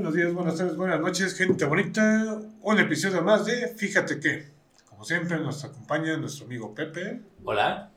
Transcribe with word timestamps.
Buenos 0.00 0.14
días, 0.14 0.32
buenas 0.32 0.56
tardes, 0.56 0.76
buenas 0.78 0.98
noches, 0.98 1.34
gente 1.34 1.62
bonita. 1.66 2.40
Un 2.62 2.78
episodio 2.78 3.20
más 3.20 3.44
de 3.44 3.68
Fíjate 3.76 4.18
que, 4.18 4.48
como 4.88 5.04
siempre, 5.04 5.38
nos 5.40 5.62
acompaña 5.62 6.16
nuestro 6.16 6.46
amigo 6.46 6.74
Pepe 6.74 7.20
Hola. 7.44 7.90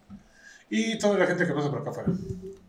y 0.69 0.97
toda 0.99 1.17
la 1.17 1.25
gente 1.25 1.47
que 1.47 1.53
pasa 1.53 1.69
por 1.69 1.79
acá 1.79 1.91
afuera. 1.91 2.11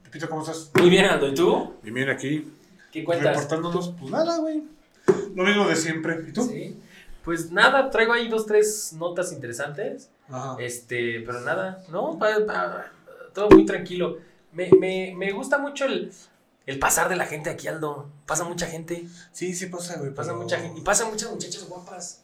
Pepito, 0.05 0.29
¿cómo 0.29 0.43
estás? 0.43 0.71
Muy 0.79 0.89
bien, 0.89 1.07
Aldo. 1.07 1.27
¿Y 1.27 1.35
tú? 1.35 1.75
Bien, 1.83 1.95
bien 1.97 2.09
aquí, 2.11 2.49
¿Qué 2.93 3.03
cuentas? 3.03 3.35
reportándonos. 3.35 3.93
Pues 3.99 4.13
nada, 4.13 4.39
güey. 4.39 4.63
Lo 5.35 5.43
mismo 5.43 5.67
de 5.67 5.75
siempre. 5.75 6.25
¿Y 6.29 6.33
tú? 6.33 6.45
Sí. 6.45 6.79
Pues 7.25 7.51
nada, 7.51 7.91
traigo 7.91 8.13
ahí 8.13 8.29
dos, 8.29 8.47
tres 8.47 8.93
notas 8.97 9.33
interesantes. 9.33 10.11
Ajá. 10.29 10.57
Este, 10.61 11.25
pero 11.27 11.41
nada, 11.41 11.83
no, 11.91 12.17
Pa- 12.21 12.47
pa- 12.47 12.87
todo 13.35 13.51
muy 13.51 13.67
tranquilo. 13.67 14.19
Me, 14.53 14.71
me, 14.79 15.13
me 15.19 15.33
gusta 15.33 15.59
mucho 15.59 15.87
el, 15.87 16.13
el 16.67 16.79
pasar 16.79 17.09
de 17.09 17.17
la 17.17 17.27
gente 17.27 17.51
aquí, 17.51 17.69
Aldo. 17.69 18.11
Pasa 18.27 18.45
mucha 18.45 18.67
gente, 18.67 19.07
Sí, 19.33 19.55
sí 19.55 19.67
pasa, 19.67 19.99
güey. 19.99 20.15
pasa 20.15 20.31
pero- 20.33 20.43
mucha 20.43 20.59
gente. 20.59 20.81
Y 20.81 20.83
pasan 20.83 21.11
muchas 21.11 21.31
muchachas 21.31 21.69
guapas. 21.69 22.23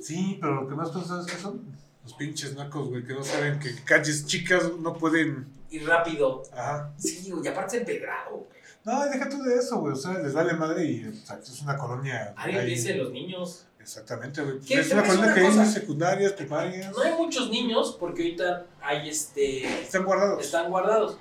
Sí, 0.00 0.38
pero 0.40 0.62
lo 0.62 0.68
que 0.68 0.74
más 0.74 0.90
pasa 0.90 1.20
es 1.20 1.26
que 1.26 1.40
son 1.40 1.62
los 2.04 2.14
pinches 2.14 2.54
nacos, 2.56 2.88
güey, 2.88 3.04
que 3.06 3.14
no 3.14 3.22
saben 3.22 3.58
que 3.58 3.74
calles 3.84 4.26
chicas 4.26 4.64
no 4.78 4.94
pueden. 4.94 5.46
Y 5.70 5.78
rápido. 5.80 6.42
Ajá. 6.52 6.92
Sí, 6.98 7.30
güey, 7.30 7.44
y 7.44 7.48
aparte 7.48 7.78
empedrado. 7.78 8.46
No, 8.84 9.04
deja 9.04 9.28
tú 9.28 9.40
de 9.42 9.54
eso, 9.56 9.78
güey. 9.78 9.92
O 9.92 9.96
sea, 9.96 10.14
les 10.18 10.34
vale 10.34 10.52
madre 10.54 10.84
y 10.84 11.06
o 11.06 11.14
sea, 11.14 11.38
es 11.38 11.62
una 11.62 11.76
colonia. 11.78 12.34
Ahí- 12.36 12.56
empiecen 12.56 12.98
los 12.98 13.12
niños. 13.12 13.66
Exactamente, 13.80 14.42
güey. 14.42 14.58
¿Qué? 14.60 14.80
Es 14.80 14.92
una 14.92 15.04
colonia 15.04 15.34
que 15.34 15.40
hay 15.40 15.66
secundarias, 15.66 16.32
primarias. 16.32 16.92
No 16.92 17.00
hay 17.02 17.14
muchos 17.14 17.48
niños 17.50 17.96
porque 17.98 18.22
ahorita 18.22 18.66
hay 18.80 19.08
este. 19.08 19.82
Están 19.82 20.04
guardados. 20.04 20.44
están 20.44 20.68
guardados. 20.70 21.16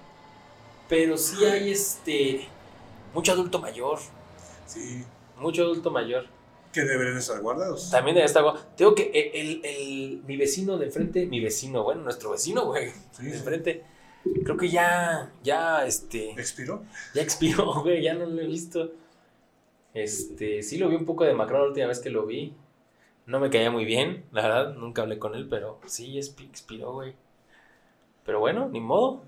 Pero 0.91 1.17
sí 1.17 1.45
hay 1.45 1.71
este. 1.71 2.47
Mucho 3.13 3.31
adulto 3.31 3.59
mayor. 3.59 3.97
Sí, 4.65 5.05
Mucho 5.37 5.63
adulto 5.63 5.89
mayor. 5.89 6.25
que 6.73 6.81
deberían 6.81 7.17
estar 7.17 7.39
guardados. 7.41 7.89
También 7.89 8.15
debe 8.15 8.25
estar. 8.25 8.43
gua- 8.43 8.59
Tengo 8.75 8.93
que. 8.93 9.09
El, 9.13 9.31
el- 9.33 9.61
el- 9.65 10.23
mi 10.27 10.35
vecino 10.35 10.77
de 10.77 10.87
enfrente. 10.87 11.25
Mi 11.27 11.39
vecino, 11.39 11.83
bueno, 11.83 12.01
nuestro 12.01 12.31
vecino, 12.31 12.65
güey. 12.65 12.89
Sí, 13.11 13.23
De 13.23 13.31
sí. 13.31 13.37
enfrente. 13.37 13.83
Creo 14.43 14.57
que 14.57 14.67
ya. 14.67 15.31
Ya, 15.43 15.85
este. 15.85 16.31
¿Expiró? 16.31 16.83
Ya 17.15 17.21
expiró, 17.21 17.73
güey. 17.83 18.01
Ya 18.03 18.13
no 18.13 18.25
lo 18.25 18.41
he 18.41 18.47
visto. 18.47 18.91
Este. 19.93 20.61
Sí 20.61 20.77
lo 20.77 20.89
vi 20.89 20.95
un 20.97 21.05
poco 21.05 21.23
demacrado 21.23 21.63
la 21.63 21.69
última 21.69 21.87
vez 21.87 21.99
que 21.99 22.09
lo 22.09 22.25
vi. 22.25 22.53
No 23.25 23.39
me 23.39 23.49
caía 23.49 23.71
muy 23.71 23.85
bien, 23.85 24.25
la 24.33 24.41
verdad. 24.41 24.73
Nunca 24.75 25.03
hablé 25.03 25.19
con 25.19 25.35
él, 25.35 25.47
pero 25.49 25.79
sí 25.85 26.15
expi- 26.17 26.49
expiró, 26.49 26.93
güey. 26.93 27.13
Pero 28.25 28.39
bueno, 28.39 28.67
ni 28.69 28.79
modo. 28.81 29.23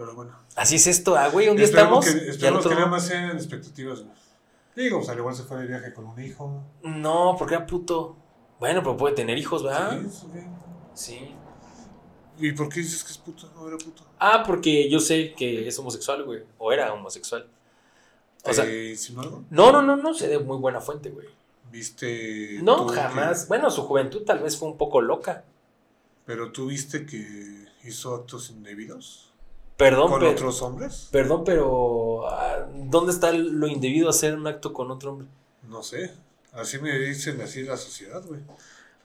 Pero 0.00 0.14
bueno. 0.14 0.34
Así 0.56 0.76
es 0.76 0.86
esto, 0.86 1.14
ah, 1.14 1.28
güey. 1.28 1.50
Un 1.50 1.56
día 1.56 1.66
Esperemos 1.66 2.06
estamos. 2.06 2.24
que, 2.24 2.30
esperemos 2.30 2.60
otro 2.60 2.70
que 2.70 2.74
no. 2.76 2.80
nada 2.80 2.90
más 2.90 3.06
sean 3.06 3.36
expectativas, 3.36 4.00
güey. 4.00 4.14
Digo, 4.74 4.96
pues 4.96 5.10
al 5.10 5.18
igual 5.18 5.34
se 5.34 5.42
fue 5.42 5.58
de 5.58 5.66
viaje 5.66 5.92
con 5.92 6.06
un 6.06 6.18
hijo. 6.24 6.64
No, 6.82 7.36
porque 7.38 7.54
era 7.56 7.66
puto. 7.66 8.16
Bueno, 8.58 8.82
pero 8.82 8.96
puede 8.96 9.14
tener 9.14 9.36
hijos, 9.36 9.62
¿verdad? 9.62 10.00
Sí, 10.00 10.06
eso 10.06 10.28
bien. 10.28 10.56
Sí. 10.94 11.34
¿Y 12.38 12.52
por 12.52 12.70
qué 12.70 12.80
dices 12.80 13.04
que 13.04 13.10
es 13.12 13.18
puto? 13.18 13.50
No 13.54 13.68
era 13.68 13.76
puto. 13.76 14.02
Ah, 14.18 14.42
porque 14.46 14.88
yo 14.88 15.00
sé 15.00 15.34
que 15.34 15.68
es 15.68 15.78
homosexual, 15.78 16.24
güey. 16.24 16.44
O 16.56 16.72
era 16.72 16.90
homosexual. 16.94 17.46
O 18.44 18.52
sea, 18.54 18.64
¿Te 18.64 18.92
insinuó 18.92 19.22
algo? 19.22 19.44
no, 19.50 19.70
no, 19.70 19.82
no, 19.82 19.96
no 19.96 20.14
sé 20.14 20.28
de 20.28 20.38
muy 20.38 20.56
buena 20.56 20.80
fuente, 20.80 21.10
güey. 21.10 21.26
¿Viste? 21.70 22.58
No, 22.62 22.88
jamás. 22.88 23.42
que- 23.42 23.48
Bueno, 23.48 23.70
su 23.70 23.82
juventud 23.82 24.22
tal 24.24 24.38
vez 24.38 24.56
fue 24.56 24.66
un 24.68 24.78
poco 24.78 25.02
loca. 25.02 25.44
¿Pero 26.24 26.52
tú 26.52 26.68
viste 26.68 27.04
que 27.04 27.66
hizo 27.84 28.14
actos 28.14 28.48
indebidos? 28.48 29.29
Perdón, 29.80 30.10
¿Con 30.10 30.24
otros 30.24 30.62
hombres? 30.62 31.08
Perdón, 31.10 31.42
pero. 31.44 32.28
ah, 32.28 32.68
¿Dónde 32.74 33.12
está 33.12 33.32
lo 33.32 33.66
indebido 33.66 34.10
hacer 34.10 34.36
un 34.36 34.46
acto 34.46 34.72
con 34.72 34.90
otro 34.90 35.12
hombre? 35.12 35.26
No 35.68 35.82
sé. 35.82 36.12
Así 36.52 36.78
me 36.78 36.98
dicen 36.98 37.40
así 37.40 37.62
la 37.62 37.76
sociedad, 37.76 38.22
güey. 38.26 38.40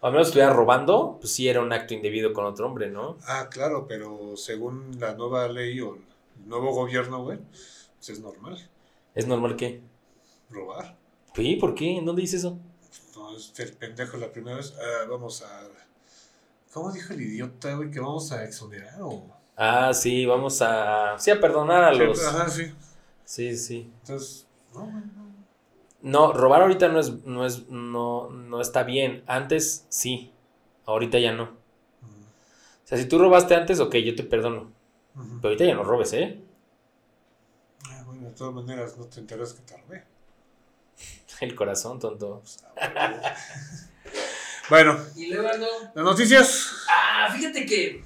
A 0.01 0.11
menos 0.11 0.27
estuviera 0.27 0.51
robando, 0.51 1.17
pues 1.19 1.31
sí 1.33 1.47
era 1.47 1.61
un 1.61 1.71
acto 1.71 1.93
indebido 1.93 2.33
con 2.33 2.45
otro 2.45 2.67
hombre, 2.67 2.89
¿no? 2.89 3.17
Ah, 3.25 3.47
claro, 3.49 3.87
pero 3.87 4.35
según 4.35 4.99
la 4.99 5.13
nueva 5.15 5.47
ley 5.47 5.79
o 5.79 5.95
el 5.95 6.01
nuevo 6.47 6.73
gobierno, 6.73 7.23
güey, 7.23 7.39
pues 7.97 8.09
es 8.09 8.19
normal 8.19 8.57
¿Es 9.15 9.25
normal 9.27 9.55
que? 9.55 9.81
robar. 10.49 10.97
Sí, 11.35 11.55
¿por 11.55 11.73
qué? 11.73 11.97
¿En 11.97 12.05
dónde 12.05 12.21
dice 12.21 12.37
eso? 12.37 12.57
No, 13.15 13.35
este 13.35 13.63
el 13.63 13.73
pendejo 13.73 14.17
la 14.17 14.31
primera 14.31 14.57
vez. 14.57 14.73
ah, 14.77 15.07
vamos 15.09 15.41
a. 15.41 15.63
¿Cómo 16.73 16.91
dijo 16.91 17.13
el 17.13 17.21
idiota, 17.21 17.73
güey? 17.75 17.89
Que 17.89 18.01
vamos 18.01 18.31
a 18.33 18.43
exonerar 18.43 19.01
o. 19.01 19.34
Ah, 19.55 19.93
sí, 19.93 20.25
vamos 20.25 20.61
a. 20.61 21.17
Sí, 21.17 21.31
a 21.31 21.39
perdonar 21.39 21.83
a 21.83 21.93
los. 21.93 22.23
Ajá, 22.25 22.49
sí. 22.49 22.73
Sí, 23.23 23.55
sí. 23.57 23.91
Entonces, 24.01 24.47
no, 24.73 24.85
no. 24.85 25.25
No, 26.01 26.33
robar 26.33 26.61
ahorita 26.61 26.89
no 26.89 26.99
es, 26.99 27.23
no 27.23 27.45
es, 27.45 27.67
no, 27.69 28.29
no 28.29 28.61
está 28.61 28.83
bien. 28.83 29.23
Antes 29.27 29.85
sí. 29.89 30.31
Ahorita 30.85 31.17
ya 31.19 31.31
no. 31.31 31.43
O 31.43 32.87
sea, 32.87 32.99
si 32.99 33.05
tú 33.05 33.17
robaste 33.17 33.55
antes, 33.55 33.79
ok, 33.79 33.95
yo 33.95 34.13
te 34.15 34.23
perdono. 34.23 34.71
Pero 35.15 35.39
ahorita 35.43 35.65
ya 35.65 35.73
no 35.73 35.83
robes, 35.83 36.13
¿eh? 36.13 36.39
Ah, 37.87 38.03
bueno, 38.05 38.27
de 38.27 38.35
todas 38.35 38.53
maneras, 38.53 38.95
no 38.97 39.05
te 39.05 39.19
enteras 39.21 39.53
que 39.53 39.61
te 39.61 39.75
robé. 39.75 40.03
El 41.41 41.55
corazón, 41.55 41.99
tonto. 41.99 42.43
Bueno, 44.69 44.97
Y 45.15 45.27
luego 45.27 45.47
las 45.47 46.03
noticias. 46.03 46.71
Ah, 46.89 47.31
fíjate 47.31 47.65
que. 47.67 48.03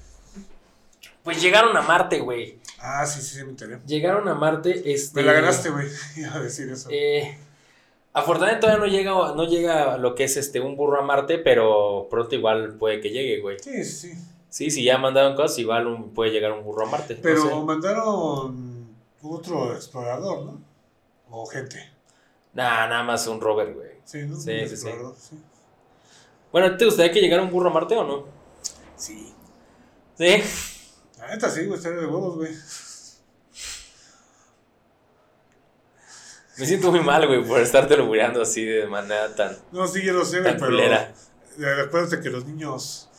Pues 1.24 1.42
llegaron 1.42 1.76
a 1.76 1.82
Marte, 1.82 2.20
güey. 2.20 2.60
Ah, 2.80 3.06
sí, 3.06 3.22
sí, 3.22 3.36
sí, 3.38 3.44
me 3.44 3.50
enteré. 3.52 3.80
Llegaron 3.86 4.28
a 4.28 4.36
Marte, 4.36 4.92
este. 4.92 5.20
Me 5.20 5.26
la 5.28 5.34
ganaste, 5.34 5.70
güey. 5.70 5.88
Iba 6.16 6.36
a 6.36 6.40
decir 6.40 6.70
eso. 6.70 6.90
Eh, 6.92 7.38
afortunadamente 8.14 8.62
todavía 8.68 8.86
no 8.86 8.92
llega, 8.92 9.12
no 9.36 9.44
llega 9.46 9.98
lo 9.98 10.16
que 10.16 10.24
es 10.24 10.38
este 10.38 10.60
un 10.60 10.76
burro 10.76 11.00
a 11.00 11.04
Marte, 11.06 11.38
pero 11.38 12.08
pronto 12.10 12.36
igual 12.36 12.76
puede 12.76 13.02
que 13.02 13.10
llegue, 13.10 13.42
güey. 13.42 13.58
Sí, 13.60 13.84
sí, 13.84 14.14
sí. 14.50 14.72
Sí, 14.72 14.84
ya 14.84 14.98
mandaron 14.98 15.36
cosas, 15.36 15.60
igual 15.60 15.86
un- 15.88 16.14
puede 16.14 16.32
llegar 16.32 16.52
un 16.54 16.64
burro 16.64 16.88
a 16.88 16.90
Marte. 16.90 17.16
no 17.16 17.22
Pero 17.22 17.42
sé. 17.50 17.56
mandaron 17.56 18.88
otro 19.22 19.74
explorador, 19.76 20.46
¿no? 20.46 20.62
O 21.30 21.46
gente. 21.46 21.78
Nah, 22.54 22.88
nada 22.88 23.04
más 23.04 23.28
un 23.28 23.40
rover, 23.40 23.74
güey. 23.76 23.90
Sí, 24.06 24.24
¿no? 24.24 24.36
Sí, 24.36 24.52
sí, 24.68 24.76
sí. 24.78 24.88
sí. 25.20 25.40
Bueno, 26.52 26.76
¿te 26.78 26.86
gustaría 26.86 27.12
que 27.12 27.22
llegara 27.22 27.44
un 27.44 27.52
burro 27.52 27.70
a 27.70 27.74
Marte 27.74 27.96
o 27.96 28.04
no? 28.04 28.26
Sí. 28.96 29.32
Sí. 30.18 30.42
La 31.20 31.28
neta 31.30 31.50
sí, 31.50 31.66
güey, 31.66 31.78
estaría 31.78 32.00
de 32.00 32.06
huevos, 32.08 32.36
güey. 32.38 32.52
Me 36.58 36.66
siento 36.66 36.92
muy 36.92 37.00
mal, 37.02 37.26
güey, 37.26 37.44
por 37.44 37.62
estarte 37.62 37.96
logrando 37.96 38.42
así 38.42 38.66
de 38.66 38.86
manera 38.88 39.34
tan, 39.34 39.58
No, 39.72 39.88
sí, 39.88 40.04
yo 40.04 40.14
lo 40.14 40.26
sé, 40.26 40.42
güey, 40.42 40.54
pero. 40.56 40.66
culera. 40.68 41.14
Acuérdate 41.86 42.22
que 42.22 42.30
los 42.30 42.46
niños. 42.46 43.10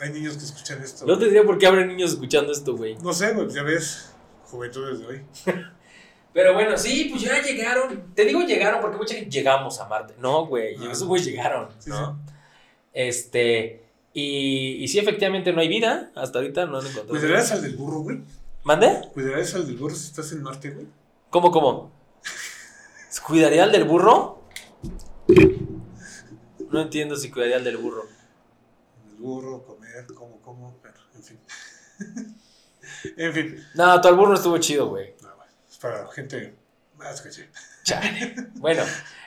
Hay 0.00 0.10
niños 0.10 0.36
que 0.36 0.44
escuchan 0.44 0.82
esto. 0.82 1.06
No 1.06 1.18
tendría 1.18 1.44
por 1.44 1.58
qué 1.58 1.66
haber 1.66 1.86
niños 1.86 2.10
escuchando 2.12 2.52
esto, 2.52 2.76
güey. 2.76 2.96
No 2.98 3.12
sé, 3.12 3.32
güey, 3.32 3.48
ya 3.50 3.62
ves. 3.62 4.10
Juventudes 4.46 4.98
de 5.00 5.06
hoy. 5.06 5.22
Pero 6.34 6.54
bueno, 6.54 6.76
sí, 6.76 7.08
pues 7.10 7.22
ya 7.22 7.40
llegaron. 7.40 8.12
Te 8.14 8.24
digo 8.24 8.40
llegaron 8.40 8.80
porque 8.80 8.96
mucha 8.96 9.14
gente 9.14 9.30
llegamos 9.30 9.78
a 9.80 9.86
Marte. 9.86 10.14
No, 10.18 10.46
güey, 10.46 10.76
Ah. 10.80 10.90
esos 10.92 11.06
güeyes 11.06 11.26
llegaron, 11.28 11.68
Sí, 11.78 11.90
¿no? 11.90 12.18
Este, 12.92 13.81
y, 14.12 14.82
y 14.82 14.88
sí, 14.88 14.98
efectivamente 14.98 15.52
no 15.52 15.60
hay 15.60 15.68
vida. 15.68 16.10
Hasta 16.14 16.38
ahorita 16.38 16.66
no 16.66 16.78
han 16.78 16.86
encontrado. 16.86 17.08
¿Cuidarás 17.08 17.52
al 17.52 17.62
del 17.62 17.76
burro, 17.76 18.00
güey? 18.00 18.20
¿Mande? 18.64 19.08
¿Cuidarás 19.12 19.54
al 19.54 19.66
del 19.66 19.76
burro 19.76 19.94
si 19.94 20.06
estás 20.06 20.30
en 20.32 20.42
Marte, 20.42 20.70
güey? 20.70 20.86
¿Cómo, 21.30 21.50
cómo? 21.50 21.92
¿Cuidaría 23.26 23.64
al 23.64 23.72
del 23.72 23.84
burro? 23.84 24.42
No 26.70 26.80
entiendo 26.82 27.16
si 27.16 27.30
cuidaría 27.30 27.56
al 27.56 27.64
del 27.64 27.76
burro. 27.76 28.04
El 29.10 29.16
burro, 29.16 29.64
comer, 29.64 30.06
cómo, 30.14 30.40
cómo, 30.40 30.78
pero, 30.82 30.96
en 31.14 31.22
fin. 31.22 31.38
en 33.16 33.32
fin. 33.32 33.66
No, 33.74 34.00
tu 34.00 34.08
al 34.08 34.16
burro 34.16 34.34
estuvo 34.34 34.58
chido, 34.58 34.88
güey. 34.88 35.14
No, 35.22 35.28
es 35.70 35.76
para 35.78 36.06
gente 36.12 36.54
más 36.96 37.20
que 37.20 37.30
sí. 37.32 37.42
Chale. 37.84 38.34
Bueno, 38.54 38.82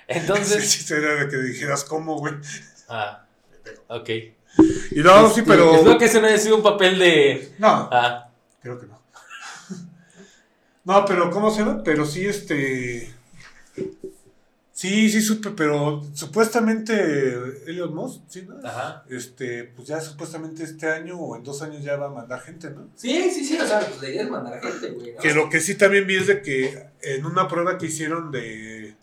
El 0.08 0.18
entonces. 0.22 0.72
chiste 0.72 0.98
era 0.98 1.16
de 1.16 1.30
que 1.30 1.38
dijeras 1.38 1.84
cómo, 1.84 2.18
güey. 2.20 2.34
Ah, 2.90 3.26
ok. 3.88 4.10
Y 4.92 5.02
no, 5.02 5.28
sí, 5.30 5.40
Este, 5.42 5.44
pero. 5.52 5.76
Espero 5.76 5.98
que 5.98 6.06
ese 6.06 6.22
no 6.22 6.28
haya 6.28 6.38
sido 6.38 6.56
un 6.58 6.64
papel 6.64 6.98
de. 7.00 7.54
No, 7.60 7.90
Ah, 7.92 8.30
creo 8.62 8.80
que 8.80 8.88
no. 8.88 9.00
No, 10.86 11.04
pero 11.06 11.30
¿cómo 11.32 11.52
se 11.52 11.60
llama? 11.60 11.82
Pero 11.84 12.06
sí, 12.06 12.26
este. 12.26 13.12
Sí, 14.72 15.10
sí 15.10 15.22
supe, 15.22 15.52
pero 15.52 16.02
supuestamente 16.14 16.94
Elon 17.66 17.96
Musk, 17.96 18.22
¿sí, 18.28 18.42
no? 18.48 18.56
ajá. 18.68 19.06
Este, 19.10 19.64
pues 19.64 19.88
ya 19.88 20.02
supuestamente 20.02 20.64
este 20.66 20.90
año 20.90 21.18
o 21.18 21.38
en 21.38 21.44
dos 21.46 21.62
años 21.62 21.82
ya 21.82 21.96
va 21.96 22.08
a 22.08 22.10
mandar 22.10 22.42
gente, 22.42 22.70
¿no? 22.72 22.90
Sí, 22.96 23.30
sí, 23.34 23.46
sí, 23.46 23.58
o 23.58 23.66
sea, 23.66 23.80
pues 23.80 24.02
la 24.02 24.10
idea 24.10 24.24
es 24.24 24.30
mandar 24.30 24.62
gente, 24.62 24.92
güey. 24.92 25.14
¿no? 25.14 25.22
Que 25.22 25.34
lo 25.34 25.50
que 25.50 25.62
sí 25.62 25.76
también 25.76 26.06
vi 26.06 26.18
es 26.18 26.28
de 26.28 26.42
que 26.42 26.88
en 27.04 27.26
una 27.26 27.48
prueba 27.48 27.78
que 27.78 27.86
hicieron 27.86 28.32
de, 28.32 28.96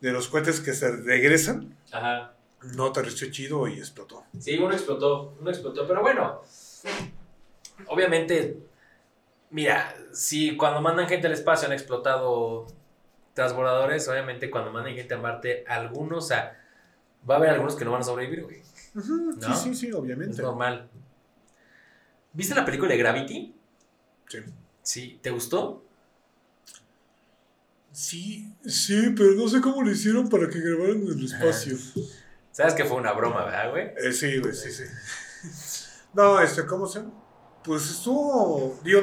de 0.00 0.10
los 0.12 0.26
cohetes 0.26 0.58
que 0.58 0.72
se 0.74 0.90
regresan, 0.90 1.72
Ajá. 1.92 2.32
No 2.62 2.86
aterrizó 2.86 3.26
chido 3.30 3.66
y 3.68 3.78
explotó. 3.78 4.24
Sí, 4.38 4.56
uno 4.58 4.72
explotó, 4.72 5.36
uno 5.40 5.50
explotó, 5.50 5.86
pero 5.86 6.02
bueno, 6.02 6.42
obviamente, 7.86 8.58
mira, 9.50 9.94
si 10.12 10.56
cuando 10.56 10.80
mandan 10.80 11.08
gente 11.08 11.26
al 11.26 11.32
espacio 11.32 11.66
han 11.66 11.72
explotado 11.72 12.66
transbordadores, 13.34 14.06
obviamente, 14.08 14.50
cuando 14.50 14.70
manden 14.72 14.94
gente 14.96 15.14
a 15.14 15.18
Marte, 15.18 15.64
algunos, 15.66 16.24
o 16.24 16.28
sea, 16.28 16.60
va 17.28 17.34
a 17.34 17.38
haber 17.38 17.50
algunos 17.50 17.76
que 17.76 17.84
no 17.84 17.92
van 17.92 18.02
a 18.02 18.04
sobrevivir, 18.04 18.42
güey. 18.44 18.62
Sí, 18.62 19.52
sí, 19.62 19.74
sí, 19.74 19.88
Es 19.88 19.94
obviamente. 19.94 20.42
normal. 20.42 20.88
¿Viste 22.32 22.54
la 22.54 22.64
película 22.64 22.90
de 22.90 22.98
Gravity? 22.98 23.54
Sí. 24.28 24.38
Sí. 24.82 25.18
¿Te 25.22 25.30
gustó? 25.30 25.84
Sí, 27.92 28.52
sí, 28.64 29.12
pero 29.16 29.32
no 29.32 29.48
sé 29.48 29.60
cómo 29.60 29.82
lo 29.82 29.90
hicieron 29.90 30.28
para 30.28 30.48
que 30.48 30.60
grabaran 30.60 31.02
en 31.02 31.08
el 31.08 31.24
espacio. 31.24 31.76
Sabes 32.52 32.74
que 32.74 32.84
fue 32.84 32.96
una 32.96 33.12
broma, 33.12 33.44
¿verdad, 33.44 33.70
güey? 33.70 33.92
Eh, 33.96 34.12
sí, 34.12 34.38
güey, 34.38 34.54
sí, 34.54 34.70
sí. 34.72 34.84
No, 36.12 36.40
este, 36.40 36.66
¿cómo 36.66 36.86
se 36.86 37.00
llama? 37.00 37.12
Pues 37.62 37.88
estuvo, 37.88 38.78
digo, 38.82 39.00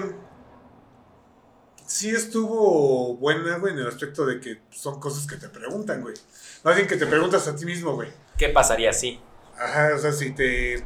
sí 1.86 2.10
estuvo 2.10 3.16
buena, 3.16 3.58
güey, 3.58 3.74
en 3.74 3.80
el 3.80 3.88
aspecto 3.88 4.26
de 4.26 4.40
que 4.40 4.62
son 4.72 5.00
cosas 5.00 5.26
que 5.26 5.38
te 5.38 5.48
preguntan, 5.48 6.02
güey. 6.02 6.16
Más 6.64 6.76
bien 6.76 6.88
que 6.88 6.98
te 6.98 7.08
preguntas 7.08 7.48
a 7.48 7.56
ti 7.56 7.66
mismo, 7.66 7.94
güey. 7.94 8.10
¿Qué 8.38 8.50
pasaría 8.50 8.92
si? 8.92 9.20
Ajá, 9.58 9.92
o 9.96 10.00
sea, 10.00 10.12
si 10.12 10.32
te... 10.32 10.86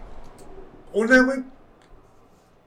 Una, 0.93 1.21
güey, 1.23 1.43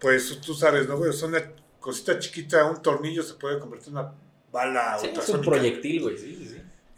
pues 0.00 0.40
tú 0.40 0.55
sabes, 0.55 0.88
¿no, 0.88 0.99
güey? 0.99 1.11
O 1.11 1.12
sea, 1.12 1.29
una 1.29 1.43
cosita 1.79 2.19
chiquita, 2.19 2.64
un 2.64 2.82
tornillo 2.82 3.23
se 3.23 3.35
puede 3.35 3.58
convertir 3.61 3.88
en 3.88 3.99
una 3.99 4.14
bala 4.50 4.99
Sí, 4.99 5.12
es 5.14 5.29
un 5.29 5.40
proyectil, 5.40 6.02
güey, 6.02 6.19
sí. 6.19 6.44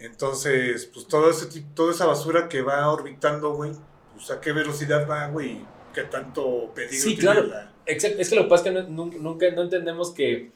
Entonces, 0.06 0.86
pues 0.92 1.06
todo 1.06 1.30
ese 1.30 1.46
tipo, 1.46 1.68
toda 1.74 1.92
esa 1.92 2.06
basura 2.06 2.48
que 2.48 2.62
va 2.62 2.90
orbitando, 2.90 3.54
güey, 3.54 3.72
pues 4.14 4.30
a 4.30 4.40
qué 4.40 4.52
velocidad 4.52 5.08
va, 5.08 5.26
güey, 5.28 5.60
qué 5.92 6.02
tanto 6.04 6.72
peligro 6.74 6.98
Sí, 6.98 7.16
tiene 7.16 7.20
claro. 7.20 7.42
la- 7.46 7.72
Exacto, 7.86 8.18
es 8.20 8.28
que 8.30 8.36
lo 8.36 8.42
que 8.44 8.48
pasa 8.48 8.68
es 8.68 8.74
que 8.74 8.82
no- 8.82 8.88
nun- 8.88 9.18
nunca 9.20 9.50
no 9.52 9.62
entendemos 9.62 10.10
que 10.12 10.50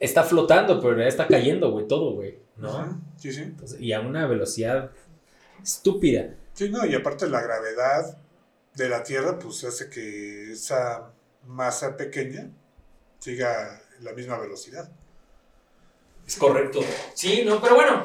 está 0.00 0.22
flotando, 0.24 0.80
pero 0.80 1.00
está 1.02 1.26
cayendo, 1.26 1.70
güey, 1.70 1.86
todo, 1.86 2.12
güey, 2.14 2.38
¿no? 2.56 3.00
Sí, 3.16 3.32
sí. 3.32 3.42
Entonces, 3.42 3.80
y 3.80 3.92
a 3.92 4.00
una 4.00 4.26
velocidad 4.26 4.90
estúpida. 5.62 6.34
Sí, 6.54 6.70
no, 6.70 6.84
y 6.86 6.94
aparte 6.94 7.28
la 7.28 7.40
gravedad 7.40 8.16
de 8.74 8.88
la 8.88 9.02
Tierra, 9.02 9.38
pues 9.38 9.64
hace 9.64 9.88
que 9.90 10.52
esa 10.52 11.10
masa 11.46 11.96
pequeña 11.96 12.50
siga 13.18 13.80
la 14.00 14.12
misma 14.12 14.38
velocidad. 14.38 14.90
Es 16.28 16.36
correcto. 16.36 16.80
Sí, 17.14 17.42
no, 17.46 17.58
pero 17.58 17.74
bueno. 17.74 18.04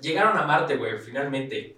Llegaron 0.00 0.38
a 0.38 0.46
Marte, 0.46 0.78
güey, 0.78 0.98
finalmente. 0.98 1.76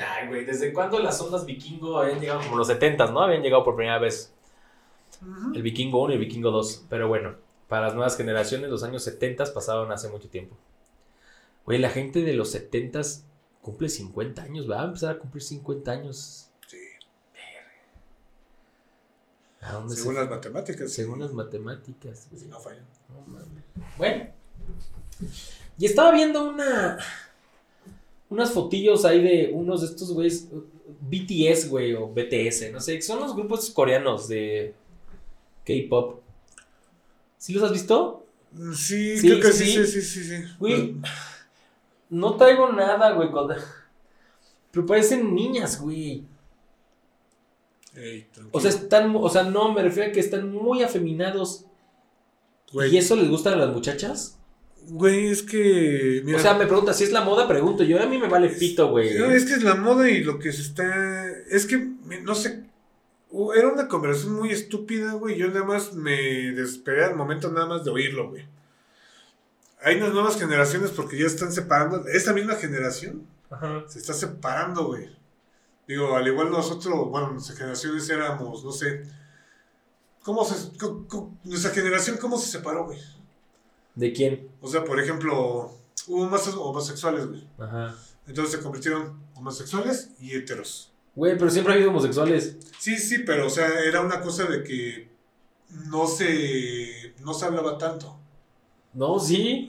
Ay, 0.00 0.28
güey, 0.28 0.44
¿desde 0.44 0.72
cuándo 0.72 1.00
las 1.00 1.20
ondas 1.20 1.44
vikingo 1.44 1.98
habían 1.98 2.20
llegado? 2.20 2.40
Como 2.40 2.56
los 2.56 2.68
70, 2.68 3.06
¿no? 3.10 3.22
Habían 3.22 3.42
llegado 3.42 3.64
por 3.64 3.74
primera 3.74 3.98
vez. 3.98 4.32
El 5.52 5.62
vikingo 5.62 6.00
1 6.02 6.12
y 6.12 6.14
el 6.14 6.20
vikingo 6.20 6.52
2. 6.52 6.86
Pero 6.88 7.08
bueno, 7.08 7.34
para 7.66 7.86
las 7.86 7.94
nuevas 7.94 8.16
generaciones, 8.16 8.70
los 8.70 8.84
años 8.84 9.02
70 9.02 9.52
pasaron 9.52 9.90
hace 9.90 10.08
mucho 10.08 10.28
tiempo. 10.28 10.56
Güey, 11.66 11.80
la 11.80 11.90
gente 11.90 12.22
de 12.22 12.32
los 12.32 12.52
70 12.52 13.00
cumple 13.62 13.88
50 13.88 14.42
años, 14.42 14.70
va 14.70 14.82
a 14.82 14.84
empezar 14.84 15.16
a 15.16 15.18
cumplir 15.18 15.42
50 15.42 15.90
años. 15.90 16.50
Sí, 16.68 16.78
¿A 19.60 19.72
dónde 19.74 19.94
según 19.94 20.14
se- 20.14 20.20
las 20.20 20.30
matemáticas. 20.30 20.92
según 20.92 21.16
sí. 21.16 21.20
las 21.22 21.32
matemáticas. 21.32 22.26
güey. 22.30 22.42
Sí, 22.42 22.48
no 22.48 22.58
fallan. 22.60 22.84
No 23.08 23.20
mames. 23.32 23.48
Bueno. 23.98 24.26
Y 25.78 25.86
estaba 25.86 26.12
viendo 26.12 26.48
una. 26.48 26.98
Unas 28.28 28.52
fotillos 28.52 29.04
ahí 29.04 29.22
de 29.22 29.50
unos 29.52 29.80
de 29.82 29.86
estos 29.88 30.12
güeyes. 30.12 30.48
BTS, 31.02 31.68
güey, 31.68 31.94
o 31.94 32.08
BTS, 32.08 32.70
no 32.72 32.80
sé. 32.80 33.00
Son 33.02 33.20
los 33.20 33.34
grupos 33.34 33.70
coreanos 33.70 34.28
de 34.28 34.74
K-pop. 35.66 36.20
¿Sí 37.38 37.52
los 37.52 37.62
has 37.62 37.72
visto? 37.72 38.26
Sí, 38.74 39.16
Sí, 39.18 39.28
creo 39.28 39.40
que 39.40 39.52
sí, 39.52 39.64
sí, 39.72 39.86
sí. 39.86 40.02
sí, 40.02 40.24
sí. 40.24 40.42
Güey. 40.58 40.96
No 42.10 42.36
traigo 42.36 42.72
nada, 42.72 43.12
güey. 43.12 43.28
Pero 44.72 44.86
parecen 44.86 45.34
niñas, 45.34 45.80
güey. 45.80 46.24
O 48.52 48.60
sea, 48.60 48.70
están. 48.70 49.14
O 49.16 49.28
sea, 49.28 49.44
no, 49.44 49.72
me 49.72 49.82
refiero 49.82 50.10
a 50.10 50.12
que 50.12 50.20
están 50.20 50.50
muy 50.50 50.82
afeminados. 50.82 51.66
güey, 52.72 52.94
¿Y 52.94 52.98
eso 52.98 53.16
les 53.16 53.28
gusta 53.28 53.52
a 53.52 53.56
las 53.56 53.72
muchachas? 53.72 54.40
güey, 54.90 55.28
es 55.28 55.42
que. 55.42 56.22
Mira, 56.24 56.38
o 56.38 56.40
sea, 56.40 56.54
me 56.54 56.66
pregunta 56.66 56.92
si 56.92 57.04
es 57.04 57.12
la 57.12 57.22
moda, 57.22 57.48
pregunto. 57.48 57.82
Yo 57.84 58.02
a 58.02 58.06
mí 58.06 58.18
me 58.18 58.28
vale 58.28 58.48
pito, 58.48 58.90
güey. 58.90 59.18
No, 59.18 59.26
es 59.26 59.44
que 59.44 59.54
es 59.54 59.62
la 59.62 59.74
moda 59.74 60.10
y 60.10 60.22
lo 60.22 60.38
que 60.38 60.52
se 60.52 60.62
está. 60.62 61.28
Es 61.50 61.66
que, 61.66 61.90
no 62.22 62.34
sé. 62.34 62.64
Era 63.56 63.68
una 63.68 63.86
conversación 63.86 64.34
muy 64.34 64.50
estúpida, 64.50 65.12
güey. 65.12 65.36
Yo 65.36 65.48
nada 65.48 65.64
más 65.64 65.94
me 65.94 66.52
desesperé 66.52 67.04
al 67.04 67.14
momento 67.14 67.50
nada 67.50 67.66
más 67.66 67.84
de 67.84 67.90
oírlo, 67.90 68.30
güey. 68.30 68.44
Hay 69.82 69.96
unas 69.96 70.12
nuevas 70.12 70.38
generaciones 70.38 70.90
porque 70.90 71.18
ya 71.18 71.26
están 71.26 71.52
separando. 71.52 72.06
Esta 72.08 72.32
misma 72.32 72.56
generación 72.56 73.26
Ajá. 73.48 73.84
se 73.86 74.00
está 74.00 74.12
separando, 74.14 74.86
güey. 74.86 75.08
Digo, 75.90 76.14
al 76.14 76.24
igual 76.24 76.52
nosotros, 76.52 77.10
bueno, 77.10 77.32
nuestras 77.32 77.58
generaciones 77.58 78.08
éramos, 78.08 78.62
no 78.62 78.70
sé. 78.70 79.02
¿Cómo 80.22 80.44
se. 80.44 80.70
nuestra 81.42 81.72
generación, 81.72 82.16
¿cómo 82.18 82.38
se 82.38 82.48
separó, 82.48 82.84
güey? 82.84 83.00
¿De 83.96 84.12
quién? 84.12 84.48
O 84.60 84.68
sea, 84.68 84.84
por 84.84 85.00
ejemplo, 85.00 85.76
hubo 86.06 86.28
más 86.28 86.46
homosexuales, 86.46 87.26
güey. 87.26 87.44
Ajá. 87.58 87.96
Entonces 88.28 88.54
se 88.54 88.62
convirtieron 88.62 89.20
homosexuales 89.34 90.12
y 90.20 90.36
heteros. 90.36 90.92
Güey, 91.16 91.36
pero 91.36 91.50
siempre 91.50 91.72
ha 91.72 91.74
habido 91.74 91.90
homosexuales. 91.90 92.56
Sí, 92.78 92.96
sí, 92.96 93.24
pero 93.26 93.48
o 93.48 93.50
sea, 93.50 93.80
era 93.80 94.00
una 94.00 94.20
cosa 94.20 94.44
de 94.44 94.62
que 94.62 95.10
no 95.88 96.06
se, 96.06 97.16
no 97.18 97.34
se 97.34 97.46
hablaba 97.46 97.78
tanto. 97.78 98.16
No, 98.94 99.18
sí. 99.18 99.68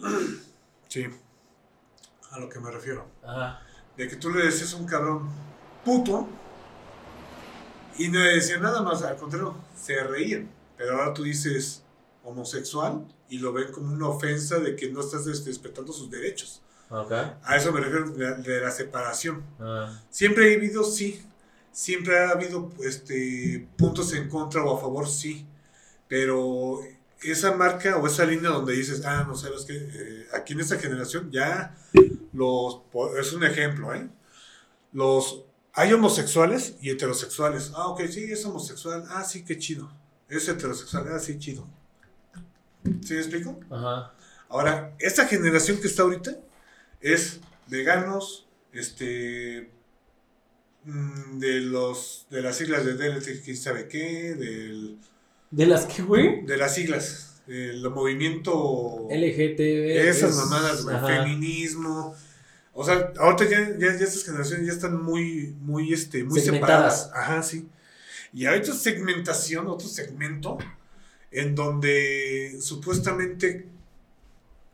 Sí. 0.87 1.07
A 2.29 2.37
lo 2.37 2.47
que 2.47 2.59
me 2.59 2.69
refiero. 2.69 3.07
Ajá. 3.23 3.63
De 3.97 4.07
que 4.07 4.17
tú 4.17 4.29
le 4.29 4.45
decías 4.45 4.75
a 4.75 4.77
un 4.77 4.85
cabrón 4.85 5.50
puto 5.83 6.27
y 7.97 8.07
no 8.09 8.19
le 8.19 8.35
decían 8.35 8.61
nada 8.61 8.81
más, 8.81 9.03
al 9.03 9.17
contrario, 9.17 9.55
se 9.75 10.01
reían. 10.03 10.49
Pero 10.77 10.97
ahora 10.97 11.13
tú 11.13 11.23
dices 11.23 11.83
homosexual 12.23 13.05
y 13.29 13.39
lo 13.39 13.53
ven 13.53 13.71
como 13.71 13.93
una 13.93 14.07
ofensa 14.07 14.59
de 14.59 14.75
que 14.75 14.89
no 14.89 15.01
estás 15.01 15.25
respetando 15.45 15.93
sus 15.93 16.09
derechos. 16.09 16.61
A 17.43 17.55
eso 17.55 17.71
me 17.71 17.79
refiero 17.79 18.09
de 18.09 18.23
la, 18.23 18.31
de 18.33 18.59
la 18.59 18.71
separación. 18.71 19.43
Ah. 19.59 20.01
Siempre 20.09 20.51
ha 20.51 20.57
habido, 20.57 20.83
sí. 20.83 21.23
Siempre 21.71 22.19
ha 22.19 22.31
habido 22.31 22.69
este, 22.83 23.67
puntos 23.77 24.13
en 24.13 24.27
contra 24.27 24.63
o 24.63 24.77
a 24.77 24.81
favor, 24.81 25.07
sí. 25.07 25.45
Pero 26.09 26.81
esa 27.23 27.53
marca 27.53 27.97
o 27.97 28.07
esa 28.07 28.25
línea 28.25 28.49
donde 28.49 28.73
dices, 28.73 29.05
ah, 29.05 29.23
no 29.25 29.35
sabes 29.35 29.63
que 29.63 30.27
aquí 30.33 30.53
en 30.53 30.59
esta 30.59 30.79
generación 30.79 31.31
ya 31.31 31.77
los. 32.33 32.81
Es 33.19 33.31
un 33.33 33.43
ejemplo, 33.43 33.93
¿eh? 33.93 34.09
Los. 34.91 35.45
Hay 35.73 35.93
homosexuales 35.93 36.75
y 36.81 36.89
heterosexuales. 36.89 37.71
Ah, 37.75 37.87
ok, 37.87 38.01
sí, 38.09 38.23
es 38.31 38.45
homosexual. 38.45 39.05
Ah, 39.09 39.23
sí, 39.23 39.43
qué 39.45 39.57
chido. 39.57 39.91
Es 40.29 40.47
heterosexual. 40.47 41.05
Ah, 41.13 41.19
sí, 41.19 41.37
chido. 41.39 41.67
¿Sí 43.03 43.13
me 43.13 43.19
explico? 43.19 43.59
Ajá. 43.69 44.13
Ahora, 44.49 44.93
esta 44.99 45.27
generación 45.27 45.79
que 45.79 45.87
está 45.87 46.03
ahorita 46.03 46.35
es 46.99 47.39
veganos, 47.67 48.47
este, 48.73 49.69
mm, 50.83 51.39
de 51.39 51.61
los, 51.61 52.25
de 52.29 52.41
las 52.41 52.57
siglas 52.57 52.85
de 52.85 52.93
DLT, 52.95 53.41
quién 53.43 53.55
sabe 53.57 53.87
qué, 53.87 54.35
del, 54.35 54.97
¿De 55.51 55.65
las 55.67 55.85
que, 55.85 56.01
güey? 56.01 56.45
de 56.45 56.57
las 56.57 56.75
siglas, 56.75 57.41
el 57.47 57.87
movimiento, 57.89 59.07
LGTB. 59.09 60.07
esas 60.09 60.31
es- 60.31 60.35
mamadas, 60.35 60.83
güey, 60.83 60.97
feminismo, 60.99 62.13
o 62.73 62.83
sea, 62.83 63.11
ahorita 63.19 63.45
ya, 63.45 63.69
ya, 63.77 63.97
ya 63.97 64.05
estas 64.05 64.23
generaciones 64.23 64.67
ya 64.67 64.73
están 64.73 65.01
muy, 65.01 65.55
muy, 65.61 65.93
este, 65.93 66.23
muy 66.23 66.39
separadas, 66.39 67.11
ajá, 67.13 67.43
sí, 67.43 67.69
y 68.33 68.45
hay 68.45 68.59
otra 68.59 68.73
segmentación, 68.73 69.67
otro 69.67 69.87
segmento, 69.87 70.57
en 71.31 71.55
donde 71.55 72.57
supuestamente 72.61 73.67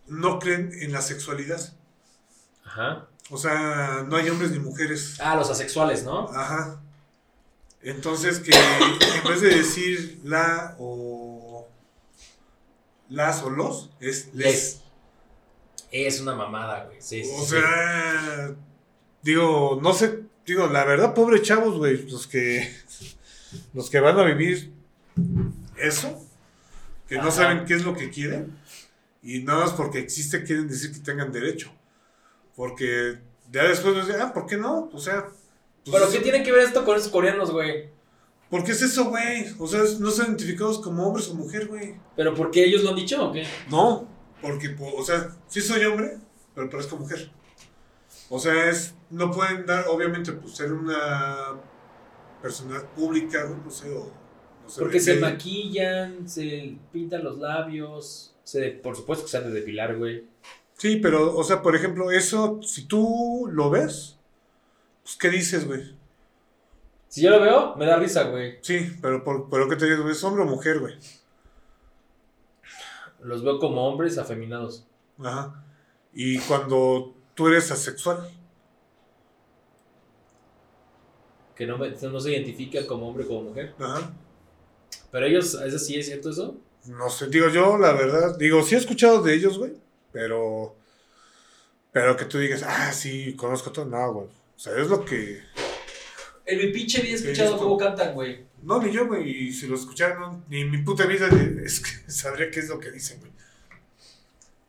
no 0.08 0.40
creen 0.40 0.72
en 0.80 0.92
la 0.92 1.02
sexualidad. 1.02 1.74
Ajá. 2.64 3.08
O 3.30 3.38
sea, 3.38 4.06
no 4.08 4.16
hay 4.16 4.30
hombres 4.30 4.52
ni 4.52 4.60
mujeres. 4.60 5.18
Ah, 5.20 5.36
los 5.36 5.50
asexuales, 5.50 6.04
¿no? 6.04 6.30
Ajá. 6.30 6.82
Entonces 7.82 8.40
que 8.40 8.52
en 8.52 9.30
vez 9.30 9.42
de 9.42 9.50
decir 9.50 10.20
la 10.24 10.76
o 10.80 11.68
las 13.10 13.44
o 13.44 13.50
los, 13.50 13.90
es 14.00 14.34
les. 14.34 14.46
Les. 14.46 14.82
Es 16.06 16.20
una 16.22 16.36
mamada, 16.36 16.86
güey. 16.86 16.98
Sí, 17.02 17.24
sí, 17.24 17.32
O 17.36 17.44
sí. 17.44 17.52
sea, 17.52 18.56
digo, 19.24 19.80
no 19.82 19.94
sé, 19.94 20.22
digo, 20.46 20.68
la 20.68 20.86
verdad, 20.86 21.14
pobre 21.14 21.42
chavos, 21.42 21.78
güey, 21.78 22.08
los 22.10 22.28
que 22.28 22.72
los 23.74 23.90
que 23.90 24.00
van 24.00 24.20
a 24.20 24.24
vivir 24.24 24.72
eso, 25.78 26.22
que 27.08 27.18
no 27.18 27.32
saben 27.32 27.66
qué 27.66 27.74
es 27.74 27.84
lo 27.84 27.96
que 27.96 28.10
quieren 28.10 28.58
y 29.24 29.40
nada 29.40 29.66
más 29.66 29.74
porque 29.74 30.00
existe 30.00 30.44
quieren 30.44 30.68
decir 30.68 30.92
que 30.94 31.00
tengan 31.00 31.32
derecho. 31.32 31.72
Porque 32.56 33.20
ya 33.52 33.64
después 33.64 33.96
nos 33.96 34.08
dicen, 34.08 34.22
ah, 34.22 34.34
¿por 34.34 34.46
qué 34.46 34.58
no? 34.58 34.90
O 34.94 35.00
sea, 35.00 35.28
pues 35.86 35.96
¿Pero 35.98 36.10
qué 36.12 36.20
tiene 36.20 36.44
que 36.44 36.52
ver 36.52 36.62
esto 36.62 36.84
con 36.86 36.98
esos 36.98 37.12
coreanos, 37.12 37.52
güey? 37.52 37.90
¿Por 38.50 38.64
qué 38.64 38.72
es 38.72 38.82
eso, 38.82 39.06
güey? 39.06 39.48
O 39.60 39.68
sea, 39.68 39.82
no 40.00 40.10
son 40.12 40.28
identificados 40.28 40.80
como 40.80 41.06
hombres 41.06 41.28
o 41.30 41.36
mujer, 41.36 41.68
güey. 41.68 41.96
¿Pero 42.16 42.34
por 42.34 42.52
qué 42.52 42.64
ellos 42.64 42.84
lo 42.84 42.92
han 42.92 42.96
dicho 42.96 43.22
o 43.28 43.32
qué? 43.34 43.46
No, 43.70 44.08
Porque, 44.42 44.70
po- 44.70 44.94
o 44.96 45.04
sea, 45.04 45.36
sí 45.48 45.62
soy 45.62 45.84
hombre, 45.86 46.18
pero 46.54 46.70
parezco 46.70 46.98
mujer. 46.98 47.30
O 48.30 48.40
sea, 48.40 48.70
es, 48.70 48.94
no 49.10 49.32
pueden 49.32 49.66
dar, 49.66 49.86
obviamente, 49.88 50.32
pues 50.34 50.56
ser 50.56 50.74
una 50.74 51.56
persona 52.42 52.82
pública, 52.96 53.44
güey, 53.46 53.60
no 53.64 53.72
sé, 53.72 53.90
o 53.94 54.12
no 54.64 54.70
sé. 54.70 54.80
Porque 54.82 55.00
se 55.00 55.16
maquillan, 55.16 56.28
se 56.28 56.78
pintan 56.92 57.24
los 57.24 57.38
labios. 57.38 58.36
Se, 58.44 58.70
por 58.72 58.96
supuesto 58.96 59.26
que 59.26 59.32
se 59.32 59.38
han 59.38 59.46
de 59.46 59.52
depilar, 59.52 59.98
güey. 59.98 60.26
Sí, 60.78 60.98
pero, 60.98 61.36
o 61.36 61.44
sea, 61.44 61.62
por 61.62 61.76
ejemplo, 61.76 62.12
eso, 62.12 62.60
si 62.62 62.86
tú 62.86 63.50
lo 63.52 63.70
ves, 63.70 64.18
pues, 65.04 65.16
¿qué 65.18 65.30
dices, 65.30 65.66
güey? 65.66 65.96
Si 67.08 67.22
yo 67.22 67.30
lo 67.32 67.42
veo, 67.42 67.76
me 67.78 67.86
da 67.86 67.98
risa, 67.98 68.24
güey. 68.24 68.58
Sí, 68.62 68.92
pero, 69.02 69.24
por, 69.24 69.50
pero 69.50 69.68
¿qué 69.68 69.76
te 69.78 69.90
digo? 69.90 70.08
¿Es 70.10 70.24
hombre 70.24 70.44
o 70.44 70.46
mujer, 70.46 70.80
güey? 70.80 70.94
Los 73.28 73.44
veo 73.44 73.60
como 73.60 73.86
hombres 73.88 74.18
afeminados. 74.18 74.86
Ajá. 75.20 75.64
Y 76.14 76.40
cuando 76.40 77.14
tú 77.36 77.48
eres 77.48 77.70
asexual, 77.72 78.30
Que 81.56 81.66
no, 81.66 81.78
me- 81.78 81.90
no 81.90 82.20
se 82.20 82.32
identifica 82.32 82.86
como 82.86 83.08
hombre 83.10 83.24
o 83.26 83.28
como 83.28 83.42
mujer. 83.50 83.74
ajá. 83.80 84.12
Pero 85.12 85.26
ellos, 85.26 85.56
¿eso 85.56 85.80
sí 85.80 85.98
es 85.98 86.06
cierto 86.06 86.30
eso? 86.30 86.56
No 86.86 87.10
sé, 87.10 87.28
digo 87.28 87.50
yo, 87.50 87.78
la 87.78 87.94
verdad, 87.94 88.38
digo, 88.38 88.62
sí 88.62 88.76
he 88.76 88.78
escuchado 88.78 89.22
de 89.24 89.34
ellos, 89.34 89.58
güey, 89.58 89.74
pero, 90.12 90.76
pero 91.92 92.16
que 92.16 92.26
tú 92.26 92.38
digas, 92.38 92.64
ah, 92.64 92.92
sí, 92.94 93.36
conozco 93.36 93.72
todo, 93.72 93.86
no, 93.86 94.14
güey. 94.14 94.28
O 94.28 94.60
sea, 94.60 94.78
es 94.78 94.88
lo 94.88 95.04
que, 95.04 95.42
En 96.46 96.58
mi 96.60 96.68
pinche 96.72 97.02
vida 97.02 97.14
he 97.14 97.16
escuchado 97.16 97.58
cómo 97.58 97.76
cantan, 97.78 98.14
güey. 98.14 98.46
No, 98.64 98.82
ni 98.82 98.92
yo, 98.92 99.08
güey, 99.08 99.30
y 99.30 99.54
si 99.54 99.68
lo 99.68 99.76
escucharan, 99.76 100.20
no, 100.20 100.44
ni 100.50 100.62
en 100.62 100.72
mi 100.72 100.80
puta 100.80 101.06
vida 101.06 101.28
es 101.64 101.80
que 101.80 102.12
sabría 102.12 102.50
qué 102.52 102.60
es 102.60 102.70
lo 102.70 102.80
que 102.80 102.92
dicen, 102.92 103.20
güey. 103.20 103.32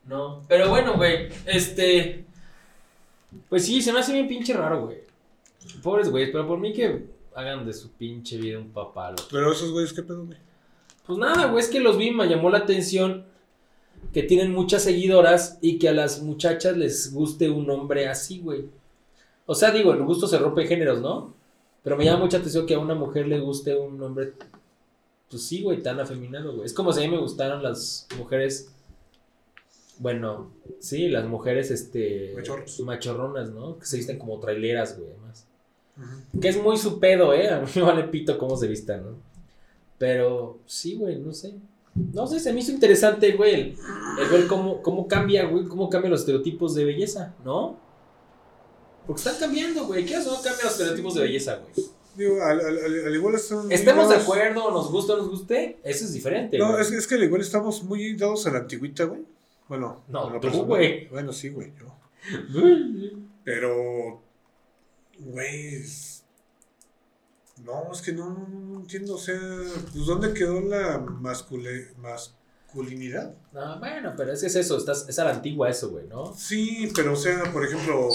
No. 0.07 0.43
Pero 0.49 0.71
bueno, 0.71 0.97
güey. 0.97 1.29
Este. 1.45 2.25
Pues 3.49 3.67
sí, 3.67 3.83
se 3.83 3.93
me 3.93 4.01
hace 4.01 4.13
bien 4.13 4.27
pinche 4.27 4.55
raro, 4.55 4.87
güey. 4.87 4.99
Pobres 5.83 6.11
güeyes, 6.11 6.31
pero 6.33 6.47
por 6.47 6.59
mí 6.59 6.73
que 6.73 7.05
hagan 7.35 7.67
de 7.67 7.73
su 7.75 7.91
pinche 7.93 8.39
vida 8.39 8.59
un 8.59 8.71
papalo. 8.71 9.17
Pero 9.31 9.53
esos 9.53 9.71
güeyes, 9.71 9.93
¿qué 9.93 10.03
pedo, 10.03 10.25
güey? 10.25 10.39
Pues 11.07 11.19
nada, 11.19 11.47
güey, 11.47 11.63
es 11.63 11.71
que 11.71 11.81
los 11.81 11.99
vi, 11.99 12.11
me 12.11 12.27
llamó 12.27 12.51
la 12.51 12.59
atención 12.59 13.27
que 14.13 14.23
tienen 14.23 14.53
muchas 14.53 14.85
seguidoras 14.85 15.59
y 15.61 15.79
que 15.79 15.89
a 15.89 15.93
las 15.93 16.23
muchachas 16.23 16.77
les 16.77 17.13
guste 17.13 17.51
un 17.51 17.69
hombre 17.71 18.09
así, 18.09 18.41
güey. 18.41 18.67
O 19.47 19.55
sea, 19.55 19.71
digo, 19.71 19.93
el 19.93 20.03
gusto 20.05 20.27
se 20.27 20.39
rompe 20.39 20.67
géneros, 20.67 21.01
¿no? 21.01 21.35
Pero 21.83 21.97
me 21.97 22.05
llama 22.05 22.25
mucha 22.25 22.39
atención 22.39 22.67
que 22.67 22.75
a 22.75 22.79
una 22.79 22.95
mujer 22.95 23.27
le 23.29 23.41
guste 23.41 23.77
un 23.77 24.03
hombre, 24.03 24.35
pues 25.31 25.43
sí, 25.43 25.63
güey, 25.63 25.83
tan 25.83 26.01
afeminado, 26.01 26.55
güey. 26.55 26.67
Es 26.67 26.73
como 26.75 26.93
si 26.93 27.01
a 27.01 27.05
mí 27.05 27.11
me 27.15 27.21
gustaran 27.21 27.63
las 27.63 28.07
mujeres, 28.19 28.71
bueno, 29.99 30.51
sí, 30.81 31.09
las 31.09 31.27
mujeres, 31.27 31.71
este, 31.71 32.33
Machorros. 32.37 32.81
machorronas, 32.81 33.51
¿no? 33.51 33.79
Que 33.79 33.87
se 33.87 33.97
visten 33.97 34.19
como 34.19 34.39
traileras, 34.41 34.99
güey, 34.99 35.11
además. 35.11 35.47
Que 36.41 36.49
es 36.49 36.63
muy 36.63 36.77
su 36.77 37.01
pedo, 37.01 37.33
¿eh? 37.35 37.49
A 37.49 37.61
mí 37.61 37.67
me 37.75 37.83
vale 37.83 38.05
pito 38.05 38.39
cómo 38.39 38.57
se 38.57 38.69
vistan, 38.69 39.03
¿no? 39.05 39.17
Pero 39.99 40.59
sí, 40.67 40.95
güey, 40.95 41.17
no 41.17 41.33
sé. 41.33 41.55
No 42.13 42.27
sé, 42.29 42.39
se 42.39 42.53
me 42.53 42.61
hizo 42.61 42.71
interesante, 42.71 43.33
güey, 43.33 43.55
el, 43.55 43.61
el 44.21 44.29
ver 44.31 44.47
cómo, 44.47 44.83
cómo 44.83 45.09
cambia, 45.09 45.47
güey, 45.47 45.65
cómo 45.65 45.91
cambian 45.91 46.13
los 46.13 46.21
estereotipos 46.21 46.75
de 46.77 46.85
belleza, 46.85 47.35
¿no? 47.45 47.77
Porque 49.09 49.19
están 49.23 49.39
cambiando, 49.41 49.87
güey. 49.87 50.07
¿Qué 50.07 50.15
hace? 50.15 50.29
No 50.29 50.35
cambian 50.37 50.55
los 50.63 50.73
estereotipos 50.73 51.15
de 51.17 51.23
belleza, 51.23 51.57
güey. 51.57 51.89
Digo, 52.15 52.41
al, 52.43 52.61
al, 52.61 52.79
al- 52.79 53.07
al 53.07 53.15
igual 53.15 53.35
están... 53.37 53.71
Estemos 53.73 54.09
de 54.09 54.17
acuerdo, 54.17 54.71
nos 54.71 54.91
guste 54.91 55.13
o 55.13 55.17
nos 55.17 55.29
guste, 55.31 55.79
eso 55.85 56.05
es 56.05 56.13
diferente, 56.13 56.59
No, 56.59 56.71
güey. 56.73 56.83
es, 56.83 56.91
es 56.93 57.07
que 57.07 57.15
al 57.17 57.23
igual 57.25 57.41
estamos 57.41 57.83
muy 57.85 58.15
dados 58.17 58.47
a 58.47 58.51
la 58.51 58.59
antigüita, 58.59 59.05
güey. 59.05 59.23
Bueno, 59.69 60.05
No, 60.09 60.39
tú, 60.41 60.65
güey. 60.65 61.09
Bueno, 61.09 61.33
sí, 61.33 61.49
güey, 61.49 61.73
yo. 61.79 61.87
Pero, 63.45 64.21
güey, 65.21 65.83
no, 67.65 67.93
es 67.93 68.03
que 68.03 68.13
no, 68.13 68.31
no, 68.31 68.49
no 68.49 68.81
entiendo, 68.81 69.15
o 69.15 69.19
sea, 69.19 69.39
pues 69.93 70.07
¿dónde 70.07 70.33
quedó 70.35 70.61
la 70.61 71.01
mascule- 71.01 71.95
masculinidad? 71.97 73.35
No, 73.53 73.79
bueno, 73.81 74.15
pero 74.17 74.33
es 74.33 74.41
que 74.41 74.47
es 74.47 74.57
eso, 74.57 74.77
estás, 74.77 75.09
es 75.09 75.19
a 75.19 75.25
la 75.25 75.31
antigua 75.35 75.69
eso, 75.69 75.91
güey, 75.91 76.07
¿no? 76.07 76.35
Sí, 76.35 76.91
pero 76.95 77.13
o 77.15 77.17
sea, 77.17 77.45
por 77.53 77.65
ejemplo, 77.65 78.09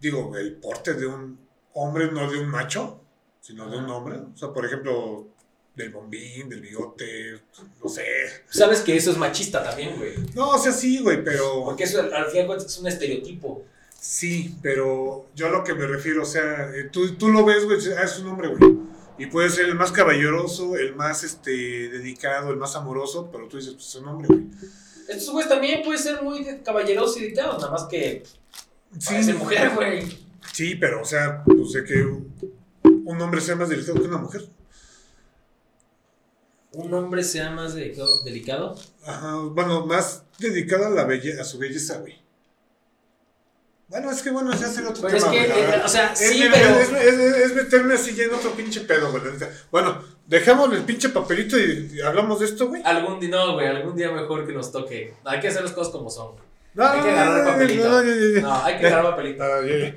digo, 0.00 0.36
el 0.36 0.54
porte 0.56 0.94
de 0.94 1.06
un 1.06 1.38
hombre, 1.74 2.10
no 2.10 2.30
de 2.30 2.38
un 2.38 2.48
macho, 2.48 3.00
sino 3.40 3.68
de 3.68 3.78
un 3.78 3.88
hombre. 3.90 4.16
O 4.16 4.36
sea, 4.36 4.52
por 4.52 4.64
ejemplo, 4.64 5.28
del 5.74 5.90
bombín, 5.90 6.48
del 6.48 6.60
bigote, 6.60 7.42
no 7.82 7.88
sé. 7.88 8.04
Sabes 8.48 8.80
que 8.80 8.96
eso 8.96 9.10
es 9.10 9.18
machista 9.18 9.62
también, 9.62 9.96
güey. 9.96 10.14
No, 10.34 10.50
o 10.50 10.58
sea, 10.58 10.72
sí, 10.72 11.00
güey, 11.02 11.22
pero... 11.22 11.64
Porque 11.64 11.84
eso 11.84 12.00
al, 12.00 12.12
al 12.12 12.26
final 12.26 12.56
es 12.56 12.78
un 12.78 12.88
estereotipo. 12.88 13.64
Sí, 14.00 14.56
pero 14.62 15.26
yo 15.34 15.46
a 15.46 15.50
lo 15.50 15.64
que 15.64 15.74
me 15.74 15.86
refiero, 15.86 16.22
o 16.22 16.26
sea, 16.26 16.70
eh, 16.74 16.88
tú, 16.90 17.14
tú 17.16 17.28
lo 17.28 17.44
ves, 17.44 17.64
güey, 17.64 17.78
ah, 17.98 18.04
es 18.04 18.18
un 18.18 18.28
hombre, 18.28 18.48
güey. 18.48 18.78
Y 19.18 19.26
puede 19.26 19.50
ser 19.50 19.66
el 19.66 19.74
más 19.74 19.92
caballeroso, 19.92 20.76
el 20.76 20.94
más 20.94 21.24
este, 21.24 21.50
dedicado, 21.50 22.50
el 22.50 22.56
más 22.56 22.76
amoroso, 22.76 23.30
pero 23.32 23.48
tú 23.48 23.56
dices, 23.56 23.74
pues 23.74 23.86
es 23.86 23.94
un 23.96 24.08
hombre, 24.08 24.28
güey. 24.28 24.46
Estos 25.08 25.30
güeyes 25.30 25.48
también 25.48 25.82
pueden 25.82 26.02
ser 26.02 26.22
muy 26.22 26.44
caballerosos 26.64 27.16
y 27.18 27.22
dedicados, 27.22 27.58
nada 27.58 27.70
más 27.70 27.84
que 27.84 28.22
Sí, 28.98 29.32
mujer, 29.34 29.70
güey. 29.74 30.18
sí, 30.52 30.74
pero, 30.76 31.02
o 31.02 31.04
sea, 31.04 31.42
pues 31.44 31.72
de 31.72 31.84
que 31.84 32.02
un 32.02 33.20
hombre 33.20 33.40
sea 33.40 33.56
más 33.56 33.68
delicado 33.68 34.00
que 34.00 34.06
una 34.08 34.18
mujer. 34.18 34.42
Un 36.72 36.92
hombre 36.92 37.22
sea 37.24 37.50
más 37.50 37.74
delicado, 37.74 38.22
delicado. 38.22 38.76
Ajá, 39.06 39.36
bueno, 39.36 39.86
más 39.86 40.24
dedicado 40.38 40.86
a, 40.86 40.90
la 40.90 41.04
belle 41.04 41.40
a 41.40 41.44
su 41.44 41.58
belleza, 41.58 41.98
güey. 42.00 42.20
Bueno, 43.88 44.10
es 44.10 44.20
que 44.20 44.30
bueno, 44.30 44.50
ya 44.52 44.66
será 44.66 44.90
otro 44.90 45.02
Pero 45.04 45.16
es 45.16 45.22
tema, 45.22 45.32
que, 45.32 45.46
güey, 45.48 45.60
eh, 45.62 45.80
o 45.84 45.88
sea, 45.88 46.12
Es, 46.12 46.18
sí, 46.18 46.42
es- 46.42 46.50
pero. 46.52 46.68
es, 46.80 46.90
es- 46.90 47.36
es 47.36 47.54
meterme 47.54 47.94
así 47.94 48.14
ya 48.14 48.24
en 48.24 48.34
otro 48.34 48.50
pinche 48.52 48.80
pedo, 48.80 49.10
güey. 49.12 49.22
Bueno, 49.70 50.02
dejamos 50.26 50.72
el 50.74 50.82
pinche 50.82 51.08
papelito 51.10 51.56
y, 51.58 51.92
y 51.94 52.00
hablamos 52.00 52.40
de 52.40 52.46
esto, 52.46 52.66
güey. 52.68 52.82
Algún 52.84 53.20
día, 53.20 53.30
no, 53.30 53.54
güey, 53.54 53.68
algún 53.68 53.94
día 53.96 54.10
mejor 54.10 54.44
que 54.46 54.52
nos 54.52 54.72
toque. 54.72 55.14
Hay 55.24 55.40
que 55.40 55.48
hacer 55.48 55.62
las 55.62 55.72
cosas 55.72 55.92
como 55.92 56.10
son. 56.10 56.32
No, 56.76 56.86
Hay 56.86 57.00
que 57.00 57.10
agarrar 57.10 57.38
el 57.38 57.44
no, 57.44 57.50
papelito. 57.52 57.88
no, 57.88 58.02
ya, 58.04 58.14
ya. 58.34 58.40
No, 58.42 58.64
hay 58.64 58.76
que 58.78 58.86
agarrar 58.86 59.10
papelito. 59.16 59.44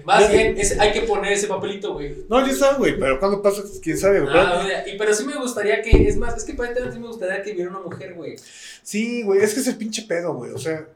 Más 0.05 0.31
bien, 0.31 0.57
es- 0.57 0.79
hay 0.79 0.93
que 0.93 1.01
poner 1.01 1.33
ese 1.33 1.47
papelito, 1.47 1.91
güey. 1.93 2.23
No, 2.29 2.45
ya 2.45 2.53
está, 2.53 2.75
güey, 2.75 2.97
pero 2.97 3.19
cuando 3.19 3.41
pasa, 3.41 3.63
quién 3.83 3.97
sabe, 3.97 4.21
güey. 4.21 4.33
Ah, 4.33 4.63
y, 4.87 4.97
pero 4.97 5.13
sí 5.13 5.25
me 5.25 5.35
gustaría 5.35 5.81
que, 5.81 6.07
es 6.07 6.15
más, 6.15 6.37
es 6.37 6.45
que 6.45 6.53
para 6.53 6.73
sí 6.73 6.97
me 6.99 7.07
gustaría 7.07 7.41
que 7.43 7.51
viera 7.51 7.69
una 7.69 7.81
mujer, 7.81 8.13
güey. 8.13 8.37
Sí, 8.81 9.23
güey, 9.23 9.41
es 9.43 9.53
que 9.53 9.59
es 9.59 9.67
el 9.67 9.75
pinche 9.75 10.03
pedo, 10.03 10.33
güey. 10.35 10.51
O 10.51 10.57
sea, 10.57 10.87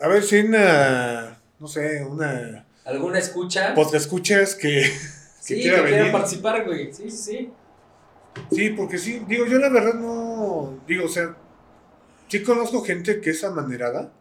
a 0.00 0.06
ver 0.06 0.22
si 0.22 0.38
una, 0.38 1.40
no 1.58 1.66
sé, 1.66 2.04
una 2.04 2.64
¿Alguna 2.84 3.18
escucha? 3.18 3.74
podcast 3.74 3.94
escuchas 4.04 4.54
que, 4.54 4.68
que 5.46 5.54
sí, 5.56 5.60
quiera 5.60 5.82
que 5.82 5.88
quiera 5.88 6.12
participar, 6.12 6.64
güey. 6.64 6.92
Sí, 6.92 7.10
sí, 7.10 7.16
sí. 7.16 7.52
Sí, 8.52 8.70
porque 8.70 8.96
sí, 8.96 9.22
digo, 9.26 9.44
yo 9.46 9.58
la 9.58 9.70
verdad 9.70 9.94
no, 9.94 10.78
digo, 10.86 11.06
o 11.06 11.08
sea, 11.08 11.34
sí 12.28 12.42
conozco 12.44 12.82
gente 12.84 13.20
que 13.20 13.30
es 13.30 13.42
amanerada 13.42 14.12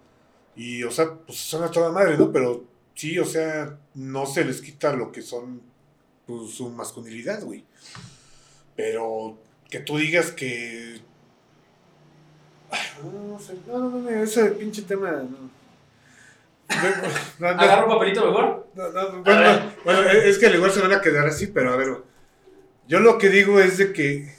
y, 0.55 0.83
o 0.83 0.91
sea, 0.91 1.13
pues 1.13 1.37
son 1.37 1.63
a 1.63 1.71
toda 1.71 1.91
madre, 1.91 2.17
¿no? 2.17 2.31
Pero 2.31 2.63
sí, 2.95 3.17
o 3.19 3.25
sea, 3.25 3.77
no 3.95 4.25
se 4.25 4.45
les 4.45 4.61
quita 4.61 4.93
lo 4.93 5.11
que 5.11 5.21
son, 5.21 5.61
pues, 6.25 6.51
su 6.51 6.69
masculinidad, 6.69 7.43
güey. 7.43 7.63
Pero 8.75 9.37
que 9.69 9.79
tú 9.79 9.97
digas 9.97 10.31
que... 10.31 10.99
Ay, 12.69 12.79
no, 13.03 13.33
no 13.33 13.39
sé, 13.39 13.55
no, 13.67 13.79
no, 13.79 13.99
no, 13.99 14.09
ese 14.09 14.51
pinche 14.51 14.83
tema... 14.83 15.11
No. 15.11 15.61
No, 17.39 17.53
no, 17.53 17.61
¿Agarro 17.61 17.87
un 17.87 17.93
papelito 17.93 18.25
mejor? 18.25 18.67
no, 18.75 18.91
no, 18.91 19.23
bueno, 19.23 19.73
bueno, 19.83 20.01
es 20.03 20.37
que 20.37 20.45
al 20.45 20.55
igual 20.55 20.71
se 20.71 20.79
van 20.79 20.93
a 20.93 21.01
quedar 21.01 21.27
así, 21.27 21.47
pero 21.47 21.73
a 21.73 21.75
ver, 21.75 21.97
yo 22.87 22.99
lo 23.01 23.17
que 23.17 23.29
digo 23.29 23.59
es 23.59 23.77
de 23.77 23.91
que 23.91 24.33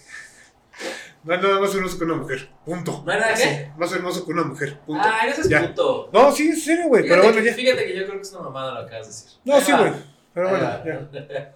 no 1.24 1.34
hay 1.34 1.40
nada 1.40 1.60
más 1.60 1.74
hermoso 1.74 1.98
que 1.98 2.04
una 2.04 2.14
mujer, 2.14 2.48
punto. 2.64 3.02
¿No 3.06 3.12
hay 3.12 3.20
nada 3.20 3.32
Así, 3.32 3.42
qué? 3.44 3.72
Más 3.76 3.92
hermoso 3.92 4.24
que 4.26 4.32
una 4.32 4.42
mujer, 4.44 4.80
punto. 4.80 5.02
Ah, 5.04 5.20
eres 5.26 5.48
Ya. 5.48 5.68
puto. 5.68 6.10
No, 6.12 6.32
sí, 6.32 6.48
en 6.48 6.56
serio, 6.56 6.88
güey, 6.88 7.06
pero 7.08 7.22
bueno, 7.22 7.38
que, 7.38 7.44
ya. 7.44 7.54
fíjate 7.54 7.84
que 7.86 7.96
yo 7.96 8.04
creo 8.06 8.16
que 8.16 8.22
es 8.22 8.32
una 8.32 8.42
mamada 8.42 8.74
lo 8.74 8.80
que 8.80 8.86
acabas 8.96 9.06
de 9.08 9.12
decir. 9.12 9.38
No, 9.44 9.54
Ahí 9.54 9.62
sí, 9.62 9.72
güey, 9.72 9.92
pero 10.34 10.48
Ahí 10.48 10.54
bueno, 10.54 10.68
va. 10.68 10.84
ya. 10.84 11.52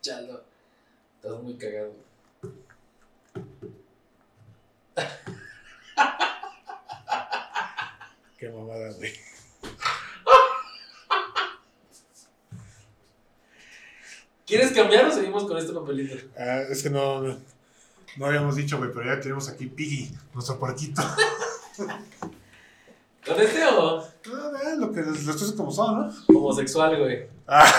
Chalo. 0.00 0.44
Estás 1.22 1.42
muy 1.42 1.56
cagado. 1.58 1.92
Qué 8.38 8.48
mamada, 8.48 8.90
güey. 8.96 9.12
¿Quieres 14.46 14.72
cambiar 14.72 15.06
o 15.06 15.12
seguimos 15.12 15.44
con 15.44 15.56
este 15.58 15.72
papelito? 15.72 16.16
Ah, 16.36 16.62
es 16.68 16.82
que 16.82 16.90
no, 16.90 17.20
no, 17.22 17.38
no 18.16 18.26
habíamos 18.26 18.56
dicho, 18.56 18.78
güey, 18.78 18.90
pero 18.92 19.14
ya 19.14 19.20
tenemos 19.20 19.48
aquí 19.48 19.66
Piggy, 19.66 20.10
nuestro 20.34 20.58
porquito. 20.58 21.02
¿Con 21.76 23.36
este 23.40 23.64
o 23.66 24.04
No, 24.26 24.52
vean 24.52 24.80
lo 24.80 24.92
que 24.92 25.02
las 25.02 25.18
cosas 25.24 25.52
como 25.52 25.70
son, 25.70 26.08
¿no? 26.08 26.14
homosexual, 26.38 26.98
güey? 26.98 27.26
Ah. 27.46 27.66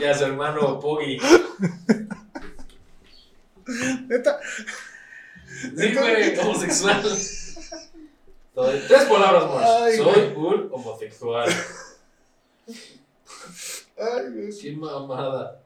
Ya 0.00 0.14
se 0.14 0.24
armó 0.24 0.44
hermano 0.44 0.80
Poggy. 0.80 1.18
Neta. 4.08 4.40
Sí, 5.76 5.94
güey, 5.94 6.38
homosexual. 6.38 7.02
Tres 7.02 9.04
palabras 9.04 9.50
más. 9.50 9.96
Soy 9.96 10.32
un 10.36 10.68
homosexual. 10.72 11.48
Ay, 12.68 14.32
güey. 14.32 14.58
Qué 14.60 14.72
mamada. 14.72 15.62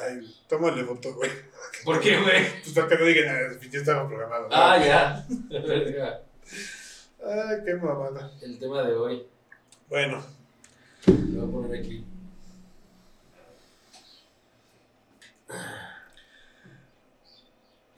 Ay, 0.00 0.34
tómale 0.48 0.84
foto, 0.84 1.14
güey. 1.14 1.30
¿Por 1.84 2.00
qué, 2.00 2.20
güey? 2.20 2.62
Pues 2.62 2.72
para 2.74 2.88
que 2.88 2.98
no 2.98 3.04
digan, 3.04 3.28
ah, 3.28 3.58
ya 3.70 3.78
estaba 3.78 4.08
programado. 4.08 4.48
¿no? 4.48 4.54
Ah, 4.56 4.78
ya. 4.78 5.26
Ay, 7.26 7.56
qué 7.64 7.74
mamada. 7.74 8.32
El 8.42 8.58
tema 8.58 8.82
de 8.82 8.94
hoy. 8.94 9.26
Bueno, 9.88 10.22
Lo 11.06 11.46
voy 11.46 11.62
a 11.64 11.68
poner 11.68 11.80
aquí. 11.80 12.04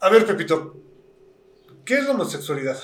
a 0.00 0.11
ver, 0.11 0.26
Pepito. 0.26 0.76
¿Qué 1.85 1.95
es 1.99 2.04
la 2.04 2.11
homosexualidad? 2.11 2.78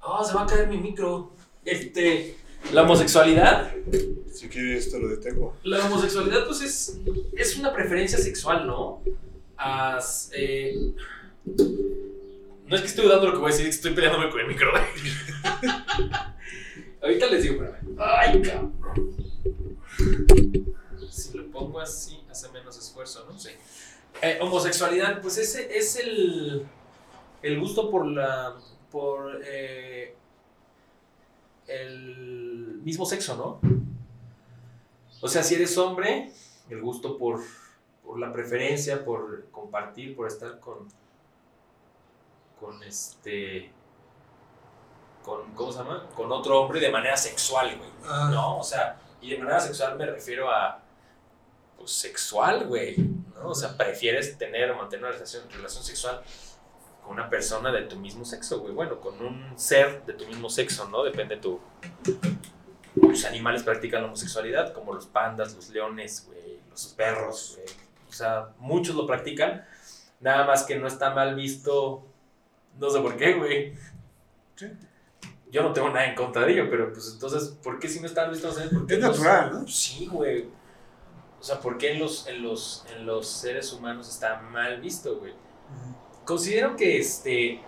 Ah, 0.00 0.24
se 0.24 0.34
va 0.34 0.42
a 0.42 0.46
caer 0.46 0.68
mi 0.68 0.78
micro. 0.78 1.32
Este. 1.64 2.36
La 2.72 2.82
homosexualidad. 2.82 3.72
Si 4.32 4.48
quieres, 4.48 4.90
te 4.90 4.98
lo 4.98 5.08
detengo. 5.08 5.56
La 5.64 5.84
homosexualidad, 5.86 6.46
pues 6.46 6.62
es, 6.62 6.98
es 7.36 7.56
una 7.58 7.72
preferencia 7.72 8.18
sexual, 8.18 8.66
¿no? 8.66 9.02
As- 9.56 10.30
eh, 10.34 10.92
no 12.66 12.74
es 12.76 12.80
que 12.80 12.86
estoy 12.86 13.04
dudando 13.04 13.26
lo 13.26 13.32
que 13.32 13.38
voy 13.38 13.50
a 13.50 13.52
decir, 13.52 13.66
es 13.66 13.76
que 13.76 13.88
estoy 13.88 13.94
peleándome 13.94 14.30
con 14.30 14.40
el 14.40 14.46
micro. 14.48 14.72
Ahorita 17.02 17.26
les 17.26 17.42
digo, 17.42 17.62
espérame. 17.64 17.96
Ay, 17.98 18.42
cabrón. 18.42 18.72
Si 21.10 21.36
lo 21.36 21.50
pongo 21.50 21.80
así, 21.80 22.18
hace 22.30 22.48
menos 22.50 22.78
esfuerzo, 22.78 23.26
¿no? 23.30 23.38
Sí. 23.38 23.50
Eh, 24.22 24.38
homosexualidad, 24.40 25.20
pues 25.20 25.36
ese 25.38 25.76
es 25.76 25.96
el, 25.96 26.64
el 27.42 27.60
gusto 27.60 27.90
por 27.90 28.06
la. 28.06 28.54
por 28.90 29.40
eh, 29.44 30.14
el 31.80 32.80
mismo 32.82 33.04
sexo, 33.06 33.36
¿no? 33.36 33.60
O 35.20 35.28
sea, 35.28 35.42
si 35.42 35.54
eres 35.54 35.76
hombre, 35.78 36.32
el 36.68 36.80
gusto 36.80 37.16
por, 37.16 37.40
por 38.04 38.18
la 38.18 38.32
preferencia, 38.32 39.04
por 39.04 39.46
compartir, 39.50 40.16
por 40.16 40.26
estar 40.26 40.58
con. 40.58 40.88
con 42.58 42.82
este. 42.82 43.70
con. 45.24 45.52
¿cómo 45.54 45.72
se 45.72 45.78
llama? 45.78 46.08
Con 46.16 46.30
otro 46.32 46.60
hombre 46.60 46.80
de 46.80 46.90
manera 46.90 47.16
sexual, 47.16 47.76
güey. 47.78 47.90
Ah. 48.04 48.30
¿No? 48.32 48.58
O 48.58 48.64
sea, 48.64 49.00
y 49.20 49.30
de 49.30 49.38
manera 49.38 49.60
sexual 49.60 49.96
me 49.96 50.06
refiero 50.06 50.50
a. 50.50 50.80
pues 51.78 51.92
sexual, 51.92 52.66
güey. 52.66 52.96
¿No? 53.34 53.50
O 53.50 53.54
sea, 53.54 53.76
prefieres 53.76 54.36
tener 54.36 54.70
o 54.72 54.76
mantener 54.76 55.04
una 55.04 55.12
relación, 55.12 55.48
relación 55.50 55.84
sexual 55.84 56.22
con 57.02 57.12
una 57.12 57.28
persona 57.28 57.70
de 57.72 57.82
tu 57.82 57.96
mismo 57.96 58.24
sexo, 58.24 58.60
güey. 58.60 58.72
Bueno, 58.74 59.00
con 59.00 59.20
un 59.24 59.58
ser 59.58 60.04
de 60.06 60.12
tu 60.14 60.26
mismo 60.26 60.48
sexo, 60.48 60.88
¿no? 60.88 61.02
Depende 61.04 61.36
tu. 61.36 61.60
Muchos 62.94 63.24
animales 63.24 63.62
practican 63.62 64.02
la 64.02 64.08
homosexualidad, 64.08 64.72
como 64.72 64.92
los 64.94 65.06
pandas, 65.06 65.54
los 65.54 65.68
leones, 65.70 66.24
güey, 66.26 66.58
los 66.70 66.86
perros, 66.88 67.54
güey. 67.56 67.68
O 68.08 68.12
sea, 68.12 68.48
muchos 68.58 68.94
lo 68.94 69.06
practican. 69.06 69.64
Nada 70.20 70.46
más 70.46 70.64
que 70.64 70.76
no 70.76 70.86
está 70.86 71.10
mal 71.14 71.34
visto. 71.34 72.06
No 72.78 72.90
sé 72.90 73.00
por 73.00 73.16
qué, 73.16 73.34
güey. 73.34 73.74
Sí. 74.56 74.66
Yo 75.50 75.62
no 75.62 75.72
tengo 75.72 75.88
nada 75.88 76.06
en 76.06 76.14
contra 76.14 76.44
de 76.46 76.52
ello, 76.52 76.68
pero 76.70 76.92
pues 76.92 77.10
entonces, 77.12 77.48
¿por 77.62 77.78
qué 77.78 77.88
si 77.88 78.00
no 78.00 78.06
está 78.06 78.22
mal 78.22 78.30
visto? 78.32 78.48
No 78.48 78.54
sé, 78.54 78.68
¿por 78.68 78.86
qué 78.86 78.94
Es 78.94 79.00
los- 79.00 79.18
natural, 79.20 79.52
¿no? 79.62 79.68
Sí, 79.68 80.06
güey. 80.10 80.46
O 81.40 81.42
sea, 81.44 81.58
¿por 81.60 81.76
qué 81.76 81.92
en 81.92 81.98
los, 81.98 82.26
en 82.28 82.42
los, 82.42 82.86
en 82.94 83.04
los 83.04 83.26
seres 83.26 83.72
humanos 83.72 84.08
está 84.08 84.40
mal 84.40 84.80
visto, 84.80 85.18
güey? 85.18 85.32
Considero 86.32 86.76
que 86.76 86.98
este. 86.98 87.60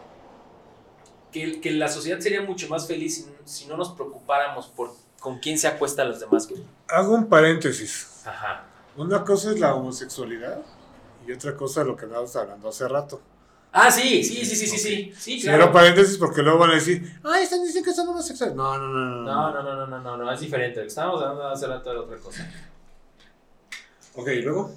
Que, 1.30 1.60
que 1.60 1.70
la 1.72 1.88
sociedad 1.88 2.18
sería 2.18 2.40
mucho 2.40 2.66
más 2.68 2.86
feliz 2.86 3.16
si, 3.16 3.26
si 3.44 3.66
no 3.66 3.76
nos 3.76 3.90
preocupáramos 3.90 4.68
por 4.68 4.94
con 5.20 5.38
quién 5.38 5.58
se 5.58 5.68
acuestan 5.68 6.08
los 6.08 6.20
demás. 6.20 6.48
Hago 6.88 7.14
un 7.14 7.28
paréntesis. 7.28 8.22
Ajá. 8.24 8.64
Una 8.96 9.22
cosa 9.22 9.50
es 9.50 9.60
la 9.60 9.74
homosexualidad 9.74 10.62
y 11.26 11.32
otra 11.32 11.54
cosa 11.54 11.82
es 11.82 11.88
lo 11.88 11.94
que 11.94 12.06
estábamos 12.06 12.34
hablando 12.36 12.68
hace 12.70 12.88
rato. 12.88 13.20
Ah, 13.70 13.90
sí, 13.90 14.24
sí, 14.24 14.46
sí, 14.46 14.56
sí, 14.56 14.66
sí, 14.66 14.78
sí. 14.78 15.12
Sí, 15.14 15.42
claro. 15.42 15.70
paréntesis 15.70 16.16
porque 16.16 16.40
luego 16.40 16.58
van 16.60 16.70
a 16.70 16.74
decir, 16.76 17.20
ay, 17.22 17.42
están 17.42 17.62
diciendo 17.62 17.86
que 17.86 17.94
son 17.94 18.08
homosexuales. 18.08 18.56
No, 18.56 18.78
no, 18.78 18.86
no, 18.86 18.98
no. 18.98 19.22
No, 19.24 19.52
no, 19.52 19.62
no, 19.62 19.74
no, 19.74 19.86
no, 19.86 20.00
no, 20.00 20.16
no, 20.16 20.32
es 20.32 20.40
diferente. 20.40 20.86
Estábamos 20.86 21.20
hablando 21.20 21.48
hace 21.48 21.66
rato 21.66 21.90
era 21.90 22.00
otra 22.00 22.16
cosa. 22.16 22.50
Ok, 24.14 24.28
¿y 24.28 24.40
luego. 24.40 24.72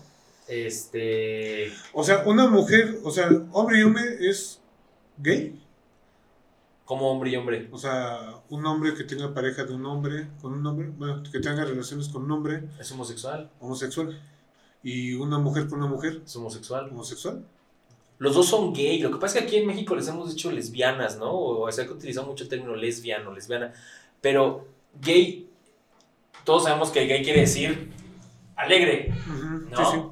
Este. 0.47 1.71
O 1.93 2.03
sea, 2.03 2.23
una 2.25 2.47
mujer, 2.47 2.99
o 3.03 3.11
sea, 3.11 3.29
hombre 3.51 3.79
y 3.79 3.83
hombre 3.83 4.03
es 4.29 4.61
gay. 5.17 5.61
Como 6.85 7.11
hombre 7.11 7.31
y 7.31 7.35
hombre. 7.35 7.67
O 7.71 7.77
sea, 7.77 8.35
un 8.49 8.65
hombre 8.65 8.93
que 8.93 9.03
tenga 9.03 9.33
pareja 9.33 9.65
de 9.65 9.73
un 9.73 9.85
hombre 9.85 10.27
con 10.41 10.53
un 10.53 10.65
hombre, 10.65 10.89
bueno, 10.97 11.21
que 11.29 11.39
tenga 11.39 11.65
relaciones 11.65 12.07
con 12.07 12.23
un 12.23 12.31
hombre 12.31 12.63
Es 12.79 12.91
homosexual. 12.93 13.49
homosexual. 13.59 14.17
Y 14.83 15.13
una 15.15 15.37
mujer 15.37 15.67
con 15.67 15.79
una 15.79 15.87
mujer 15.87 16.21
Es 16.25 16.35
homosexual. 16.37 16.89
homosexual. 16.89 17.43
Los 18.19 18.35
dos 18.35 18.47
son 18.47 18.73
gay. 18.73 18.99
Lo 18.99 19.11
que 19.11 19.17
pasa 19.17 19.39
es 19.39 19.41
que 19.43 19.47
aquí 19.47 19.57
en 19.57 19.67
México 19.67 19.95
les 19.95 20.07
hemos 20.07 20.29
dicho 20.29 20.49
lesbianas, 20.49 21.17
¿no? 21.17 21.37
O 21.37 21.71
sea, 21.71 21.85
que 21.85 21.91
utilizado 21.91 22.25
mucho 22.25 22.45
el 22.45 22.49
término 22.49 22.73
lesbiano, 22.75 23.33
lesbiana. 23.33 23.73
Pero 24.21 24.65
gay, 25.01 25.49
todos 26.45 26.63
sabemos 26.63 26.89
que 26.89 27.05
gay 27.05 27.21
quiere 27.21 27.41
decir 27.41 27.91
alegre, 28.55 29.13
¿no? 29.71 29.91
Sí, 29.91 29.97
sí. 29.97 30.03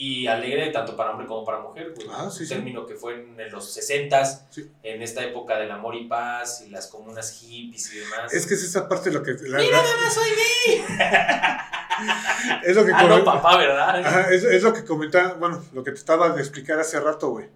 Y 0.00 0.28
alegre 0.28 0.70
tanto 0.70 0.94
para 0.96 1.10
hombre 1.10 1.26
como 1.26 1.44
para 1.44 1.58
mujer. 1.58 1.92
pues, 1.92 2.06
Ah, 2.08 2.30
sí, 2.30 2.42
un 2.44 2.48
sí. 2.48 2.54
término 2.54 2.86
que 2.86 2.94
fue 2.94 3.14
en 3.14 3.50
los 3.50 3.76
60s, 3.76 4.42
Sí. 4.48 4.70
en 4.84 5.02
esta 5.02 5.24
época 5.24 5.58
del 5.58 5.72
amor 5.72 5.96
y 5.96 6.06
paz 6.06 6.62
y 6.64 6.70
las 6.70 6.86
comunas 6.86 7.32
hippies 7.40 7.92
y 7.94 7.98
demás. 7.98 8.32
Es 8.32 8.46
que 8.46 8.54
es 8.54 8.62
esa 8.62 8.88
parte 8.88 9.10
lo 9.10 9.24
que. 9.24 9.32
la- 9.32 9.58
¡Mira, 9.58 9.78
mamá, 9.82 10.08
soy 10.08 10.30
gay! 10.30 10.84
es 12.64 12.76
lo 12.76 12.84
que 12.86 12.92
Ah, 12.94 13.04
no, 13.08 13.24
papá, 13.24 13.56
¿verdad? 13.56 13.98
Ajá, 14.06 14.30
es, 14.30 14.44
es 14.44 14.62
lo 14.62 14.72
que 14.72 14.84
comentaba, 14.84 15.32
bueno, 15.34 15.64
lo 15.72 15.82
que 15.82 15.90
te 15.90 15.98
estaba 15.98 16.30
de 16.30 16.40
explicar 16.42 16.78
hace 16.78 17.00
rato, 17.00 17.30
güey. 17.30 17.46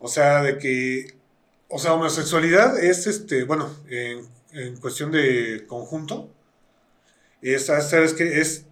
O 0.00 0.08
sea, 0.08 0.42
de 0.42 0.58
que, 0.58 1.14
o 1.68 1.78
sea, 1.78 1.92
homosexualidad 1.94 2.78
es, 2.82 3.06
este, 3.06 3.44
bueno, 3.44 3.70
en, 3.88 4.26
en 4.52 4.76
cuestión 4.78 5.12
de 5.12 5.64
conjunto, 5.68 6.28
es, 7.42 7.66
¿sabes 7.66 8.14
qué? 8.14 8.40
Es 8.40 8.64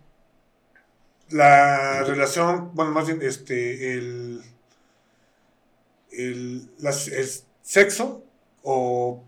la 1.31 2.03
relación, 2.05 2.71
bueno, 2.75 2.93
más 2.93 3.07
bien, 3.07 3.21
este, 3.23 3.95
el, 3.95 4.43
el, 6.12 6.71
las- 6.79 7.09
el 7.09 7.29
sexo 7.62 8.25
o 8.62 9.23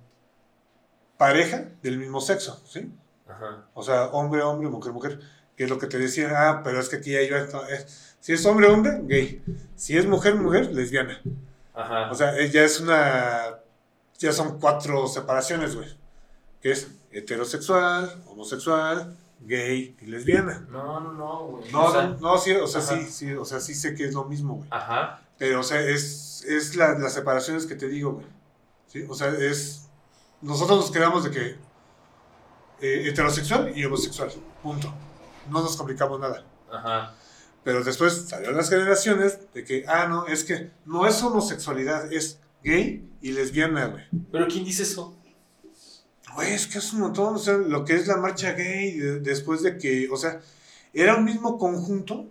pareja 1.17 1.69
del 1.83 1.99
mismo 1.99 2.21
sexo, 2.21 2.61
¿sí? 2.67 2.91
Ajá. 3.29 3.67
O 3.75 3.83
sea, 3.83 4.07
hombre, 4.07 4.43
hombre, 4.43 4.69
mujer, 4.69 4.93
mujer. 4.93 5.21
Que 5.57 5.65
es 5.65 5.71
lo 5.71 5.79
que 5.79 5.87
te 5.87 5.99
decía, 5.99 6.31
ah, 6.49 6.63
pero 6.65 6.81
es 6.81 6.89
que 6.89 6.97
aquí 6.97 7.15
iba 7.17 7.39
esto, 7.39 7.67
es- 7.69 8.17
si 8.21 8.33
es 8.33 8.45
hombre, 8.47 8.67
hombre, 8.69 9.01
gay. 9.05 9.43
Si 9.77 9.97
es 9.97 10.07
mujer, 10.07 10.35
mujer, 10.37 10.73
lesbiana. 10.73 11.21
Ajá. 11.75 12.11
O 12.11 12.15
sea, 12.15 12.35
ya 12.47 12.63
es 12.65 12.81
una. 12.81 13.59
Ya 14.19 14.33
son 14.33 14.59
cuatro 14.61 15.07
separaciones, 15.07 15.75
güey. 15.77 15.89
Que 16.61 16.73
es 16.73 16.89
heterosexual, 17.11 18.23
homosexual, 18.27 19.17
gay 19.41 19.97
y 20.01 20.07
lesbiana. 20.07 20.67
no, 20.71 21.01
no, 21.01 21.13
no, 21.13 21.47
güey. 21.47 21.73
No, 21.73 21.85
O 21.87 21.93
sea, 21.93 22.03
no, 22.09 22.17
no, 22.19 22.39
sí, 22.39 22.53
o 22.53 22.67
sea, 22.67 22.81
ajá. 22.81 22.97
sí, 22.99 23.07
sí, 23.11 23.33
o 23.35 23.45
sea, 23.45 23.61
sí 23.61 23.75
sé 23.75 23.95
que 23.95 24.05
es 24.07 24.15
lo 24.15 24.25
mismo, 24.27 24.57
güey. 24.57 24.69
Ajá. 24.71 25.23
Pero, 25.39 25.61
o 25.61 25.63
sea, 25.63 25.81
es, 25.81 26.45
es 26.47 26.77
la- 26.77 26.99
las 26.99 27.15
separaciones 27.15 27.67
que 27.67 27.75
te 27.75 27.89
digo, 27.89 28.13
güey. 28.13 28.27
¿Sí? 28.87 29.05
O 29.09 29.15
sea, 29.15 29.29
es. 29.31 29.89
Nosotros 30.43 30.79
nos 30.79 30.91
quedamos 30.91 31.25
de 31.25 31.31
que. 31.31 31.57
eh, 32.81 33.09
heterosexual 33.09 33.73
y 33.77 33.85
homosexual. 33.85 34.31
Punto. 34.63 34.93
No 35.51 35.63
nos 35.63 35.77
complicamos 35.77 36.19
nada. 36.21 36.45
Ajá. 36.73 37.15
Pero 37.65 37.85
después 37.85 38.27
salieron 38.29 38.57
las 38.57 38.71
generaciones 38.71 39.53
de 39.53 39.65
que, 39.65 39.85
ah, 39.87 40.07
no, 40.09 40.27
es 40.27 40.45
que 40.45 40.71
no 40.87 41.07
es 41.07 41.23
homosexualidad, 41.23 42.11
es 42.13 42.41
gay 42.63 43.07
y 43.21 43.33
lesbiana, 43.33 43.87
güey. 43.87 44.05
¿Pero 44.33 44.47
quién 44.49 44.65
dice 44.65 44.83
eso? 44.85 45.15
Güey, 46.35 46.53
es 46.53 46.67
que 46.67 46.79
es 46.79 46.93
un 46.93 47.01
montón, 47.01 47.35
o 47.35 47.39
sea, 47.39 47.55
lo 47.55 47.85
que 47.85 47.95
es 47.95 48.07
la 48.07 48.17
marcha 48.17 48.53
gay, 48.53 48.93
de- 48.99 49.21
después 49.21 49.63
de 49.63 49.77
que, 49.79 50.09
o 50.11 50.17
sea, 50.17 50.41
era 50.93 51.17
un 51.17 51.25
mismo 51.25 51.59
conjunto, 51.59 52.27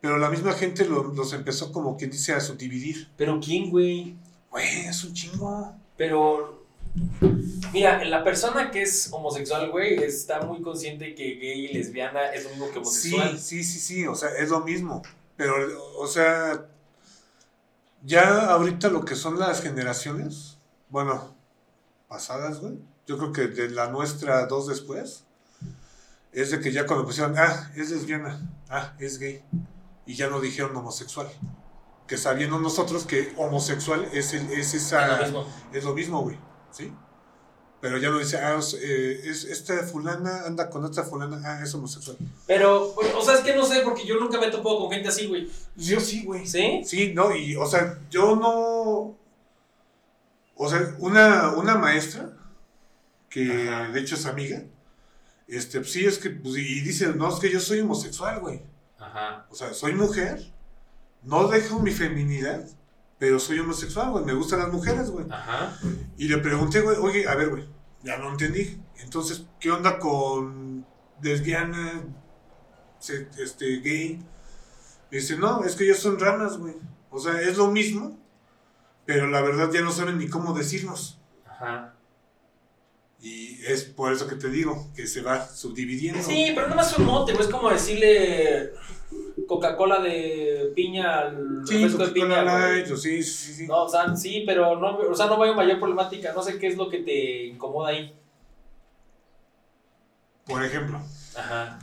pero 0.00 0.18
la 0.18 0.30
misma 0.30 0.52
gente 0.52 0.84
lo- 0.84 1.04
los 1.14 1.32
empezó 1.32 1.72
como 1.72 1.96
quien 1.96 2.10
dice 2.10 2.32
a 2.32 2.40
subdividir. 2.40 3.08
¿Pero 3.16 3.40
quién, 3.40 3.70
güey? 3.70 4.16
Güey, 4.50 4.86
es 4.86 5.04
un 5.04 5.12
chingo. 5.14 5.74
Pero. 5.96 6.64
Mira, 7.72 8.02
la 8.06 8.24
persona 8.24 8.70
que 8.70 8.82
es 8.82 9.08
homosexual, 9.12 9.70
güey, 9.70 10.02
está 10.02 10.40
muy 10.40 10.62
consciente 10.62 11.14
que 11.14 11.34
gay 11.34 11.66
y 11.66 11.72
lesbiana 11.74 12.32
es 12.32 12.44
lo 12.44 12.50
mismo 12.50 12.70
que 12.70 12.78
homosexual. 12.78 13.38
Sí, 13.38 13.62
sí, 13.62 13.64
sí, 13.64 13.80
sí, 13.80 14.06
o 14.06 14.14
sea, 14.14 14.30
es 14.38 14.48
lo 14.48 14.60
mismo. 14.60 15.02
Pero, 15.36 15.54
o 15.98 16.06
sea, 16.06 16.66
ya 18.04 18.46
ahorita 18.52 18.88
lo 18.88 19.04
que 19.04 19.14
son 19.14 19.38
las 19.38 19.60
generaciones, 19.62 20.56
bueno, 20.88 21.34
pasadas, 22.08 22.60
güey, 22.60 22.78
yo 23.06 23.18
creo 23.18 23.32
que 23.32 23.46
de 23.48 23.70
la 23.70 23.88
nuestra 23.90 24.46
dos 24.46 24.66
después, 24.66 25.24
es 26.32 26.50
de 26.50 26.60
que 26.60 26.72
ya 26.72 26.86
cuando 26.86 27.04
pusieron, 27.06 27.34
ah, 27.38 27.70
es 27.76 27.90
lesbiana, 27.90 28.40
ah, 28.68 28.94
es 28.98 29.18
gay. 29.18 29.42
y 30.06 30.14
ya 30.14 30.28
no 30.28 30.40
dijeron 30.40 30.76
homosexual. 30.76 31.28
Que 32.06 32.16
sabiendo 32.16 32.58
nosotros 32.60 33.04
que 33.04 33.32
homosexual 33.36 34.08
es, 34.12 34.32
el, 34.34 34.50
es 34.52 34.74
esa... 34.74 35.20
Es 35.24 35.32
lo 35.32 35.42
mismo. 35.42 35.54
Es 35.72 35.84
lo 35.84 35.94
mismo, 35.94 36.20
güey. 36.22 36.38
¿Sí? 36.70 36.92
Pero 37.80 37.98
ya 37.98 38.10
no 38.10 38.18
dice, 38.18 38.38
ah, 38.38 38.56
es, 38.58 38.74
eh, 38.74 39.28
es- 39.28 39.44
esta 39.44 39.74
fulana 39.82 40.42
anda 40.46 40.70
con 40.70 40.84
esta 40.84 41.02
fulana, 41.02 41.40
ah, 41.44 41.60
es 41.62 41.74
homosexual. 41.74 42.16
Pero, 42.46 42.94
o 42.94 43.22
sea, 43.24 43.34
es 43.34 43.40
que 43.40 43.54
no 43.56 43.64
sé, 43.66 43.80
porque 43.80 44.06
yo 44.06 44.18
nunca 44.20 44.38
me 44.40 44.46
he 44.46 44.50
topado 44.50 44.78
con 44.78 44.90
gente 44.90 45.08
así, 45.08 45.26
güey. 45.26 45.50
Yo 45.76 46.00
sí, 46.00 46.24
güey. 46.24 46.46
¿Sí? 46.46 46.82
Sí, 46.84 47.12
no, 47.14 47.34
y, 47.34 47.56
o 47.56 47.66
sea, 47.66 47.98
yo 48.10 48.36
no. 48.36 49.16
O 50.56 50.70
sea, 50.70 50.94
una, 51.00 51.50
una 51.56 51.74
maestra, 51.76 52.30
que 53.36 53.68
Ajá. 53.68 53.88
de 53.92 54.00
hecho 54.00 54.14
es 54.14 54.24
amiga, 54.24 54.62
este, 55.46 55.80
pues 55.80 55.92
sí, 55.92 56.06
es 56.06 56.18
que, 56.18 56.30
pues, 56.30 56.56
y 56.56 56.80
dice, 56.80 57.08
no, 57.14 57.28
es 57.28 57.38
que 57.38 57.52
yo 57.52 57.60
soy 57.60 57.80
homosexual, 57.80 58.40
güey. 58.40 58.62
Ajá. 58.98 59.46
O 59.50 59.54
sea, 59.54 59.74
soy 59.74 59.92
mujer, 59.92 60.42
no 61.22 61.46
dejo 61.48 61.78
mi 61.80 61.90
feminidad, 61.90 62.66
pero 63.18 63.38
soy 63.38 63.58
homosexual, 63.58 64.10
güey, 64.10 64.24
me 64.24 64.32
gustan 64.32 64.60
las 64.60 64.72
mujeres, 64.72 65.10
güey. 65.10 65.26
Ajá. 65.30 65.78
Y 66.16 66.28
le 66.28 66.38
pregunté, 66.38 66.80
güey, 66.80 66.96
oye, 66.96 67.28
a 67.28 67.34
ver, 67.34 67.50
güey, 67.50 67.68
ya 68.02 68.16
no 68.16 68.30
entendí. 68.30 68.80
Entonces, 69.00 69.44
¿qué 69.60 69.70
onda 69.70 69.98
con 69.98 70.86
lesbiana, 71.20 72.04
este, 73.38 73.80
gay? 73.80 74.18
Me 75.10 75.18
dice, 75.18 75.36
no, 75.36 75.62
es 75.62 75.76
que 75.76 75.84
ellos 75.84 75.98
son 75.98 76.18
ranas, 76.18 76.56
güey. 76.56 76.74
O 77.10 77.20
sea, 77.20 77.38
es 77.42 77.58
lo 77.58 77.70
mismo, 77.70 78.18
pero 79.04 79.26
la 79.26 79.42
verdad 79.42 79.70
ya 79.70 79.82
no 79.82 79.92
saben 79.92 80.16
ni 80.16 80.26
cómo 80.26 80.54
decirnos. 80.54 81.20
Ajá. 81.44 81.95
Y 83.20 83.64
es 83.66 83.84
por 83.84 84.12
eso 84.12 84.28
que 84.28 84.36
te 84.36 84.48
digo, 84.48 84.90
que 84.94 85.06
se 85.06 85.22
va 85.22 85.46
subdividiendo. 85.48 86.22
Sí, 86.22 86.52
pero 86.54 86.68
nada 86.68 86.76
más 86.76 86.96
un 86.98 87.06
mote, 87.06 87.32
güey. 87.32 87.44
Es 87.44 87.50
como 87.50 87.70
decirle 87.70 88.72
Coca-Cola 89.48 90.00
de 90.00 90.72
piña 90.76 91.20
al 91.20 91.62
Sí, 91.66 91.74
refresco 91.74 92.06
de 92.06 92.12
piña, 92.12 92.42
güey. 92.42 92.76
Light, 92.76 92.90
o 92.90 92.96
sí, 92.96 93.22
sí, 93.22 93.54
sí. 93.54 93.66
No, 93.66 93.84
o 93.84 93.88
sea, 93.88 94.14
sí, 94.14 94.44
pero 94.46 94.78
no, 94.78 94.98
o 94.98 95.14
sea, 95.14 95.26
no 95.26 95.38
veo 95.40 95.54
mayor 95.54 95.78
problemática. 95.78 96.32
No 96.34 96.42
sé 96.42 96.58
qué 96.58 96.68
es 96.68 96.76
lo 96.76 96.88
que 96.88 96.98
te 96.98 97.46
incomoda 97.46 97.88
ahí. 97.90 98.14
Por 100.46 100.64
ejemplo, 100.64 101.00
Ajá. 101.36 101.78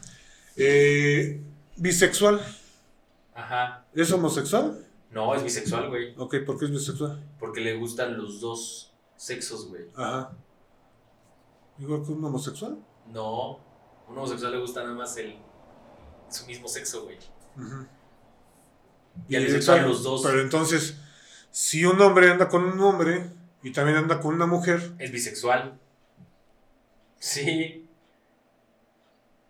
eh, 0.56 1.41
bisexual. 1.76 2.39
Ajá. 3.36 3.86
¿Es 3.93 4.12
homosexual? 4.12 4.80
No, 5.12 5.36
es 5.36 5.43
bisexual, 5.43 5.89
güey. 5.89 6.13
Ok, 6.17 6.38
¿por 6.46 6.58
qué 6.58 6.65
es 6.65 6.72
bisexual? 6.72 7.22
Porque 7.39 7.60
le 7.62 7.76
gustan 7.76 8.17
los 8.17 8.39
dos 8.39 8.91
sexos, 9.17 9.67
güey. 9.67 9.84
Ajá. 9.96 10.32
¿Igual 11.80 12.04
que 12.06 12.12
un 12.12 12.24
homosexual? 12.24 12.78
No. 13.12 13.60
Un 14.08 14.18
homosexual 14.18 14.52
le 14.52 14.60
gusta 14.60 14.84
nada 14.84 14.96
más 14.96 15.16
el 15.18 15.36
su 16.30 16.46
mismo 16.46 16.68
sexo, 16.68 17.04
güey. 17.04 17.18
Ujú. 17.58 17.86
Y 19.28 19.36
al 19.36 19.44
Eh, 19.44 19.46
bisexual 19.46 19.88
los 19.88 20.04
dos. 20.04 20.22
Pero 20.24 20.42
entonces, 20.42 20.98
si 21.52 21.86
un 21.86 22.00
hombre 22.02 22.32
anda 22.32 22.50
con 22.50 22.64
un 22.66 22.80
hombre 22.80 23.30
y 23.62 23.72
también 23.72 23.98
anda 23.98 24.20
con 24.20 24.34
una 24.34 24.46
mujer, 24.48 24.94
Es 25.00 25.12
bisexual. 25.12 25.80
Sí. 27.20 27.88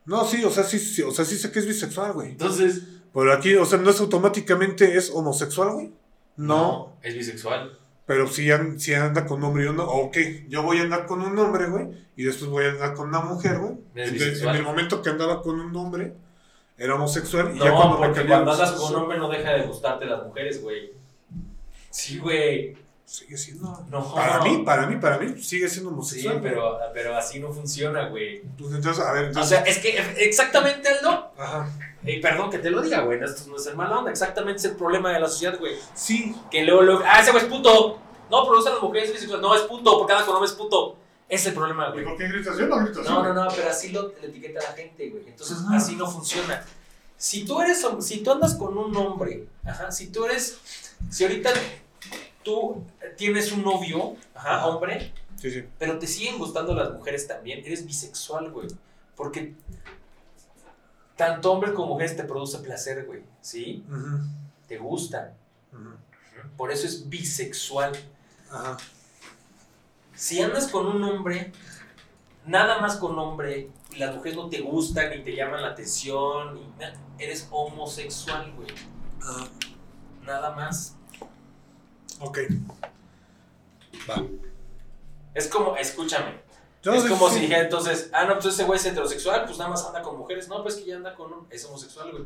no, 0.06 0.26
sí, 0.26 0.44
o 0.44 0.50
sea, 0.52 0.64
sí, 0.64 0.78
sí, 0.80 1.02
o 1.02 1.12
sea, 1.12 1.26
sí 1.26 1.38
sé 1.38 1.52
que 1.52 1.60
es 1.60 1.66
bisexual, 1.66 2.14
güey. 2.14 2.32
Entonces. 2.32 2.84
Pero 3.14 3.32
aquí, 3.32 3.56
o 3.56 3.66
sea, 3.66 3.78
no 3.80 3.90
es 3.92 4.00
automáticamente 4.00 4.98
es 4.98 5.12
homosexual, 5.12 5.74
güey. 5.74 5.94
No, 6.36 6.98
Es 7.04 7.14
bisexual. 7.14 7.78
Pero 8.06 8.28
si, 8.28 8.50
si 8.78 8.94
anda 8.94 9.26
con 9.26 9.39
un 9.39 9.46
hombre 9.46 9.66
y 9.66 9.68
uno, 9.68 9.86
ok, 9.86 10.18
yo 10.50 10.63
voy 10.63 10.80
a 10.80 10.84
andar 10.84 11.06
con 11.06 11.22
un 11.22 11.38
hombre, 11.39 11.68
güey, 11.68 11.88
y 12.16 12.24
después 12.24 12.50
voy 12.50 12.66
a 12.66 12.70
andar 12.70 12.94
con 12.94 13.08
una 13.08 13.22
mujer, 13.22 13.60
güey. 13.60 13.74
Entonces, 13.96 14.42
en 14.42 14.50
el 14.50 14.63
momento 14.63 15.02
que 15.02 15.10
andaba 15.10 15.42
con 15.42 15.60
un 15.60 15.76
hombre, 15.76 16.13
era 16.78 16.96
homosexual. 16.96 17.52
Y 17.56 17.60
No, 17.60 17.66
ya 17.66 17.76
cuando 17.76 17.98
porque 17.98 18.26
cuando 18.26 18.52
andas 18.52 18.72
con 18.74 18.94
un 18.94 19.02
hombre 19.02 19.18
no 19.18 19.30
deja 19.30 19.52
de 19.54 19.63
gustarte 19.63 20.06
las 20.06 20.24
mujeres, 20.24 20.62
güey. 20.62 20.92
Sí, 21.89 22.18
güey. 22.18 22.76
Sigue 23.13 23.38
siendo. 23.38 23.86
No. 23.91 24.12
Para 24.15 24.41
mí, 24.41 24.63
para 24.65 24.88
mí, 24.88 24.95
para 24.95 25.19
mí, 25.19 25.39
sigue 25.39 25.69
siendo 25.69 25.91
Sí, 25.91 25.93
homosexual. 25.93 26.39
güey. 26.39 26.52
pero, 26.52 26.78
pero 26.95 27.15
así 27.15 27.39
no 27.39 27.54
funciona, 27.54 28.08
güey. 28.10 28.41
Pues 28.58 28.73
entonces, 28.73 29.06
a 29.06 29.12
ver, 29.12 29.26
O 29.26 29.28
entonces. 29.28 29.49
sea, 29.49 29.62
es 29.62 29.78
que 29.78 29.99
exactamente, 30.17 30.89
Aldo. 30.89 31.32
ajá. 31.38 31.69
Y 32.04 32.19
perdón 32.19 32.49
que 32.49 32.58
te 32.58 32.71
lo 32.71 32.82
diga, 32.82 33.02
güey. 33.02 33.23
Esto 33.23 33.52
no 33.52 33.58
es 33.58 33.67
el 33.67 33.76
mala 33.76 33.99
onda. 33.99 34.10
Exactamente 34.10 34.58
es 34.58 34.65
el 34.65 34.76
problema 34.78 35.13
de 35.13 35.19
la 35.19 35.28
sociedad, 35.30 35.60
güey. 35.60 35.76
Sí, 35.93 36.36
Que 36.49 36.63
luego, 36.63 36.82
luego. 36.82 37.04
Ah, 37.06 37.21
ese 37.21 37.30
güey 37.30 37.43
es 37.43 37.49
puto. 37.52 37.99
No, 38.32 38.43
pero 38.45 38.58
usan 38.58 38.73
las 38.73 38.82
mujeres 38.82 39.10
es 39.10 39.13
bisexual. 39.13 39.41
No, 39.41 39.54
es 39.54 39.62
puto. 39.62 39.95
Porque 39.99 40.13
anda 40.13 40.26
con 40.26 40.43
es 40.43 40.54
puto. 40.54 40.97
Es 41.30 41.45
el 41.45 41.54
problema, 41.54 41.89
¿Y 41.89 41.91
güey. 41.91 42.06
por 42.06 42.17
qué 42.17 42.28
gritas? 42.30 42.58
Yo 42.58 42.65
no 42.65 42.78
grito 42.84 43.02
así, 43.02 43.10
No, 43.10 43.21
no, 43.23 43.32
no, 43.32 43.47
pero 43.56 43.69
así 43.69 43.89
lo 43.91 44.10
etiqueta 44.23 44.60
la 44.60 44.73
gente, 44.76 45.10
güey. 45.12 45.23
Entonces, 45.28 45.58
Ajá. 45.67 45.76
así 45.78 45.95
no 45.95 46.10
funciona. 46.10 46.65
Si 47.15 47.45
tú 47.45 47.62
eres, 47.62 47.86
si 47.99 48.23
tú 48.23 48.32
andas 48.32 48.56
con 48.56 48.76
un 48.76 48.95
hombre, 48.97 49.45
ajá, 49.63 49.91
si 49.91 50.08
tú 50.08 50.26
eres, 50.26 50.58
si 51.12 51.23
ahorita 51.23 51.52
tú 52.43 52.84
tienes 53.17 53.51
un 53.51 53.63
novio, 53.63 54.15
ajá, 54.36 54.58
Ajá. 54.58 54.67
hombre, 54.67 55.13
Sí, 55.38 55.51
sí. 55.51 55.63
pero 55.79 55.97
te 55.99 56.08
siguen 56.08 56.38
gustando 56.38 56.73
las 56.73 56.91
mujeres 56.93 57.27
también, 57.27 57.60
eres 57.65 57.86
bisexual, 57.86 58.51
güey. 58.51 58.67
Porque 59.15 59.53
tanto 61.15 61.51
hombres 61.51 61.73
como 61.73 61.89
mujeres 61.93 62.15
te 62.15 62.23
produce 62.23 62.58
placer, 62.60 63.06
güey, 63.06 63.21
¿sí? 63.41 63.84
Te 64.67 64.77
gustan. 64.77 65.34
ujú. 65.71 65.89
Por 66.58 66.71
eso 66.71 66.86
es 66.88 67.08
bisexual. 67.10 67.93
Ajá. 68.51 68.77
Si 70.15 70.41
andas 70.41 70.67
con 70.67 70.86
un 70.88 71.03
hombre, 71.03 71.51
nada 72.45 72.79
más 72.79 72.97
con 72.97 73.17
hombre, 73.17 73.69
y 73.91 73.97
las 73.97 74.15
mujeres 74.15 74.36
no 74.38 74.49
te 74.49 74.62
gustan 74.62 75.10
ni 75.12 75.23
te 75.23 75.36
llaman 75.36 75.62
la 75.62 75.69
atención, 75.69 76.56
ni 76.56 76.62
na- 76.79 76.93
eres 77.19 77.47
homosexual, 77.51 78.51
güey. 78.56 78.67
Ah, 79.23 79.47
Nada 80.25 80.51
más. 80.56 80.95
Ok. 82.19 82.39
Va. 84.10 84.23
Es 85.34 85.47
como, 85.47 85.76
escúchame. 85.76 86.41
Yo 86.82 86.93
es 86.93 87.06
como 87.06 87.30
sí. 87.30 87.36
si 87.36 87.41
dijera 87.41 87.62
entonces, 87.63 88.10
ah, 88.13 88.26
no, 88.26 88.34
pues 88.34 88.47
ese 88.47 88.65
güey 88.65 88.78
es 88.78 88.86
heterosexual, 88.86 89.45
pues 89.45 89.58
nada 89.58 89.69
más 89.69 89.86
anda 89.86 90.02
con 90.02 90.17
mujeres. 90.17 90.47
No, 90.49 90.62
pues 90.62 90.76
que 90.76 90.86
ya 90.86 90.97
anda 90.97 91.15
con 91.15 91.32
un, 91.32 91.47
es 91.49 91.63
homosexual, 91.65 92.12
güey. 92.12 92.26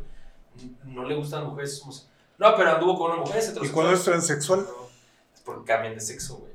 No 0.85 1.03
le 1.05 1.15
gustan 1.15 1.45
mujeres, 1.45 1.73
es 1.73 1.81
homosexual. 1.83 2.13
No, 2.39 2.55
pero 2.55 2.71
anduvo 2.71 2.97
con 2.97 3.11
una 3.11 3.19
mujer, 3.21 3.37
es 3.37 3.45
¿Y 3.45 3.49
heterosexual. 3.51 3.73
cuando 3.73 3.93
es 3.93 4.03
transexual? 4.03 4.59
No, 4.61 4.89
es 5.35 5.41
porque 5.41 5.65
cambian 5.71 5.93
de 5.93 6.01
sexo, 6.01 6.37
güey. 6.37 6.53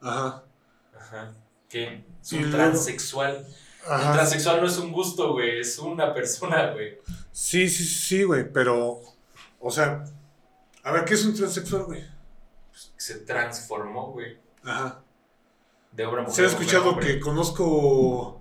Ajá. 0.00 0.44
Ajá. 0.96 1.34
¿Qué? 1.68 2.04
Es 2.22 2.32
Y 2.32 2.44
un 2.44 2.50
transexual. 2.52 3.46
El 3.86 3.92
Ajá. 3.92 4.12
transexual 4.12 4.60
no 4.60 4.66
es 4.68 4.78
un 4.78 4.92
gusto, 4.92 5.32
güey, 5.32 5.60
es 5.60 5.78
una 5.78 6.14
persona, 6.14 6.70
güey. 6.70 6.98
Sí, 7.32 7.68
sí, 7.68 7.84
sí, 7.84 8.22
güey, 8.22 8.50
pero. 8.52 9.00
O 9.60 9.70
sea. 9.70 10.04
A 10.84 10.92
ver, 10.92 11.04
¿qué 11.04 11.14
es 11.14 11.24
un 11.24 11.34
transexual, 11.34 11.84
güey? 11.84 12.04
Se 13.04 13.16
transformó, 13.16 14.12
güey. 14.12 14.38
Ajá. 14.62 15.02
De 15.92 16.06
obra 16.06 16.22
mujer. 16.22 16.36
Se 16.36 16.42
ha 16.42 16.46
escuchado 16.46 16.92
hombre. 16.92 17.06
que 17.06 17.20
conozco 17.20 18.40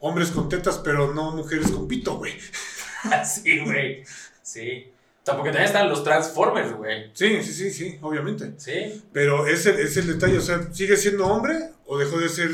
hombres 0.00 0.32
con 0.32 0.48
tetas, 0.48 0.78
pero 0.78 1.14
no 1.14 1.30
mujeres 1.30 1.70
con 1.70 1.86
pito, 1.86 2.16
güey. 2.16 2.36
sí, 3.24 3.60
güey. 3.60 4.02
Sí. 4.42 4.90
O 4.90 5.24
sea, 5.24 5.36
porque 5.36 5.50
también 5.50 5.66
están 5.66 5.88
los 5.88 6.02
Transformers, 6.02 6.72
güey. 6.72 7.12
Sí, 7.14 7.40
sí, 7.44 7.52
sí, 7.52 7.70
sí, 7.70 7.98
obviamente. 8.02 8.54
Sí. 8.56 9.04
Pero 9.12 9.46
es 9.46 9.66
el, 9.66 9.78
es 9.78 9.96
el 9.96 10.08
detalle, 10.08 10.38
o 10.38 10.40
sea, 10.42 10.72
¿sigue 10.72 10.96
siendo 10.96 11.28
hombre 11.28 11.70
o 11.86 11.96
dejó 11.96 12.18
de 12.18 12.28
ser 12.30 12.50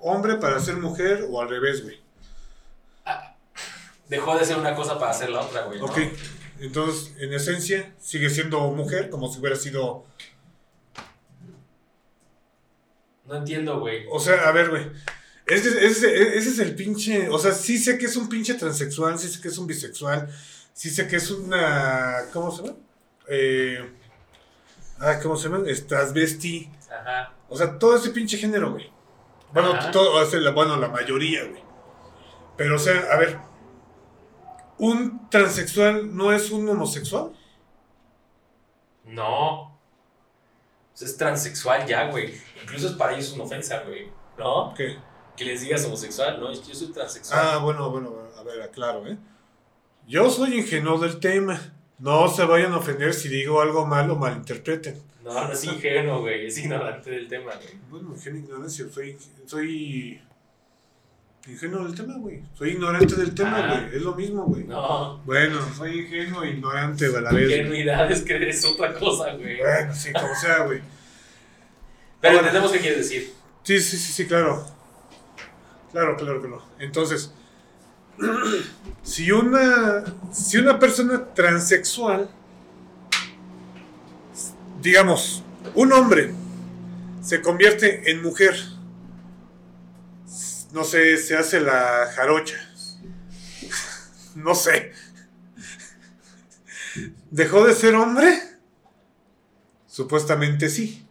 hombre 0.00 0.34
para 0.34 0.60
ser 0.60 0.76
mujer 0.76 1.26
o 1.30 1.40
al 1.40 1.48
revés, 1.48 1.82
güey? 1.82 1.98
Dejó 4.10 4.36
de 4.36 4.44
ser 4.44 4.58
una 4.58 4.74
cosa 4.74 4.98
para 4.98 5.12
hacer 5.12 5.30
la 5.30 5.40
otra, 5.40 5.62
güey. 5.62 5.78
¿no? 5.78 5.86
Ok, 5.86 5.98
entonces, 6.60 7.12
en 7.18 7.32
esencia, 7.32 7.94
sigue 8.00 8.30
siendo 8.30 8.60
mujer 8.72 9.10
como 9.10 9.32
si 9.32 9.40
hubiera 9.40 9.56
sido... 9.56 10.04
No 13.26 13.36
entiendo, 13.36 13.80
güey. 13.80 14.06
O 14.10 14.20
sea, 14.20 14.48
a 14.48 14.52
ver, 14.52 14.70
güey. 14.70 14.86
Ese, 15.46 15.84
ese- 15.86 16.36
ese 16.38 16.48
es 16.50 16.58
el 16.60 16.74
pinche... 16.74 17.28
O 17.28 17.38
sea, 17.38 17.52
sí 17.52 17.78
sé 17.78 17.98
que 17.98 18.06
es 18.06 18.16
un 18.16 18.28
pinche 18.28 18.54
transexual, 18.54 19.18
sí 19.18 19.28
sé 19.28 19.40
que 19.40 19.48
es 19.48 19.58
un 19.58 19.66
bisexual, 19.66 20.28
sí 20.72 20.90
sé 20.90 21.08
que 21.08 21.16
es 21.16 21.30
una... 21.30 22.24
¿Cómo 22.32 22.50
se 22.52 22.62
llama? 22.62 22.76
Eh, 23.28 23.90
ah, 25.00 25.18
¿Cómo 25.22 25.36
se 25.36 25.48
llama? 25.48 25.64
Es 25.68 25.86
transvesti. 25.86 26.70
Ajá. 26.90 27.34
O 27.48 27.56
sea, 27.56 27.78
todo 27.78 27.96
ese 27.96 28.10
pinche 28.10 28.38
género, 28.38 28.72
güey. 28.72 28.90
Bueno, 29.52 29.72
todo, 29.90 30.20
o 30.20 30.26
sea, 30.26 30.38
la, 30.40 30.50
bueno, 30.50 30.76
la 30.76 30.88
mayoría, 30.88 31.44
güey. 31.44 31.62
Pero, 32.56 32.76
o 32.76 32.78
sea, 32.78 33.08
a 33.12 33.16
ver. 33.16 33.38
¿Un 34.78 35.28
transexual 35.30 36.14
no 36.14 36.32
es 36.32 36.50
un 36.50 36.68
homosexual? 36.68 37.32
No. 39.04 39.78
Pues 40.92 41.10
es 41.10 41.16
transexual 41.16 41.86
ya, 41.86 42.10
güey. 42.10 42.34
Incluso 42.62 42.88
es 42.88 42.94
para 42.94 43.14
ellos 43.14 43.32
una 43.32 43.44
ofensa, 43.44 43.82
güey. 43.86 44.10
¿No? 44.38 44.74
¿Qué? 44.74 44.98
Que 45.36 45.44
les 45.44 45.60
digas 45.60 45.84
homosexual, 45.84 46.40
¿no? 46.40 46.52
Yo 46.52 46.74
soy 46.74 46.88
transexual. 46.88 47.40
Ah, 47.42 47.58
bueno, 47.58 47.90
bueno, 47.90 48.14
a 48.36 48.42
ver, 48.42 48.62
aclaro, 48.62 49.06
¿eh? 49.06 49.16
Yo 50.06 50.30
soy 50.30 50.58
ingenuo 50.58 50.98
del 50.98 51.20
tema. 51.20 51.60
No 51.98 52.28
se 52.28 52.44
vayan 52.44 52.72
a 52.72 52.78
ofender 52.78 53.14
si 53.14 53.28
digo 53.28 53.60
algo 53.60 53.86
mal 53.86 54.10
o 54.10 54.16
malinterpreten. 54.16 55.02
No, 55.24 55.32
no 55.32 55.52
es 55.52 55.64
ingenuo, 55.64 56.20
güey. 56.20 56.46
Es 56.46 56.58
ignorante 56.58 57.10
del 57.10 57.28
tema, 57.28 57.52
güey. 57.54 57.78
Bueno, 57.90 58.10
ingenuo 58.14 58.40
ignorancia, 58.40 58.86
soy, 58.90 59.18
soy 59.46 60.20
Ingenuo 61.46 61.84
del 61.84 61.94
tema, 61.94 62.14
güey. 62.18 62.42
Soy 62.54 62.70
ignorante 62.70 63.14
del 63.14 63.32
tema, 63.34 63.56
Ah. 63.58 63.80
güey. 63.84 63.96
Es 63.96 64.02
lo 64.02 64.14
mismo, 64.14 64.44
güey. 64.46 64.64
No. 64.64 65.18
Bueno, 65.24 65.58
soy 65.76 66.00
ingenuo 66.00 66.42
e 66.42 66.50
ignorante 66.50 67.06
a 67.06 67.20
la 67.20 67.30
vez. 67.32 67.46
güey. 67.48 67.60
Ingenuidad 67.60 68.10
es 68.10 68.22
creer 68.22 68.48
es 68.48 68.64
otra 68.64 68.92
cosa, 68.94 69.32
güey. 69.34 69.58
Bueno, 69.58 69.94
sí, 69.94 70.12
como 70.12 70.34
sea, 70.34 70.64
güey. 70.64 70.80
Pero 72.20 72.34
Ahora- 72.38 72.48
entendemos 72.48 72.72
qué 72.72 72.80
quiere 72.80 72.96
decir. 72.96 73.32
Sí, 73.62 73.80
sí, 73.80 73.96
sí, 73.96 74.12
sí, 74.12 74.26
claro. 74.26 74.66
Claro, 75.92 76.16
claro, 76.16 76.40
claro. 76.40 76.62
Entonces, 76.80 77.32
si 79.02 79.30
una, 79.30 80.02
si 80.32 80.56
una 80.58 80.78
persona 80.80 81.26
transexual, 81.32 82.28
digamos, 84.82 85.42
un 85.74 85.92
hombre 85.92 86.32
se 87.22 87.40
convierte 87.40 88.10
en 88.10 88.22
mujer, 88.22 88.56
no 90.76 90.84
sé, 90.84 91.16
se 91.16 91.34
hace 91.34 91.58
la 91.58 92.12
jarocha, 92.14 92.58
no 94.34 94.54
sé, 94.54 94.92
¿dejó 97.30 97.64
de 97.64 97.72
ser 97.72 97.94
hombre? 97.94 98.38
Supuestamente 99.86 100.68
sí. 100.68 101.08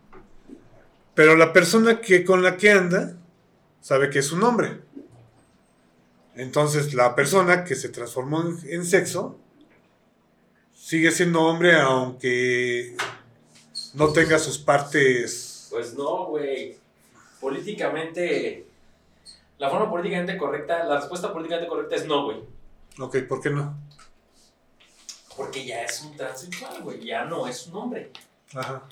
Pero 1.16 1.36
la 1.36 1.52
persona 1.52 2.00
que 2.00 2.24
con 2.24 2.44
la 2.44 2.58
que 2.58 2.74
anda 2.74 3.18
sabe 3.82 4.12
que 4.12 4.20
es 4.20 4.32
un 4.32 4.44
hombre. 4.44 4.82
Entonces 6.36 6.94
la 6.94 7.16
persona 7.16 7.64
que 7.64 7.74
se 7.74 7.90
transformó 7.90 8.44
en, 8.44 8.60
en 8.70 8.86
sexo 8.86 9.40
sigue 10.76 11.10
siendo 11.10 11.42
hombre 11.42 11.74
aunque 11.82 12.96
no 13.96 14.14
tenga 14.14 14.38
sus 14.38 14.60
partes. 14.60 15.70
Pues 15.72 15.96
no, 15.96 16.28
güey. 16.28 16.78
Políticamente. 17.42 18.65
La 19.58 19.70
forma 19.70 19.90
políticamente 19.90 20.38
correcta, 20.38 20.84
la 20.84 20.98
respuesta 20.98 21.32
políticamente 21.32 21.70
correcta 21.70 21.96
es 21.96 22.06
no, 22.06 22.26
güey. 22.26 22.38
Ok, 23.00 23.18
¿por 23.28 23.42
qué 23.42 23.50
no? 23.50 23.78
Porque 25.36 25.66
ya 25.66 25.84
es 25.84 26.02
un 26.02 26.16
transexual, 26.16 26.82
güey. 26.82 27.06
Ya 27.06 27.26
no 27.26 27.48
es 27.48 27.68
un 27.68 27.76
hombre. 27.76 28.12
Ajá. 28.54 28.84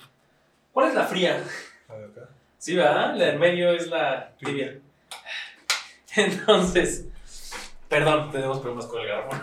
¿Cuál 0.72 0.88
es 0.88 0.94
la 0.94 1.04
fría? 1.04 1.42
A 1.88 1.94
ver 1.94 2.10
acá. 2.10 2.28
Sí, 2.58 2.74
¿verdad? 2.74 3.14
La 3.16 3.26
del 3.26 3.38
medio 3.38 3.70
es 3.72 3.88
la 3.88 4.34
tibia. 4.38 4.78
Entonces, 6.16 7.04
perdón, 7.88 8.30
tenemos 8.30 8.58
problemas 8.60 8.86
con 8.86 9.00
el 9.00 9.08
garrafón. 9.08 9.42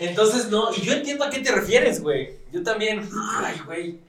Entonces, 0.00 0.50
no, 0.50 0.72
y 0.74 0.82
yo 0.82 0.92
entiendo 0.92 1.24
a 1.24 1.30
qué 1.30 1.40
te 1.40 1.52
refieres, 1.52 2.00
güey. 2.00 2.38
Yo 2.52 2.62
también. 2.62 3.08
Ay, 3.42 3.60
güey. 3.64 4.00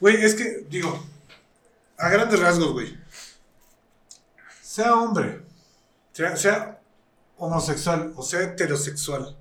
Güey, 0.00 0.24
es 0.24 0.34
que, 0.34 0.64
digo, 0.68 1.04
a 1.98 2.08
grandes 2.08 2.40
rasgos, 2.40 2.72
güey. 2.72 3.01
Sea 4.72 4.94
hombre, 4.94 5.42
sea, 6.12 6.34
sea 6.34 6.80
homosexual 7.36 8.14
o 8.16 8.22
sea 8.22 8.40
heterosexual. 8.40 9.36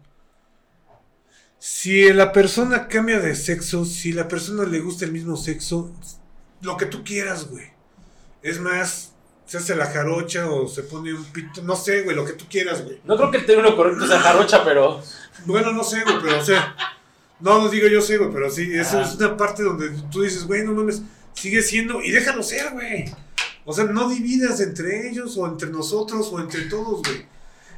Si 1.58 2.12
la 2.12 2.34
persona 2.34 2.90
cambia 2.90 3.22
de 3.22 3.34
sexo, 3.38 3.86
si 3.86 4.12
la 4.12 4.28
persona 4.28 4.66
le 4.66 4.82
gusta 4.82 5.06
el 5.06 5.14
mismo 5.14 5.38
sexo, 5.38 5.96
lo 6.60 6.76
que 6.76 6.86
tú 6.86 7.06
quieras, 7.06 7.50
güey. 7.50 7.64
Es 8.42 8.60
más, 8.60 9.14
se 9.46 9.60
hace 9.60 9.74
la 9.74 9.86
jarocha 9.86 10.52
o 10.52 10.68
se 10.68 10.84
pone 10.84 11.14
un 11.14 11.24
pito, 11.24 11.62
no 11.62 11.78
sé, 11.78 12.02
güey, 12.02 12.14
lo 12.14 12.26
que 12.26 12.34
tú 12.34 12.44
quieras, 12.50 12.84
güey. 12.84 13.00
No 13.06 13.16
creo 13.16 13.32
que 13.32 13.38
el 13.38 13.46
término 13.46 13.74
correcto 13.78 14.06
sea 14.06 14.20
jarocha, 14.20 14.66
pero. 14.66 15.02
Bueno, 15.46 15.72
no 15.72 15.86
sé, 15.86 16.04
güey, 16.04 16.18
pero 16.22 16.40
o 16.40 16.44
sea, 16.44 16.76
no 17.40 17.58
lo 17.58 17.70
digo 17.70 17.88
yo 17.88 18.02
sé, 18.02 18.18
güey, 18.18 18.34
pero 18.34 18.50
sí, 18.50 18.70
es 18.74 18.92
una 18.94 19.38
parte 19.38 19.64
donde 19.64 19.92
tú 20.12 20.24
dices, 20.24 20.46
güey, 20.46 20.66
no 20.66 20.74
mames, 20.74 21.02
sigue 21.32 21.62
siendo, 21.62 22.02
y 22.02 22.12
déjalo 22.12 22.44
ser, 22.44 22.74
güey. 22.74 23.06
O 23.66 23.74
sea, 23.74 23.86
no 23.86 24.10
dividas 24.10 24.60
entre 24.60 25.10
ellos 25.10 25.38
o 25.38 25.46
entre 25.48 25.70
nosotros 25.70 26.30
o 26.32 26.40
entre 26.40 26.64
todos, 26.64 27.02
güey. 27.04 27.26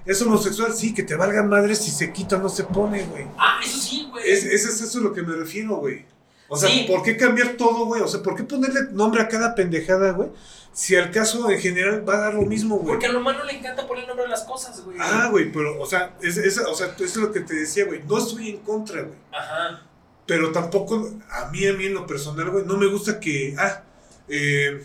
Es 0.06 0.22
homosexual, 0.22 0.74
sí, 0.74 0.93
que 0.93 1.04
te 1.04 1.15
valga 1.15 1.43
madre 1.43 1.76
si 1.76 1.89
se 1.91 2.12
quita 2.12 2.36
o 2.38 2.39
no 2.41 2.50
se 2.50 2.63
pone, 2.65 3.04
güey. 3.06 3.26
Ah, 3.38 3.60
eso 3.63 3.78
sí, 3.80 4.08
güey. 4.12 4.30
Es, 4.30 4.43
es, 4.43 4.65
es 4.65 4.82
eso 4.82 5.00
a 5.00 5.02
lo 5.02 5.13
que 5.13 5.22
me 5.22 5.34
refiero, 5.36 5.78
güey. 5.78 6.06
O 6.50 6.58
sea, 6.58 6.69
Sí. 6.69 6.86
¿por 6.88 7.02
qué 7.04 7.15
cambiar 7.17 7.54
todo, 7.54 7.86
güey? 7.86 8.02
O 8.02 8.08
sea, 8.08 8.22
¿por 8.22 8.36
qué 8.36 8.43
ponerle 8.43 8.82
nombre 8.91 9.22
a 9.22 9.28
cada 9.28 9.56
pendejada, 9.56 10.12
güey? 10.12 10.30
Si 10.74 10.96
al 10.96 11.10
caso 11.12 11.50
en 11.50 11.60
general 11.60 12.08
va 12.08 12.15
a 12.15 12.19
dar 12.19 12.34
lo 12.34 12.41
mismo, 12.43 12.76
güey. 12.78 12.88
Porque 12.88 13.06
al 13.06 13.15
humano 13.15 13.43
le 13.46 13.54
encanta 13.60 13.88
poner 13.88 14.08
nombre 14.08 14.26
a 14.26 14.30
las 14.30 14.43
cosas, 14.43 14.82
güey. 14.84 14.98
Ah, 15.00 15.30
güey, 15.32 15.52
pero, 15.52 15.80
o 15.82 15.86
sea, 15.86 16.15
es, 16.22 16.36
es- 16.38 16.58
o 16.60 16.76
sea, 16.76 16.88
eso 16.96 17.04
es 17.06 17.15
lo 17.15 17.32
que 17.32 17.39
te 17.41 17.56
decía, 17.56 17.86
güey. 17.86 18.04
No 18.08 18.17
estoy 18.17 18.50
en 18.50 18.58
contra, 18.58 19.04
güey. 19.04 19.15
Ajá. 19.32 19.84
Pero 20.26 20.52
tampoco, 20.52 21.12
a 21.32 21.50
mí, 21.52 21.65
a 21.67 21.74
mí 21.74 21.86
en 21.86 21.93
lo 21.93 22.06
personal, 22.08 22.50
güey, 22.50 22.65
no 22.65 22.76
me 22.78 22.88
gusta 22.88 23.19
que, 23.19 23.56
ah, 23.58 23.84
eh, 24.28 24.84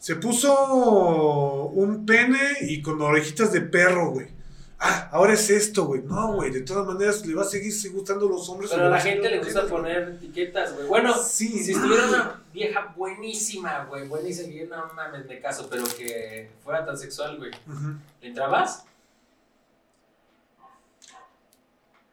se 0.00 0.16
puso 0.16 1.66
un 1.74 2.04
pene 2.06 2.40
y 2.62 2.80
con 2.82 3.00
orejitas 3.00 3.52
de 3.52 3.60
perro, 3.60 4.10
güey. 4.10 4.28
Ah, 4.82 5.10
ahora 5.12 5.34
es 5.34 5.50
esto, 5.50 5.84
güey. 5.84 6.00
No, 6.02 6.36
güey, 6.36 6.50
de 6.50 6.62
todas 6.62 6.86
maneras 6.86 7.26
le 7.26 7.34
va 7.34 7.42
a 7.42 7.44
seguir 7.44 7.70
gustando 7.92 8.26
los 8.26 8.48
hombres. 8.48 8.70
Pero 8.70 8.86
a 8.86 8.88
la 8.88 8.98
gente 8.98 9.28
le 9.28 9.38
gusta 9.38 9.66
poner 9.66 10.16
etiquetas, 10.16 10.74
güey. 10.74 10.86
Bueno, 10.86 11.14
Sí. 11.22 11.48
si 11.62 11.72
estuviera 11.72 12.08
una 12.08 12.42
vieja 12.50 12.94
buenísima, 12.96 13.84
güey, 13.84 14.08
buenísima, 14.08 14.48
y 14.50 14.66
no 14.66 14.90
mames 14.94 15.28
de 15.28 15.38
caso, 15.38 15.68
pero 15.70 15.84
que 15.98 16.50
fuera 16.64 16.86
tan 16.86 16.96
sexual, 16.96 17.36
güey, 17.36 17.50
Ujú. 17.68 17.94
¿le 18.22 18.28
entrabas? 18.28 18.84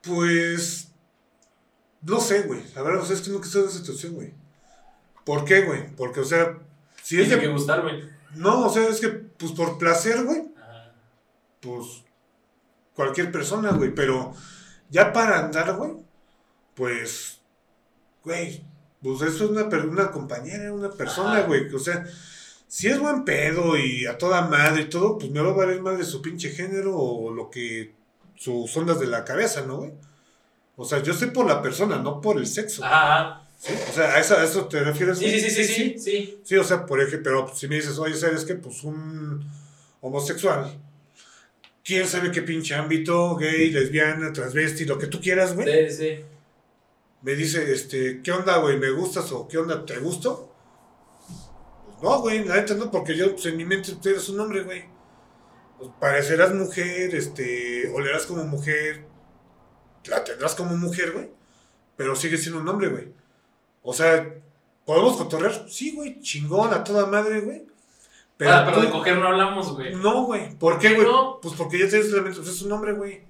Pues, 0.01 0.89
no 2.01 2.19
sé, 2.19 2.41
güey. 2.43 2.61
La 2.75 2.81
verdad, 2.81 3.01
o 3.01 3.05
sea, 3.05 3.15
es 3.15 3.21
que 3.21 3.29
nunca 3.29 3.45
estado 3.45 3.63
en 3.65 3.69
esa 3.71 3.79
situación, 3.79 4.13
güey. 4.13 4.33
¿Por 5.25 5.45
qué, 5.45 5.61
güey? 5.61 5.87
Porque, 5.95 6.19
o 6.21 6.25
sea, 6.25 6.57
es 7.15 7.27
Tiene 7.27 7.35
de... 7.35 7.41
que 7.41 7.53
gustarme. 7.53 8.09
No, 8.35 8.65
o 8.65 8.69
sea, 8.69 8.87
es 8.89 8.99
que, 8.99 9.07
pues 9.07 9.53
por 9.53 9.77
placer, 9.77 10.23
güey, 10.25 10.43
Ajá. 10.57 10.93
pues 11.61 12.03
cualquier 12.93 13.31
persona, 13.31 13.71
güey, 13.71 13.95
pero 13.95 14.33
ya 14.89 15.13
para 15.13 15.39
andar, 15.39 15.75
güey, 15.75 15.93
pues, 16.75 17.39
güey, 18.23 18.63
pues 19.01 19.21
eso 19.21 19.45
es 19.45 19.51
una, 19.51 19.63
una 19.63 20.11
compañera, 20.11 20.73
una 20.73 20.89
persona, 20.89 21.37
Ajá. 21.37 21.47
güey, 21.47 21.73
o 21.73 21.79
sea, 21.79 22.05
si 22.67 22.87
es 22.87 22.99
buen 22.99 23.23
pedo 23.23 23.77
y 23.77 24.05
a 24.05 24.17
toda 24.17 24.41
madre 24.47 24.81
y 24.83 24.89
todo, 24.89 25.17
pues 25.17 25.31
me 25.31 25.39
va 25.39 25.51
a 25.51 25.53
valer 25.53 25.81
más 25.81 25.97
de 25.97 26.03
su 26.03 26.21
pinche 26.21 26.49
género 26.49 26.97
o 26.97 27.31
lo 27.31 27.49
que, 27.49 27.95
sus 28.35 28.75
ondas 28.75 28.99
de 28.99 29.07
la 29.07 29.23
cabeza, 29.23 29.61
¿no, 29.61 29.77
güey? 29.77 29.93
O 30.75 30.85
sea, 30.85 31.01
yo 31.01 31.13
sé 31.13 31.27
por 31.27 31.47
la 31.47 31.61
persona, 31.61 31.97
no 31.97 32.21
por 32.21 32.37
el 32.37 32.45
sexo. 32.45 32.83
Ajá. 32.83 33.46
¿Sí? 33.57 33.73
O 33.89 33.93
sea, 33.93 34.15
¿a 34.15 34.19
eso, 34.19 34.37
a 34.37 34.43
eso 34.43 34.67
te 34.67 34.83
refieres? 34.83 35.17
Sí, 35.17 35.29
sí, 35.29 35.49
sí, 35.49 35.49
sí, 35.49 35.63
sí, 35.65 35.99
sí. 35.99 36.41
Sí, 36.43 36.55
o 36.55 36.63
sea, 36.63 36.85
por 36.85 37.01
ejemplo, 37.01 37.45
pero 37.45 37.55
si 37.55 37.67
me 37.67 37.75
dices, 37.75 37.97
oye, 37.99 38.15
¿sabes 38.15 38.45
qué? 38.45 38.55
Pues 38.55 38.83
un 38.83 39.45
homosexual. 40.01 40.79
¿Quién 41.83 42.05
sabe 42.05 42.31
qué 42.31 42.41
pinche 42.41 42.75
ámbito? 42.75 43.35
Gay, 43.35 43.71
lesbiana, 43.71 44.33
transvesti, 44.33 44.85
lo 44.85 44.97
que 44.97 45.07
tú 45.07 45.21
quieras, 45.21 45.55
güey. 45.55 45.89
Sí, 45.89 45.95
sí. 45.95 46.25
Me 47.21 47.33
dice, 47.35 47.71
este, 47.71 48.21
¿qué 48.21 48.31
onda, 48.31 48.57
güey? 48.57 48.77
¿Me 48.77 48.91
gustas 48.91 49.31
o 49.31 49.47
qué 49.47 49.57
onda? 49.57 49.85
¿Te 49.85 49.97
gusto? 49.97 50.53
Pues 51.85 52.01
no, 52.01 52.21
güey, 52.21 52.43
la 52.43 52.55
neta 52.55 52.73
no, 52.75 52.91
porque 52.91 53.15
yo, 53.15 53.31
pues 53.31 53.45
en 53.47 53.57
mi 53.57 53.65
mente 53.65 53.93
tú 54.01 54.09
eres 54.09 54.27
un 54.29 54.39
hombre, 54.39 54.63
güey. 54.63 54.83
Pues 55.77 55.89
parecerás 55.99 56.53
mujer, 56.53 57.15
este, 57.15 57.89
olerás 57.93 58.25
como 58.25 58.43
mujer, 58.43 59.05
la 60.05 60.23
tendrás 60.23 60.55
como 60.55 60.75
mujer, 60.75 61.11
güey. 61.11 61.29
Pero 61.95 62.15
sigues 62.15 62.41
siendo 62.41 62.61
un 62.61 62.67
hombre, 62.67 62.89
güey. 62.89 63.13
O 63.89 63.93
sea, 63.93 64.35
¿podemos 64.85 65.15
cotorrear? 65.15 65.65
Sí, 65.69 65.95
güey, 65.95 66.19
chingón, 66.19 66.73
a 66.73 66.83
toda 66.83 67.05
madre, 67.05 67.39
güey. 67.39 67.65
Pero, 68.35 68.51
ah, 68.51 68.63
pero 68.65 68.79
tú- 68.81 68.85
de 68.85 68.91
coger 68.91 69.17
no 69.17 69.27
hablamos, 69.29 69.73
güey. 69.73 69.95
no, 69.95 70.25
güey. 70.25 70.53
¿Por 70.55 70.77
qué, 70.77 70.93
güey? 70.93 71.07
no? 71.07 71.39
Pues 71.41 71.55
porque 71.55 71.79
ya 71.79 71.87
tienes 71.87 72.11
la 72.11 72.21
mente, 72.21 72.37
pues 72.39 72.49
es 72.53 72.61
un 72.63 72.71
hombre, 72.73 72.91
güey. 72.91 73.23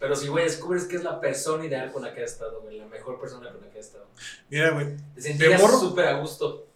Pero 0.00 0.16
si, 0.16 0.26
güey, 0.26 0.44
descubres 0.44 0.86
que 0.86 0.96
es 0.96 1.04
la 1.04 1.20
persona 1.20 1.64
ideal 1.64 1.92
con 1.92 2.02
la 2.02 2.12
que 2.12 2.24
has 2.24 2.32
estado, 2.32 2.62
güey, 2.62 2.78
la 2.78 2.86
mejor 2.86 3.20
persona 3.20 3.48
con 3.52 3.60
la 3.60 3.70
que 3.70 3.78
has 3.78 3.86
estado. 3.86 4.08
Mira, 4.50 4.70
güey. 4.70 4.96
Te 5.14 5.58
súper 5.58 6.08
a 6.08 6.18
gusto. 6.18 6.66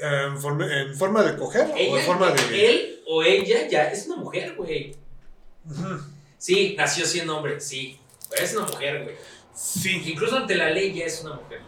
¿En 0.00 0.38
forma, 0.40 0.64
en 0.74 0.96
forma 0.96 1.22
de 1.22 1.36
coger 1.36 1.70
o 1.70 1.98
en 1.98 2.06
forma 2.06 2.30
de.? 2.30 2.70
él 2.70 3.02
o 3.06 3.22
ella 3.22 3.68
ya 3.68 3.90
es 3.90 4.06
una 4.06 4.16
mujer, 4.16 4.54
güey. 4.56 4.96
Sí, 6.38 6.74
nació 6.78 7.04
siendo 7.04 7.36
hombre, 7.36 7.60
sí. 7.60 8.00
Pero 8.30 8.42
es 8.42 8.54
una 8.56 8.66
mujer, 8.66 9.02
güey. 9.04 9.16
Sí, 9.60 10.02
Incluso 10.12 10.36
ante 10.36 10.54
la 10.54 10.70
ley 10.70 10.94
ya 10.94 11.06
es 11.06 11.20
una 11.24 11.34
mujer. 11.34 11.60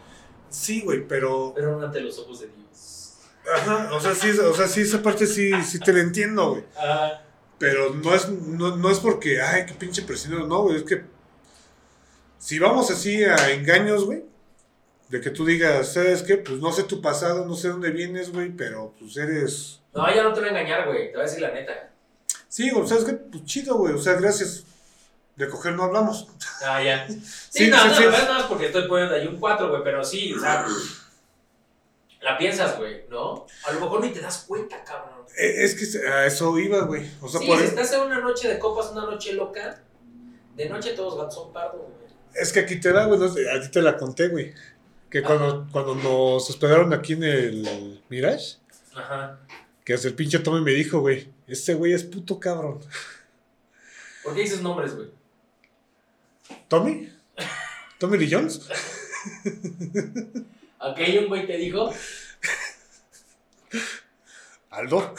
sí, 0.48 0.80
güey, 0.82 1.06
pero. 1.08 1.52
Pero 1.54 1.76
no 1.78 1.86
ante 1.86 2.00
los 2.00 2.18
ojos 2.20 2.40
de 2.40 2.46
Dios. 2.46 3.16
Ajá, 3.52 3.90
o 3.92 4.00
sea, 4.00 4.14
sí, 4.14 4.30
o 4.30 4.54
sea, 4.54 4.68
sí, 4.68 4.82
esa 4.82 5.02
parte 5.02 5.26
sí, 5.26 5.50
sí 5.64 5.80
te 5.80 5.92
la 5.92 6.00
entiendo, 6.00 6.50
güey. 6.50 6.64
Ah, 6.76 7.20
Pero 7.58 7.92
no 7.94 8.14
es, 8.14 8.28
no, 8.28 8.76
no 8.76 8.90
es 8.90 9.00
porque, 9.00 9.40
ay, 9.42 9.66
qué 9.66 9.74
pinche 9.74 10.02
presionado, 10.02 10.46
no, 10.46 10.62
güey, 10.62 10.76
es 10.76 10.84
que. 10.84 11.02
Si 12.38 12.58
vamos 12.58 12.90
así 12.90 13.24
a 13.24 13.50
engaños, 13.52 14.04
güey, 14.04 14.24
de 15.08 15.20
que 15.20 15.30
tú 15.30 15.44
digas, 15.44 15.92
¿sabes 15.92 16.22
qué? 16.22 16.36
Pues 16.36 16.58
no 16.60 16.70
sé 16.72 16.84
tu 16.84 17.00
pasado, 17.02 17.44
no 17.44 17.54
sé 17.56 17.68
dónde 17.68 17.90
vienes, 17.90 18.30
güey, 18.32 18.50
pero 18.50 18.94
pues 18.98 19.16
eres. 19.16 19.80
no, 19.94 20.06
ella 20.08 20.22
no 20.22 20.32
te 20.32 20.40
va 20.40 20.46
a 20.46 20.50
engañar, 20.50 20.86
güey. 20.86 21.08
Te 21.10 21.14
voy 21.14 21.22
a 21.22 21.24
decir 21.24 21.42
la 21.42 21.50
neta. 21.50 21.90
Sí, 22.48 22.70
güey, 22.70 22.86
¿sabes 22.86 23.04
qué? 23.04 23.12
Pues 23.14 23.44
chido, 23.44 23.76
güey, 23.76 23.94
o 23.94 23.98
sea, 23.98 24.14
gracias. 24.14 24.64
De 25.36 25.48
coger 25.48 25.74
no 25.74 25.84
hablamos. 25.84 26.28
Ah, 26.64 26.82
ya. 26.82 27.06
Sí, 27.50 27.64
Sí, 27.64 27.68
no, 27.70 27.78
sí, 27.82 27.88
no, 27.88 27.94
sí. 27.94 28.04
no, 28.04 28.10
más 28.34 28.42
porque 28.44 28.66
estoy 28.66 28.86
poniendo 28.88 29.14
ahí 29.14 29.26
un 29.26 29.38
4, 29.38 29.68
güey, 29.70 29.82
pero 29.84 30.04
sí, 30.04 30.32
o 30.34 30.40
sea. 30.40 30.66
La 32.20 32.36
piensas, 32.36 32.76
güey, 32.76 33.06
¿no? 33.08 33.46
A 33.66 33.72
lo 33.72 33.80
mejor 33.80 34.02
ni 34.02 34.10
te 34.10 34.20
das 34.20 34.44
cuenta, 34.46 34.84
cabrón. 34.84 35.24
Eh, 35.38 35.64
Es 35.64 35.74
que 35.74 36.06
a 36.06 36.26
eso 36.26 36.58
iba, 36.58 36.80
güey. 36.82 37.10
O 37.22 37.28
sea, 37.28 37.40
sí, 37.40 37.46
por 37.46 37.56
si 37.56 37.64
e- 37.64 37.66
estás 37.68 37.92
en 37.94 38.02
una 38.02 38.20
noche 38.20 38.46
de 38.48 38.58
copas, 38.58 38.90
una 38.92 39.02
noche 39.06 39.32
loca, 39.32 39.82
de 40.54 40.68
noche 40.68 40.92
todos 40.92 41.16
gatos 41.16 41.34
son 41.34 41.52
pardos, 41.52 41.80
güey. 41.80 42.10
es 42.34 42.52
que 42.52 42.60
aquí 42.60 42.78
te 42.78 42.92
da, 42.92 43.06
güey. 43.06 43.18
no 43.18 43.24
a 43.26 43.60
ti 43.62 43.68
te 43.70 43.80
la 43.80 43.96
conté, 43.96 44.28
güey. 44.28 44.52
Que 45.10 45.22
cuando, 45.22 45.66
cuando 45.72 45.94
nos 45.94 46.48
hospedaron 46.50 46.92
aquí 46.92 47.14
en 47.14 47.24
el 47.24 48.02
Mirage, 48.10 48.58
Ajá. 48.94 49.40
que 49.84 49.94
hasta 49.94 50.06
el 50.08 50.14
pinche 50.14 50.38
Tommy 50.40 50.60
me 50.60 50.72
dijo, 50.72 51.00
güey, 51.00 51.32
este 51.48 51.72
güey 51.74 51.94
es 51.94 52.04
puto 52.04 52.38
cabrón. 52.38 52.80
¿Por 54.22 54.34
qué 54.34 54.42
dices 54.42 54.60
nombres, 54.60 54.94
güey? 54.94 55.08
¿Tommy? 56.68 57.12
¿Tommy 57.98 58.18
Lee 58.18 58.30
Jones? 58.30 58.68
Aquí 60.80 61.18
un 61.18 61.28
güey 61.28 61.46
te 61.46 61.56
dijo. 61.56 61.92
Aldo. 64.70 65.14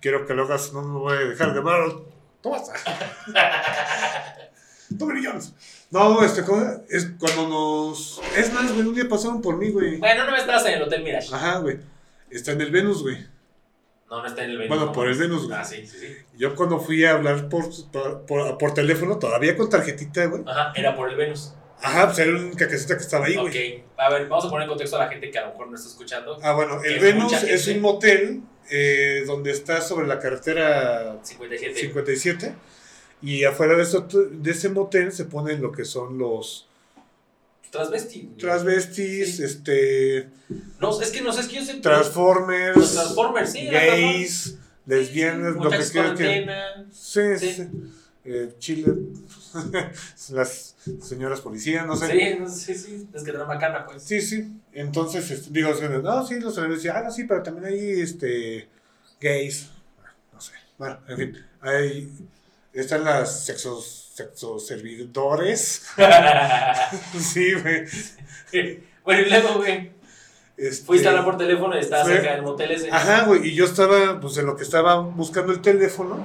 Quiero 0.00 0.26
que 0.26 0.34
lo 0.34 0.44
hagas, 0.44 0.72
no 0.72 0.82
me 0.82 0.98
voy 0.98 1.16
a 1.16 1.20
dejar 1.20 1.54
de 1.54 1.60
mano. 1.62 2.04
Toma. 2.42 2.58
Tommy 4.98 5.20
Lee 5.20 5.26
Jones. 5.26 5.54
No, 5.90 6.22
este, 6.22 6.42
es 6.90 7.10
cuando 7.18 7.48
nos. 7.48 8.20
Es 8.36 8.52
más, 8.52 8.72
güey, 8.72 8.86
un 8.86 8.94
día 8.94 9.08
pasaron 9.08 9.40
por 9.40 9.56
mí, 9.56 9.70
güey. 9.70 9.98
Bueno, 9.98 10.24
no 10.24 10.32
me 10.32 10.38
estabas 10.38 10.66
en 10.66 10.74
el 10.74 10.82
Hotel 10.82 11.02
Mirage. 11.02 11.34
Ajá, 11.34 11.58
güey. 11.58 11.78
Está 12.28 12.52
en 12.52 12.60
el 12.60 12.70
Venus, 12.70 13.02
güey. 13.02 13.26
No, 14.10 14.20
no 14.22 14.26
está 14.26 14.44
en 14.44 14.50
el 14.50 14.58
Venus. 14.58 14.68
Bueno, 14.68 14.86
no. 14.86 14.92
por 14.92 15.08
el 15.08 15.18
Venus, 15.18 15.46
güey. 15.46 15.58
Ah, 15.58 15.64
sí, 15.64 15.84
sí, 15.86 15.98
sí. 15.98 16.16
Yo 16.38 16.54
cuando 16.54 16.78
fui 16.78 17.04
a 17.04 17.12
hablar 17.12 17.48
por, 17.48 17.64
por, 18.26 18.56
por- 18.58 18.74
teléfono, 18.74 19.18
todavía 19.18 19.56
con 19.56 19.68
tarjetita, 19.68 20.26
güey. 20.26 20.42
Ajá, 20.46 20.72
era 20.76 20.94
por 20.94 21.10
el 21.10 21.16
Venus. 21.16 21.54
Ajá, 21.82 22.06
pues 22.06 22.18
era 22.20 22.30
la 22.32 22.40
única 22.40 22.68
que 22.68 22.74
estaba 22.76 23.26
ahí, 23.26 23.34
güey. 23.36 23.78
ok. 23.80 23.84
A 23.98 24.10
ver, 24.10 24.28
vamos 24.28 24.44
a 24.46 24.48
poner 24.50 24.62
en 24.64 24.68
contexto 24.68 24.96
a 24.96 25.00
la 25.00 25.08
gente 25.08 25.30
que 25.30 25.38
a 25.38 25.42
lo 25.46 25.50
mejor 25.52 25.68
no 25.68 25.76
está 25.76 25.88
escuchando. 25.88 26.38
Ah, 26.42 26.52
bueno, 26.54 26.82
el 26.84 27.00
Venus 27.00 27.32
es 27.42 27.66
un 27.68 27.80
motel 27.80 28.42
eh, 28.70 29.24
donde 29.26 29.50
está 29.50 29.80
sobre 29.80 30.06
la 30.06 30.18
carretera 30.18 31.18
57. 31.22 31.74
57 31.80 32.54
y 33.22 33.44
afuera 33.44 33.74
de, 33.76 33.82
eso- 33.82 34.06
de 34.08 34.50
ese 34.50 34.68
motel 34.68 35.10
se 35.12 35.24
ponen 35.24 35.60
lo 35.60 35.72
que 35.72 35.84
son 35.84 36.16
los 36.18 36.68
Transvesti. 37.70 38.30
transvestis, 38.38 39.36
Sí. 39.36 39.42
este, 39.44 40.28
No, 40.80 41.00
es 41.00 41.10
que 41.10 41.20
no 41.20 41.32
sé, 41.32 41.40
es 41.42 41.48
que 41.48 41.56
yo 41.56 41.64
sé. 41.64 41.74
transformers, 41.80 42.76
Los 42.76 42.92
Transformers, 42.94 43.52
sí. 43.52 43.66
gays, 43.66 44.56
lesbianas, 44.86 45.56
lo 45.56 45.70
que 45.70 45.78
quieras 45.78 46.18
que... 46.18 46.46
Sí, 46.92 47.20
Sí. 47.38 47.52
sí. 47.54 47.68
Eh, 48.28 48.54
Chile, 48.58 48.92
las 50.30 50.74
señoras 51.00 51.40
policías, 51.40 51.86
no 51.86 51.94
sé. 51.96 52.10
Sí, 52.10 52.38
no 52.40 52.48
sé, 52.48 52.74
sí, 52.74 52.84
sí. 52.98 53.08
Es 53.14 53.22
que 53.22 53.30
bacana, 53.32 53.86
pues. 53.86 54.02
Sí, 54.02 54.20
sí. 54.20 54.52
Entonces, 54.72 55.30
este, 55.30 55.50
digo, 55.52 55.70
no, 56.02 56.26
sí, 56.26 56.40
los 56.40 56.54
transvestis, 56.54 56.90
ah, 56.90 57.02
no, 57.04 57.10
sí, 57.12 57.22
pero 57.24 57.42
también 57.44 57.66
hay, 57.66 58.00
este, 58.00 58.68
gays, 59.20 59.68
no 60.32 60.40
sé. 60.40 60.52
Bueno, 60.76 60.98
en 61.06 61.16
fin, 61.16 61.36
hay, 61.60 62.10
están 62.72 63.04
las 63.04 63.44
sexos, 63.44 64.05
sexos 64.16 64.66
servidores. 64.66 65.84
sí, 67.20 67.52
güey. 67.54 67.84
bueno, 69.04 69.20
y 69.22 69.30
luego, 69.30 69.54
güey. 69.56 69.92
Este, 70.56 70.86
Fuiste 70.86 71.06
a 71.06 71.10
hablar 71.10 71.26
por 71.26 71.36
teléfono 71.36 71.76
y 71.76 71.80
estabas 71.80 72.06
fue- 72.06 72.16
cerca 72.16 72.32
del 72.32 72.42
motel 72.42 72.70
ese. 72.70 72.90
Ajá, 72.90 73.24
güey, 73.26 73.48
y 73.48 73.54
yo 73.54 73.66
estaba, 73.66 74.18
pues, 74.20 74.38
en 74.38 74.46
lo 74.46 74.56
que 74.56 74.62
estaba 74.62 75.00
buscando 75.00 75.52
el 75.52 75.60
teléfono 75.60 76.16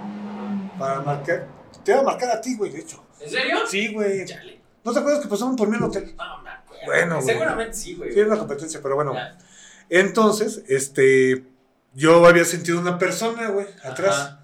para 0.79 1.01
marcar. 1.01 1.47
Te 1.83 1.91
iba 1.91 1.99
a 1.99 2.03
marcar 2.03 2.29
a 2.29 2.39
ti, 2.39 2.55
güey, 2.55 2.71
de 2.71 2.79
hecho. 2.79 3.03
¿En 3.19 3.29
serio? 3.29 3.57
Sí, 3.67 3.93
güey. 3.93 4.25
Chale. 4.25 4.61
¿No 4.85 4.93
te 4.93 4.99
acuerdas 4.99 5.21
que 5.21 5.27
pasaron 5.27 5.55
por 5.57 5.67
mí 5.67 5.75
al 5.75 5.83
hotel? 5.83 6.15
No, 6.17 6.41
me 6.43 6.49
acuerdo. 6.49 6.85
Bueno, 6.85 7.15
güey. 7.15 7.27
Seguramente 7.27 7.73
sí, 7.73 7.95
güey. 7.95 8.13
Sí, 8.13 8.19
era 8.19 8.29
una 8.29 8.37
competencia, 8.39 8.79
pero 8.81 8.95
bueno. 8.95 9.13
Ya. 9.13 9.37
Entonces, 9.89 10.63
este, 10.69 11.43
yo 11.93 12.25
había 12.25 12.45
sentido 12.45 12.79
una 12.79 12.97
persona, 12.97 13.49
güey, 13.49 13.67
atrás. 13.83 14.15
Ajá. 14.15 14.40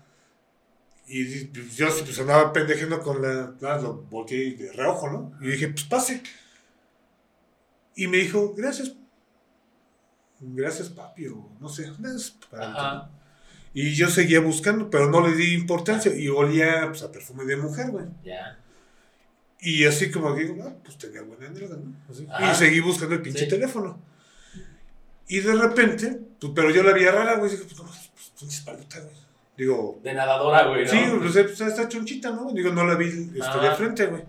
Y 1.07 1.49
yo 1.75 1.87
pues, 1.87 2.19
andaba 2.19 2.51
pendejando 2.51 2.99
con 3.01 3.21
la. 3.21 3.53
Nada, 3.61 3.81
lo 3.81 3.93
volteé 4.03 4.55
de 4.55 4.71
reojo, 4.73 5.09
¿no? 5.09 5.33
Y 5.41 5.51
dije, 5.51 5.69
pues 5.69 5.85
pase. 5.85 6.21
Y 7.95 8.07
me 8.07 8.17
dijo, 8.17 8.53
gracias. 8.55 8.93
Gracias, 10.39 10.89
papi, 10.89 11.27
o 11.27 11.49
no 11.59 11.69
sé. 11.69 11.91
gracias, 11.97 12.37
para-. 12.51 13.09
Y 13.73 13.93
yo 13.95 14.09
seguía 14.09 14.39
buscando, 14.39 14.89
pero 14.89 15.09
no 15.09 15.25
le 15.25 15.35
di 15.35 15.53
importancia. 15.53 16.13
Y 16.15 16.27
olía 16.27 16.85
pues, 16.89 17.03
a 17.03 17.11
perfume 17.11 17.45
de 17.45 17.57
mujer, 17.57 17.89
güey. 17.91 18.05
Ya. 18.23 18.59
Y 19.59 19.85
así 19.85 20.11
como 20.11 20.35
que 20.35 20.43
digo, 20.45 20.63
ah, 20.67 20.75
pues 20.83 20.97
tenía 20.97 21.21
buena 21.21 21.49
nalga, 21.49 21.77
¿no? 21.77 21.95
Así. 22.09 22.27
Y 22.51 22.55
seguí 22.55 22.79
buscando 22.81 23.15
el 23.15 23.21
pinche 23.21 23.45
Sí. 23.45 23.49
teléfono. 23.49 23.99
Y 25.27 25.39
de 25.39 25.53
repente, 25.55 26.19
pues, 26.39 26.53
pero 26.55 26.69
yo 26.69 26.83
la 26.83 26.93
vi 26.93 27.05
rara, 27.05 27.35
güey. 27.37 27.49
Dije, 27.51 27.63
pues 27.63 27.77
no, 27.77 27.85
pues 27.85 28.31
pinche 28.37 28.57
espaldota, 28.57 28.99
güey. 28.99 29.15
Digo, 29.57 29.99
De 30.03 30.13
nadadora, 30.13 30.67
güey, 30.67 30.85
¿no? 30.85 30.91
sí, 30.91 30.97
pues, 31.19 31.35
está 31.35 31.89
chonchita, 31.89 32.29
¿no? 32.29 32.51
Digo, 32.53 32.71
no 32.71 32.85
la 32.85 32.95
vi 32.95 33.07
este, 33.07 33.59
de 33.59 33.71
frente, 33.75 34.05
güey. 34.05 34.23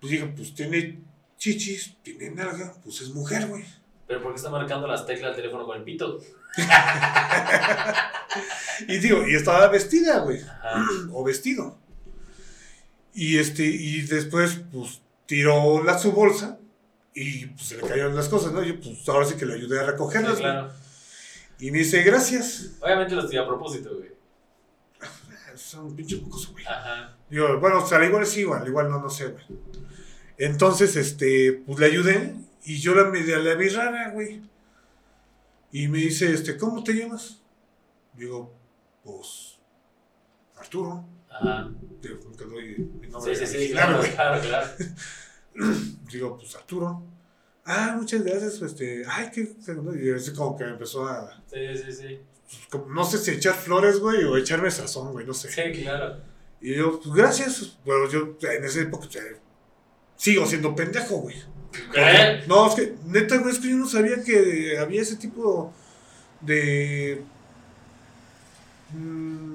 Pues 0.00 0.10
digo, 0.12 0.32
pues 0.34 0.54
tiene 0.54 1.00
chichis, 1.36 1.96
tiene 2.02 2.30
nalga, 2.30 2.72
pues 2.82 3.02
es 3.02 3.10
mujer, 3.10 3.46
güey. 3.46 3.64
Pero 4.06 4.22
¿por 4.22 4.32
qué 4.32 4.36
está 4.36 4.48
marcando 4.48 4.86
las 4.86 5.04
teclas 5.04 5.32
del 5.32 5.42
teléfono 5.42 5.66
con 5.66 5.76
el 5.76 5.84
pito? 5.84 6.18
Y 8.86 8.98
digo, 8.98 9.26
y 9.26 9.34
estaba 9.34 9.66
vestida, 9.68 10.20
güey. 10.20 10.40
O 11.12 11.24
vestido. 11.24 11.78
Y 13.14 13.38
este, 13.38 13.64
y 13.64 14.02
después, 14.02 14.60
pues, 14.72 15.00
tiró 15.26 15.82
la 15.82 15.98
su 15.98 16.12
bolsa 16.12 16.58
y 17.14 17.46
pues, 17.46 17.66
se 17.68 17.76
le 17.76 17.82
cayeron 17.82 18.14
las 18.14 18.28
cosas, 18.28 18.52
¿no? 18.52 18.62
Yo, 18.62 18.78
pues, 18.80 19.08
ahora 19.08 19.26
sí 19.26 19.34
que 19.34 19.46
le 19.46 19.54
ayudé 19.54 19.80
a 19.80 19.84
Sí, 19.84 19.90
recogerlas. 19.90 20.32
güey. 20.32 20.42
claro. 20.42 20.72
Y 21.58 21.70
me 21.70 21.78
dice, 21.78 22.02
gracias. 22.02 22.76
Obviamente 22.80 23.14
los 23.14 23.28
tiré 23.28 23.42
a 23.42 23.46
propósito, 23.46 23.96
güey. 23.96 24.10
Son 25.56 25.86
un 25.86 25.96
pinche 25.96 26.16
güey. 26.16 26.64
Ajá. 26.66 27.16
Digo, 27.28 27.58
bueno, 27.58 27.82
o 27.82 27.86
sea, 27.86 28.04
igual 28.04 28.24
sí, 28.26 28.40
igual, 28.40 28.66
igual 28.66 28.88
no, 28.90 29.00
no 29.00 29.10
sé, 29.10 29.28
güey. 29.28 29.44
Entonces, 30.38 30.94
este, 30.94 31.64
pues 31.66 31.80
le 31.80 31.86
ayudé 31.86 32.36
y 32.64 32.78
yo 32.78 32.94
la 32.94 33.10
media 33.10 33.38
la 33.38 33.54
vi 33.54 33.68
rara, 33.68 34.10
güey. 34.10 34.40
Y 35.72 35.88
me 35.88 35.98
dice, 35.98 36.32
este, 36.32 36.56
¿cómo 36.56 36.84
te 36.84 36.94
llamas? 36.94 37.42
Digo, 38.14 38.54
pues, 39.02 39.58
Arturo. 40.56 41.04
Ajá. 41.28 41.70
Digo, 42.00 42.18
nunca 42.24 42.44
doy 42.44 42.76
mi 43.00 43.08
nombre 43.08 43.34
Sí, 43.34 43.46
sí, 43.46 43.66
sí, 43.66 43.72
claro, 43.72 44.00
claro, 44.14 44.40
claro. 44.40 44.68
Digo, 46.10 46.38
pues 46.38 46.54
Arturo. 46.54 47.02
Ah, 47.70 47.94
muchas 47.98 48.22
gracias, 48.24 48.62
este, 48.62 49.02
ay, 49.06 49.30
qué, 49.30 49.42
y 50.02 50.10
así 50.10 50.32
como 50.32 50.56
que 50.56 50.64
empezó 50.64 51.06
a, 51.06 51.42
Sí, 51.52 51.58
sí, 51.76 51.92
sí. 51.92 52.18
pues, 52.48 52.66
como- 52.70 52.86
no 52.94 53.04
sé 53.04 53.18
si 53.18 53.32
echar 53.32 53.54
flores, 53.54 53.98
güey, 54.00 54.24
o 54.24 54.38
echarme 54.38 54.70
sazón, 54.70 55.12
güey, 55.12 55.26
no 55.26 55.34
sé. 55.34 55.50
Sí, 55.50 55.82
claro. 55.82 56.16
Y 56.62 56.74
yo, 56.76 56.98
pues 56.98 57.14
gracias, 57.14 57.78
pero 57.84 58.08
yo 58.10 58.38
en 58.40 58.64
esa 58.64 58.80
época 58.80 59.06
sea, 59.10 59.22
sigo 60.16 60.46
siendo 60.46 60.74
pendejo, 60.74 61.18
güey. 61.18 61.36
¿Qué? 61.92 62.42
No, 62.48 62.66
es 62.68 62.74
que, 62.74 62.94
neta, 63.04 63.36
güey, 63.36 63.52
es 63.52 63.58
que 63.60 63.68
yo 63.68 63.76
no 63.76 63.86
sabía 63.86 64.22
que 64.24 64.78
había 64.78 65.02
ese 65.02 65.16
tipo 65.16 65.70
de... 66.40 67.22
mm, 68.94 69.54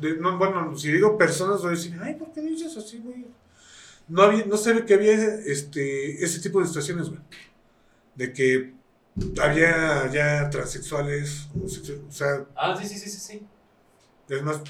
de 0.00 0.16
no, 0.16 0.38
bueno, 0.38 0.76
si 0.78 0.92
digo 0.92 1.18
personas, 1.18 1.58
voy 1.60 1.68
a 1.68 1.76
decir, 1.76 1.98
ay, 2.00 2.14
¿por 2.14 2.32
qué 2.32 2.40
dices 2.42 2.76
así, 2.76 2.98
güey? 2.98 3.26
No, 4.10 4.22
había, 4.22 4.44
no 4.44 4.56
sabía 4.56 4.84
que 4.84 4.94
había 4.94 5.12
este, 5.14 6.22
ese 6.24 6.40
tipo 6.40 6.60
de 6.60 6.66
situaciones, 6.66 7.08
güey. 7.08 7.20
De 8.14 8.32
que 8.32 8.74
había 9.40 10.10
ya 10.12 10.50
transexuales, 10.50 11.48
homosexuales, 11.54 12.04
o 12.08 12.12
sea, 12.12 12.46
Ah, 12.56 12.76
sí, 12.80 12.86
sí, 12.88 12.98
sí, 12.98 13.08
sí, 13.10 13.18
sí. 13.18 13.46
es 14.28 14.42
más. 14.42 14.60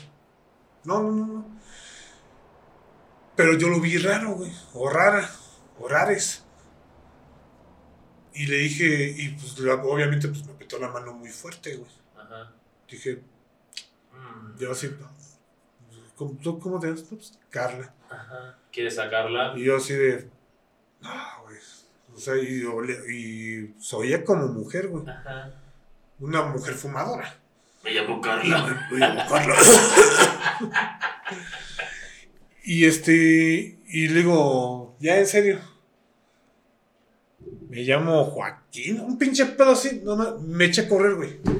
No, 0.84 1.02
no, 1.02 1.10
no, 1.12 1.26
no. 1.26 1.60
Pero 3.36 3.56
yo 3.56 3.68
lo 3.68 3.80
vi 3.80 3.96
raro, 3.98 4.34
güey. 4.34 4.52
O 4.74 4.88
rara. 4.90 5.28
O 5.78 5.88
rares. 5.88 6.44
Y 8.34 8.46
le 8.46 8.56
dije, 8.58 9.14
y 9.16 9.28
pues 9.30 9.58
la- 9.60 9.74
obviamente 9.74 10.28
pues 10.28 10.44
me 10.46 10.52
apretó 10.52 10.78
la 10.78 10.88
mano 10.88 11.12
muy 11.14 11.30
fuerte, 11.30 11.76
güey. 11.76 11.90
Ajá. 12.16 12.52
Dije, 12.88 13.22
Mm, 14.12 14.58
yo 14.58 14.72
así, 14.72 14.90
¿cómo, 16.16 16.36
tú 16.42 16.58
cómo 16.58 16.78
te 16.80 16.88
llamas? 16.88 17.02
Pues, 17.08 17.38
Carla. 17.48 17.94
Ajá. 18.10 18.58
¿Quieres 18.72 18.96
sacarla? 18.96 19.54
Y 19.56 19.64
yo 19.64 19.76
así 19.76 19.94
de, 19.94 20.28
no, 21.00 21.10
güey. 21.44 21.56
O 22.14 22.18
sea, 22.18 22.36
y, 22.36 22.62
y 23.12 23.74
se 23.80 23.96
oía 23.96 24.24
como 24.24 24.48
mujer, 24.48 24.88
güey. 24.88 25.08
Ajá. 25.08 25.52
Una 26.18 26.42
mujer 26.42 26.74
fumadora. 26.74 27.34
Me 27.82 27.92
llamo 27.92 28.20
Carla. 28.20 28.88
Voy 28.90 29.02
a 29.02 29.14
buscarla. 29.14 29.54
y 32.64 32.84
este, 32.84 33.78
y 33.86 34.08
le 34.08 34.14
digo, 34.20 34.96
ya 35.00 35.18
en 35.18 35.26
serio. 35.26 35.60
Me 37.68 37.82
llamo 37.82 38.24
Joaquín, 38.24 39.00
un 39.00 39.16
pinche 39.16 39.46
pedo 39.46 39.70
así, 39.70 40.02
no 40.04 40.16
me 40.40 40.64
eché 40.66 40.82
a 40.82 40.88
correr, 40.88 41.14
güey. 41.14 41.40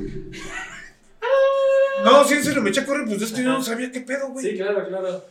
No, 2.03 2.25
sí, 2.25 2.33
en 2.33 2.43
serio, 2.43 2.63
me 2.63 2.71
eché 2.71 2.81
a 2.81 2.87
correr, 2.87 3.05
pues 3.05 3.21
es 3.21 3.31
que 3.31 3.43
yo 3.43 3.51
no 3.51 3.63
sabía 3.63 3.93
qué 3.93 4.01
pedo, 4.01 4.31
güey. 4.31 4.43
Sí, 4.43 4.57
claro, 4.57 4.89
claro. 4.89 5.23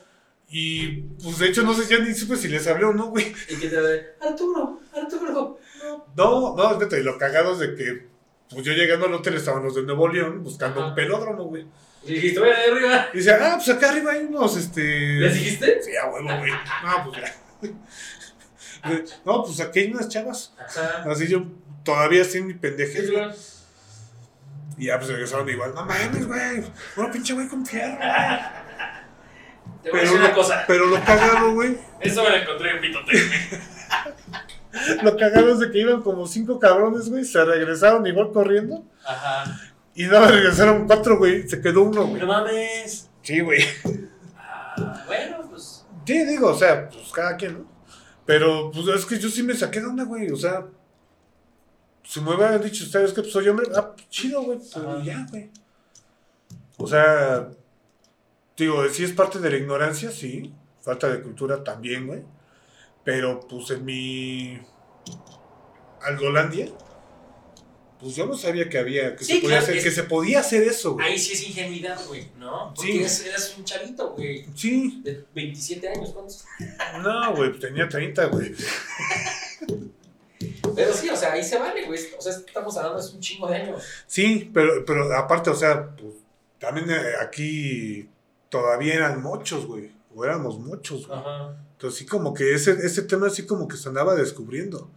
Y 0.51 1.01
pues 1.21 1.37
de 1.39 1.47
hecho 1.47 1.61
no 1.63 1.73
sé, 1.73 1.85
ya 1.87 2.03
ni 2.03 2.13
supe 2.13 2.35
si 2.35 2.47
les 2.47 2.65
hablé 2.67 2.85
o 2.85 2.93
no, 2.93 3.07
güey. 3.07 3.33
¿Y 3.49 3.55
qué 3.57 3.69
te 3.69 3.79
ve? 3.79 4.05
Arturo, 4.21 4.79
Arturo. 4.95 5.59
No, 5.83 6.05
No, 6.15 6.55
no, 6.55 6.71
espérate, 6.71 6.99
y 6.99 7.03
lo 7.03 7.17
cagado 7.17 7.53
es 7.53 7.59
de 7.59 7.75
que, 7.75 8.07
pues 8.49 8.65
yo 8.65 8.73
llegando 8.73 9.05
al 9.05 9.13
hotel 9.13 9.35
estaban 9.35 9.63
los 9.63 9.75
de 9.75 9.83
Nuevo 9.83 10.07
León 10.07 10.43
buscando 10.43 10.79
Ajá. 10.81 10.89
un 10.89 10.95
pelódromo, 10.95 11.43
güey. 11.45 11.67
Y 12.03 12.13
dijiste, 12.13 12.39
voy 12.39 12.49
de 12.49 12.55
arriba. 12.55 13.09
Y 13.13 13.17
dice, 13.17 13.31
ah, 13.33 13.53
pues 13.57 13.69
acá 13.69 13.89
arriba 13.91 14.11
hay 14.13 14.23
unos, 14.25 14.55
este. 14.57 14.81
¿Les 14.81 15.33
dijiste? 15.33 15.83
Sí, 15.83 15.91
a 15.95 16.07
huevo, 16.09 16.27
güey. 16.39 16.51
No, 16.51 17.03
pues 17.11 17.21
ya. 17.21 17.69
No, 19.25 19.43
pues 19.43 19.59
aquí 19.59 19.79
hay 19.79 19.91
unas 19.91 20.07
chavas. 20.07 20.53
Ajá. 20.57 21.03
Así 21.11 21.27
yo 21.27 21.43
todavía 21.83 22.23
sin 22.23 22.47
mi 22.47 22.53
Sí, 22.53 22.59
pendeje. 22.59 23.05
claro. 23.09 23.33
Y 24.77 24.85
ya 24.85 24.97
pues 24.97 25.09
regresaron 25.11 25.49
igual. 25.49 25.73
No 25.75 25.85
mames, 25.85 26.25
güey. 26.25 26.63
Bueno, 26.95 27.11
pinche 27.11 27.33
güey 27.33 27.47
con 27.49 27.65
fierro. 27.65 27.97
Te 29.83 29.91
voy 29.91 29.99
a 29.99 30.01
Pero 30.03 30.11
decir 30.13 30.19
una 30.19 30.33
cosa. 30.33 30.63
pero 30.67 30.85
lo 30.87 31.03
cagado, 31.03 31.53
güey. 31.55 31.77
Eso 32.01 32.23
me 32.23 32.29
lo 32.29 32.35
encontré 32.35 32.71
en 32.71 32.81
Pitote. 32.81 33.13
Lo 35.03 35.17
cagado 35.17 35.51
es 35.51 35.59
de 35.59 35.71
que 35.71 35.79
iban 35.79 36.01
como 36.03 36.27
cinco 36.27 36.59
cabrones, 36.59 37.09
güey. 37.09 37.25
Se 37.25 37.43
regresaron 37.43 38.05
igual 38.05 38.31
corriendo. 38.31 38.85
Ajá. 39.03 39.59
Y 39.95 40.03
nada, 40.05 40.27
regresaron 40.29 40.85
cuatro, 40.85 41.17
güey. 41.17 41.47
Se 41.49 41.59
quedó 41.59 41.81
uno, 41.81 42.05
güey. 42.05 42.21
No 42.21 42.27
mames. 42.27 43.09
Sí, 43.23 43.39
güey. 43.39 43.61
Ah, 44.37 45.03
bueno, 45.07 45.47
pues. 45.49 45.85
Sí, 46.05 46.23
digo, 46.25 46.49
o 46.49 46.55
sea, 46.55 46.87
pues 46.87 47.11
cada 47.11 47.35
quien, 47.35 47.53
¿no? 47.59 47.71
Pero, 48.25 48.69
pues 48.71 48.87
es 48.89 49.05
que 49.07 49.17
yo 49.17 49.27
sí 49.29 49.41
me 49.41 49.55
saqué 49.55 49.79
de 49.81 49.87
onda, 49.87 50.03
güey. 50.03 50.29
O 50.29 50.35
sea, 50.37 50.65
si 52.03 52.21
me 52.21 52.35
hubieran 52.35 52.61
dicho 52.61 52.83
ustedes 52.83 53.11
que 53.11 53.21
pues, 53.21 53.33
soy 53.33 53.47
hombre, 53.49 53.67
ah, 53.75 53.91
pues, 53.93 54.07
chido, 54.09 54.43
güey. 54.43 54.59
Pero 54.71 54.91
Ajá. 54.91 55.03
ya, 55.03 55.25
güey. 55.31 55.49
O 56.77 56.87
sea, 56.87 57.49
digo, 58.65 58.87
sí 58.89 59.03
es 59.03 59.11
parte 59.13 59.39
de 59.39 59.49
la 59.49 59.57
ignorancia, 59.57 60.11
sí. 60.11 60.53
Falta 60.81 61.09
de 61.09 61.21
cultura 61.21 61.63
también, 61.63 62.07
güey. 62.07 62.21
Pero, 63.03 63.39
pues 63.47 63.69
en 63.71 63.85
mi. 63.85 64.59
Algolandia, 66.01 66.67
pues 67.99 68.15
yo 68.15 68.25
no 68.25 68.35
sabía 68.37 68.69
que 68.69 68.77
había. 68.77 69.15
Que, 69.15 69.23
Sí, 69.25 69.33
se, 69.33 69.39
podía 69.41 69.49
claro, 69.49 69.63
hacer, 69.63 69.77
es- 69.77 69.83
que 69.83 69.91
se 69.91 70.03
podía 70.03 70.39
hacer 70.39 70.63
eso, 70.63 70.93
güey. 70.93 71.05
Ahí 71.07 71.19
sí 71.19 71.33
es 71.33 71.47
ingenuidad, 71.47 71.99
güey, 72.07 72.29
¿no? 72.37 72.73
Porque 72.75 73.07
Sí. 73.09 73.27
eres 73.27 73.55
un 73.57 73.65
chavito, 73.65 74.11
güey. 74.15 74.45
Sí, 74.55 75.01
De 75.03 75.25
27 75.35 75.89
años, 75.89 76.11
¿cuántos? 76.13 76.45
no, 77.03 77.35
güey, 77.35 77.49
pues 77.49 77.61
tenía 77.61 77.89
30, 77.89 78.25
güey. 78.27 78.53
Pero 80.75 80.93
sí, 80.93 81.09
o 81.09 81.15
sea, 81.17 81.33
ahí 81.33 81.43
se 81.43 81.57
vale, 81.57 81.85
güey. 81.85 81.99
O 82.17 82.21
sea, 82.21 82.31
estamos 82.33 82.77
hablando 82.77 83.01
de 83.05 83.13
un 83.13 83.19
chingo 83.19 83.47
de 83.47 83.55
años. 83.57 83.83
Sí, 84.07 84.49
pero, 84.53 84.85
pero 84.85 85.13
aparte, 85.17 85.49
o 85.49 85.55
sea, 85.55 85.93
pues, 85.95 86.13
también 86.59 86.89
eh, 86.89 87.13
aquí 87.21 88.07
todavía 88.49 88.95
eran 88.95 89.21
muchos, 89.21 89.65
güey. 89.65 89.91
O 90.13 90.25
éramos 90.25 90.59
muchos, 90.59 91.07
güey. 91.07 91.19
Ajá. 91.19 91.55
Entonces 91.73 91.99
sí 91.99 92.05
como 92.05 92.33
que 92.33 92.53
ese, 92.53 92.71
ese 92.71 93.03
tema 93.03 93.27
así 93.27 93.45
como 93.45 93.67
que 93.67 93.77
se 93.77 93.87
andaba 93.89 94.15
descubriendo. 94.15 94.89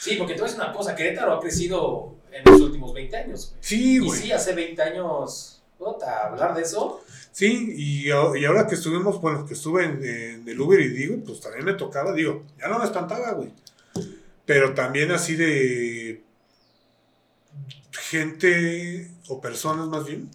Sí, 0.00 0.16
porque 0.16 0.34
tú 0.34 0.42
ves 0.42 0.54
una 0.54 0.72
cosa, 0.72 0.94
Querétaro 0.94 1.34
ha 1.34 1.40
crecido 1.40 2.16
en 2.32 2.42
los 2.44 2.60
últimos 2.60 2.92
20 2.92 3.16
años, 3.16 3.50
güey. 3.50 3.62
Sí, 3.62 3.94
Y 3.94 3.98
güey. 4.00 4.20
sí, 4.20 4.32
hace 4.32 4.54
20 4.54 4.82
años, 4.82 5.62
puta, 5.78 6.26
hablar 6.26 6.54
de 6.54 6.62
eso. 6.62 7.02
Sí, 7.32 7.72
y, 7.76 8.08
y 8.08 8.10
ahora 8.44 8.66
que 8.66 8.74
estuvimos, 8.74 9.20
bueno, 9.20 9.46
que 9.46 9.54
estuve 9.54 9.84
en, 9.84 10.04
en 10.04 10.48
el 10.48 10.60
Uber 10.60 10.80
y 10.80 10.88
digo, 10.88 11.16
pues 11.24 11.40
también 11.40 11.64
me 11.64 11.74
tocaba, 11.74 12.12
digo, 12.12 12.44
ya 12.58 12.68
no 12.68 12.78
me 12.78 12.84
espantaba, 12.84 13.32
güey. 13.32 13.50
Pero 14.46 14.74
también 14.74 15.10
así 15.12 15.36
de 15.36 16.22
gente 17.92 19.10
o 19.28 19.40
personas 19.40 19.86
más 19.88 20.06
bien, 20.06 20.28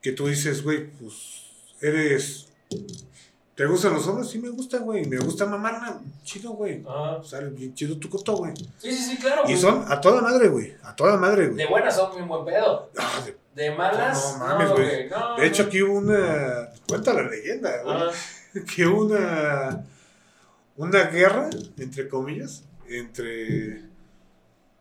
que 0.00 0.12
tú 0.12 0.26
dices, 0.28 0.62
güey, 0.62 0.90
pues 0.92 1.43
eres... 1.88 2.48
¿Te 3.54 3.66
gustan 3.66 3.94
los 3.94 4.04
hombres? 4.08 4.28
Sí 4.30 4.40
me 4.40 4.48
gusta, 4.48 4.78
güey. 4.78 5.04
Me 5.06 5.16
gusta 5.18 5.46
mamarla. 5.46 6.00
Chido, 6.24 6.50
güey. 6.54 6.82
O 6.84 7.22
sea, 7.22 7.38
bien 7.40 7.72
chido 7.72 7.96
tu 7.98 8.10
coto, 8.10 8.36
güey. 8.36 8.52
Sí, 8.78 8.90
sí, 8.92 9.10
sí, 9.12 9.16
claro. 9.16 9.42
Y 9.44 9.52
güey. 9.52 9.58
son 9.58 9.84
a 9.86 10.00
toda 10.00 10.20
madre, 10.20 10.48
güey. 10.48 10.74
A 10.82 10.96
toda 10.96 11.16
madre, 11.16 11.48
De 11.48 11.52
güey. 11.54 11.68
buenas 11.68 11.94
son 11.94 12.18
muy 12.18 12.26
buen 12.26 12.44
pedo. 12.44 12.90
Ah, 12.98 13.22
de, 13.24 13.36
De 13.62 13.70
malas, 13.76 14.36
No 14.40 14.44
mames, 14.46 14.70
güey. 14.72 15.08
no, 15.08 15.36
de 15.36 15.46
hecho, 15.46 15.62
aquí 15.64 15.80
hubo 15.82 15.98
una... 15.98 16.68
Cuenta 16.88 17.12
la 17.14 17.22
leyenda, 17.28 17.70
güey. 17.84 17.96
Ajá. 18.08 18.10
que 18.74 18.86
hubo 18.86 19.04
una 19.06 19.84
una 20.76 21.04
guerra 21.04 21.50
entre 21.78 22.08
comillas 22.08 22.64
entre 22.88 23.82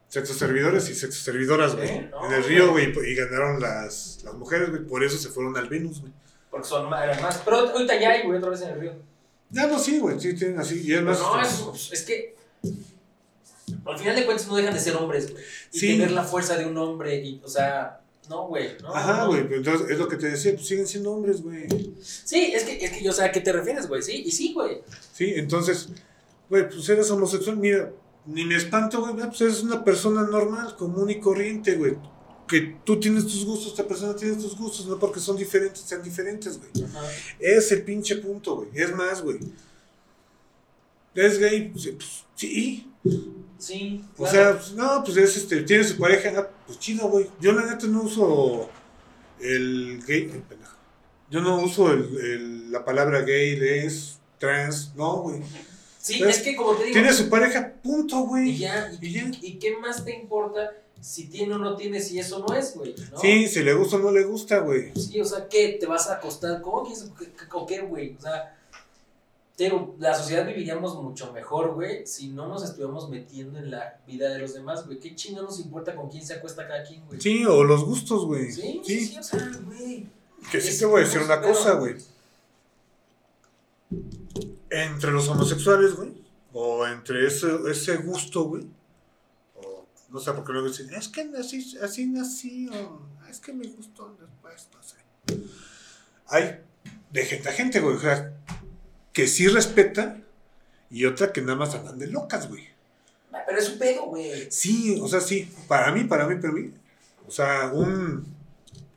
sexos 0.08 0.38
servidores 0.38 0.90
y 0.90 0.96
sexos 0.96 1.22
servidoras 1.24 1.76
güey 1.76 1.88
Sí, 1.88 2.02
no, 2.10 2.26
en 2.26 2.34
el 2.34 2.44
río 2.44 2.72
güey 2.72 2.92
y 3.08 3.16
ganaron 3.16 3.60
las, 3.62 4.22
las 4.24 4.34
mujeres 4.34 4.72
güey 4.72 4.84
por 4.88 5.04
eso 5.04 5.18
se 5.20 5.30
fueron 5.30 5.56
al 5.56 5.70
Venus 5.70 6.02
güey 6.02 6.12
Porque 6.54 6.68
son 6.68 6.88
más, 6.88 7.04
eran 7.04 7.20
más. 7.20 7.42
Pero 7.44 7.58
ahorita 7.72 8.00
ya 8.00 8.12
hay, 8.12 8.22
güey, 8.28 8.38
otra 8.38 8.52
vez 8.52 8.62
en 8.62 8.70
el 8.70 8.80
río. 8.80 8.94
ya 9.50 9.66
no 9.66 9.80
sí 9.80 9.98
güey 9.98 10.20
sí 10.20 10.36
tienen 10.36 10.60
así 10.60 10.76
y 10.86 10.94
es 10.94 11.00
Pero 11.00 11.06
más 11.06 11.20
no, 11.20 11.74
es, 11.74 11.92
es 11.92 12.04
que. 12.04 12.36
Al 13.86 13.98
final 13.98 14.16
de 14.16 14.26
cuentas 14.26 14.48
no 14.48 14.56
dejan 14.56 14.74
de 14.74 14.80
ser 14.80 14.96
hombres, 14.96 15.32
güey. 15.32 15.44
Y 15.72 15.80
Sí. 15.80 15.88
tener 15.88 16.12
la 16.12 16.24
fuerza 16.24 16.56
de 16.58 16.66
un 16.68 16.78
hombre. 16.78 17.16
Y, 17.24 17.42
o 17.44 17.48
sea, 17.48 18.02
no, 18.30 18.48
güey. 18.48 18.78
No, 18.84 18.94
ajá 18.96 19.24
no. 19.24 19.28
güey 19.30 19.44
pero 19.44 19.56
entonces 19.58 19.90
es 19.90 19.98
lo 19.98 20.08
que 20.08 20.16
te 20.18 20.28
decía 20.30 20.54
pues 20.54 20.68
siguen 20.68 20.86
siendo 20.88 21.12
hombres 21.12 21.42
güey 21.42 21.68
Sí, 22.02 22.54
es 22.54 22.64
que, 22.64 22.86
es 22.86 22.92
que, 22.92 23.10
o 23.10 23.14
sea, 23.14 23.26
¿a 23.26 23.32
qué 23.32 23.42
te 23.42 23.52
refieres, 23.52 23.88
güey? 23.88 24.02
Sí, 24.04 24.24
y 24.26 24.32
sí, 24.32 24.54
güey. 24.54 24.82
sí 25.12 25.34
entonces 25.36 25.90
güey 26.50 26.70
pues 26.70 26.88
eres 26.88 27.10
homosexual 27.12 27.58
mira 27.58 27.92
ni 28.26 28.46
me 28.46 28.56
espanto 28.56 29.02
güey 29.02 29.16
pues 29.28 29.42
eres 29.42 29.62
una 29.64 29.84
persona 29.84 30.22
normal 30.22 30.76
común 30.78 31.10
y 31.10 31.20
corriente 31.20 31.76
güey 31.76 31.98
que 32.62 32.76
tú 32.86 33.00
tienes 33.00 33.24
tus 33.26 33.44
gustos, 33.46 33.70
esta 33.72 33.88
persona 33.88 34.16
tiene 34.16 34.36
tus 34.36 34.56
gustos, 34.58 34.86
no 34.86 35.00
porque 35.00 35.20
son 35.20 35.36
diferentes, 35.38 35.82
sean 35.82 36.04
diferentes, 36.04 36.60
güey. 36.60 36.86
Ajá. 36.86 37.02
Es 37.40 37.72
el 37.72 37.82
pinche 37.84 38.16
punto, 38.18 38.56
güey. 38.58 38.70
Es 38.76 38.96
más, 38.96 39.22
güey. 39.22 39.40
Es 41.16 41.38
gay, 41.40 41.70
pues, 41.70 41.88
pues, 41.88 42.24
sí. 42.36 42.90
Sí, 43.58 44.04
O 44.18 44.24
claro. 44.24 44.32
sea, 44.32 44.58
pues, 44.58 44.72
no, 44.74 45.04
pues 45.04 45.18
es 45.18 45.38
este, 45.38 45.62
tiene 45.64 45.84
su 45.84 45.98
pareja, 45.98 46.50
pues 46.66 46.80
chido, 46.80 47.08
güey. 47.10 47.30
Yo 47.40 47.52
la 47.54 47.66
neta 47.66 47.88
no 47.88 48.04
uso 48.04 48.70
el 49.40 50.02
gay, 50.06 50.24
el 50.34 50.42
pendejo. 50.42 50.76
Yo 51.30 51.42
no 51.42 51.62
uso 51.64 51.92
el, 51.92 52.18
el- 52.18 52.72
la 52.72 52.84
palabra 52.84 53.22
gay, 53.22 53.56
les, 53.56 54.18
trans, 54.40 54.94
no, 54.96 55.22
güey. 55.22 55.42
Sí, 56.00 56.20
¿sabes? 56.20 56.38
es 56.38 56.44
que 56.44 56.56
como 56.56 56.74
te 56.76 56.84
digo. 56.86 56.94
Tiene 56.94 57.14
su 57.14 57.30
pareja, 57.30 57.74
punto, 57.82 58.24
Y 58.24 58.28
güey. 58.28 58.58
ya, 58.58 58.92
y, 59.02 59.08
Y 59.08 59.14
ya. 59.14 59.32
y 59.42 59.60
qué 59.60 59.78
más 59.78 60.04
te 60.04 60.14
importa 60.20 60.72
si 61.04 61.28
tiene 61.28 61.54
o 61.56 61.58
no 61.58 61.76
tiene, 61.76 62.00
si 62.00 62.18
eso 62.18 62.40
no 62.48 62.56
es, 62.56 62.76
güey? 62.76 62.96
¿no? 63.12 63.20
Sí, 63.20 63.48
si 63.48 63.62
le 63.62 63.74
gusta 63.74 63.98
o 63.98 64.00
no 64.00 64.12
le 64.12 64.24
gusta, 64.24 64.60
güey. 64.60 64.92
Sí, 64.96 65.20
o 65.20 65.26
sea, 65.26 65.48
¿qué? 65.50 65.78
¿Te 65.80 65.86
vas 65.86 66.08
a 66.10 66.14
acostar? 66.16 66.62
¿Cómo 66.62 66.84
quieres? 66.84 67.10
¿Qué- 67.20 67.26
qué- 67.32 67.46
¿O 67.52 67.66
qué, 67.66 67.82
güey? 67.82 68.16
O 68.18 68.22
sea, 68.22 68.58
pero 69.58 69.96
la 70.00 70.16
sociedad 70.16 70.48
viviríamos 70.48 70.96
mucho 71.02 71.32
mejor, 71.34 71.74
güey, 71.76 72.08
si 72.08 72.30
no 72.30 72.48
nos 72.48 72.64
estuviéramos 72.64 73.10
metiendo 73.10 73.60
en 73.60 73.70
la 73.72 74.00
vida 74.08 74.30
de 74.30 74.40
los 74.40 74.54
demás, 74.54 74.86
güey. 74.86 75.00
¿Qué 75.00 75.14
chingo 75.14 75.42
nos 75.42 75.60
importa 75.60 75.94
con 75.96 76.10
quién 76.10 76.26
se 76.26 76.36
acuesta 76.36 76.66
cada 76.68 76.84
quien, 76.84 77.06
güey? 77.06 77.20
Sí, 77.22 77.44
o 77.46 77.64
los 77.64 77.84
gustos, 77.84 78.26
güey. 78.26 78.52
Sí, 78.52 78.82
sí, 78.84 79.06
Sí. 79.08 79.18
o 79.18 79.24
sea, 79.24 79.52
güey. 79.66 80.08
Que 80.52 80.60
sí 80.62 80.70
Es- 80.70 80.80
te 80.80 80.86
voy 80.86 81.02
a 81.02 81.06
decir 81.06 81.22
una 81.22 81.40
pero- 81.42 81.54
cosa, 81.54 81.74
güey. 81.74 81.96
Entre 84.70 85.12
los 85.12 85.28
homosexuales, 85.28 85.96
güey, 85.96 86.14
o 86.54 86.86
entre 86.88 87.28
ese, 87.28 87.48
ese 87.70 87.98
gusto, 87.98 88.46
güey, 88.46 88.64
no 90.14 90.20
sé 90.20 90.32
por 90.32 90.46
qué 90.46 90.52
luego 90.54 90.68
dicen, 90.68 90.94
es 90.94 91.08
que 91.10 91.26
nací, 91.26 91.76
así 91.82 92.06
nací, 92.06 92.70
o 92.70 93.02
es 93.28 93.40
que 93.40 93.52
me 93.52 93.68
gustó 93.68 94.16
después, 94.20 94.70
no 94.72 94.84
sé. 94.84 94.96
Hay 96.28 96.60
de 97.10 97.26
gente 97.26 97.50
a 97.50 97.52
gente, 97.52 97.80
güey, 97.80 97.96
o 97.96 98.00
sea, 98.00 98.32
que 99.12 99.28
sí 99.28 99.48
respeta 99.48 100.22
y 100.92 101.06
otra 101.06 101.34
que 101.34 101.42
nada 101.42 101.56
más 101.56 101.74
andan 101.74 101.98
de 101.98 102.08
locas, 102.08 102.48
güey. 102.48 102.68
Ah, 103.32 103.40
Pero 103.48 103.58
es 103.58 103.70
un 103.70 103.80
pedo, 103.80 104.06
güey. 104.06 104.52
Sí, 104.52 105.00
o 105.02 105.08
sea, 105.08 105.20
sí, 105.20 105.50
para 105.68 105.92
mí, 105.92 106.04
para 106.04 106.28
mí, 106.28 106.36
para 106.40 106.54
mí, 106.54 106.72
o 107.28 107.32
sea, 107.32 107.72
un 107.74 108.24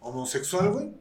homosexual, 0.00 0.70
güey, 0.70 0.92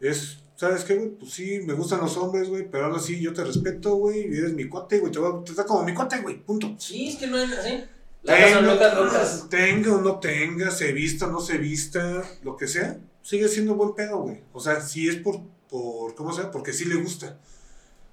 es, 0.00 0.40
¿sabes 0.54 0.84
qué, 0.84 0.96
güey? 0.96 1.08
Pues 1.12 1.32
sí, 1.32 1.60
me 1.64 1.72
gustan 1.72 2.00
los 2.00 2.14
hombres, 2.18 2.46
güey, 2.50 2.70
pero 2.70 2.84
ahora 2.84 3.00
sí, 3.00 3.18
yo 3.18 3.32
te 3.32 3.42
respeto, 3.42 3.94
güey, 3.94 4.30
y 4.30 4.36
eres 4.36 4.52
mi 4.52 4.68
cuate, 4.68 4.98
güey, 4.98 5.10
te 5.10 5.18
voy 5.18 5.40
a 5.40 5.44
tratar 5.44 5.64
como 5.64 5.82
mi 5.82 5.94
cuate, 5.94 6.20
güey, 6.20 6.44
punto. 6.44 6.74
Sí, 6.78 7.08
es 7.08 7.16
que 7.16 7.26
no 7.26 7.38
es 7.38 7.50
así. 7.52 7.84
Son 8.24 8.66
locas, 8.66 8.94
locas. 8.96 9.46
tenga 9.48 9.94
o 9.94 10.00
no 10.00 10.20
tenga, 10.20 10.70
se 10.70 10.92
vista 10.92 11.26
o 11.26 11.30
no 11.30 11.40
se 11.40 11.58
vista, 11.58 12.22
lo 12.42 12.56
que 12.56 12.68
sea, 12.68 12.98
sigue 13.22 13.48
siendo 13.48 13.74
buen 13.74 13.94
pedo, 13.94 14.18
güey. 14.18 14.42
O 14.52 14.60
sea, 14.60 14.80
si 14.80 15.08
es 15.08 15.16
por, 15.16 15.40
por, 15.68 16.14
¿cómo 16.14 16.32
se 16.32 16.40
llama? 16.40 16.52
Porque 16.52 16.72
sí 16.72 16.84
le 16.84 16.96
gusta. 16.96 17.38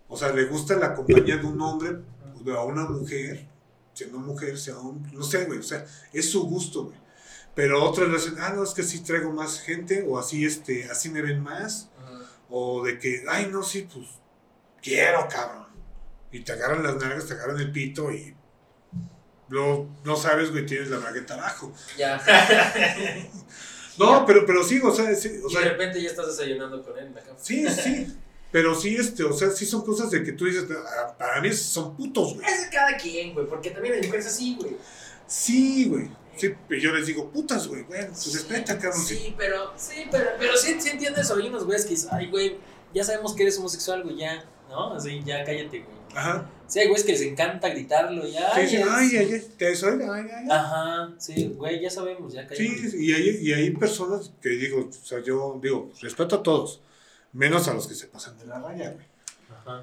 O 0.07 0.15
sea, 0.15 0.31
le 0.31 0.45
gusta 0.45 0.77
la 0.77 0.93
compañía 0.95 1.37
de 1.37 1.45
un 1.45 1.61
hombre 1.61 1.97
o 2.35 2.43
de 2.43 2.53
una 2.53 2.85
mujer, 2.85 3.45
siendo 3.93 4.19
mujer, 4.19 4.57
sea 4.57 4.77
un, 4.77 5.11
no 5.11 5.23
sé, 5.23 5.45
güey, 5.45 5.59
o 5.59 5.63
sea, 5.63 5.85
es 6.13 6.29
su 6.29 6.43
gusto, 6.47 6.85
güey. 6.85 6.97
Pero 7.53 7.83
otros 7.83 8.07
le 8.07 8.15
dicen, 8.15 8.35
ah, 8.39 8.53
no, 8.55 8.63
es 8.63 8.69
que 8.69 8.83
sí 8.83 8.99
traigo 8.99 9.31
más 9.31 9.59
gente, 9.59 10.05
o 10.07 10.19
así, 10.19 10.45
este, 10.45 10.89
así 10.89 11.09
me 11.09 11.23
ven 11.23 11.41
más, 11.41 11.89
o 12.49 12.85
de 12.85 12.99
que, 12.99 13.23
ay, 13.27 13.49
no, 13.51 13.63
sí, 13.63 13.87
pues, 13.91 14.07
quiero, 14.81 15.27
cabrón. 15.27 15.65
Y 16.31 16.41
te 16.41 16.51
agarran 16.51 16.83
las 16.83 16.97
nalgas, 16.97 17.25
te 17.25 17.33
agarran 17.33 17.59
el 17.59 17.71
pito 17.71 18.11
y 18.11 18.36
luego, 19.49 19.87
no 20.03 20.15
sabes, 20.15 20.51
güey, 20.51 20.65
tienes 20.65 20.89
la 20.89 20.97
bragueta 20.97 21.35
abajo. 21.35 21.73
Ya. 21.97 22.21
No, 23.97 24.25
pero, 24.27 24.45
pero 24.45 24.63
sí, 24.63 24.79
o 24.83 24.93
sea, 24.93 25.15
sí, 25.15 25.39
o 25.43 25.49
y 25.49 25.55
de 25.55 25.61
repente 25.71 25.99
ya 25.99 26.09
estás 26.09 26.27
desayunando 26.27 26.83
con 26.83 26.95
él 26.99 27.07
en 27.07 27.15
la 27.15 27.21
cama. 27.21 27.37
sí, 27.41 27.67
sí. 27.67 28.15
Pero 28.51 28.73
sí, 28.75 28.95
este, 28.95 29.23
o 29.23 29.33
sea, 29.33 29.49
sí 29.49 29.65
son 29.65 29.83
cosas 29.83 30.09
de 30.11 30.23
que 30.23 30.31
tú 30.31 30.45
dices, 30.45 30.65
"Ah, 30.71 31.15
para 31.17 31.41
mí 31.41 31.51
son 31.51 31.97
putos, 31.97 32.35
güey. 32.35 32.47
Es 32.47 32.61
de 32.65 32.69
cada 32.69 32.95
quien, 32.95 33.33
güey, 33.33 33.45
porque 33.47 33.71
también 33.71 33.95
hay 33.95 34.01
mujeres 34.03 34.27
así, 34.27 34.55
güey. 34.57 34.77
Sí, 35.27 35.85
güey. 35.89 36.09
Sí, 36.37 36.53
pero 36.67 36.79
yo 36.79 36.91
les 36.93 37.07
digo, 37.07 37.29
putas, 37.31 37.67
güey, 37.67 37.83
bueno, 37.83 38.07
pues 38.09 38.31
respeta, 38.33 38.77
cabrón. 38.77 39.03
Sí, 39.03 39.33
pero, 39.37 39.73
sí, 39.75 40.05
pero, 40.11 40.29
pero 40.39 40.55
sí, 40.55 40.77
sí 40.79 40.89
entiendes, 40.89 41.29
hay 41.31 41.47
unos 41.47 41.65
güeyes 41.65 41.83
que 41.83 41.91
dicen, 41.91 42.09
ay, 42.13 42.27
güey, 42.29 42.57
ya 42.93 43.03
sabemos 43.03 43.33
que 43.35 43.41
eres 43.43 43.57
homosexual, 43.57 44.03
güey, 44.03 44.17
ya, 44.17 44.45
¿no? 44.69 44.93
Así, 44.93 45.21
ya 45.25 45.43
cállate, 45.43 45.79
güey. 45.79 45.97
Ajá. 46.17 46.49
Sí, 46.67 46.79
hay 46.79 46.87
güeyes 46.87 47.05
que 47.05 47.11
les 47.13 47.21
encanta 47.21 47.69
gritarlo, 47.69 48.27
ya. 48.27 48.53
Sí, 48.55 48.75
ay, 48.77 49.15
ay, 49.17 49.33
ay, 49.33 49.47
te 49.57 49.75
soy, 49.75 50.01
ay, 50.01 50.09
ay, 50.09 50.29
ay. 50.35 50.47
Ajá, 50.49 51.13
sí, 51.19 51.53
güey, 51.55 51.79
ya 51.79 51.89
sabemos, 51.89 52.33
ya 52.33 52.47
cállate. 52.47 52.89
Sí, 52.89 53.05
y 53.05 53.13
hay, 53.13 53.29
y 53.41 53.53
hay 53.53 53.71
personas 53.71 54.31
que 54.41 54.49
digo, 54.49 54.89
o 54.89 54.91
sea, 55.05 55.19
yo 55.23 55.59
digo, 55.61 55.91
respeto 56.01 56.37
a 56.37 56.43
todos, 56.43 56.81
menos 57.33 57.67
a 57.67 57.73
los 57.73 57.87
que 57.87 57.95
se 57.95 58.07
pasan 58.07 58.37
de 58.39 58.47
la 58.47 58.59
raya, 58.59 58.91
güey. 58.91 59.05
Ajá. 59.59 59.81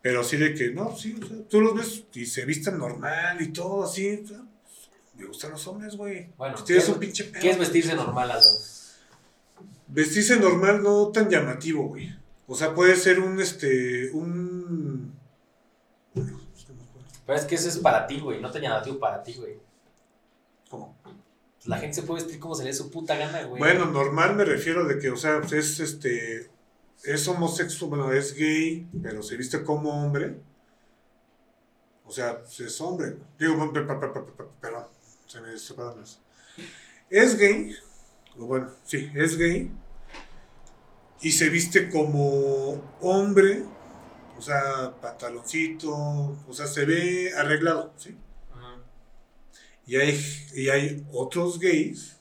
Pero 0.00 0.24
sí 0.24 0.36
de 0.36 0.54
que, 0.54 0.70
no, 0.70 0.96
sí, 0.96 1.16
o 1.22 1.26
sea, 1.26 1.36
tú 1.48 1.60
los 1.60 1.74
ves 1.74 2.04
y 2.14 2.26
se 2.26 2.44
visten 2.44 2.78
normal 2.78 3.40
y 3.42 3.48
todo 3.52 3.84
así. 3.84 4.20
o 4.24 4.26
sea, 4.26 4.40
me 5.16 5.26
gustan 5.26 5.50
los 5.50 5.66
hombres, 5.66 5.96
güey. 5.96 6.28
Bueno, 6.38 6.54
Pues 6.54 6.64
¿qué 6.66 6.76
es- 6.78 6.88
un 6.88 6.98
pinche 6.98 7.24
pedo. 7.24 7.42
¿Qué 7.42 7.50
es 7.50 7.58
vestirse 7.58 7.94
normal, 7.94 8.30
Aldo? 8.30 8.48
Vestirse 9.88 10.36
normal 10.36 10.82
no 10.82 11.08
tan 11.08 11.28
llamativo, 11.28 11.88
güey. 11.88 12.10
O 12.46 12.54
sea, 12.56 12.74
puede 12.74 12.96
ser 12.96 13.20
un, 13.20 13.40
este, 13.40 14.10
un... 14.12 14.51
Pero 17.26 17.38
es 17.38 17.44
que 17.44 17.54
eso 17.54 17.68
es 17.68 17.78
para 17.78 18.06
ti, 18.06 18.20
güey, 18.20 18.40
no 18.40 18.50
te 18.50 18.60
llamativo 18.60 18.98
para 18.98 19.22
ti, 19.22 19.34
güey. 19.34 19.58
¿Cómo? 20.68 20.96
La 21.64 21.78
gente 21.78 21.94
se 21.94 22.02
puede 22.02 22.22
vestir 22.22 22.40
como 22.40 22.54
se 22.54 22.64
le 22.64 22.70
dé 22.70 22.74
su 22.74 22.90
puta 22.90 23.14
gana, 23.16 23.44
güey. 23.44 23.58
Bueno, 23.60 23.84
normal 23.86 24.34
me 24.34 24.44
refiero 24.44 24.84
de 24.86 24.98
que, 24.98 25.10
o 25.10 25.16
sea, 25.16 25.40
pues 25.40 25.52
es, 25.52 25.78
este, 25.80 26.50
es 27.04 27.28
homosexual, 27.28 27.88
bueno, 27.90 28.12
es 28.12 28.34
gay, 28.34 28.88
pero 29.02 29.22
se 29.22 29.36
viste 29.36 29.62
como 29.62 29.90
hombre. 30.04 30.40
O 32.04 32.10
sea, 32.10 32.38
pues 32.40 32.58
es 32.60 32.80
hombre. 32.80 33.16
Digo, 33.38 33.72
pe- 33.72 33.82
pe- 33.82 33.94
pe- 33.94 34.08
pe- 34.08 34.20
pe- 34.20 34.32
pe- 34.32 34.44
perdón, 34.60 34.86
se 35.26 35.40
me 35.40 35.56
separan 35.56 36.00
las. 36.00 36.20
Es 37.08 37.36
gay, 37.38 37.74
o 38.38 38.46
bueno, 38.46 38.70
sí, 38.84 39.10
es 39.14 39.36
gay, 39.38 39.70
y 41.20 41.30
se 41.30 41.48
viste 41.48 41.88
como 41.90 42.82
hombre, 43.00 43.64
o 44.42 44.44
sea, 44.44 44.92
pantaloncito, 45.00 45.92
o 45.92 46.52
sea, 46.52 46.66
se 46.66 46.84
ve 46.84 47.32
arreglado, 47.32 47.92
¿sí? 47.96 48.16
Ajá. 48.52 48.74
Y 49.86 49.94
hay, 49.94 50.20
y 50.56 50.68
hay 50.68 51.06
otros 51.12 51.60
gays 51.60 52.16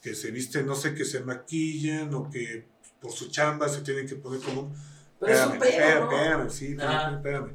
que 0.00 0.14
se 0.14 0.30
visten, 0.30 0.64
no 0.64 0.76
sé, 0.76 0.94
que 0.94 1.04
se 1.04 1.24
maquillan 1.24 2.14
o 2.14 2.30
que 2.30 2.68
por 3.00 3.10
su 3.10 3.30
chamba 3.30 3.68
se 3.68 3.80
tienen 3.80 4.06
que 4.06 4.14
poner 4.14 4.40
como... 4.42 4.60
un- 4.62 4.74
Pero 5.18 5.32
espérame, 5.32 5.62
espérame, 5.64 6.00
¿no? 6.00 6.10
espérame, 6.12 6.50
sí, 6.50 6.66
espérame, 6.66 7.14
espérame. 7.16 7.52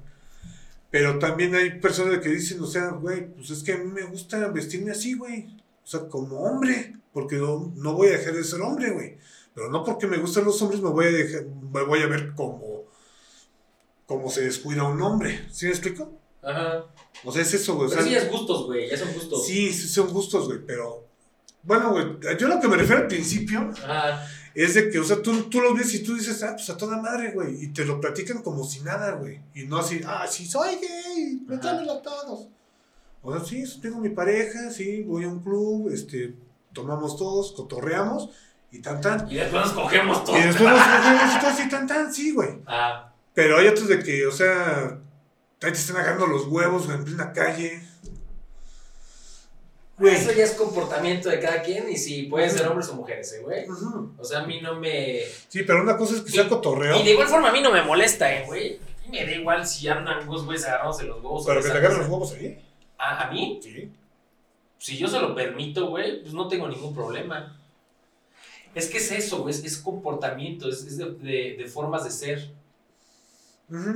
Pero 0.92 1.20
también 1.20 1.56
hay 1.56 1.80
personas 1.80 2.20
que 2.20 2.30
dicen, 2.30 2.60
o 2.62 2.68
sea, 2.68 2.90
güey, 2.90 3.34
pues 3.34 3.50
es 3.52 3.64
que 3.64 3.72
a 3.74 3.78
mí 3.78 3.86
me 3.90 4.04
gusta 4.04 4.46
vestirme 4.50 4.92
así, 4.92 5.14
güey. 5.14 5.48
O 5.84 5.88
sea, 5.88 6.02
como 6.10 6.40
hombre, 6.42 6.98
porque 7.14 7.38
no, 7.38 7.72
no 7.78 7.94
voy 7.94 8.10
a 8.10 8.18
dejar 8.18 8.34
de 8.34 8.44
ser 8.44 8.60
hombre, 8.62 8.92
güey. 8.92 9.18
Pero 9.56 9.70
no 9.70 9.86
porque 9.86 10.06
me 10.08 10.18
gustan 10.18 10.44
los 10.44 10.62
hombres 10.62 10.82
me 10.82 10.90
voy 10.90 11.06
a 11.06 11.12
dejar, 11.12 11.46
me 11.46 11.84
voy 11.84 12.02
a 12.02 12.08
ver 12.08 12.34
como, 12.34 12.68
como 14.10 14.28
se 14.28 14.41
descuida 14.41 14.86
un 14.86 14.99
hombre. 15.03 15.45
¿Sí 15.51 15.68
me 15.68 15.72
explico? 15.72 16.12
Ajá. 16.41 16.84
O 17.24 17.32
sea, 17.32 17.43
es 17.43 17.53
eso, 17.53 17.76
güey. 17.76 17.89
o 17.89 17.91
sea, 17.91 18.01
sí 18.01 18.16
es 18.16 18.32
gustos, 18.32 18.66
güey, 18.66 18.89
ya 18.89 18.97
son 18.97 19.14
gustos. 19.14 19.45
Sí, 19.45 19.72
sí 19.72 19.88
son 19.88 20.12
gustos, 20.12 20.47
güey, 20.47 20.60
pero... 20.66 21.05
Bueno, 21.62 21.91
güey, 21.91 22.18
yo 22.39 22.47
lo 22.47 22.60
que 22.60 22.68
me 22.68 22.78
refiero 22.78 23.03
al 23.03 23.07
principio 23.07 23.72
Ajá. 23.84 24.28
es 24.55 24.74
de 24.74 24.89
que, 24.89 24.97
o 24.97 25.03
sea, 25.03 25.22
tú, 25.22 25.43
tú 25.43 25.62
lo 25.62 25.76
ves 25.76 25.93
y 25.93 26.01
tú 26.01 26.16
dices, 26.16 26.41
ah, 26.41 26.53
pues 26.55 26.68
a 26.72 26.78
toda 26.78 26.97
madre, 26.97 27.34
güey, 27.34 27.64
y 27.64 27.68
te 27.68 27.86
lo 27.86 28.01
platican 28.01 28.41
como 28.41 28.64
si 28.64 28.80
nada, 28.80 29.12
güey, 29.12 29.41
y 29.53 29.66
no 29.66 29.78
así, 29.78 30.01
ah, 30.03 30.26
sí, 30.28 30.47
soy 30.47 30.78
gay, 30.78 31.43
metámelo 31.45 31.91
a 31.93 32.01
todos. 32.01 32.47
O 33.22 33.32
sea, 33.32 33.45
sí, 33.45 33.64
tengo 33.80 33.99
mi 33.99 34.10
pareja, 34.10 34.72
sí, 34.72 35.03
voy 35.03 35.26
a 35.26 35.28
un 35.28 35.43
club, 35.43 35.91
este, 35.93 36.34
tomamos 36.74 37.16
todos, 37.16 37.51
cotorreamos, 37.51 38.30
y 38.72 38.80
tan 38.80 39.01
tan. 39.01 39.30
Y 39.30 39.36
después 39.36 39.66
nos 39.66 39.74
cogemos 39.74 40.24
todo. 40.24 40.38
Y 40.38 40.41
después 40.41 40.70
nos 40.70 40.82
cogemos 40.88 41.36
y 41.36 41.39
todo 41.39 41.49
así, 41.49 41.70
tan 41.70 41.86
tan, 41.86 42.14
sí, 42.14 42.32
güey. 42.32 42.49
Ah, 42.66 43.09
Pero 43.42 43.58
hay 43.58 43.68
otros 43.68 43.88
de 43.88 44.00
que, 44.04 44.26
o 44.28 44.32
sea, 44.34 44.98
ahí 45.62 45.72
te 45.72 45.78
están 45.78 45.96
agarrando 45.96 46.28
los 46.28 46.46
huevos, 46.48 46.90
en 46.90 47.06
plena 47.06 47.32
calle. 47.32 47.82
Güey. 49.98 50.14
eso 50.16 50.32
ya 50.32 50.44
es 50.46 50.52
comportamiento 50.52 51.30
de 51.30 51.40
cada 51.40 51.62
quien 51.62 51.90
y 51.90 51.98
si 51.98 52.24
pueden 52.24 52.50
ser 52.50 52.68
hombres 52.68 52.88
o 52.90 52.96
mujeres, 52.96 53.32
eh, 53.34 53.42
güey. 53.42 53.66
O 54.18 54.24
sea, 54.26 54.40
a 54.40 54.46
mí 54.46 54.60
no 54.62 54.76
me. 54.80 55.20
Sí, 55.50 55.64
pero 55.64 55.82
una 55.82 55.96
cosa 55.98 56.16
es 56.16 56.22
que 56.22 56.32
sea 56.32 56.48
cotorreo. 56.50 57.00
Y 57.00 57.04
de 57.04 57.12
igual 57.12 57.28
forma 57.28 57.50
a 57.50 57.52
mí 57.54 57.62
no 57.62 57.72
me 57.72 57.82
molesta, 57.82 58.34
eh, 58.34 58.46
güey. 58.46 58.76
A 58.78 59.10
mí 59.10 59.20
Me 59.20 59.26
da 59.26 59.32
igual 59.32 59.66
si 59.66 59.88
andan 59.88 60.26
dos 60.28 60.46
güeyes 60.46 60.66
agarrándose 60.66 61.04
los 61.06 61.18
huevos. 61.18 61.44
o 61.44 61.46
Pero 61.48 61.62
que 61.64 61.70
te 61.70 61.78
agarren 61.78 62.00
los 62.00 62.08
huevos 62.10 62.34
ahí. 62.34 62.62
¿A, 62.98 63.24
a 63.28 63.32
mí? 63.32 63.60
Sí. 63.64 63.90
Si 64.78 64.98
yo 64.98 65.08
se 65.08 65.20
lo 65.20 65.34
permito, 65.34 65.88
güey, 65.90 66.22
pues 66.22 66.34
no 66.34 66.48
tengo 66.48 66.68
ningún 66.68 66.94
problema. 66.94 67.58
Es 68.76 68.88
que 68.88 68.98
es 69.00 69.12
eso, 69.12 69.40
güey, 69.44 69.54
es, 69.54 69.64
es 69.64 69.78
comportamiento, 69.78 70.70
es, 70.70 70.84
es 70.86 70.98
de, 70.98 71.12
de- 71.12 71.56
de 71.58 71.66
formas 71.68 72.04
de 72.04 72.12
ser. 72.12 72.52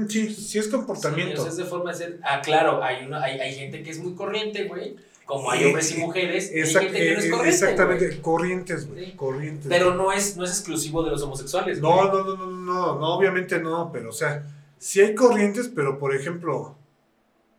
Sí, 0.10 0.34
sí 0.34 0.60
es 0.60 0.66
Sí, 0.66 0.72
comportamiento. 0.72 1.42
o 1.42 1.44
sea, 1.44 1.52
es 1.52 1.58
de 1.58 1.66
forma 1.66 1.92
de 1.92 1.98
ser. 1.98 2.20
Ah, 2.24 2.42
claro, 2.42 2.84
hay, 2.84 3.06
una, 3.06 3.24
hay, 3.24 3.40
hay 3.40 3.56
gente 3.56 3.82
que 3.84 3.90
es 3.92 4.00
muy 4.00 4.14
corriente, 4.14 4.66
güey. 4.66 4.96
Como 5.26 5.50
hay 5.50 5.64
Eh, 5.64 5.68
hombres 5.68 5.92
y 5.92 5.98
mujeres. 6.00 6.52
y 6.54 6.60
hay 6.60 6.68
gente 6.68 6.92
que 6.98 7.14
no 7.14 7.20
es 7.20 7.26
eh, 7.26 7.30
corriente. 7.32 7.50
exactamente, 7.50 8.22
corrientes, 8.22 8.88
güey. 8.88 9.06
Sí. 9.06 9.12
Corrientes. 9.16 9.68
Pero 9.70 9.96
no 9.96 10.12
es, 10.12 10.38
no 10.38 10.44
es 10.44 10.52
exclusivo 10.52 11.02
de 11.04 11.12
los 11.12 11.22
homosexuales. 11.24 11.80
no, 11.80 12.06
no, 12.12 12.24
no, 12.24 12.36
no, 12.36 12.46
no, 12.48 13.00
no, 13.00 13.16
obviamente 13.16 13.60
no, 13.60 13.90
pero 13.92 14.10
o 14.10 14.14
sea, 14.14 14.44
sí 14.78 15.00
hay 15.02 15.16
corrientes, 15.16 15.72
pero 15.74 15.98
por 15.98 16.14
ejemplo, 16.16 16.76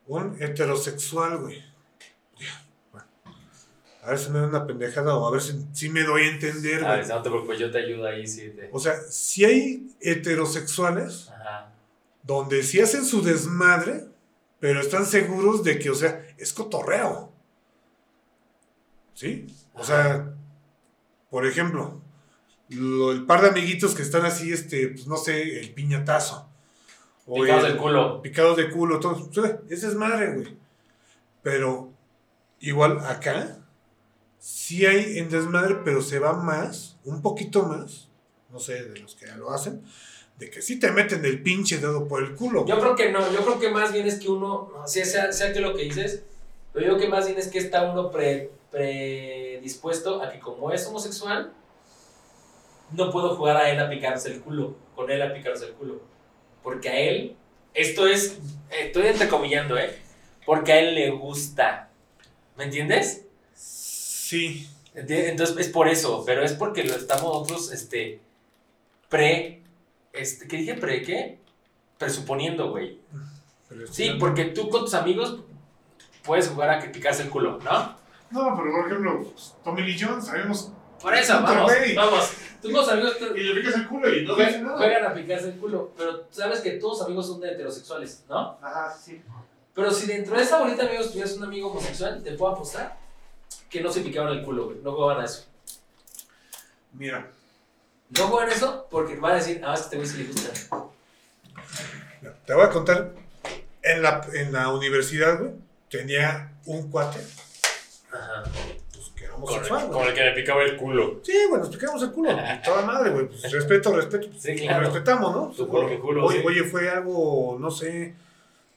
un 0.06 0.36
heterosexual, 0.40 1.38
güey. 1.38 1.62
A 4.02 4.10
ver 4.10 4.18
si 4.18 4.30
me 4.30 4.38
da 4.38 4.46
una 4.48 4.66
pendejada 4.66 5.16
o 5.16 5.26
a 5.26 5.30
ver 5.30 5.40
si, 5.40 5.64
si 5.72 5.88
me 5.88 6.02
doy 6.02 6.24
a 6.24 6.30
entender, 6.30 6.82
güey. 6.84 7.08
no 7.08 7.22
te 7.22 7.30
preocupes, 7.30 7.58
yo 7.58 7.70
te 7.70 7.78
ayudo 7.78 8.06
ahí, 8.06 8.26
sí. 8.26 8.50
Te... 8.54 8.68
O 8.70 8.78
sea, 8.78 9.00
si 9.08 9.46
hay 9.46 9.86
heterosexuales 10.02 11.30
Ajá. 11.30 11.70
Donde 12.24 12.62
sí 12.62 12.80
hacen 12.80 13.04
su 13.04 13.22
desmadre, 13.22 14.06
pero 14.60 14.80
están 14.80 15.06
seguros 15.06 15.62
de 15.62 15.78
que, 15.78 15.90
o 15.90 15.94
sea, 15.94 16.26
es 16.38 16.52
cotorreo. 16.52 17.32
¿Sí? 19.14 19.46
O 19.74 19.84
sea, 19.84 20.34
por 21.30 21.46
ejemplo, 21.46 22.00
lo- 22.70 23.12
el 23.12 23.26
par 23.26 23.42
de 23.42 23.48
amiguitos 23.48 23.94
que 23.94 24.02
están 24.02 24.24
así, 24.24 24.52
este, 24.52 24.88
pues 24.88 25.06
no 25.06 25.16
sé, 25.16 25.60
el 25.60 25.72
piñatazo. 25.72 26.48
O 27.26 27.40
Picados 27.40 27.64
el- 27.64 27.72
del 27.72 27.80
culo. 27.80 28.22
Picados 28.22 28.56
de 28.56 28.70
culo, 28.70 29.00
todo. 29.00 29.28
O 29.28 29.32
sea, 29.32 29.60
ese 29.68 29.86
es 29.88 29.94
madre, 29.94 30.34
güey. 30.34 30.56
Pero 31.42 31.92
igual 32.60 32.98
acá, 33.00 33.58
sí 34.38 34.84
hay 34.86 35.18
en 35.18 35.28
desmadre, 35.30 35.76
pero 35.84 36.02
se 36.02 36.18
va 36.18 36.32
más, 36.34 36.98
un 37.04 37.22
poquito 37.22 37.62
más, 37.64 38.08
no 38.50 38.58
sé, 38.58 38.82
de 38.84 38.98
los 39.00 39.14
que 39.14 39.26
ya 39.26 39.36
lo 39.36 39.50
hacen, 39.50 39.82
de 40.38 40.50
que 40.50 40.62
sí 40.62 40.78
te 40.80 40.90
meten 40.90 41.24
el 41.24 41.42
pinche 41.42 41.78
dedo 41.78 42.08
por 42.08 42.22
el 42.22 42.34
culo. 42.34 42.66
Yo 42.66 42.80
creo 42.80 42.96
que 42.96 43.12
no, 43.12 43.20
yo 43.32 43.44
creo 43.44 43.58
que 43.60 43.70
más 43.70 43.92
bien 43.92 44.06
es 44.06 44.18
que 44.18 44.28
uno, 44.28 44.70
no, 44.74 44.88
sea, 44.88 45.04
sea, 45.04 45.32
sea 45.32 45.52
que 45.52 45.60
lo 45.60 45.74
que 45.76 45.84
dices, 45.84 46.22
pero 46.72 46.86
yo 46.86 46.92
creo 46.92 47.04
que 47.04 47.08
más 47.08 47.26
bien 47.26 47.38
es 47.38 47.48
que 47.48 47.58
está 47.58 47.90
uno 47.90 48.10
pre- 48.10 48.50
predispuesto 48.70 50.20
a 50.22 50.30
que 50.30 50.40
como 50.40 50.72
es 50.72 50.84
homosexual, 50.86 51.52
no 52.92 53.10
puedo 53.10 53.36
jugar 53.36 53.56
a 53.56 53.70
él 53.70 53.78
a 53.80 53.88
picarse 53.88 54.30
el 54.30 54.40
culo, 54.40 54.76
con 54.94 55.10
él 55.10 55.22
a 55.22 55.32
picarse 55.32 55.66
el 55.66 55.72
culo. 55.72 56.00
Porque 56.62 56.88
a 56.88 56.98
él, 56.98 57.36
esto 57.72 58.06
es, 58.06 58.38
estoy 58.70 59.06
entrecomillando, 59.06 59.78
¿eh? 59.78 59.96
Porque 60.44 60.72
a 60.72 60.80
él 60.80 60.94
le 60.94 61.10
gusta. 61.10 61.90
¿Me 62.56 62.64
entiendes? 62.64 63.24
Sí. 63.54 64.68
Entonces 64.94 65.56
es 65.58 65.68
por 65.68 65.88
eso, 65.88 66.22
pero 66.24 66.44
es 66.44 66.52
porque 66.52 66.84
lo 66.84 66.94
estamos 66.94 67.32
nosotros, 67.32 67.72
este, 67.72 68.20
pre, 69.08 69.60
este, 70.14 70.48
¿qué 70.48 70.56
dije? 70.58 70.74
¿Pre 70.74 71.02
qué? 71.02 71.38
Presuponiendo, 71.98 72.70
güey. 72.70 73.00
Sí, 73.90 74.16
porque 74.20 74.46
tú 74.46 74.68
con 74.68 74.82
tus 74.82 74.94
amigos 74.94 75.40
puedes 76.22 76.48
jugar 76.48 76.70
a 76.70 76.78
que 76.80 76.88
picarse 76.88 77.22
el 77.22 77.30
culo, 77.30 77.58
¿no? 77.62 77.96
No, 78.30 78.56
pero 78.56 78.70
por 78.72 78.86
ejemplo, 78.86 79.22
pues, 79.32 79.54
Tommy 79.64 79.82
Lee 79.82 79.96
Jones, 80.00 80.26
sabemos. 80.26 80.70
Por 81.00 81.14
eso, 81.14 81.34
vamos, 81.42 81.64
güey. 81.72 81.94
vamos. 81.94 82.32
Tú 82.62 82.72
con 82.72 82.82
tus 82.82 82.92
amigos 82.92 83.18
te- 83.18 83.38
Y 83.38 83.42
le 83.42 83.60
picas 83.60 83.74
el 83.74 83.88
culo 83.88 84.14
y 84.14 84.24
no 84.24 84.34
jue- 84.36 84.46
dice 84.46 84.62
nada. 84.62 84.76
juegan 84.78 85.04
a 85.04 85.14
picarse 85.14 85.48
el 85.48 85.58
culo, 85.58 85.92
pero 85.96 86.26
sabes 86.30 86.60
que 86.60 86.70
todos 86.72 86.98
los 86.98 87.06
amigos 87.06 87.26
son 87.26 87.40
de 87.40 87.52
heterosexuales, 87.52 88.24
¿no? 88.28 88.58
Ajá, 88.62 88.90
sí. 88.96 89.20
Pero 89.74 89.90
si 89.90 90.06
dentro 90.06 90.36
de 90.36 90.42
esa 90.42 90.60
bolita 90.60 90.82
de 90.84 90.88
amigos 90.90 91.10
tuvieras 91.10 91.36
un 91.36 91.44
amigo 91.44 91.70
homosexual, 91.70 92.22
te 92.22 92.32
puedo 92.32 92.52
apostar 92.54 92.96
que 93.68 93.80
no 93.82 93.90
se 93.92 94.00
picaban 94.00 94.32
el 94.32 94.42
culo, 94.44 94.66
güey. 94.66 94.78
No 94.82 94.92
jugaban 94.92 95.20
a 95.22 95.24
eso. 95.26 95.44
Mira, 96.92 97.28
No 98.18 98.28
juegan 98.28 98.50
eso 98.50 98.86
porque 98.90 99.16
van 99.16 99.32
a 99.32 99.36
decir, 99.36 99.60
ah, 99.64 99.74
es 99.74 99.80
que 99.80 99.84
este 99.84 99.96
güey 99.96 100.08
sí 100.08 100.18
le 100.18 100.24
gusta. 100.24 100.88
te 102.46 102.54
voy 102.54 102.62
a 102.64 102.70
contar. 102.70 103.10
En 103.82 104.00
la, 104.02 104.26
en 104.32 104.52
la 104.52 104.72
universidad, 104.72 105.38
güey, 105.38 105.50
tenía 105.90 106.52
un 106.64 106.90
cuate, 106.90 107.20
Ajá. 108.10 108.44
pues 108.94 109.10
que 109.14 109.24
era 109.26 109.34
homosexual, 109.34 109.88
güey. 109.88 110.08
el 110.08 110.14
que 110.14 110.24
le 110.24 110.32
picaba 110.32 110.62
el 110.62 110.76
culo. 110.78 111.20
Sí, 111.22 111.34
bueno, 111.50 111.64
nos 111.66 111.74
picamos 111.76 112.02
el 112.02 112.10
culo. 112.12 112.30
y 112.32 112.62
Toda 112.64 112.82
madre, 112.86 113.10
güey. 113.10 113.26
Pues, 113.28 113.52
respeto, 113.52 113.94
respeto. 113.94 114.28
Sí, 114.38 114.54
Lo 114.56 114.62
claro. 114.62 114.84
respetamos, 114.84 115.34
¿no? 115.34 115.48
Tu 115.54 115.68
culo, 115.68 116.24
Oye, 116.24 116.40
sí. 116.40 116.46
oye, 116.46 116.64
fue 116.64 116.88
algo, 116.88 117.58
no 117.60 117.70
sé. 117.70 118.14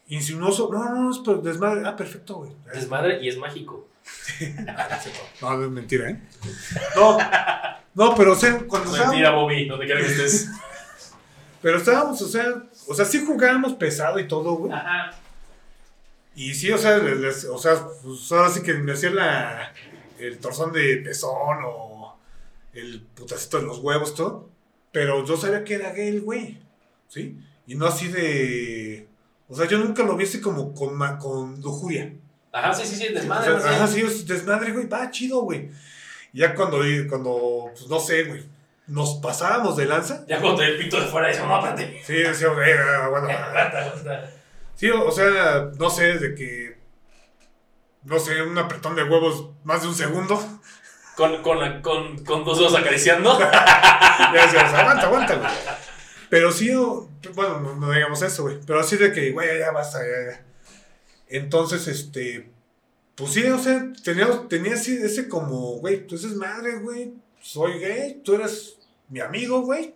Insinuoso. 0.10 0.70
No, 0.72 0.90
no, 0.94 1.12
es 1.12 1.20
per- 1.20 1.38
desmadre. 1.42 1.84
Ah, 1.86 1.96
perfecto, 1.96 2.36
güey. 2.36 2.52
Desmadre 2.74 3.22
y 3.22 3.30
es 3.30 3.38
mágico. 3.38 3.88
No, 5.42 5.58
no 5.58 5.66
es 5.66 5.72
mentira, 5.72 6.10
¿eh? 6.10 6.20
No, 6.96 7.18
no, 7.96 8.16
pero 8.16 8.34
o 8.34 8.36
sea, 8.36 8.58
cuando 8.68 8.92
Mentira, 8.92 9.14
estábamos, 9.16 9.44
Bobby, 9.44 9.66
no 9.68 9.80
te 9.80 9.86
quiero 9.86 10.02
que 10.02 10.08
estés. 10.08 10.50
pero 11.62 11.78
estábamos, 11.78 12.22
o 12.22 12.28
sea, 12.28 12.46
o 12.88 12.94
sea, 12.94 13.06
sí 13.06 13.24
jugábamos 13.26 13.74
pesado 13.74 14.20
y 14.20 14.28
todo, 14.28 14.54
güey. 14.56 14.72
Ajá. 14.74 15.12
Y 16.36 16.54
sí, 16.54 16.72
o 16.72 16.78
sea, 16.78 16.98
les- 17.00 17.18
les- 17.18 17.46
o 17.46 17.58
sea, 17.58 17.76
pues 18.04 18.32
ahora 18.32 18.50
sí 18.50 18.62
que 18.62 18.74
me 18.76 18.94
hacía 18.94 19.10
la, 19.10 19.74
el 20.20 20.38
torzón 20.38 20.72
de 20.72 20.98
pezón 20.98 21.58
o 21.66 22.16
el 22.74 23.02
putacito 23.16 23.58
de 23.58 23.64
los 23.64 23.80
huevos, 23.80 24.14
todo. 24.14 24.50
Pero 24.92 25.26
yo 25.26 25.36
sabía 25.38 25.64
que 25.64 25.76
era 25.76 25.92
gay 25.94 26.10
el 26.10 26.22
güey, 26.22 26.60
¿sí? 27.08 27.38
Y 27.66 27.76
no 27.76 27.88
así 27.88 28.08
de... 28.08 29.08
O 29.50 29.56
sea, 29.56 29.66
yo 29.68 29.78
nunca 29.80 30.04
lo 30.04 30.16
vi 30.16 30.26
así 30.26 30.40
como 30.42 30.74
con, 30.74 30.98
con 31.18 31.60
lujuria. 31.62 32.14
Ajá, 32.52 32.74
sí, 32.74 32.86
sí, 32.88 32.96
sí, 32.96 33.08
O 33.10 33.14
desmadre. 33.14 33.44
sea, 33.46 33.54
más 33.54 33.64
bien. 33.64 33.76
ajá, 33.76 33.88
sí, 33.88 34.02
es 34.02 34.28
desmadre, 34.28 34.72
güey, 34.72 34.88
va 34.88 35.10
chido, 35.12 35.42
güey. 35.42 35.70
Ya 36.34 36.54
cuando, 36.56 36.80
cuando, 37.10 37.70
pues 37.74 37.88
no 37.88 38.00
sé, 38.00 38.24
güey, 38.26 38.46
nos 38.88 39.16
pasábamos 39.16 39.76
de 39.78 39.86
lanza. 39.86 40.26
Ya 40.28 40.40
cuando 40.40 40.62
el 40.64 40.78
pito 40.78 41.00
de 41.00 41.08
fuera, 41.08 41.28
dice, 41.28 41.42
no, 41.46 41.58
espérate. 41.58 42.02
Sí, 42.06 42.14
decíamos, 42.14 42.58
eh, 42.66 42.76
ah, 42.80 43.08
bueno, 43.10 43.28
ah. 43.30 43.44
Aguanta, 43.50 43.80
aguanta. 43.86 44.30
Sí, 44.76 44.90
o 44.90 45.08
o 45.08 45.12
sea, 45.12 45.70
no 45.78 45.90
sé, 45.90 46.18
de 46.20 46.36
que. 46.36 46.78
No 48.04 48.20
sé, 48.20 48.42
un 48.42 48.58
apretón 48.58 48.96
de 48.96 49.04
huevos 49.04 49.50
más 49.64 49.82
de 49.82 49.90
un 49.90 49.96
segundo. 49.96 50.40
Con, 51.16 51.42
con, 51.42 51.60
la- 51.60 51.82
con, 51.82 52.24
con 52.24 52.44
dos 52.46 52.58
dedos 52.60 52.76
acariciando. 52.76 53.38
Ya 54.34 54.42
decías, 54.46 54.74
aguanta, 54.74 55.04
aguanta, 55.08 55.36
güey. 55.36 55.50
Pero 56.30 56.52
sí, 56.52 56.74
o- 56.74 57.08
bueno, 57.34 57.60
no, 57.60 57.76
no 57.76 57.92
digamos 57.92 58.22
eso, 58.22 58.44
güey. 58.44 58.60
Pero 58.66 58.80
así 58.80 58.98
de 58.98 59.12
que, 59.12 59.32
güey, 59.32 59.48
ya, 59.48 59.66
ya 59.68 59.72
basta, 59.72 60.00
ya, 60.00 60.32
ya. 60.32 60.46
Entonces, 61.30 61.88
este. 61.88 62.50
Pues 63.16 63.32
sí, 63.34 63.44
o 63.46 63.58
sea, 63.58 63.92
tenía, 64.04 64.48
tenía 64.48 64.76
así 64.76 64.96
ese 64.96 65.28
como, 65.28 65.78
güey, 65.80 66.06
tú 66.06 66.16
eres 66.16 66.36
madre, 66.36 66.80
güey. 66.80 67.14
Soy 67.42 67.80
gay, 67.80 68.22
tú 68.24 68.36
eres 68.36 68.78
mi 69.10 69.20
amigo, 69.20 69.62
güey. 69.62 69.96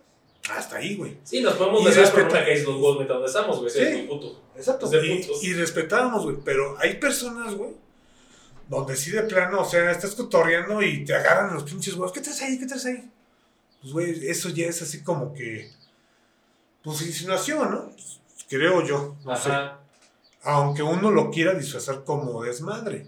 Hasta 0.49 0.77
ahí, 0.77 0.95
güey. 0.95 1.17
Sí, 1.23 1.41
nos 1.41 1.53
podemos 1.53 1.81
Y 1.83 1.85
besar, 1.85 2.03
respeta- 2.05 2.23
nunca 2.23 2.45
caes 2.45 2.63
los 2.65 2.75
huevos 2.75 2.95
mientras 2.95 3.17
donde 3.17 3.27
estamos, 3.27 3.59
güey. 3.59 3.69
Sí. 3.69 3.79
Es 3.79 4.07
puto. 4.07 4.41
Exacto. 4.55 4.89
Y, 5.03 5.27
y 5.47 5.53
respetábamos, 5.53 6.23
güey. 6.23 6.37
Pero 6.43 6.75
hay 6.79 6.95
personas, 6.97 7.53
güey, 7.53 7.71
donde 8.67 8.95
sí 8.95 9.11
de 9.11 9.21
plano, 9.23 9.61
o 9.61 9.65
sea, 9.65 9.91
estás 9.91 10.15
cotorreando 10.15 10.81
y 10.81 11.05
te 11.05 11.13
agarran 11.13 11.53
los 11.53 11.63
pinches 11.63 11.93
huevos. 11.93 12.11
¿Qué 12.11 12.21
traes 12.21 12.41
ahí? 12.41 12.57
¿Qué 12.57 12.65
traes 12.65 12.85
ahí? 12.87 13.07
Pues, 13.81 13.93
güey, 13.93 14.27
eso 14.27 14.49
ya 14.49 14.65
es 14.65 14.81
así 14.81 15.03
como 15.03 15.31
que. 15.33 15.69
Pues 16.81 17.01
insinuación, 17.03 17.69
¿no? 17.69 17.91
Creo 18.49 18.83
yo. 18.83 19.15
No 19.23 19.35
sé. 19.37 19.51
Aunque 20.43 20.83
uno 20.83 21.11
lo 21.11 21.29
quiera 21.29 21.53
disfrazar 21.53 22.03
como 22.03 22.41
desmadre, 22.43 23.05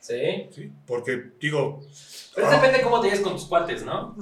Sí. 0.00 0.48
¿sí? 0.52 0.70
Porque, 0.86 1.30
digo. 1.40 1.80
Pero 2.34 2.48
ah, 2.48 2.50
depende 2.50 2.82
cómo 2.82 3.00
te 3.00 3.06
lleves 3.06 3.22
con 3.22 3.32
tus 3.32 3.46
cuates, 3.46 3.84
¿no? 3.84 4.14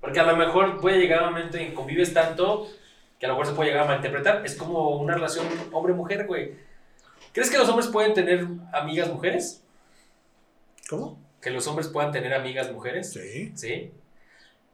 Porque 0.00 0.18
a 0.18 0.24
lo 0.24 0.36
mejor 0.36 0.80
puede 0.80 0.98
llegar 0.98 1.22
un 1.22 1.30
momento 1.32 1.58
en 1.58 1.68
que 1.68 1.74
convives 1.74 2.12
tanto 2.12 2.66
que 3.20 3.26
a 3.26 3.28
lo 3.28 3.34
mejor 3.36 3.46
se 3.46 3.52
puede 3.52 3.68
llegar 3.70 3.84
a 3.84 3.86
malinterpretar. 3.86 4.44
Es 4.44 4.56
como 4.56 4.96
una 4.96 5.14
relación 5.14 5.46
hombre-mujer, 5.70 6.26
güey. 6.26 6.54
¿Crees 7.32 7.50
que 7.50 7.58
los 7.58 7.68
hombres 7.68 7.86
pueden 7.86 8.14
tener 8.14 8.44
amigas 8.72 9.08
mujeres? 9.08 9.62
¿Cómo? 10.88 11.20
Que 11.40 11.50
los 11.50 11.68
hombres 11.68 11.86
puedan 11.86 12.10
tener 12.10 12.34
amigas 12.34 12.72
mujeres. 12.72 13.12
Sí. 13.12 13.52
Sí. 13.54 13.92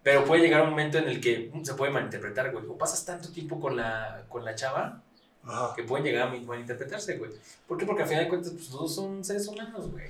Pero 0.03 0.25
puede 0.25 0.41
llegar 0.41 0.63
un 0.63 0.71
momento 0.71 0.97
en 0.97 1.09
el 1.09 1.21
que 1.21 1.53
se 1.63 1.75
puede 1.75 1.93
malinterpretar, 1.93 2.53
güey. 2.53 2.65
O 2.67 2.79
pasas 2.79 3.05
tanto 3.05 3.31
tiempo 3.31 3.61
con 3.61 3.77
la, 3.77 4.25
con 4.31 4.45
la 4.47 4.55
chava 4.55 5.03
Ajá. 5.47 5.73
que 5.75 5.83
pueden 5.85 6.05
llegar 6.07 6.29
a 6.29 6.31
malinterpretarse, 6.33 7.17
güey. 7.19 7.31
¿Por 7.67 7.79
qué? 7.79 7.87
Porque 7.87 8.03
al 8.03 8.09
final 8.09 8.25
de 8.25 8.29
cuentas, 8.29 8.53
pues 8.53 8.69
todos 8.69 8.95
son 8.95 9.25
seres 9.25 9.47
humanos, 9.49 9.91
güey. 9.91 10.07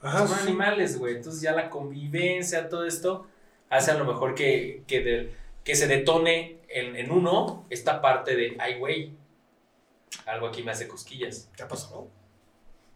Ajá. 0.00 0.26
son 0.26 0.36
sí. 0.38 0.42
animales, 0.48 0.98
güey. 0.98 1.16
Entonces 1.16 1.40
ya 1.42 1.52
la 1.52 1.68
convivencia, 1.70 2.68
todo 2.68 2.84
esto, 2.86 3.26
hace 3.70 3.90
a 3.90 3.94
lo 3.94 4.04
mejor 4.04 4.34
que, 4.34 4.82
que, 4.86 5.00
de- 5.00 5.34
que 5.64 5.74
se 5.76 5.86
detone 5.86 6.58
en, 6.68 6.96
en 6.96 7.10
uno 7.12 7.66
esta 7.70 8.00
parte 8.00 8.34
de, 8.36 8.56
ay, 8.58 8.78
güey, 8.78 9.12
algo 10.26 10.46
aquí 10.48 10.62
me 10.62 10.72
hace 10.72 10.88
cosquillas. 10.88 11.48
¿Te 11.56 11.62
ha 11.62 11.68
pasado? 11.68 12.08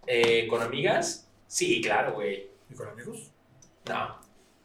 Eh, 0.07 0.47
¿Con 0.49 0.63
amigas? 0.63 1.29
Sí, 1.47 1.81
claro, 1.81 2.15
güey. 2.15 2.49
¿Y 2.71 2.75
con 2.75 2.89
amigos? 2.89 3.31
No, 3.89 4.25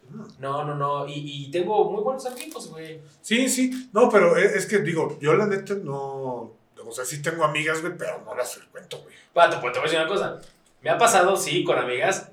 Mm. 0.09 0.25
no, 0.39 0.65
no, 0.65 0.75
no. 0.75 1.07
Y, 1.07 1.13
y 1.45 1.51
tengo 1.51 1.89
muy 1.89 2.01
buenos 2.03 2.25
amigos, 2.25 2.69
güey. 2.69 2.99
Sí, 3.21 3.47
sí. 3.47 3.89
No, 3.93 4.09
pero 4.09 4.35
es, 4.35 4.51
es 4.53 4.65
que 4.65 4.79
digo, 4.79 5.17
yo 5.21 5.33
la 5.35 5.45
neta 5.47 5.75
no. 5.75 6.51
O 6.91 6.93
sea, 6.93 7.05
sí 7.05 7.21
tengo 7.21 7.45
amigas, 7.45 7.79
güey, 7.81 7.93
pero 7.97 8.21
no 8.25 8.35
las 8.35 8.53
frecuento, 8.55 8.99
güey. 9.01 9.15
Pato, 9.33 9.61
pues 9.61 9.71
te 9.71 9.79
voy 9.79 9.87
a 9.87 9.91
decir 9.91 9.99
una 10.05 10.09
cosa. 10.09 10.41
Me 10.81 10.89
ha 10.89 10.97
pasado, 10.97 11.37
sí, 11.37 11.63
con 11.63 11.77
amigas, 11.79 12.27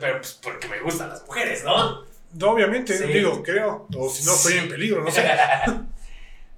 pero 0.00 0.18
pues 0.18 0.32
porque 0.42 0.66
me 0.66 0.80
gustan 0.80 1.08
las 1.10 1.24
mujeres, 1.24 1.62
¿no? 1.62 2.04
No, 2.34 2.50
obviamente, 2.50 2.98
Sí. 2.98 3.04
digo, 3.04 3.42
creo. 3.44 3.86
O 3.96 4.10
si 4.10 4.24
no, 4.24 4.34
estoy 4.34 4.54
Sí. 4.54 4.58
en 4.58 4.68
peligro, 4.68 5.02
no 5.04 5.10
sé. 5.10 5.22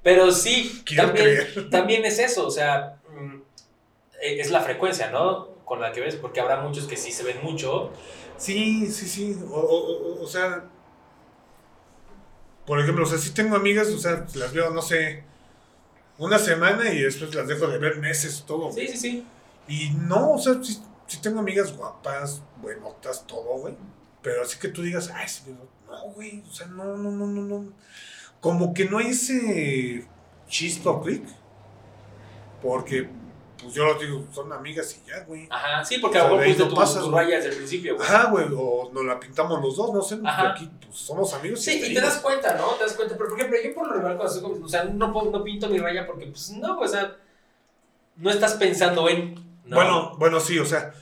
Pero 0.02 0.32
sí, 0.32 0.82
Quiero 0.86 1.06
también, 1.06 1.26
creer. 1.26 1.70
también 1.70 2.04
es 2.06 2.18
eso, 2.18 2.46
o 2.46 2.50
sea, 2.50 2.96
mm, 3.10 3.34
e- 4.22 4.40
es 4.40 4.50
la 4.50 4.60
frecuencia, 4.62 5.10
¿no? 5.10 5.48
Con 5.66 5.80
la 5.82 5.92
que 5.92 6.00
ves, 6.00 6.14
porque 6.16 6.40
habrá 6.40 6.60
muchos 6.62 6.86
que 6.86 6.96
sí 6.96 7.12
se 7.12 7.24
ven 7.24 7.40
mucho. 7.42 7.92
Sí, 8.38 8.86
sí, 8.90 9.06
sí. 9.06 9.36
O, 9.50 9.58
o- 9.60 10.20
o- 10.20 10.22
o 10.22 10.26
sea. 10.26 10.64
Por 12.66 12.80
ejemplo, 12.80 13.04
o 13.04 13.08
sea, 13.08 13.18
sí 13.18 13.30
tengo 13.34 13.56
amigas, 13.56 13.88
o 13.88 13.98
sea, 13.98 14.24
las 14.34 14.52
veo, 14.52 14.70
no 14.70 14.82
sé, 14.82 15.24
una 16.18 16.38
semana 16.38 16.92
y 16.92 17.02
después 17.02 17.34
las 17.34 17.46
dejo 17.46 17.66
de 17.68 17.78
ver 17.78 17.98
meses, 17.98 18.44
todo. 18.46 18.72
Sí, 18.72 18.88
sí, 18.88 18.96
sí. 18.96 19.26
Y 19.68 19.90
no, 19.90 20.32
o 20.32 20.38
sea, 20.38 20.54
sí, 20.62 20.82
sí 21.06 21.20
tengo 21.20 21.40
amigas 21.40 21.76
guapas, 21.76 22.42
buenotas, 22.60 23.26
todo, 23.26 23.58
güey. 23.58 23.74
Pero 24.22 24.42
así 24.42 24.58
que 24.58 24.68
tú 24.68 24.82
digas, 24.82 25.10
ay, 25.14 25.28
sí, 25.28 25.42
no, 25.46 26.12
güey, 26.14 26.42
o 26.48 26.52
sea, 26.52 26.66
no, 26.66 26.96
no, 26.96 27.10
no, 27.10 27.26
no, 27.26 27.42
no. 27.42 27.72
Como 28.40 28.74
que 28.74 28.84
no 28.84 28.98
hay 28.98 29.08
ese 29.08 30.06
chispa 30.48 30.90
o 30.90 31.02
clic. 31.02 31.24
Porque, 32.62 33.08
pues 33.68 33.74
yo 33.76 33.84
lo 33.84 33.94
digo, 33.98 34.24
son 34.32 34.52
amigas 34.52 34.96
y 35.04 35.08
ya, 35.08 35.24
güey. 35.24 35.46
Ajá, 35.50 35.84
sí, 35.84 35.98
porque 35.98 36.18
a 36.18 36.24
O 36.24 36.28
lo 36.30 36.38
sea, 36.38 36.46
mejor 36.48 36.62
no 36.64 36.68
tu, 36.68 36.74
pasas, 36.74 37.02
tu 37.04 37.10
raya 37.10 37.36
desde 37.36 37.50
el 37.50 37.56
principio, 37.56 37.96
güey. 37.96 38.06
Ajá, 38.08 38.30
güey, 38.30 38.46
o 38.56 38.90
nos 38.92 39.04
la 39.04 39.20
pintamos 39.20 39.62
los 39.62 39.76
dos, 39.76 39.92
no 39.92 40.02
sé, 40.02 40.18
Ajá. 40.24 40.50
aquí 40.50 40.70
pues, 40.84 40.96
somos 40.98 41.32
amigos. 41.34 41.60
Sí, 41.60 41.72
hasta 41.76 41.86
y 41.86 41.94
te 41.94 42.00
das 42.00 42.16
cuenta, 42.18 42.54
¿no? 42.56 42.68
Te 42.72 42.84
das 42.84 42.94
cuenta. 42.94 43.16
Pero, 43.16 43.28
por 43.30 43.38
ejemplo, 43.38 43.58
yo 43.62 43.74
por 43.74 43.86
lo 43.86 43.92
regular, 43.94 44.16
cuando 44.16 44.34
estoy 44.34 44.50
con- 44.50 44.62
o 44.64 44.68
sea, 44.68 44.84
no, 44.84 45.44
pinto 45.44 45.68
mi 45.68 45.78
raya 45.78 46.06
porque, 46.06 46.26
pues, 46.26 46.50
no, 46.52 46.78
o 46.78 46.88
sea, 46.88 47.16
no 48.16 48.30
estás 48.30 48.54
pensando 48.54 49.08
en... 49.08 49.34
¿no? 49.64 49.76
Bueno, 49.76 50.16
bueno, 50.18 50.40
sí, 50.40 50.58
o 50.58 50.64
sea, 50.66 50.92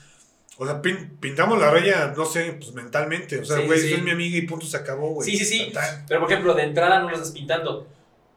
o 0.59 0.67
sea, 0.67 0.83
pin- 0.83 1.19
pintamos 1.21 1.59
la 1.59 1.71
raya, 1.71 2.15
no 2.17 2.25
sé, 2.25 2.53
pues 2.59 2.73
mentalmente. 2.73 3.39
O 3.41 3.45
sea, 3.45 3.59
Sí, 3.59 3.67
güey, 3.67 3.79
sí. 3.81 3.93
es 3.95 4.03
mi 4.03 4.11
amiga 4.11 4.37
y 4.39 4.43
punto 4.43 4.67
se 4.67 4.77
acabó, 4.77 5.11
güey. 5.11 5.31
Sí, 5.31 5.37
sí, 5.37 5.45
sí. 5.45 5.73
Pero, 6.09 6.21
por 6.21 6.31
ejemplo, 6.33 6.55
de 6.55 6.63
entrada 6.65 7.01
no 7.01 7.09
lo 7.11 7.15
estás 7.15 7.31
pintando. 7.33 7.87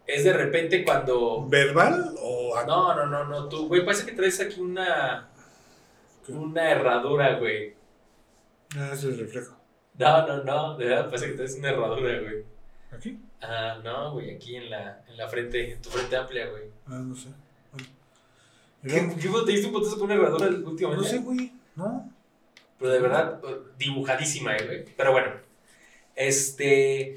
Es 0.09 0.23
de 0.23 0.33
repente 0.33 0.83
cuando... 0.83 1.45
¿Verbal 1.47 2.15
o 2.19 2.55
No, 2.65 2.95
no, 2.95 3.05
no, 3.05 3.25
no, 3.25 3.47
tú, 3.47 3.67
güey, 3.67 3.85
parece 3.85 4.07
que 4.07 4.13
traes 4.13 4.39
aquí 4.41 4.59
una... 4.59 5.29
Una 6.27 6.71
herradura, 6.71 7.37
güey. 7.37 7.75
Ah, 8.75 8.89
es 8.93 9.03
el 9.03 9.19
reflejo. 9.19 9.55
No, 9.99 10.25
no, 10.25 10.43
no, 10.43 10.77
de 10.77 10.85
verdad 10.85 11.05
parece 11.09 11.27
que 11.27 11.33
traes 11.33 11.55
una 11.57 11.69
herradura, 11.69 12.21
güey. 12.21 12.43
¿Aquí? 12.91 13.19
Ah, 13.39 13.79
no, 13.83 14.13
güey, 14.13 14.35
aquí 14.35 14.55
en 14.55 14.71
la, 14.71 15.03
en 15.07 15.15
la 15.15 15.27
frente, 15.27 15.73
en 15.73 15.81
tu 15.81 15.89
frente 15.89 16.15
amplia, 16.15 16.49
güey. 16.49 16.63
Ah, 16.87 17.03
no 17.05 17.15
sé. 17.15 17.29
Bueno. 17.71 17.89
¿Qué, 18.81 19.21
qué 19.21 19.29
te 19.45 19.51
diste 19.51 19.67
un 19.67 19.73
potazo 19.73 19.99
con 19.99 20.05
una 20.05 20.15
herradura 20.15 20.47
últimamente? 20.47 21.03
No 21.03 21.07
sé, 21.07 21.19
güey. 21.19 21.53
No. 21.75 22.11
Pero 22.79 22.91
de 22.91 22.99
verdad, 22.99 23.41
eh, 23.47 23.59
dibujadísima, 23.77 24.55
eh, 24.57 24.65
güey. 24.65 24.85
Pero 24.97 25.11
bueno, 25.11 25.33
este... 26.15 27.15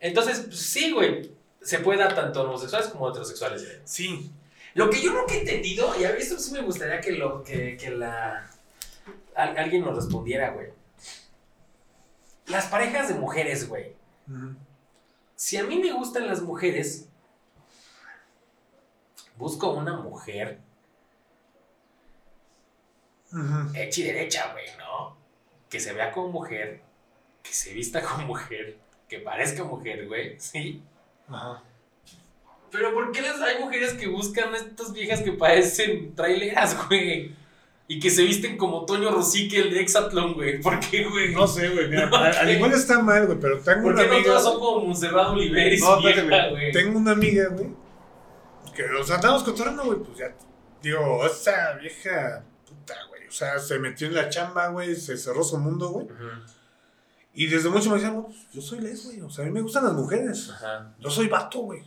Entonces, 0.00 0.40
pues, 0.40 0.58
sí, 0.58 0.92
güey, 0.92 1.35
se 1.66 1.78
puede 1.80 1.98
dar 1.98 2.14
tanto 2.14 2.42
homosexuales 2.42 2.88
como 2.88 3.08
heterosexuales, 3.10 3.64
güey. 3.64 3.76
Sí. 3.84 4.30
Lo 4.74 4.88
que 4.90 5.00
yo 5.02 5.12
nunca 5.12 5.34
he 5.34 5.40
entendido, 5.40 5.98
y 5.98 6.04
a 6.04 6.10
mí 6.12 6.18
esto 6.18 6.38
sí 6.38 6.52
me 6.52 6.60
gustaría 6.62 7.00
que, 7.00 7.12
lo, 7.12 7.42
que, 7.42 7.76
que 7.76 7.90
la, 7.90 8.48
al- 9.34 9.56
alguien 9.58 9.82
nos 9.84 9.96
respondiera, 9.96 10.50
güey. 10.50 10.68
Las 12.46 12.66
parejas 12.66 13.08
de 13.08 13.14
mujeres, 13.14 13.68
güey. 13.68 13.94
Si 15.34 15.56
a 15.56 15.64
mí 15.64 15.78
me 15.78 15.92
gustan 15.92 16.26
las 16.26 16.42
mujeres, 16.42 17.08
busco 19.36 19.72
una 19.72 19.96
mujer 19.96 20.60
hecha 23.74 24.00
y 24.00 24.04
derecha, 24.04 24.52
güey, 24.52 24.66
¿no? 24.78 25.16
Que 25.68 25.80
se 25.80 25.92
vea 25.92 26.12
como 26.12 26.28
mujer, 26.28 26.80
que 27.42 27.52
se 27.52 27.72
vista 27.74 28.02
como 28.02 28.26
mujer, 28.26 28.78
que 29.08 29.18
parezca 29.18 29.64
mujer, 29.64 30.06
güey, 30.06 30.38
¿sí? 30.38 30.82
Ajá. 31.28 31.62
Pero 32.70 32.92
¿por 32.92 33.12
qué 33.12 33.22
las 33.22 33.40
hay 33.40 33.62
mujeres 33.62 33.94
que 33.94 34.06
buscan 34.08 34.52
a 34.54 34.56
estas 34.58 34.92
viejas 34.92 35.22
que 35.22 35.32
parecen 35.32 36.14
traileras, 36.14 36.76
güey? 36.88 37.34
Y 37.88 38.00
que 38.00 38.10
se 38.10 38.24
visten 38.24 38.56
como 38.58 38.84
Toño 38.84 39.10
Rosique, 39.10 39.58
el 39.60 39.72
de 39.72 39.80
Exatlón, 39.80 40.34
güey. 40.34 40.60
¿Por 40.60 40.80
qué, 40.80 41.04
güey? 41.04 41.32
No 41.32 41.46
sé, 41.46 41.68
güey. 41.68 41.88
Mira, 41.88 42.06
No, 42.10 42.16
al, 42.16 42.50
igual 42.50 42.72
está 42.72 43.00
mal, 43.00 43.26
güey, 43.26 43.38
pero 43.38 43.60
tengo 43.60 43.82
¿Por 43.84 43.92
una 43.92 44.02
qué 44.02 44.08
no 44.08 44.14
amiga. 44.14 44.28
todas 44.30 44.42
son 44.42 44.58
como 44.58 44.84
Monserrat 44.86 45.28
Oliver 45.28 45.72
y 45.72 45.78
No, 45.78 45.86
su 46.00 46.08
espérate, 46.08 46.28
vieja, 46.28 46.48
güey. 46.50 46.72
Tengo 46.72 46.98
una 46.98 47.12
amiga, 47.12 47.48
güey. 47.50 47.68
Que, 48.74 48.84
o 49.00 49.04
sea, 49.04 49.16
andamos 49.16 49.44
cotorreando, 49.44 49.84
güey, 49.84 49.98
pues 50.00 50.18
ya. 50.18 50.34
digo, 50.82 51.24
esa 51.24 51.74
vieja 51.80 52.42
puta, 52.68 52.94
güey. 53.08 53.28
O 53.28 53.32
sea, 53.32 53.58
se 53.60 53.78
metió 53.78 54.08
en 54.08 54.14
la 54.16 54.28
chamba, 54.28 54.66
güey, 54.68 54.96
se 54.96 55.16
cerró 55.16 55.44
su 55.44 55.56
mundo, 55.58 55.90
güey. 55.90 56.06
Ujú. 56.06 56.14
Y 57.36 57.46
desde 57.46 57.68
mucho 57.68 57.90
me 57.90 57.96
decían, 57.96 58.14
"No, 58.16 58.24
pues, 58.24 58.36
yo 58.52 58.60
soy 58.62 58.80
les, 58.80 59.04
güey. 59.04 59.20
O 59.20 59.30
sea, 59.30 59.44
a 59.44 59.46
mí 59.46 59.52
me 59.52 59.60
gustan 59.60 59.84
las 59.84 59.92
mujeres. 59.92 60.50
Ajá. 60.50 60.94
Yo 60.98 61.10
soy 61.10 61.28
vato, 61.28 61.60
güey. 61.60 61.82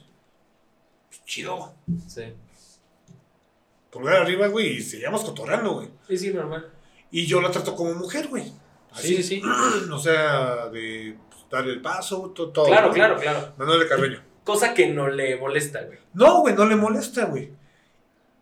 Pues, 1.10 1.26
Chido. 1.26 1.74
Sí. 2.08 2.24
Pulgar 3.92 4.18
arriba, 4.22 4.48
güey, 4.48 4.78
y 4.78 4.82
seguíamos 4.82 5.24
cotorreando, 5.24 5.74
güey. 5.74 5.90
Sí, 6.08 6.18
sí, 6.18 6.34
normal. 6.34 6.70
Y 7.12 7.26
yo 7.26 7.42
la 7.42 7.50
trato 7.50 7.76
como 7.76 7.94
mujer, 7.96 8.28
güey. 8.28 8.54
Sí, 8.94 9.16
sí, 9.18 9.24
sí. 9.24 9.42
O 9.92 9.98
sea, 10.00 10.68
de 10.68 11.18
pues, 11.30 11.46
darle 11.50 11.74
el 11.74 11.82
paso, 11.82 12.30
to- 12.32 12.50
todo. 12.50 12.66
Claro, 12.68 12.92
claro, 12.92 13.18
claro. 13.20 13.54
Manuel 13.58 13.88
Carreño. 13.88 14.22
Cosa 14.44 14.74
que 14.76 14.88
no 14.94 15.08
le 15.10 15.36
molesta, 15.38 15.82
güey. 15.84 15.98
No, 16.14 16.42
güey, 16.42 16.54
no 16.56 16.66
le 16.66 16.76
molesta, 16.76 17.26
güey. 17.26 17.52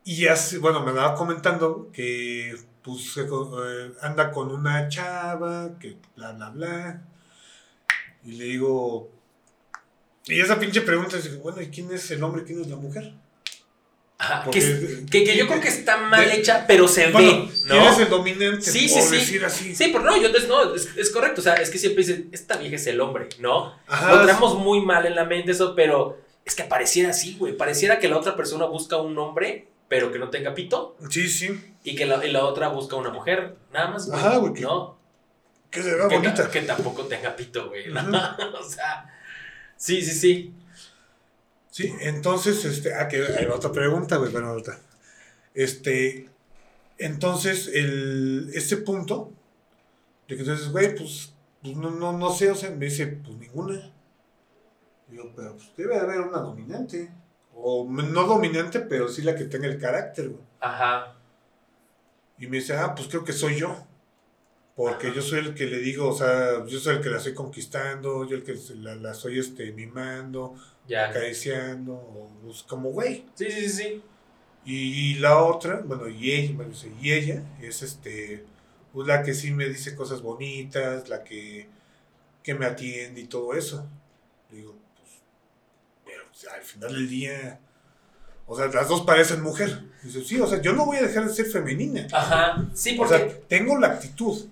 Y 0.04 0.18
ya, 0.24 0.36
se- 0.36 0.58
bueno, 0.58 0.84
me 0.84 0.90
andaba 0.90 1.16
comentando 1.16 1.90
que, 1.94 2.54
pues, 2.88 3.18
eh, 3.18 3.92
anda 4.02 4.32
con 4.32 4.50
una 4.52 4.88
chava, 4.90 5.78
que 5.80 5.98
bla, 6.16 6.32
bla, 6.32 6.50
bla. 6.50 7.02
Y 8.26 8.32
le 8.32 8.46
digo... 8.46 9.12
Y 10.26 10.40
esa 10.42 10.60
pinche 10.60 10.82
pregunta, 10.82 11.18
digo, 11.18 11.38
bueno, 11.44 11.62
¿y 11.62 11.68
quién 11.68 11.92
es 11.92 12.10
el 12.12 12.22
hombre, 12.24 12.44
quién 12.44 12.60
es 12.62 12.68
la 12.68 12.76
mujer? 12.76 13.14
Ajá, 14.18 14.44
Porque- 14.46 14.60
que, 14.60 15.06
que, 15.12 15.24
que 15.24 15.38
yo 15.38 15.48
creo 15.48 15.62
que 15.62 15.68
está 15.68 15.98
mal 15.98 16.26
de- 16.28 16.38
hecha, 16.38 16.66
pero 16.68 16.88
se 16.88 17.12
Bueno, 17.12 17.44
ve, 17.46 17.50
¿quién 17.68 17.82
es 17.84 17.98
¿no? 17.98 18.04
el 18.04 18.10
dominante? 18.10 18.62
Sí, 18.62 18.90
sí, 18.90 19.00
sí. 19.02 19.16
decir 19.16 19.46
así. 19.46 19.76
Sí, 19.76 19.90
pero 19.92 20.04
no, 20.04 20.18
yo 20.18 20.26
entonces 20.28 20.50
no, 20.50 20.74
es, 20.74 20.90
es 20.98 21.12
correcto. 21.12 21.40
O 21.40 21.44
sea, 21.44 21.54
es 21.54 21.70
que 21.70 21.78
siempre 21.78 22.04
dicen, 22.04 22.28
esta 22.32 22.58
vieja 22.58 22.76
es 22.78 22.88
el 22.88 23.00
hombre, 23.00 23.30
¿no? 23.40 23.74
Ajá. 23.88 24.16
Lo 24.16 24.24
traemos 24.24 24.58
muy 24.58 24.82
mal 24.82 25.06
en 25.06 25.16
la 25.16 25.24
mente 25.26 25.52
eso, 25.52 25.76
pero 25.76 26.20
es 26.44 26.56
que 26.56 26.64
pareciera 26.64 27.12
así, 27.12 27.36
güey. 27.38 27.56
Pareciera 27.56 28.00
que 28.00 28.10
la 28.10 28.18
otra 28.18 28.36
persona 28.36 28.66
busca 28.66 28.98
un 28.98 29.16
hombre, 29.20 29.68
pero 29.88 30.12
que 30.12 30.18
no 30.20 30.30
tenga 30.32 30.54
pito, 30.56 30.98
Sí, 31.12 31.30
sí. 31.30 31.48
Y 31.92 31.96
que 31.96 32.06
la, 32.06 32.24
y 32.26 32.32
la 32.32 32.44
otra 32.46 32.68
busca 32.70 32.96
una 32.96 33.10
mujer, 33.12 33.56
nada 33.72 33.92
más, 33.92 34.08
güey. 34.08 34.20
Ajá, 34.20 34.38
güey, 34.38 34.54
que- 34.54 34.62
¿No? 34.62 34.98
Que 35.70 35.84
se 35.84 35.96
vea 35.96 36.08
Que, 36.08 36.16
bonita. 36.16 36.44
ta- 36.44 36.50
que 36.52 36.62
tampoco 36.62 37.04
tenga 37.06 37.36
pito, 37.36 37.70
güey. 37.70 37.92
¿no? 37.92 38.02
O 38.60 38.64
sea, 38.64 39.10
sí, 39.76 40.02
sí, 40.02 40.12
sí. 40.12 40.54
Sí, 41.72 41.94
entonces, 42.02 42.64
este, 42.66 42.94
ah, 42.96 43.08
que 43.08 43.18
hay 43.26 43.46
otra 43.46 43.72
pregunta, 43.72 44.16
güey, 44.18 44.32
pero 44.32 44.48
ahorita. 44.48 44.80
Este, 45.54 46.30
entonces, 46.98 47.68
el, 47.74 48.50
ese 48.54 48.78
punto, 48.78 49.32
de 50.28 50.36
que 50.36 50.42
entonces, 50.42 50.72
güey, 50.72 50.96
pues, 50.96 51.34
pues, 51.62 51.76
no, 51.76 51.90
no, 51.92 52.12
no 52.18 52.32
sé, 52.32 52.50
o 52.50 52.56
sea, 52.56 52.70
me 52.72 52.86
dice, 52.86 53.08
pues 53.08 53.38
ninguna. 53.38 53.92
Digo, 55.10 55.32
pero 55.36 55.56
pues 55.56 55.70
debe 55.78 55.98
haber 56.00 56.22
una 56.22 56.40
dominante. 56.40 57.12
O 57.56 57.86
no 57.90 58.24
dominante, 58.24 58.80
pero 58.82 59.08
sí 59.10 59.22
la 59.22 59.36
que 59.36 59.46
tenga 59.46 59.68
el 59.68 59.80
carácter, 59.80 60.30
güey. 60.30 60.42
Ajá. 60.60 61.17
Y 62.40 62.48
me 62.48 62.58
dice, 62.58 62.74
ah, 62.76 62.94
pues 62.96 63.08
creo 63.08 63.24
que 63.24 63.34
soy 63.34 63.56
yo. 63.58 63.86
Porque 64.76 65.12
yo 65.14 65.24
soy 65.24 65.40
el 65.40 65.56
que 65.56 65.66
le 65.66 65.80
digo, 65.80 66.10
o 66.10 66.16
sea, 66.16 66.64
yo 66.68 66.80
soy 66.80 66.98
el 66.98 67.02
que 67.02 67.10
la 67.10 67.18
estoy 67.18 67.34
conquistando, 67.34 68.28
yo 68.28 68.36
el 68.38 68.44
que 68.44 68.56
la, 68.76 68.96
la 68.96 69.12
estoy 69.12 69.40
este, 69.40 69.72
mimando, 69.72 70.54
Ya. 70.88 71.08
acariciando, 71.10 71.94
o, 71.94 72.30
pues, 72.44 72.62
como 72.64 72.90
güey. 72.92 73.26
Sí, 73.34 73.50
sí, 73.50 73.62
sí, 73.62 73.70
sí. 73.70 74.04
Y, 74.66 75.16
la 75.16 75.42
otra, 75.44 75.82
bueno, 75.84 76.10
y 76.10 76.32
ella, 76.32 76.54
bueno, 76.56 76.74
y 77.02 77.12
ella 77.14 77.42
es 77.62 77.82
este, 77.82 78.44
pues 78.94 79.08
la 79.08 79.24
que 79.24 79.34
sí 79.34 79.52
me 79.52 79.68
dice 79.70 79.96
cosas 79.96 80.22
bonitas, 80.22 81.08
la 81.10 81.24
que, 81.24 81.68
que 82.44 82.54
me 82.54 82.66
atiende 82.66 83.22
y 83.22 83.28
todo 83.28 83.54
eso. 83.54 83.88
Digo, 84.52 84.76
pues, 84.98 85.10
pero 86.06 86.24
o 86.30 86.36
sea, 86.36 86.54
al 86.56 86.62
final 86.64 86.94
del 86.94 87.10
día, 87.10 87.60
o 88.48 88.56
sea, 88.58 88.68
las 88.68 88.88
dos 88.88 89.02
parecen 89.02 89.42
mujer. 89.44 89.84
Dice, 90.02 90.24
sí, 90.24 90.40
o 90.40 90.48
sea, 90.48 90.62
yo 90.62 90.74
no 90.74 90.86
voy 90.86 90.98
a 90.98 91.02
dejar 91.04 91.28
de 91.28 91.34
ser 91.34 91.46
femenina. 91.48 92.08
Ajá. 92.12 92.66
Sí, 92.74 92.96
O 92.96 92.98
porque. 93.04 93.18
sea, 93.18 93.40
tengo 93.48 93.78
la 93.78 93.88
actitud, 93.88 94.48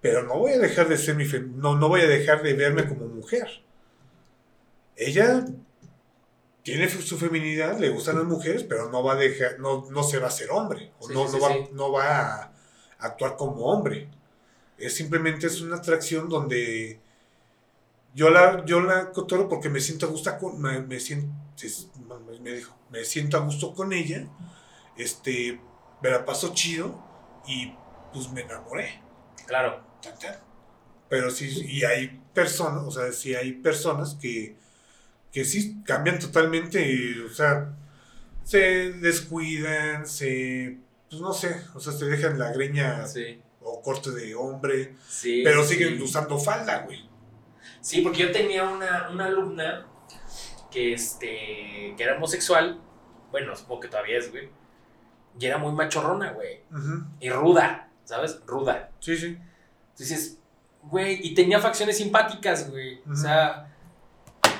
pero 0.00 0.22
no 0.24 0.38
voy 0.38 0.52
a 0.52 0.58
dejar 0.58 0.88
de 0.88 0.98
ser 0.98 1.14
mi 1.16 1.24
fe- 1.24 1.40
no, 1.40 1.76
no 1.76 1.88
voy 1.88 2.02
a 2.02 2.06
dejar 2.08 2.42
de 2.42 2.54
verme 2.54 2.86
como 2.88 3.06
mujer. 3.06 3.48
Ella 4.96 5.44
tiene 6.62 6.88
su 6.88 7.16
feminidad, 7.18 7.78
le 7.78 7.90
gustan 7.90 8.16
las 8.16 8.24
mujeres, 8.24 8.64
pero 8.64 8.90
no 8.90 9.02
va 9.04 9.12
a 9.12 9.16
dejar, 9.16 9.60
no, 9.60 9.86
no 9.90 10.02
se 10.02 10.18
va 10.18 10.26
a 10.28 10.30
ser 10.30 10.50
hombre, 10.50 10.90
o 10.98 11.06
Sí, 11.06 11.14
no, 11.14 11.28
sí, 11.28 11.36
no, 11.36 11.40
va, 11.42 11.48
sí. 11.52 11.58
no 11.72 11.92
va 11.92 12.34
a 12.42 12.52
actuar 12.98 13.36
como 13.36 13.66
hombre. 13.66 14.08
Es 14.78 14.94
simplemente 14.96 15.46
es 15.46 15.60
una 15.60 15.76
atracción 15.76 16.28
donde 16.28 16.98
yo 18.14 18.30
la, 18.30 18.64
yo 18.64 18.80
la 18.80 19.12
porque 19.48 19.68
me 19.68 19.80
siento 19.80 20.06
a 20.06 20.08
gusto 20.08 20.36
con, 20.38 20.60
me, 20.60 20.80
me 20.80 20.98
siento, 20.98 21.28
me 22.50 22.56
dijo, 22.56 22.76
me 22.90 23.04
siento 23.04 23.36
a 23.36 23.40
gusto 23.40 23.74
con 23.74 23.92
ella, 23.92 24.26
este, 24.96 25.60
me 26.02 26.10
la 26.10 26.24
paso 26.24 26.54
chido 26.54 27.02
y 27.46 27.72
pues 28.12 28.30
me 28.30 28.42
enamoré. 28.42 29.00
Claro. 29.46 29.84
Tan, 30.00 30.18
tan. 30.18 30.36
Pero 31.08 31.30
sí, 31.30 31.48
y 31.66 31.84
hay 31.84 32.20
personas, 32.32 32.82
o 32.84 32.90
sea, 32.90 33.12
sí 33.12 33.34
hay 33.34 33.52
personas 33.52 34.16
que, 34.20 34.56
que 35.32 35.44
sí 35.44 35.82
cambian 35.84 36.18
totalmente, 36.18 37.14
o 37.24 37.28
sea, 37.32 37.72
se 38.44 38.92
descuidan, 38.92 40.06
se, 40.06 40.78
pues 41.10 41.20
no 41.20 41.32
sé, 41.32 41.56
o 41.74 41.80
sea, 41.80 41.92
se 41.92 42.04
dejan 42.06 42.38
la 42.38 42.52
greña 42.52 43.06
Sí. 43.06 43.40
o 43.60 43.82
corte 43.82 44.10
de 44.10 44.34
hombre, 44.34 44.94
Sí. 45.08 45.42
pero 45.44 45.64
sí. 45.64 45.74
siguen 45.74 46.00
usando 46.00 46.38
falda, 46.38 46.78
güey. 46.82 47.08
Sí, 47.80 48.00
porque 48.00 48.22
yo 48.22 48.32
tenía 48.32 48.64
una, 48.68 49.10
una 49.10 49.26
alumna 49.26 49.86
que, 50.70 50.92
este, 50.92 51.94
que 51.96 52.02
era 52.02 52.16
homosexual. 52.16 52.80
Bueno, 53.30 53.54
supongo 53.56 53.80
que 53.82 53.88
todavía 53.88 54.18
es, 54.18 54.30
güey. 54.30 54.48
Y 55.38 55.46
era 55.46 55.58
muy 55.58 55.72
machorrona, 55.72 56.32
güey. 56.32 56.60
Y 57.20 57.28
ruda, 57.30 57.90
¿sabes? 58.04 58.40
Ruda. 58.46 58.90
Sí, 59.00 59.16
sí. 59.16 59.38
Dices, 59.98 60.38
güey, 60.82 61.18
y 61.26 61.34
tenía 61.34 61.58
facciones 61.60 61.98
simpáticas, 61.98 62.70
güey. 62.70 63.00
O 63.10 63.14
sea, 63.14 63.68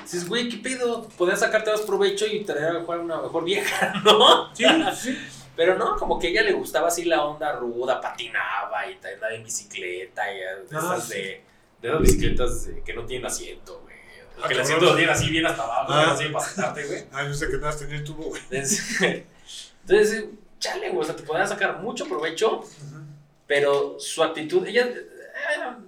dices, 0.03 0.27
güey, 0.27 0.49
¿qué 0.49 0.57
pedo? 0.57 1.07
Podías 1.17 1.39
sacarte 1.39 1.71
más 1.71 1.81
provecho 1.81 2.25
y 2.27 2.43
traer 2.43 2.75
a 2.77 2.81
jugar 2.83 2.99
una 2.99 3.21
mejor 3.21 3.43
vieja, 3.43 3.93
¿no? 4.05 4.53
Sí, 4.55 4.65
sí. 4.95 5.17
Pero 5.55 5.75
no, 5.75 5.95
como 5.97 6.19
que 6.19 6.27
a 6.27 6.29
ella 6.29 6.41
le 6.43 6.53
gustaba 6.53 6.89
así 6.89 7.05
la 7.05 7.23
onda 7.23 7.53
ruda, 7.53 7.99
patinaba 7.99 8.85
y 8.87 8.93
andaba 8.93 9.33
en 9.33 9.43
bicicleta 9.43 10.21
y 10.31 10.37
Ah, 10.41 10.61
esas 10.69 11.03
sí. 11.07 11.13
de, 11.17 11.43
de 11.81 11.87
esas 11.89 12.01
bicicletas 12.01 12.65
de- 12.67 12.83
que 12.83 12.93
no 12.93 13.05
tienen 13.05 13.25
asiento, 13.25 13.79
güey. 13.81 13.86
Que 14.47 14.53
el 14.53 14.59
asiento 14.61 14.85
lo 14.85 14.95
tiene 14.95 15.11
así 15.11 15.29
bien 15.29 15.45
hasta 15.45 15.63
abajo, 15.63 15.91
Ah. 15.93 16.11
así 16.13 16.25
para 16.29 16.45
sentarte, 16.45 16.85
güey. 16.85 17.05
Ah, 17.11 17.23
yo 17.25 17.33
sé 17.33 17.47
que 17.49 17.57
más 17.57 17.77
tenía 17.79 17.95
el 17.97 18.03
tubo, 18.03 18.23
güey. 18.25 18.41
Entonces, 18.51 19.23
entonces, 19.81 20.25
chale, 20.59 20.89
güey, 20.89 21.01
o 21.01 21.03
sea, 21.03 21.15
te 21.15 21.23
podías 21.23 21.49
sacar 21.49 21.79
mucho 21.81 22.07
provecho, 22.07 22.59
Ujú. 22.59 22.67
pero 23.47 23.99
su 23.99 24.23
actitud, 24.23 24.65
ella, 24.67 24.85
eh, 24.85 25.03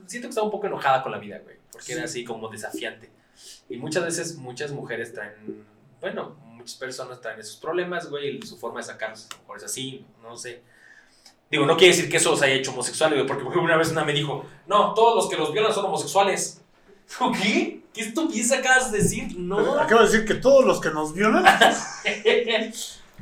siento 0.08 0.28
que 0.28 0.30
estaba 0.30 0.46
un 0.46 0.52
poco 0.52 0.68
enojada 0.68 1.04
con 1.04 1.12
la 1.12 1.18
vida, 1.18 1.40
güey, 1.44 1.58
porque 1.72 1.86
Sí. 1.88 1.92
era 1.94 2.04
así 2.06 2.24
como 2.24 2.48
desafiante. 2.50 3.10
Y 3.70 3.78
muchas 3.78 4.04
veces, 4.04 4.36
muchas 4.38 4.72
mujeres 4.72 5.14
traen, 5.14 5.66
bueno, 6.02 6.36
muchas 6.46 6.76
personas 6.76 7.22
traen 7.22 7.40
esos 7.40 7.56
problemas, 7.58 8.10
güey, 8.10 8.38
y 8.38 8.42
su 8.46 8.58
forma 8.58 8.80
de 8.80 8.84
sacarlos 8.88 9.28
a 9.30 9.36
lo 9.36 9.42
mejor 9.42 9.58
es 9.58 9.64
así, 9.64 10.06
no 10.22 10.36
sé. 10.36 10.62
Digo, 11.52 11.66
no 11.66 11.76
quiere 11.78 11.96
decir 11.96 12.10
que 12.12 12.18
eso 12.18 12.30
los 12.32 12.42
haya 12.44 12.54
hecho 12.54 12.72
homosexuales, 12.72 13.18
güey, 13.18 13.28
porque 13.28 13.58
una 13.60 13.76
vez 13.78 13.90
una 13.92 14.04
me 14.06 14.14
dijo, 14.14 14.46
no, 14.68 14.94
todos 14.94 15.16
los 15.16 15.30
que 15.30 15.36
los 15.36 15.52
violan 15.52 15.74
son 15.74 15.86
homosexuales. 15.86 16.62
¿Qué? 17.42 17.79
¿Qué 17.94 18.02
estupidez 18.02 18.52
acabas 18.52 18.92
de 18.92 19.00
decir? 19.00 19.36
No. 19.38 19.80
Acabo 19.80 20.02
de 20.02 20.08
decir 20.08 20.26
que 20.26 20.36
todos 20.36 20.64
los 20.66 20.80
que 20.80 20.90
nos 20.92 21.14
violan. 21.14 21.44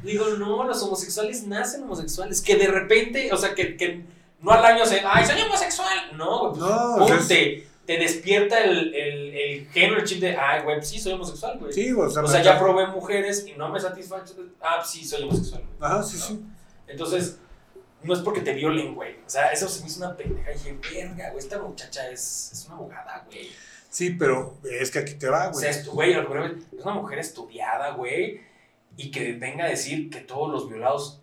Digo, 0.03 0.25
no, 0.37 0.63
los 0.63 0.81
homosexuales 0.83 1.47
nacen 1.47 1.83
homosexuales. 1.83 2.41
Que 2.41 2.55
de 2.55 2.67
repente, 2.67 3.31
o 3.33 3.37
sea, 3.37 3.55
que, 3.55 3.75
que 3.75 4.03
no 4.41 4.51
al 4.51 4.63
año 4.63 4.85
se, 4.85 5.01
ay, 5.05 5.25
soy 5.25 5.41
homosexual. 5.41 6.11
No, 6.15 6.49
güey, 6.51 6.59
pues, 6.59 6.69
No, 6.71 7.07
es- 7.15 7.27
te, 7.27 7.67
te 7.85 7.97
despierta 7.97 8.63
el, 8.63 8.93
el, 8.93 9.33
el 9.35 9.67
género, 9.69 9.99
el 9.99 10.05
chip 10.05 10.19
de, 10.19 10.35
ay, 10.37 10.61
güey, 10.63 10.77
pues 10.77 10.89
sí, 10.89 10.99
soy 10.99 11.13
homosexual, 11.13 11.57
güey. 11.57 11.73
Sí, 11.73 11.91
güey, 11.91 12.07
o 12.07 12.11
sea, 12.11 12.23
o 12.23 12.27
sea, 12.27 12.43
ya 12.43 12.59
probé 12.59 12.85
mujeres 12.87 13.45
y 13.47 13.53
no 13.53 13.69
me 13.69 13.79
satisfacho. 13.79 14.35
Ah, 14.61 14.83
sí, 14.85 15.03
soy 15.03 15.23
homosexual. 15.23 15.63
güey. 15.63 15.91
Ajá, 15.91 16.03
sí, 16.03 16.17
sí. 16.17 16.39
Entonces, 16.87 17.39
no 18.03 18.13
es 18.13 18.19
porque 18.19 18.41
te 18.41 18.53
violen, 18.53 18.93
güey. 18.93 19.13
O 19.25 19.29
sea, 19.29 19.47
eso 19.51 19.67
se 19.67 19.81
me 19.81 19.87
hizo 19.87 20.05
una 20.05 20.15
pendeja. 20.15 20.51
Y 20.51 20.53
dije, 20.55 20.77
verga, 20.93 21.29
güey, 21.31 21.39
esta 21.43 21.57
muchacha 21.59 22.07
es, 22.11 22.51
es 22.53 22.65
una 22.67 22.75
abogada, 22.75 23.23
güey. 23.25 23.49
Sí, 23.97 24.11
pero 24.11 24.55
es 24.79 24.91
que 24.91 24.99
aquí 24.99 25.15
te 25.15 25.27
va, 25.27 25.47
O 25.49 25.53
güey. 25.53 25.63
sea, 25.63 25.71
estu- 25.83 25.89
güey, 25.91 26.13
lo 26.13 26.21
mejor 26.21 26.55
es 26.77 26.85
una 26.85 26.93
mujer 26.93 27.17
estudiada, 27.17 27.93
güey, 27.95 28.41
y 28.95 29.09
que 29.09 29.33
venga 29.33 29.65
a 29.65 29.69
decir 29.69 30.11
que 30.11 30.19
todos 30.19 30.51
los 30.51 30.69
violados 30.69 31.19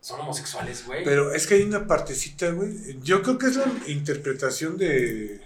son 0.00 0.20
homosexuales, 0.20 0.86
güey. 0.86 1.02
Pero 1.02 1.32
es 1.32 1.48
que 1.48 1.54
hay 1.54 1.62
una 1.62 1.84
partecita, 1.88 2.50
güey. 2.52 2.96
Yo 3.02 3.22
creo 3.22 3.38
que 3.38 3.46
es 3.46 3.56
la 3.56 3.64
interpretación 3.88 4.76
de. 4.78 5.40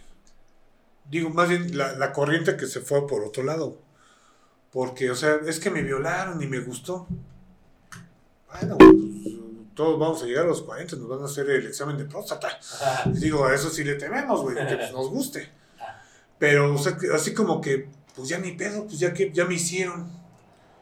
Digo, 1.11 1.31
más 1.31 1.49
bien 1.49 1.79
la, 1.79 1.95
la 1.95 2.13
corriente 2.13 2.55
que 2.59 2.67
se 2.67 2.81
fue 2.83 3.07
por 3.07 3.25
otro 3.25 3.43
lado. 3.43 3.79
Porque, 4.71 5.11
o 5.11 5.15
sea, 5.15 5.37
es 5.47 5.61
que 5.61 5.71
me 5.71 5.83
violaron 5.83 6.43
y 6.43 6.47
me 6.47 6.61
gustó. 6.61 7.09
Bueno, 8.53 8.77
pues, 8.77 8.91
todos 9.75 9.99
vamos 9.99 10.23
a 10.23 10.27
llegar 10.27 10.45
a 10.45 10.49
los 10.49 10.61
40, 10.61 10.97
nos 10.97 11.09
van 11.09 11.23
a 11.23 11.25
hacer 11.25 11.49
el 11.49 11.67
examen 11.69 11.97
de 11.97 12.05
próstata. 12.05 12.51
Digo, 13.07 13.47
a 13.47 13.55
eso 13.55 13.71
sí 13.71 13.83
le 13.83 13.95
tememos, 13.95 14.43
güey, 14.43 14.57
que 14.57 14.77
pues, 14.77 14.93
nos 14.93 15.09
guste. 15.09 15.59
Pero, 16.41 16.75
o 16.75 16.79
sea, 16.79 16.97
así 17.15 17.35
como 17.35 17.61
que, 17.61 17.87
pues 18.17 18.29
ya 18.29 18.39
ni 18.39 18.53
pedo, 18.53 18.87
pues 18.87 18.99
ya 18.99 19.13
que 19.15 19.31
ya 19.31 19.45
me 19.45 19.55
hicieron. 19.55 20.11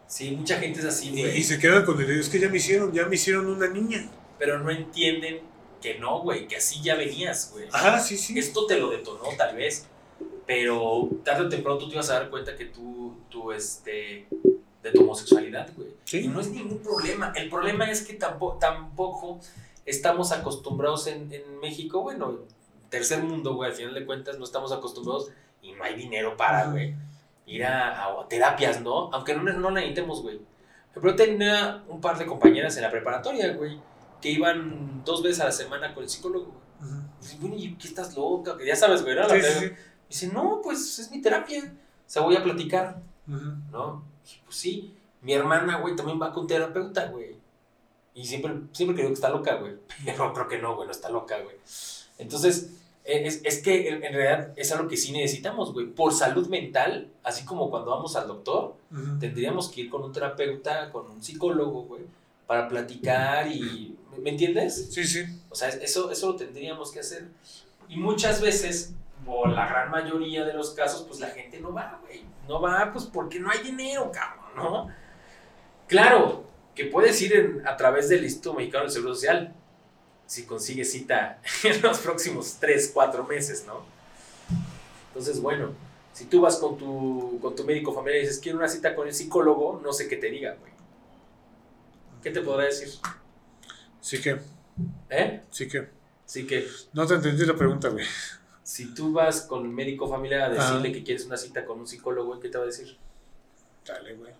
Sí, 0.06 0.30
mucha 0.30 0.58
gente 0.58 0.78
es 0.78 0.86
así, 0.86 1.08
Y, 1.08 1.20
güey. 1.20 1.36
y 1.38 1.42
se 1.42 1.58
quedan 1.58 1.84
con 1.84 2.00
el, 2.00 2.10
es 2.18 2.30
que 2.30 2.38
ya 2.38 2.48
me 2.48 2.56
hicieron, 2.56 2.92
ya 2.92 3.04
me 3.06 3.16
hicieron 3.16 3.46
una 3.46 3.66
niña. 3.68 4.08
Pero 4.38 4.60
no 4.60 4.70
entienden 4.70 5.40
que 5.82 5.98
no, 5.98 6.22
güey, 6.22 6.46
que 6.48 6.56
así 6.56 6.80
ya 6.80 6.94
venías, 6.94 7.50
güey. 7.52 7.66
Ajá, 7.72 7.98
sí, 7.98 8.16
sí. 8.16 8.38
Esto 8.38 8.66
te 8.66 8.78
lo 8.78 8.88
detonó, 8.90 9.24
tal 9.36 9.56
vez. 9.56 9.86
Pero 10.46 11.10
tarde 11.24 11.46
o 11.46 11.48
temprano 11.48 11.76
tú 11.76 11.88
te 11.88 11.94
ibas 11.94 12.08
a 12.10 12.14
dar 12.14 12.30
cuenta 12.30 12.56
que 12.56 12.66
tú, 12.66 13.16
tú 13.28 13.50
este, 13.52 14.28
de 14.82 14.90
tu 14.92 15.02
homosexualidad, 15.02 15.68
güey. 15.76 15.88
Sí. 16.04 16.20
Y 16.20 16.28
no 16.28 16.40
es 16.40 16.48
ningún 16.50 16.78
problema. 16.78 17.32
El 17.36 17.50
problema 17.50 17.90
es 17.90 18.02
que 18.02 18.14
tampoco, 18.14 18.58
tampoco 18.58 19.40
estamos 19.84 20.30
acostumbrados 20.30 21.08
en, 21.08 21.32
en 21.32 21.58
México, 21.60 22.00
bueno, 22.02 22.38
tercer 22.90 23.22
mundo, 23.22 23.54
güey, 23.56 23.70
al 23.70 23.76
final 23.76 23.92
de 23.94 24.06
cuentas 24.06 24.38
no 24.38 24.44
estamos 24.44 24.72
acostumbrados 24.72 25.30
y 25.62 25.72
no 25.72 25.84
hay 25.84 25.94
dinero 25.94 26.36
para, 26.36 26.66
güey, 26.70 26.94
ir 27.46 27.64
a, 27.64 28.04
a 28.04 28.28
terapias, 28.28 28.80
¿no? 28.80 29.10
Aunque 29.12 29.34
no, 29.34 29.42
no 29.42 29.70
necesitemos, 29.70 30.22
güey. 30.22 30.40
Pero 30.94 31.14
tenía 31.14 31.82
un 31.88 32.00
par 32.00 32.18
de 32.18 32.26
compañeras 32.26 32.76
en 32.76 32.82
la 32.82 32.90
preparatoria, 32.90 33.52
güey, 33.54 33.78
que 34.20 34.30
iban 34.30 35.02
dos 35.04 35.22
veces 35.22 35.40
a 35.40 35.46
la 35.46 35.52
semana 35.52 35.94
con 35.94 36.02
el 36.02 36.08
psicólogo, 36.08 36.46
güey. 36.46 36.98
Dice, 37.20 37.36
bueno, 37.40 37.56
¿y 37.56 37.74
qué 37.74 37.88
estás 37.88 38.16
loca? 38.16 38.56
Que 38.56 38.66
ya 38.66 38.76
sabes, 38.76 39.02
güey. 39.02 39.16
Dice, 40.08 40.28
no, 40.28 40.60
pues 40.62 40.98
es 40.98 41.10
mi 41.10 41.20
terapia. 41.20 41.64
O 41.64 42.10
sea, 42.10 42.22
voy 42.22 42.36
a 42.36 42.42
platicar. 42.42 43.00
¿no? 43.26 44.04
Dije, 44.24 44.40
pues 44.44 44.56
sí. 44.56 44.94
Mi 45.20 45.32
hermana, 45.32 45.78
güey, 45.78 45.96
también 45.96 46.20
va 46.20 46.32
con 46.32 46.46
terapeuta, 46.46 47.06
güey. 47.06 47.36
Y 48.14 48.24
siempre, 48.24 48.54
siempre 48.72 48.96
creo 48.96 49.08
que 49.08 49.14
está 49.14 49.28
loca, 49.28 49.56
güey. 49.56 49.74
Pero 50.04 50.32
creo 50.32 50.48
que 50.48 50.58
no, 50.58 50.76
güey, 50.76 50.86
no 50.86 50.92
está 50.92 51.10
loca, 51.10 51.38
güey. 51.40 51.56
Entonces, 52.18 52.70
es, 53.08 53.40
es 53.44 53.62
que 53.62 53.88
en, 53.88 54.00
realidad 54.02 54.52
es 54.56 54.70
algo 54.72 54.88
que 54.88 54.96
sí 54.96 55.12
necesitamos, 55.12 55.72
güey. 55.72 55.86
Por 55.86 56.12
salud 56.12 56.46
mental, 56.48 57.10
así 57.22 57.44
como 57.44 57.70
cuando 57.70 57.90
vamos 57.90 58.14
al 58.16 58.28
doctor, 58.28 58.76
tendríamos 59.18 59.68
que 59.70 59.82
ir 59.82 59.90
con 59.90 60.02
un 60.02 60.12
terapeuta, 60.12 60.90
con 60.90 61.10
un 61.10 61.22
psicólogo, 61.22 61.82
güey, 61.84 62.02
para 62.46 62.68
platicar 62.68 63.46
y... 63.50 63.96
¿Me, 64.12 64.18
me 64.18 64.30
entiendes? 64.30 64.88
Sí, 64.92 65.04
sí. 65.04 65.22
O 65.50 65.54
sea, 65.54 65.68
eso, 65.68 66.10
eso 66.10 66.28
lo 66.32 66.36
tendríamos 66.36 66.90
que 66.92 67.00
hacer. 67.00 67.28
Y 67.88 67.96
muchas 67.96 68.40
veces, 68.40 68.94
o 69.26 69.46
la 69.46 69.66
gran 69.68 69.90
mayoría 69.90 70.44
de 70.44 70.52
los 70.54 70.70
casos, 70.70 71.02
pues 71.06 71.20
la 71.20 71.28
gente 71.28 71.60
no 71.60 71.72
va, 71.72 72.00
güey. 72.06 72.22
No 72.46 72.60
va, 72.60 72.90
pues 72.92 73.04
porque 73.06 73.38
no 73.40 73.50
hay 73.50 73.60
dinero, 73.60 74.10
cabrón, 74.12 74.50
¿no? 74.56 74.88
Claro, 75.86 76.44
que 76.74 76.84
puedes 76.86 77.20
ir 77.22 77.34
en- 77.34 77.66
a 77.66 77.76
través 77.76 78.08
del 78.08 78.24
Instituto 78.24 78.54
Mexicano 78.54 78.84
del 78.84 78.92
Seguro 78.92 79.14
Social, 79.14 79.54
si 80.28 80.44
consigues 80.44 80.92
cita 80.92 81.40
en 81.64 81.82
los 81.82 81.98
próximos 81.98 82.58
3, 82.60 82.92
4 82.94 83.24
meses, 83.24 83.64
¿no? 83.66 83.82
Entonces, 85.08 85.40
bueno, 85.40 85.72
si 86.12 86.26
tú 86.26 86.42
vas 86.42 86.58
con 86.58 86.78
tu, 86.78 87.38
con 87.40 87.56
tu 87.56 87.64
médico 87.64 87.92
familiar 87.92 88.18
y 88.18 88.26
dices, 88.26 88.38
quiero 88.38 88.58
una 88.58 88.68
cita 88.68 88.94
con 88.94 89.08
el 89.08 89.14
psicólogo, 89.14 89.80
no 89.82 89.92
sé 89.92 90.06
qué 90.06 90.16
te 90.16 90.30
diga, 90.30 90.54
güey. 90.60 90.72
¿Qué 92.22 92.30
te 92.30 92.42
podrá 92.42 92.64
decir? 92.64 92.88
Sí 94.00 94.20
que, 94.20 94.38
¿Eh? 95.10 95.40
sí 95.50 95.66
que. 95.66 95.88
Así 96.26 96.46
que... 96.46 96.66
No 96.92 97.06
te 97.06 97.14
entendí 97.14 97.46
la 97.46 97.56
pregunta, 97.56 97.88
güey. 97.88 98.04
Si 98.62 98.92
tú 98.94 99.14
vas 99.14 99.40
con 99.40 99.64
el 99.64 99.70
médico 99.70 100.06
familiar 100.10 100.42
a 100.42 100.48
decirle 100.50 100.88
Ajá. 100.88 100.92
que 100.92 101.02
quieres 101.02 101.24
una 101.24 101.38
cita 101.38 101.64
con 101.64 101.80
un 101.80 101.86
psicólogo, 101.86 102.38
¿qué 102.38 102.50
te 102.50 102.58
va 102.58 102.64
a 102.64 102.66
decir? 102.66 102.98
Dale, 103.86 104.14
güey. 104.14 104.32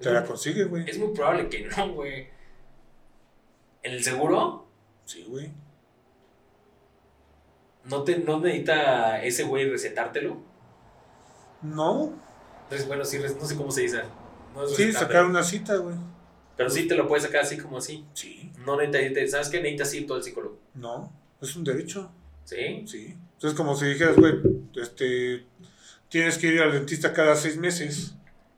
Te 0.00 0.10
la 0.10 0.24
consigue, 0.24 0.64
güey. 0.64 0.88
Es 0.88 0.98
muy 0.98 1.12
probable 1.12 1.50
que 1.50 1.66
no, 1.66 1.92
güey. 1.92 2.28
¿En 3.82 3.92
el 3.92 4.02
seguro? 4.02 4.67
Sí, 5.08 5.24
güey. 5.26 5.50
¿No, 7.84 8.04
te, 8.04 8.18
no 8.18 8.40
necesita 8.40 9.22
ese 9.24 9.44
güey 9.44 9.66
recetártelo? 9.70 10.36
No. 11.62 12.12
Entonces, 12.64 12.86
bueno, 12.86 13.06
sí, 13.06 13.18
no 13.18 13.46
sé 13.46 13.56
cómo 13.56 13.70
se 13.70 13.82
dice. 13.82 14.02
No 14.54 14.64
es 14.64 14.76
Sí, 14.76 14.92
sacar 14.92 15.24
una 15.24 15.42
cita, 15.42 15.76
güey. 15.76 15.96
Pero 16.58 16.68
sí 16.68 16.86
te 16.86 16.94
lo 16.94 17.08
puedes 17.08 17.24
sacar 17.24 17.40
así 17.40 17.56
como 17.56 17.78
así. 17.78 18.04
Sí. 18.12 18.52
No 18.66 18.76
necesitas, 18.76 19.30
¿sabes 19.30 19.48
qué? 19.48 19.62
Necesitas 19.62 19.94
ir 19.94 20.06
todo 20.06 20.18
el 20.18 20.24
psicólogo. 20.24 20.58
No. 20.74 21.10
Es 21.40 21.56
un 21.56 21.64
derecho. 21.64 22.12
¿Sí? 22.44 22.84
Sí. 22.86 23.16
Entonces, 23.32 23.56
como 23.56 23.74
si 23.76 23.86
dijeras, 23.86 24.16
güey, 24.16 24.34
este. 24.74 25.46
Tienes 26.10 26.36
que 26.36 26.48
ir 26.48 26.60
al 26.60 26.72
dentista 26.72 27.14
cada 27.14 27.34
seis 27.34 27.56
meses. 27.56 28.14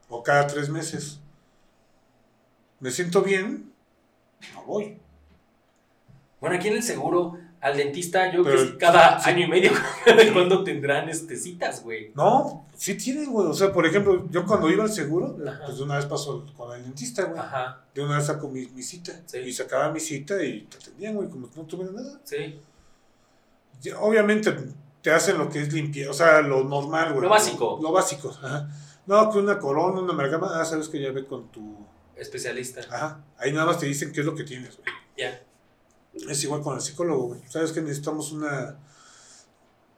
O 0.09 0.21
cada 0.21 0.47
tres 0.47 0.67
meses. 0.67 1.21
Me 2.81 2.91
siento 2.91 3.21
bien. 3.21 3.71
No 4.53 4.65
voy. 4.65 4.99
Bueno, 6.41 6.55
aquí 6.57 6.67
en 6.67 6.73
el 6.73 6.83
seguro, 6.83 7.37
al 7.61 7.77
dentista, 7.77 8.25
yo 8.33 8.43
creo 8.43 8.55
Pero 8.55 8.57
que 8.57 8.69
es 8.71 8.77
cada 8.77 9.19
sí. 9.19 9.29
año 9.29 9.45
y 9.45 9.47
medio 9.47 9.71
cuando 10.33 10.63
tendrán 10.63 11.07
este, 11.07 11.37
citas, 11.37 11.83
güey. 11.83 12.11
No, 12.15 12.65
sí 12.75 12.95
tienen, 12.95 13.31
güey. 13.31 13.47
O 13.47 13.53
sea, 13.53 13.71
por 13.71 13.85
ejemplo, 13.85 14.27
yo 14.31 14.43
cuando 14.45 14.69
iba 14.69 14.83
al 14.83 14.91
seguro, 14.91 15.37
Ajá. 15.47 15.61
pues 15.65 15.77
de 15.77 15.83
una 15.83 15.97
vez 15.97 16.07
paso 16.07 16.45
con 16.57 16.75
el 16.75 16.83
dentista, 16.83 17.25
güey. 17.25 17.39
Ajá, 17.39 17.85
De 17.93 18.03
una 18.03 18.17
vez 18.17 18.25
saco 18.25 18.49
mi, 18.49 18.65
mi 18.65 18.81
cita. 18.81 19.13
Sí. 19.27 19.37
Y 19.37 19.53
sacaba 19.53 19.91
mi 19.91 19.99
cita 19.99 20.43
y 20.43 20.63
te 20.63 20.77
atendían, 20.77 21.15
güey, 21.15 21.29
como 21.29 21.47
no 21.55 21.63
tuviera 21.63 21.91
nada. 21.93 22.19
sí. 22.23 22.59
Obviamente 23.99 24.53
te 25.01 25.11
hacen 25.11 25.37
lo 25.39 25.49
que 25.49 25.61
es 25.61 25.73
limpieza, 25.73 26.11
o 26.11 26.13
sea, 26.13 26.41
lo 26.41 26.63
normal, 26.63 27.13
güey. 27.13 27.23
Lo 27.23 27.29
básico. 27.29 27.79
Lo, 27.81 27.91
básico, 27.91 28.29
ajá. 28.29 28.69
No, 29.07 29.31
que 29.31 29.39
una 29.39 29.57
corona, 29.57 30.01
una 30.01 30.13
amalgama, 30.13 30.59
ah, 30.59 30.65
sabes 30.65 30.87
que 30.87 31.01
ya 31.01 31.11
ve 31.11 31.25
con 31.25 31.51
tu... 31.51 31.77
Especialista. 32.15 32.81
Ajá, 32.91 33.23
ahí 33.37 33.51
nada 33.51 33.65
más 33.65 33.79
te 33.79 33.87
dicen 33.87 34.11
qué 34.11 34.19
es 34.19 34.25
lo 34.25 34.35
que 34.35 34.43
tienes, 34.43 34.77
güey. 34.77 34.87
Ya. 35.17 35.41
Es 36.13 36.43
igual 36.43 36.61
con 36.61 36.75
el 36.75 36.81
psicólogo, 36.81 37.27
güey. 37.27 37.41
Sabes 37.47 37.71
que 37.71 37.81
necesitamos 37.81 38.31
una 38.31 38.77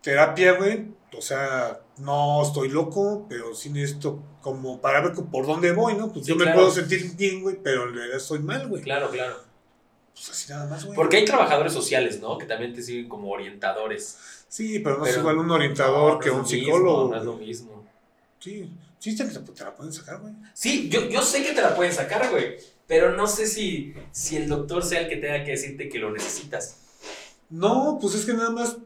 terapia, 0.02 0.54
güey. 0.54 0.88
O 1.18 1.22
sea, 1.22 1.80
no 1.98 2.42
estoy 2.44 2.70
loco, 2.70 3.26
pero 3.30 3.54
sí 3.54 3.70
necesito 3.70 4.22
como 4.42 4.82
para 4.82 5.02
ver 5.02 5.14
por 5.14 5.46
dónde 5.46 5.72
voy, 5.72 5.96
¿no? 5.96 6.12
Pues 6.12 6.26
Sí, 6.26 6.32
yo 6.32 6.36
me 6.36 6.52
puedo 6.54 6.72
sentir 6.72 7.16
bien, 7.16 7.42
güey, 7.42 7.58
pero 7.62 7.88
en 7.88 7.96
realidad 7.96 8.18
estoy 8.18 8.40
mal, 8.40 8.68
güey. 8.68 8.82
Claro, 8.82 9.10
claro. 9.10 9.38
Pues 10.14 10.30
así 10.30 10.52
nada 10.52 10.68
más, 10.68 10.86
güey. 10.86 10.96
Porque 10.96 11.18
hay 11.18 11.26
trabajadores 11.26 11.74
sociales, 11.74 12.20
¿no? 12.20 12.38
Que 12.38 12.46
también 12.46 12.74
te 12.74 12.82
siguen 12.82 13.08
como 13.10 13.30
orientadores. 13.32 14.18
Sí, 14.48 14.80
pero 14.80 14.98
no 15.00 15.06
es 15.06 15.18
igual 15.18 15.38
un 15.40 15.50
orientador 15.52 16.14
No, 16.14 16.20
que 16.20 16.30
un 16.30 16.38
lo 16.38 16.44
mismo, 16.44 16.58
psicólogo. 16.60 17.10
no 17.10 17.18
es 17.18 17.26
lo 17.26 17.36
mismo. 17.38 17.84
Sí, 18.40 18.72
sí, 19.00 19.16
te, 19.16 19.26
te 19.26 19.64
la 19.64 19.76
pueden 19.76 19.94
sacar, 19.94 20.20
güey. 20.20 20.34
Sí, 20.54 20.90
yo, 20.90 21.08
yo 21.10 21.22
sé 21.22 21.44
que 21.44 21.54
te 21.54 21.62
la 21.62 21.76
pueden 21.76 21.94
sacar, 21.94 22.30
güey. 22.30 22.58
Pero 22.88 23.16
no 23.16 23.28
sé 23.28 23.48
si, 23.48 23.94
si 24.12 24.36
el 24.38 24.48
doctor 24.48 24.84
sea 24.84 25.02
el 25.02 25.10
que 25.10 25.18
tenga 25.18 25.44
que 25.44 25.52
decirte 25.52 25.90
que 25.90 26.00
lo 26.00 26.12
necesitas. 26.12 26.80
No, 27.50 27.98
pues 28.02 28.16
es 28.16 28.26
que 28.26 28.34
nada 28.34 28.50
más. 28.50 28.78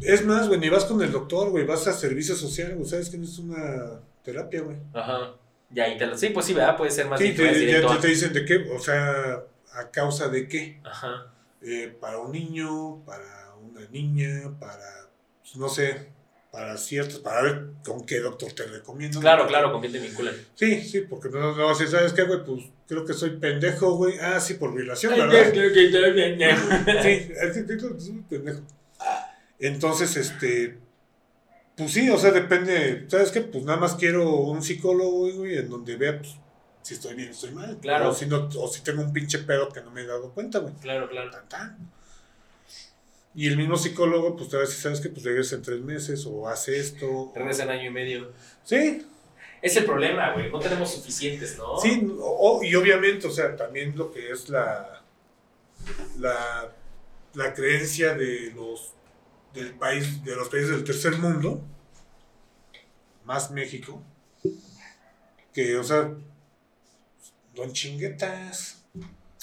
Es 0.00 0.24
más, 0.24 0.48
güey, 0.48 0.60
ni 0.60 0.68
vas 0.68 0.84
con 0.84 1.00
el 1.02 1.10
doctor, 1.10 1.50
güey, 1.50 1.64
vas 1.64 1.86
a 1.86 1.92
servicio 1.92 2.34
social, 2.34 2.74
güey. 2.74 2.88
Sabes 2.88 3.08
que 3.10 3.16
no 3.16 3.24
es 3.24 3.38
una 3.38 4.00
terapia, 4.22 4.60
güey. 4.60 4.76
Ajá. 4.92 5.34
Y 5.74 5.80
ahí 5.80 5.98
te 5.98 6.06
lo... 6.06 6.16
Sí, 6.16 6.30
pues 6.30 6.46
sí, 6.46 6.54
¿verdad? 6.54 6.76
Puede 6.76 6.90
ser 6.90 7.08
más 7.08 7.20
Sí, 7.20 7.34
te, 7.34 7.66
ya 7.66 8.00
te 8.00 8.08
dicen 8.08 8.32
de 8.32 8.44
qué, 8.44 8.56
o 8.74 8.78
sea, 8.78 9.42
a 9.72 9.90
causa 9.90 10.28
de 10.28 10.48
qué. 10.48 10.80
Ajá. 10.84 11.32
Eh, 11.62 11.94
para 12.00 12.18
un 12.18 12.32
niño, 12.32 13.04
para 13.04 13.54
una 13.56 13.86
niña, 13.88 14.56
para, 14.58 15.10
pues, 15.40 15.56
no 15.56 15.68
sé, 15.68 16.10
para 16.50 16.76
ciertos, 16.78 17.20
para 17.20 17.42
ver 17.42 17.66
con 17.84 18.06
qué 18.06 18.20
doctor 18.20 18.52
te 18.52 18.64
recomiendo. 18.64 19.20
Claro, 19.20 19.46
claro, 19.46 19.70
¿con 19.70 19.80
quién 19.80 19.92
te 19.92 19.98
vinculan? 19.98 20.34
Sí, 20.54 20.82
sí, 20.82 21.02
porque 21.02 21.28
no, 21.28 21.54
no, 21.54 21.74
si 21.74 21.86
sabes 21.86 22.12
qué, 22.12 22.22
güey, 22.22 22.44
pues 22.44 22.64
creo 22.86 23.04
que 23.04 23.12
soy 23.12 23.30
pendejo, 23.38 23.92
güey. 23.96 24.18
Ah, 24.18 24.40
sí, 24.40 24.54
por 24.54 24.74
violación, 24.74 25.12
Ay, 25.12 25.20
¿verdad? 25.20 25.52
ya, 25.52 25.62
ya, 25.72 26.36
ya, 26.36 26.36
ya. 26.36 27.02
Sí, 27.02 27.32
es 27.40 27.52
que 27.52 27.66
creo 27.66 27.94
que 27.94 28.00
soy 28.00 28.22
pendejo. 28.28 28.60
Entonces, 29.58 30.16
este, 30.16 30.78
pues 31.76 31.92
sí, 31.92 32.08
o 32.08 32.16
sea, 32.16 32.30
depende, 32.30 33.04
¿sabes 33.08 33.30
qué? 33.30 33.42
Pues 33.42 33.64
nada 33.64 33.78
más 33.78 33.94
quiero 33.94 34.28
un 34.36 34.62
psicólogo, 34.62 35.30
güey, 35.32 35.58
en 35.58 35.68
donde 35.68 35.96
vea, 35.96 36.18
pues, 36.18 36.36
si 36.82 36.94
estoy 36.94 37.14
bien, 37.14 37.28
estoy 37.30 37.50
mal. 37.50 37.76
Claro. 37.82 38.08
O 38.10 38.14
si, 38.14 38.26
no, 38.26 38.48
o 38.56 38.68
si 38.68 38.82
tengo 38.82 39.02
un 39.02 39.12
pinche 39.12 39.38
pedo 39.40 39.68
que 39.68 39.82
no 39.82 39.90
me 39.90 40.00
he 40.00 40.06
dado 40.06 40.32
cuenta, 40.32 40.60
güey. 40.60 40.72
Claro, 40.80 41.08
claro. 41.10 41.30
Tan, 41.30 41.48
tan. 41.48 41.97
Y 43.38 43.46
el 43.46 43.56
mismo 43.56 43.76
psicólogo, 43.76 44.34
pues, 44.34 44.48
te 44.48 44.56
va 44.56 44.64
a 44.64 44.66
decir, 44.66 44.82
¿sabes 44.82 45.00
qué? 45.00 45.10
Pues 45.10 45.24
regresa 45.24 45.54
en 45.54 45.62
tres 45.62 45.80
meses, 45.80 46.26
o 46.26 46.48
hace 46.48 46.76
esto. 46.80 47.30
Regresan 47.36 47.70
año 47.70 47.84
y 47.88 47.90
medio. 47.90 48.32
Sí, 48.64 49.06
Es 49.62 49.76
el 49.76 49.84
problema, 49.84 50.32
güey. 50.32 50.50
No 50.50 50.58
tenemos 50.58 50.92
suficientes, 50.92 51.56
¿no? 51.56 51.78
Sí, 51.78 52.04
o- 52.20 52.60
y 52.64 52.74
obviamente, 52.74 53.28
o 53.28 53.30
sea, 53.30 53.54
también 53.54 53.96
lo 53.96 54.10
que 54.10 54.32
es 54.32 54.48
la, 54.48 55.02
la, 56.18 56.72
la 57.34 57.54
creencia 57.54 58.14
de 58.14 58.50
los 58.56 58.92
del 59.54 59.74
país, 59.74 60.24
de 60.24 60.34
los 60.34 60.48
países 60.48 60.70
del 60.70 60.82
tercer 60.84 61.16
mundo, 61.18 61.60
más 63.24 63.50
México, 63.52 64.02
que, 65.54 65.76
o 65.76 65.84
sea, 65.84 66.10
don 67.54 67.72
chinguetas. 67.72 68.84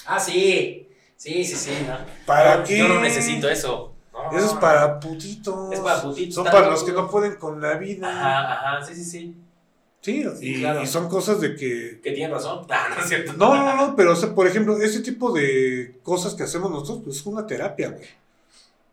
Ah, 0.04 0.20
sí. 0.20 0.88
Sí, 1.16 1.44
sí, 1.44 1.54
sí. 1.56 1.70
¿no? 1.86 1.96
¿Para 2.26 2.58
Yo- 2.58 2.64
qué? 2.64 2.78
Yo 2.78 2.88
no 2.88 3.00
necesito 3.00 3.48
eso. 3.48 3.92
No, 4.12 4.36
Eso 4.36 4.46
es 4.46 4.54
no, 4.54 4.60
para 4.60 4.98
putitos. 5.00 5.72
Es 5.72 5.80
para 5.80 6.02
putitos, 6.02 6.34
Son 6.34 6.44
para 6.44 6.70
los 6.70 6.82
que 6.84 6.92
no 6.92 7.08
pueden 7.10 7.36
con 7.36 7.60
la 7.60 7.74
vida. 7.74 8.08
Ajá, 8.08 8.52
ajá, 8.78 8.84
sí, 8.86 8.94
sí, 8.94 9.04
sí. 9.04 9.36
Sí, 10.00 10.24
Sí, 10.38 10.54
y, 10.54 10.60
claro. 10.60 10.82
y 10.82 10.86
son 10.86 11.08
cosas 11.08 11.40
de 11.40 11.56
que 11.56 12.00
Que 12.02 12.12
tienen 12.12 12.30
razón. 12.30 12.64
Ah, 12.70 12.86
no 12.94 13.02
es 13.02 13.08
cierto. 13.08 13.32
No, 13.34 13.54
no, 13.56 13.74
no, 13.76 13.96
pero, 13.96 14.12
o 14.12 14.16
sea, 14.16 14.34
por 14.34 14.46
ejemplo, 14.46 14.76
ese 14.80 15.00
tipo 15.00 15.32
de 15.32 15.98
cosas 16.02 16.34
que 16.34 16.44
hacemos 16.44 16.70
nosotros, 16.70 17.00
pues 17.04 17.16
es 17.16 17.26
una 17.26 17.46
terapia, 17.46 17.90
güey. 17.90 18.06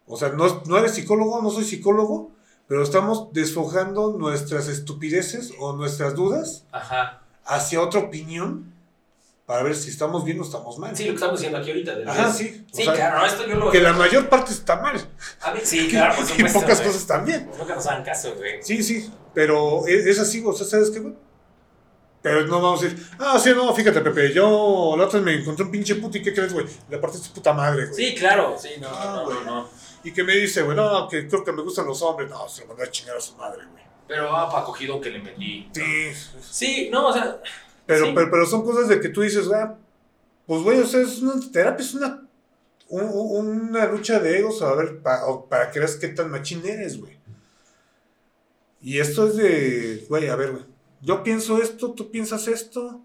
O 0.08 0.18
sea, 0.18 0.30
no, 0.30 0.64
no 0.66 0.78
eres 0.78 0.96
psicólogo, 0.96 1.42
no 1.42 1.50
soy 1.52 1.64
psicólogo, 1.64 2.32
pero 2.68 2.84
estamos 2.84 3.32
desfojando 3.32 4.16
nuestras 4.18 4.68
estupideces 4.68 5.54
o 5.60 5.74
nuestras 5.74 6.16
dudas 6.16 6.66
Ajá. 6.72 7.22
hacia 7.46 7.80
otra 7.82 8.02
opinión 8.02 8.73
para 9.54 9.66
ver 9.66 9.76
si 9.76 9.92
estamos 9.92 10.26
bien 10.26 10.40
o 10.40 10.44
estamos 10.44 10.80
mal. 10.80 10.98
Sí, 10.98 11.04
lo 11.04 11.10
que 11.12 11.14
estamos 11.14 11.38
diciendo 11.38 11.60
aquí 11.60 11.70
ahorita. 11.70 11.94
del 11.94 12.10
Ajá, 12.10 12.34
sí. 12.34 12.66
Sí, 12.74 12.86
sea, 12.86 12.94
claro, 12.96 13.24
esto 13.24 13.46
yo 13.48 13.56
lo. 13.58 13.70
Que 13.70 13.82
la 13.82 13.94
mayor 13.94 14.28
parte 14.28 14.52
está 14.52 14.82
mal. 14.82 15.00
A 15.42 15.54
mí, 15.54 15.60
sí, 15.64 15.88
claro, 15.92 16.16
por 16.16 16.24
y 16.26 16.28
supuesto. 16.30 16.60
pocas 16.60 16.80
güey. 16.80 16.88
cosas 16.88 17.06
también. 17.06 17.52
Nunca 17.60 17.76
nos 17.76 17.86
hagan 17.86 18.04
caso, 18.04 18.34
güey. 18.34 18.64
Sí, 18.64 18.82
sí, 18.82 19.14
pero 19.32 19.86
es, 19.86 20.08
es 20.08 20.18
así, 20.20 20.42
o 20.44 20.54
sea, 20.54 20.66
¿sabes 20.66 20.90
qué, 20.90 21.02
güey? 21.02 21.14
Pero 22.24 22.48
no 22.48 22.62
vamos 22.64 22.82
a 22.82 22.86
decir, 22.86 23.08
ah, 23.20 23.38
sí, 23.38 23.52
no, 23.56 23.72
fíjate, 23.76 24.02
Pepe, 24.02 24.34
yo 24.34 24.96
la 24.98 25.04
otra 25.06 25.20
vez 25.20 25.24
me 25.24 25.42
encontré 25.42 25.66
un 25.66 25.72
pinche 25.72 25.94
puto 25.98 26.18
y 26.18 26.24
¿qué 26.24 26.34
crees, 26.34 26.52
güey? 26.52 26.66
Le 26.90 26.98
partiste 26.98 27.28
tu 27.28 27.36
puta 27.36 27.54
madre, 27.54 27.86
güey. 27.86 27.96
Sí, 27.96 28.16
claro, 28.16 28.56
sí, 28.60 28.70
no, 28.82 28.88
Ah, 28.92 29.24
no, 29.24 29.34
no, 29.36 29.42
no. 29.46 29.70
Y 30.04 30.12
que 30.12 30.24
me 30.24 30.34
dice, 30.36 30.64
güey, 30.64 30.76
no, 30.76 31.08
que 31.08 31.28
creo 31.28 31.44
que 31.44 31.52
me 31.52 31.62
gustan 31.62 31.86
los 31.86 32.02
hombres. 32.02 32.28
No, 32.28 32.50
se 32.50 32.62
lo 32.62 32.70
mandó 32.70 32.82
a 32.86 32.90
chingar 32.90 33.18
a 33.18 33.22
su 33.22 33.36
madre, 33.36 33.62
güey. 33.72 33.84
Pero 34.08 34.36
ah, 34.36 34.50
pa' 34.50 34.66
cogido 34.66 35.00
que 35.00 35.12
le 35.12 35.20
metí. 35.20 35.70
Sí, 35.72 36.12
Sí, 36.42 36.90
no, 36.92 37.10
o 37.10 37.14
sea. 37.14 37.38
Pero, 37.86 38.06
Sí. 38.08 38.12
pero, 38.16 38.32
pero 38.32 38.46
son 38.46 38.64
cosas 38.64 38.88
de 38.88 39.00
que 39.00 39.10
tú 39.10 39.22
dices, 39.22 39.50
ah, 39.52 39.78
pues, 40.48 40.62
güey, 40.64 40.80
o 40.80 40.86
sea, 40.86 41.02
es 41.02 41.22
una 41.22 41.34
terapia, 41.52 41.84
es 41.86 41.94
una, 41.94 42.28
un- 42.90 43.10
un- 43.12 43.62
una 43.70 43.86
lucha 43.88 44.20
de 44.20 44.40
egos, 44.40 44.62
a 44.62 44.74
ver, 44.76 45.02
pa- 45.02 45.26
o 45.26 45.46
para 45.48 45.72
que 45.72 45.80
veas 45.80 45.96
qué 45.96 46.10
tan 46.10 46.30
machín 46.32 46.66
eres, 46.66 47.00
güey. 47.00 47.18
Y 48.82 49.00
esto 49.00 49.28
es 49.28 49.36
de, 49.38 50.06
güey, 50.10 50.28
a 50.28 50.36
ver, 50.36 50.52
güey, 50.52 50.66
yo 51.02 51.24
pienso 51.24 51.58
esto, 51.62 51.92
tú 51.94 52.12
piensas 52.12 52.48
esto, 52.48 53.02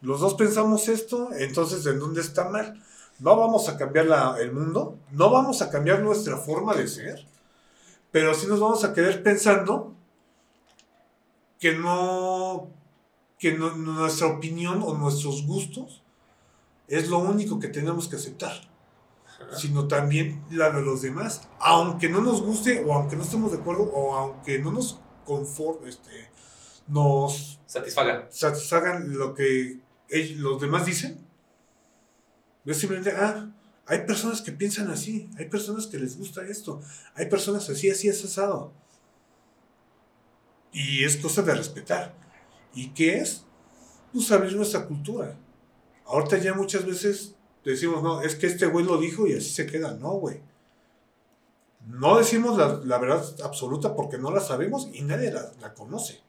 los 0.00 0.20
dos 0.20 0.34
pensamos 0.34 0.88
esto, 0.88 1.30
entonces, 1.36 1.84
¿en 1.86 1.98
dónde 1.98 2.20
está 2.20 2.48
mal? 2.48 2.80
No 3.18 3.36
vamos 3.36 3.68
a 3.68 3.76
cambiar 3.76 4.06
la- 4.06 4.36
el 4.40 4.52
mundo, 4.52 4.96
no 5.10 5.30
vamos 5.30 5.60
a 5.60 5.70
cambiar 5.70 6.00
nuestra 6.02 6.36
forma 6.36 6.74
de 6.74 6.86
ser, 6.86 7.26
pero 8.12 8.32
sí 8.34 8.46
nos 8.46 8.60
vamos 8.60 8.84
a 8.84 8.92
quedar 8.94 9.22
pensando 9.24 9.94
que 11.58 11.72
no, 11.72 12.70
que 13.38 13.56
no- 13.56 13.74
nuestra 13.76 14.26
opinión 14.26 14.82
o 14.84 14.94
nuestros 14.94 15.46
gustos 15.46 16.02
es 16.88 17.08
lo 17.08 17.18
único 17.18 17.58
que 17.60 17.68
tenemos 17.68 18.08
que 18.08 18.16
aceptar, 18.16 18.68
sino 19.56 19.86
también 19.86 20.42
la 20.50 20.70
de 20.70 20.82
los 20.82 21.02
demás, 21.02 21.48
aunque 21.60 22.08
no 22.08 22.20
nos 22.20 22.42
guste 22.42 22.82
o 22.84 22.92
aunque 22.94 23.16
no 23.16 23.22
estemos 23.22 23.52
de 23.52 23.58
acuerdo 23.58 23.84
o 23.84 24.14
aunque 24.16 24.58
no 24.58 24.72
nos 24.72 24.98
conforme, 25.24 25.88
este, 25.90 26.30
nos 26.88 27.60
Satisfaga. 27.66 28.26
satisfagan 28.30 29.16
lo 29.18 29.34
que 29.34 29.80
ellos- 30.08 30.38
los 30.40 30.60
demás 30.60 30.86
dicen. 30.86 31.24
Es 32.64 32.78
simplemente, 32.78 33.12
ah, 33.16 33.50
hay 33.86 34.00
personas 34.06 34.42
que 34.42 34.52
piensan 34.52 34.90
así, 34.90 35.28
hay 35.38 35.48
personas 35.48 35.86
que 35.86 35.98
les 35.98 36.16
gusta 36.18 36.42
esto, 36.46 36.80
hay 37.14 37.26
personas 37.26 37.68
así, 37.70 37.88
así 37.90 38.08
es 38.08 38.24
asado. 38.24 38.72
Y 40.72 41.04
es 41.04 41.16
cosa 41.16 41.42
de 41.42 41.54
respetar. 41.54 42.14
¿Y 42.78 42.90
qué 42.90 43.18
es? 43.18 43.44
Pues 44.12 44.30
abrir 44.30 44.54
nuestra 44.54 44.86
cultura. 44.86 45.36
Ahorita 46.06 46.38
ya 46.38 46.54
muchas 46.54 46.86
veces 46.86 47.34
decimos, 47.64 48.04
no, 48.04 48.22
es 48.22 48.36
que 48.36 48.46
este 48.46 48.66
güey 48.66 48.84
lo 48.84 48.98
dijo 48.98 49.26
y 49.26 49.32
así 49.32 49.50
se 49.50 49.66
queda. 49.66 49.94
No, 49.94 50.12
güey. 50.12 50.40
No 51.88 52.18
decimos 52.18 52.56
la, 52.56 52.80
la 52.84 52.98
verdad 52.98 53.24
absoluta 53.42 53.96
porque 53.96 54.16
no 54.16 54.30
la 54.30 54.38
sabemos 54.38 54.88
y 54.92 55.02
nadie 55.02 55.32
la, 55.32 55.50
la 55.60 55.74
conoce. 55.74 56.20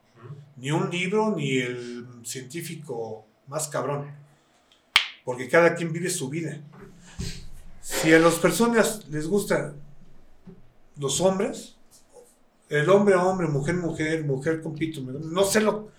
Ni 0.57 0.71
un 0.71 0.89
libro, 0.89 1.35
ni 1.35 1.59
el 1.59 2.07
científico 2.23 3.27
más 3.45 3.67
cabrón. 3.67 4.11
Porque 5.23 5.49
cada 5.49 5.75
quien 5.75 5.93
vive 5.93 6.09
su 6.09 6.29
vida. 6.29 6.59
Si 7.79 8.11
a 8.11 8.17
las 8.17 8.39
personas 8.39 9.07
les 9.09 9.27
gustan 9.27 9.75
los 10.97 11.21
hombres, 11.21 11.77
el 12.69 12.89
hombre 12.89 13.13
a 13.13 13.23
hombre, 13.23 13.47
mujer 13.47 13.75
mujer, 13.75 14.25
mujer 14.25 14.63
con 14.63 14.73
pito, 14.73 15.01
no 15.01 15.43
sé 15.43 15.61
lo. 15.61 15.98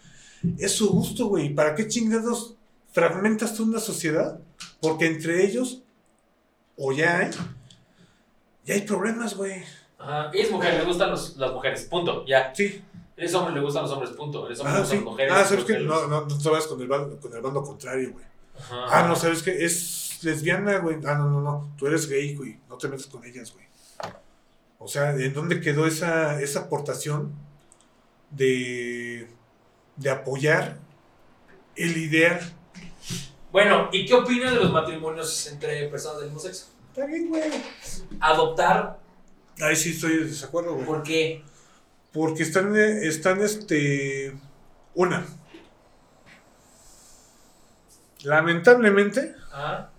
Es 0.59 0.73
su 0.73 0.89
gusto, 0.91 1.27
güey. 1.27 1.55
¿Para 1.55 1.75
qué 1.75 1.87
chingados 1.89 2.55
fragmentas 2.93 3.55
tú 3.55 3.65
una 3.65 3.79
sociedad? 3.81 4.39
Porque 4.81 5.07
entre 5.07 5.45
ellos, 5.45 5.83
o 6.77 6.93
ya 6.93 7.19
hay, 7.19 7.31
ya 8.65 8.75
hay 8.75 8.83
problemas, 8.83 9.37
güey. 9.37 9.63
Ajá. 9.99 10.31
Es 10.33 10.51
mujer, 10.51 10.75
le 10.79 10.85
gustan 10.85 11.11
los- 11.11 11.37
las 11.37 11.53
mujeres, 11.53 11.85
punto, 11.85 12.25
ya. 12.27 12.55
Sí. 12.55 12.83
Eres 13.17 13.35
hombre, 13.35 13.55
le 13.55 13.61
gustan 13.61 13.83
los 13.83 13.93
hombres, 13.93 14.13
punto. 14.13 14.47
Eres 14.47 14.59
hombre, 14.61 14.73
le 14.73 14.79
Ah, 14.79 14.81
gustan 14.81 14.99
sí. 14.99 15.05
las 15.05 15.13
mujeres. 15.13 15.33
Ah, 15.37 15.45
¿sabes 15.45 15.65
qué? 15.65 15.79
No, 15.81 16.07
no, 16.07 16.27
no 16.27 16.39
te 16.39 16.49
vayas 16.49 16.67
con 16.67 16.81
el 16.81 16.89
bando, 16.89 17.21
con 17.21 17.35
el 17.35 17.43
bando 17.43 17.63
contrario, 17.63 18.13
güey. 18.13 18.25
Ajá. 18.59 18.87
Ah, 18.89 19.07
no, 19.09 19.15
¿sabes 19.17 19.43
qué? 19.43 19.63
Es 19.65 20.21
lesbiana, 20.23 20.79
güey. 20.79 20.97
Ah, 21.07 21.15
no, 21.17 21.29
no, 21.29 21.41
no. 21.43 21.75
Tú 21.77 21.87
eres 21.87 22.09
gay, 22.09 22.35
güey. 22.35 22.59
No 22.69 22.77
te 22.79 22.89
metas 22.89 23.07
con 23.09 23.23
ellas, 23.25 23.53
güey. 23.53 23.67
O 24.79 24.89
sea, 24.89 25.11
¿en 25.15 25.35
dónde 25.35 25.61
quedó 25.61 25.87
esa, 25.87 26.41
esa 26.41 26.61
aportación 26.61 27.33
de, 28.31 29.29
de 29.97 30.11
apoyar 30.11 30.79
el 31.77 31.97
ideal? 31.97 32.41
Bueno, 33.53 33.89
¿y 33.93 34.07
qué 34.07 34.15
opinas 34.15 34.53
de 34.53 34.59
los 34.61 34.73
matrimonios 34.73 35.47
entre 35.49 35.89
personas 35.89 36.19
del 36.21 36.27
mismo 36.29 36.41
sexo? 36.41 36.67
Está 36.89 37.07
bien, 37.07 37.29
güey. 37.29 37.43
Adoptar, 38.21 38.99
Ahí 39.61 39.77
sí 39.77 39.91
estoy 39.91 40.17
de 40.19 40.25
desacuerdo, 40.25 40.75
güey. 40.75 40.87
¿por 40.87 41.03
qué? 41.03 41.45
Porque 42.13 42.43
están, 42.45 42.75
eh, 42.77 43.07
están, 43.07 43.41
este... 43.43 44.35
Una. 44.95 45.25
Lamentablemente, 48.23 49.35
Ah, 49.53 49.91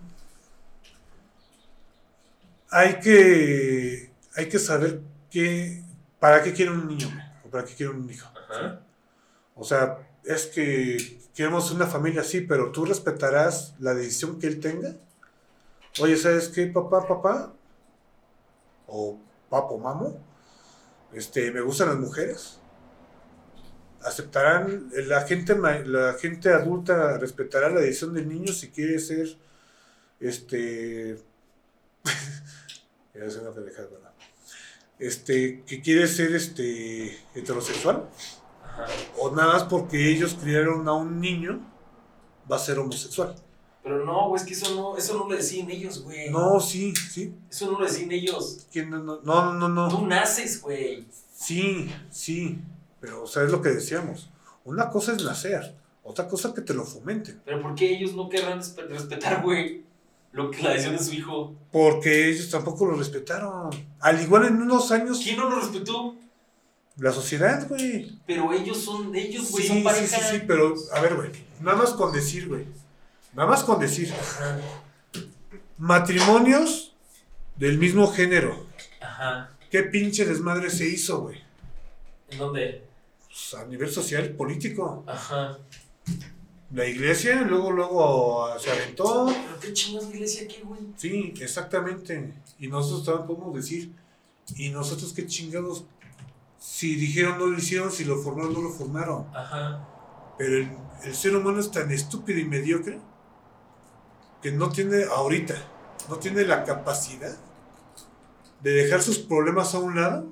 hay 2.70 2.98
que, 3.00 4.10
hay 4.34 4.48
que 4.48 4.58
saber 4.58 5.00
qué, 5.30 5.82
para 6.18 6.42
qué 6.42 6.52
quiere 6.52 6.70
un 6.70 6.88
niño 6.88 7.08
o 7.44 7.48
para 7.50 7.64
qué 7.64 7.74
quiere 7.74 7.92
un 7.92 8.08
hijo. 8.10 8.28
ajá. 8.50 8.80
O 9.62 9.64
sea, 9.64 9.96
es 10.24 10.46
que 10.46 11.20
queremos 11.36 11.70
una 11.70 11.86
familia 11.86 12.22
así, 12.22 12.40
pero 12.40 12.72
tú 12.72 12.84
respetarás 12.84 13.76
la 13.78 13.94
decisión 13.94 14.40
que 14.40 14.48
él 14.48 14.58
tenga. 14.58 14.96
Oye, 16.00 16.16
¿sabes 16.16 16.48
qué, 16.48 16.66
papá, 16.66 17.06
papá? 17.06 17.54
O 18.88 19.20
papo, 19.48 19.78
mamo. 19.78 20.18
Este, 21.12 21.52
me 21.52 21.60
gustan 21.60 21.90
las 21.90 21.98
mujeres. 21.98 22.58
Aceptarán, 24.02 24.90
la 25.06 25.20
gente, 25.28 25.56
la 25.56 26.14
gente 26.14 26.52
adulta 26.52 27.18
respetará 27.18 27.70
la 27.70 27.82
decisión 27.82 28.14
del 28.14 28.28
niño 28.28 28.52
si 28.52 28.70
quiere 28.70 28.98
ser, 28.98 29.28
este, 30.18 31.12
es 33.14 33.36
una 33.36 33.52
pendejada, 33.52 33.86
¿verdad? 33.92 34.12
Este, 34.98 35.62
que 35.64 35.80
quiere 35.80 36.08
ser, 36.08 36.34
este, 36.34 37.16
heterosexual. 37.36 38.08
O 39.18 39.30
nada 39.30 39.52
más 39.54 39.64
porque 39.64 40.10
ellos 40.10 40.36
criaron 40.40 40.86
a 40.88 40.92
un 40.94 41.20
niño, 41.20 41.60
va 42.50 42.56
a 42.56 42.58
ser 42.58 42.78
homosexual. 42.78 43.34
Pero 43.82 44.04
no, 44.04 44.28
güey, 44.28 44.40
es 44.40 44.46
que 44.46 44.54
eso 44.54 44.74
no, 44.76 44.96
eso 44.96 45.18
no 45.18 45.28
lo 45.28 45.34
deciden 45.36 45.70
ellos, 45.70 46.02
güey. 46.04 46.30
No, 46.30 46.60
sí, 46.60 46.94
sí. 46.94 47.34
Eso 47.50 47.70
no 47.72 47.80
lo 47.80 47.84
deciden 47.84 48.12
ellos. 48.12 48.66
¿Quién 48.72 48.90
no, 48.90 48.98
no, 48.98 49.20
no, 49.22 49.52
no, 49.54 49.68
no. 49.68 49.88
Tú 49.88 50.06
naces, 50.06 50.62
güey. 50.62 51.06
Sí, 51.34 51.92
sí. 52.10 52.60
Pero, 53.00 53.24
o 53.24 53.26
sea, 53.26 53.42
es 53.42 53.50
lo 53.50 53.60
que 53.60 53.70
decíamos. 53.70 54.30
Una 54.64 54.88
cosa 54.88 55.12
es 55.12 55.24
nacer, 55.24 55.74
otra 56.04 56.28
cosa 56.28 56.54
que 56.54 56.60
te 56.60 56.72
lo 56.74 56.84
fomenten. 56.84 57.42
Pero 57.44 57.60
¿por 57.60 57.74
qué 57.74 57.90
ellos 57.96 58.14
no 58.14 58.28
querrán 58.28 58.60
respe- 58.60 58.86
respetar, 58.86 59.42
güey? 59.42 59.82
Lo 60.30 60.50
que 60.50 60.62
la 60.62 60.70
decisión 60.70 60.96
de 60.96 61.02
su 61.02 61.12
hijo. 61.12 61.52
Porque 61.72 62.30
ellos 62.30 62.48
tampoco 62.48 62.86
lo 62.86 62.94
respetaron. 62.94 63.70
Al 63.98 64.22
igual 64.22 64.46
en 64.46 64.62
unos 64.62 64.92
años, 64.92 65.20
¿Quién 65.22 65.36
no 65.36 65.50
lo 65.50 65.56
respetó? 65.58 66.14
La 66.96 67.12
sociedad, 67.12 67.66
güey. 67.68 68.18
Pero 68.26 68.52
ellos 68.52 68.78
son, 68.78 69.14
ellos, 69.14 69.50
güey, 69.50 69.62
Sí, 69.62 69.68
son 69.68 69.78
sí, 69.78 69.82
pareja. 69.82 70.18
sí, 70.18 70.36
sí, 70.36 70.42
pero, 70.46 70.74
a 70.92 71.00
ver, 71.00 71.14
güey. 71.16 71.30
Nada 71.60 71.76
más 71.76 71.90
con 71.90 72.12
decir, 72.12 72.48
güey. 72.48 72.66
Nada 73.34 73.48
más 73.48 73.64
con 73.64 73.80
decir. 73.80 74.12
Ajá. 74.12 74.60
Matrimonios 75.78 76.94
del 77.56 77.78
mismo 77.78 78.06
género. 78.12 78.66
Ajá. 79.00 79.50
¿Qué 79.70 79.82
pinche 79.84 80.24
desmadre 80.26 80.70
se 80.70 80.86
hizo, 80.86 81.22
güey? 81.22 81.40
¿En 82.30 82.38
dónde? 82.38 82.84
Pues, 83.26 83.54
a 83.54 83.64
nivel 83.66 83.90
social, 83.90 84.30
político. 84.30 85.02
Ajá. 85.06 85.58
La 86.74 86.86
iglesia, 86.86 87.42
luego, 87.42 87.70
luego 87.70 88.46
ah, 88.46 88.58
se 88.58 88.70
aventó. 88.70 89.26
¿Pero 89.26 89.60
qué 89.60 89.72
chingados 89.72 90.08
la 90.08 90.14
iglesia 90.14 90.44
aquí, 90.44 90.60
güey? 90.62 90.80
Sí, 90.96 91.34
exactamente. 91.40 92.32
Y 92.58 92.68
nosotros 92.68 93.04
también 93.04 93.26
podemos 93.26 93.54
decir, 93.54 93.92
¿y 94.56 94.70
nosotros 94.70 95.12
qué 95.12 95.26
chingados? 95.26 95.84
Si 96.62 96.94
dijeron 96.94 97.38
no 97.38 97.46
lo 97.46 97.58
hicieron, 97.58 97.90
si 97.90 98.04
lo 98.04 98.18
formaron 98.18 98.52
no 98.52 98.62
lo 98.62 98.70
formaron. 98.70 99.26
Ajá. 99.34 99.84
Pero 100.38 100.58
el, 100.58 100.70
el 101.02 101.14
ser 101.14 101.34
humano 101.34 101.58
es 101.58 101.72
tan 101.72 101.90
estúpido 101.90 102.38
y 102.38 102.44
mediocre 102.44 103.00
que 104.40 104.52
no 104.52 104.70
tiene 104.70 105.02
ahorita, 105.04 105.56
no 106.08 106.18
tiene 106.18 106.44
la 106.44 106.62
capacidad 106.62 107.36
de 108.60 108.70
dejar 108.70 109.02
sus 109.02 109.18
problemas 109.18 109.74
a 109.74 109.80
un 109.80 109.96
lado 110.00 110.28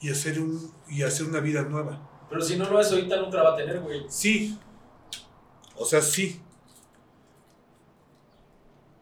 y 0.00 0.10
hacer, 0.10 0.40
un, 0.40 0.72
y 0.88 1.02
hacer 1.02 1.26
una 1.26 1.40
vida 1.40 1.60
nueva. 1.60 2.00
Pero 2.30 2.40
si 2.40 2.56
no 2.56 2.68
lo 2.70 2.78
haces 2.78 2.94
ahorita, 2.94 3.20
nunca 3.20 3.36
la 3.36 3.42
va 3.50 3.52
a 3.52 3.56
tener, 3.56 3.80
güey. 3.80 4.06
Sí. 4.08 4.58
O 5.76 5.84
sea, 5.84 6.00
sí. 6.00 6.40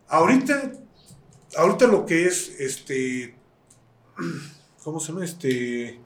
Ahorita, 0.09 0.73
ahorita 1.57 1.87
lo 1.87 2.05
que 2.05 2.27
es, 2.27 2.59
este, 2.59 3.39
¿cómo 4.83 4.99
se 4.99 5.13
llama? 5.13 5.25
Este, 5.25 6.01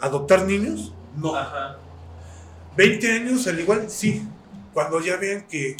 adoptar 0.00 0.44
niños, 0.44 0.92
no. 1.16 1.34
Ajá. 1.34 1.78
20 2.76 3.12
años, 3.12 3.46
al 3.46 3.58
igual, 3.60 3.88
sí. 3.88 4.22
cuando 4.74 5.00
ya 5.00 5.16
vean 5.16 5.46
que 5.48 5.76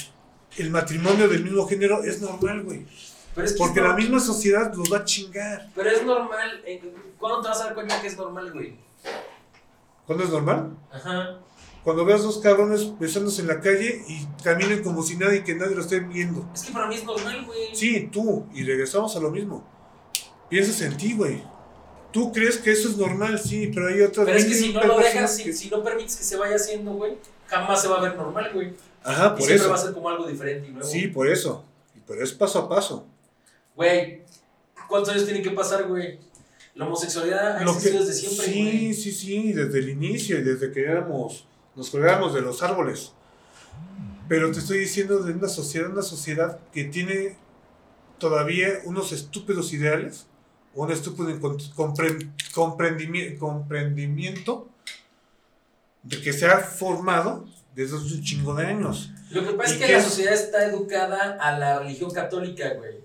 el 0.57 0.71
matrimonio 0.71 1.29
del 1.29 1.45
mismo 1.45 1.67
género 1.69 2.03
es 2.03 2.21
normal, 2.23 2.63
güey. 2.63 2.87
Pero 3.35 3.47
es 3.47 3.53
que 3.53 3.59
Porque 3.59 3.81
es 3.81 3.87
la 3.87 3.93
misma 3.95 4.19
sociedad 4.19 4.73
los 4.75 4.91
va 4.91 4.99
a 4.99 5.05
chingar. 5.05 5.69
Pero 5.75 5.91
es 5.91 6.03
normal. 6.05 6.63
eh, 6.65 6.81
¿Cuándo 7.19 7.43
te 7.43 7.49
vas 7.49 7.61
a 7.61 7.65
dar 7.65 7.75
cuenta 7.75 8.01
que 8.01 8.07
es 8.07 8.17
normal, 8.17 8.51
güey? 8.53 8.77
¿Cuándo 10.07 10.25
es 10.25 10.31
normal? 10.31 10.77
Ajá. 10.91 11.39
Cuando 11.85 12.05
veas 12.05 12.23
dos 12.23 12.39
cabrones 12.39 12.99
besándose 12.99 13.43
en 13.43 13.49
la 13.49 13.61
calle 13.61 14.03
y 14.09 14.27
caminen 14.43 14.83
como 14.83 15.03
si 15.03 15.17
nadie, 15.17 15.45
que 15.45 15.55
nadie 15.55 15.75
lo 15.77 15.83
esté 15.83 16.01
viendo. 16.01 16.49
Es 16.55 16.63
que 16.63 16.73
para 16.73 16.89
mí 16.89 16.95
es 16.97 17.05
normal, 17.05 17.45
güey. 17.45 17.77
Sí, 17.77 18.09
tú, 18.11 18.47
y 18.55 18.65
regresamos 18.65 19.15
a 19.15 19.21
lo 19.21 19.31
mismo. 19.31 19.65
Piensas 20.49 20.81
en 20.81 20.97
ti, 20.97 21.13
güey. 21.15 21.43
Tú 22.13 22.33
crees 22.33 22.57
que 22.59 22.73
eso 22.73 22.89
es 22.89 22.97
normal, 22.97 23.39
sí, 23.39 23.71
pero 23.75 23.89
hay 23.89 24.01
otras 24.01 24.25
Pero 24.27 24.39
es 24.39 24.45
que 24.47 24.55
si 24.55 24.73
no 24.73 24.83
lo 24.83 24.99
dejas, 24.99 25.37
que- 25.37 25.53
si, 25.53 25.65
si 25.65 25.71
no 25.71 25.83
permites 25.83 26.17
que 26.17 26.25
se 26.25 26.37
vaya 26.37 26.57
haciendo, 26.57 26.93
güey, 26.95 27.15
jamás 27.47 27.83
se 27.83 27.89
va 27.89 27.99
a 27.99 28.03
ver 28.03 28.17
normal, 28.17 28.51
güey. 28.55 28.73
Ajá, 29.05 29.27
Y 29.27 29.29
por 29.31 29.39
siempre 29.39 29.57
eso. 29.57 29.69
va 29.69 29.75
a 29.75 29.79
ser 29.79 29.93
como 29.93 30.09
algo 30.09 30.27
diferente 30.27 30.69
y 30.69 30.73
nuevo. 30.73 30.89
Sí, 30.89 31.09
por 31.09 31.29
eso. 31.29 31.65
Pero 32.07 32.23
es 32.23 32.33
paso 32.33 32.59
a 32.61 32.69
paso. 32.69 33.07
Güey, 33.75 34.23
¿cuántos 34.89 35.13
años 35.13 35.25
tienen 35.25 35.43
que 35.43 35.51
pasar, 35.51 35.87
güey? 35.87 36.19
La 36.75 36.87
homosexualidad 36.87 37.57
ha 37.59 37.63
existido 37.63 38.01
desde 38.05 38.13
siempre, 38.13 38.47
sí, 38.47 38.63
güey. 38.63 38.95
sí, 38.95 39.13
sí, 39.13 39.53
desde 39.53 39.79
el 39.79 39.89
inicio 39.91 40.39
y 40.39 40.43
desde 40.43 40.71
que 40.73 40.83
éramos, 40.83 41.47
nos 41.75 41.91
colgábamos 41.91 42.35
de 42.35 42.41
los 42.43 42.63
árboles. 42.63 43.13
Pero 44.29 44.51
te 44.53 44.59
estoy 44.59 44.79
diciendo 44.79 45.21
de 45.23 45.33
una 45.33 45.49
sociedad, 45.49 45.91
una 45.91 46.03
sociedad 46.03 46.59
que 46.73 46.85
tiene 46.85 47.37
todavía 48.19 48.69
unos 48.85 49.13
estúpidos 49.13 49.73
ideales, 49.73 50.27
un 50.77 50.91
estúpido 50.93 51.29
incon- 51.31 51.73
compren- 51.75 52.33
comprendimi- 52.55 53.37
comprendimiento 53.39 54.69
de 56.03 56.21
que 56.23 56.33
se 56.33 56.47
ha 56.47 56.59
formado 56.59 57.47
desde 57.75 57.97
hace 57.97 58.15
un 58.15 58.23
chingo 58.23 58.55
de 58.55 58.67
años. 58.67 59.11
Lo 59.31 59.45
que 59.45 59.53
pasa 59.55 59.71
¿Y 59.73 59.75
es 59.75 59.87
que 59.87 59.93
la 59.93 59.99
es? 59.99 60.05
sociedad 60.05 60.35
está 60.35 60.65
educada 60.67 61.37
a 61.41 61.59
la 61.59 61.79
religión 61.81 62.11
católica, 62.11 62.75
güey. 62.75 62.99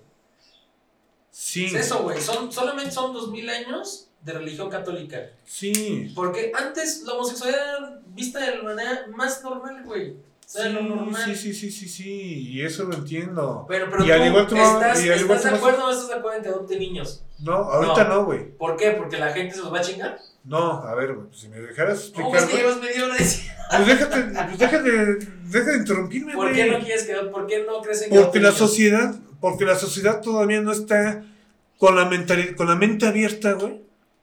Sí, 1.30 1.64
Es 1.66 1.74
eso, 1.86 2.02
güey. 2.02 2.20
Son, 2.20 2.52
solamente 2.52 2.90
son 2.92 3.12
dos 3.12 3.30
mil 3.30 3.48
años 3.48 4.08
de 4.22 4.32
religión 4.34 4.70
católica. 4.70 5.30
sí. 5.44 6.12
Porque 6.14 6.52
antes 6.54 7.02
la 7.02 7.14
homosexualidad 7.14 7.78
era 7.78 8.00
vista 8.08 8.38
de 8.38 8.56
la 8.56 8.62
manera 8.62 9.06
más 9.14 9.42
normal, 9.42 9.82
güey. 9.84 10.14
Lo 10.54 10.82
normal. 10.82 11.22
Sí, 11.24 11.34
sí, 11.34 11.54
sí, 11.54 11.70
sí, 11.70 11.88
sí, 11.88 12.48
y 12.50 12.62
eso 12.62 12.84
lo 12.84 12.94
entiendo. 12.94 13.64
Pero, 13.68 13.88
pero 13.90 14.04
Y 14.04 14.10
al 14.10 14.20
tú 14.20 14.24
igual 14.26 14.46
tú- 14.48 14.56
estás, 14.56 15.04
y 15.04 15.10
al 15.10 15.20
igual 15.20 15.36
¿estás 15.38 15.52
de 15.52 15.58
acuerdo 15.58 15.78
o 15.82 15.86
no 15.86 15.90
estás 15.92 16.08
de 16.08 16.14
acuerdo 16.14 16.36
en 16.36 16.42
que 16.42 16.48
adopten 16.50 16.78
niños? 16.78 17.24
No, 17.40 17.52
ahorita 17.54 18.04
No. 18.04 18.14
no, 18.14 18.24
güey. 18.26 18.56
¿Por 18.58 18.76
qué? 18.76 18.90
¿Porque 18.92 19.16
la 19.18 19.32
gente 19.32 19.54
se 19.54 19.60
los 19.62 19.72
va 19.72 19.78
a 19.78 19.82
chingar? 19.82 20.18
No, 20.44 20.72
a 20.82 20.94
ver, 20.94 21.14
güey, 21.14 21.28
pues 21.28 21.40
si 21.40 21.48
me 21.48 21.58
dejaras 21.60 22.12
¿Cómo 22.14 22.34
es 22.36 22.42
explicar, 22.42 22.48
que 22.48 22.52
güey, 22.52 22.62
llevas 22.62 22.80
media 22.82 23.04
hora 23.06 23.16
diciendo? 23.16 23.62
pues 23.70 23.86
déjate, 23.86 24.22
pues 24.46 24.58
déjate, 24.58 24.90
deja 25.44 25.70
de 25.70 25.76
interrumpirme, 25.78 26.34
¿Por 26.34 26.52
qué 26.52 26.64
no 26.66 26.72
güey. 26.72 26.84
quieres 26.84 27.04
que 27.04 27.14
por 27.14 27.46
qué 27.46 27.64
no 27.64 27.80
crees 27.80 28.02
en 28.02 28.10
que 28.10 28.16
Porque 28.18 28.40
la 28.40 28.48
niños? 28.48 28.58
sociedad, 28.58 29.14
porque 29.40 29.64
la 29.64 29.76
sociedad 29.76 30.20
todavía 30.20 30.60
no 30.60 30.72
está 30.72 31.24
con 31.78 31.96
la 31.96 32.10
con 32.56 32.66
la 32.68 32.74
mente 32.76 33.06
abierta, 33.06 33.52
güey, 33.54 33.82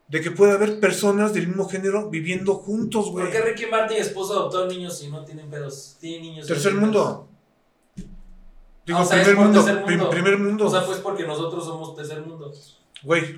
de 0.10 0.22
que 0.22 0.32
puede 0.32 0.54
haber 0.54 0.80
personas 0.80 1.34
del 1.34 1.48
mismo 1.48 1.68
género 1.70 2.10
viviendo 2.10 2.56
juntos, 2.56 3.12
güey. 3.12 3.26
¿Por 3.26 3.32
qué 3.34 3.42
Ricky 3.42 3.66
Martin 3.68 3.98
y 3.98 4.00
esposo 4.02 4.34
adoptaron 4.34 4.68
niños 4.70 4.98
si 4.98 5.10
no 5.10 5.24
tienen 5.24 5.50
pedos? 5.50 5.98
Tienen 6.00 6.22
niños. 6.24 6.48
Tercer 6.48 6.74
mundo. 6.74 7.28
Digo, 8.86 8.98
Ah, 9.00 9.04
o 9.04 9.06
sea, 9.06 9.18
es 9.22 9.28
primer, 9.28 9.36
por 9.36 9.46
mundo, 9.46 9.64
tercer 9.64 9.86
prim- 9.86 9.98
mundo. 10.00 10.10
primer 10.12 10.38
mundo. 10.40 10.66
O 10.66 10.70
sea, 10.72 10.86
pues 10.86 10.98
porque 11.00 11.26
nosotros 11.28 11.64
somos 11.64 11.96
tercer 11.96 12.22
mundo. 12.26 12.52
Güey, 13.04 13.38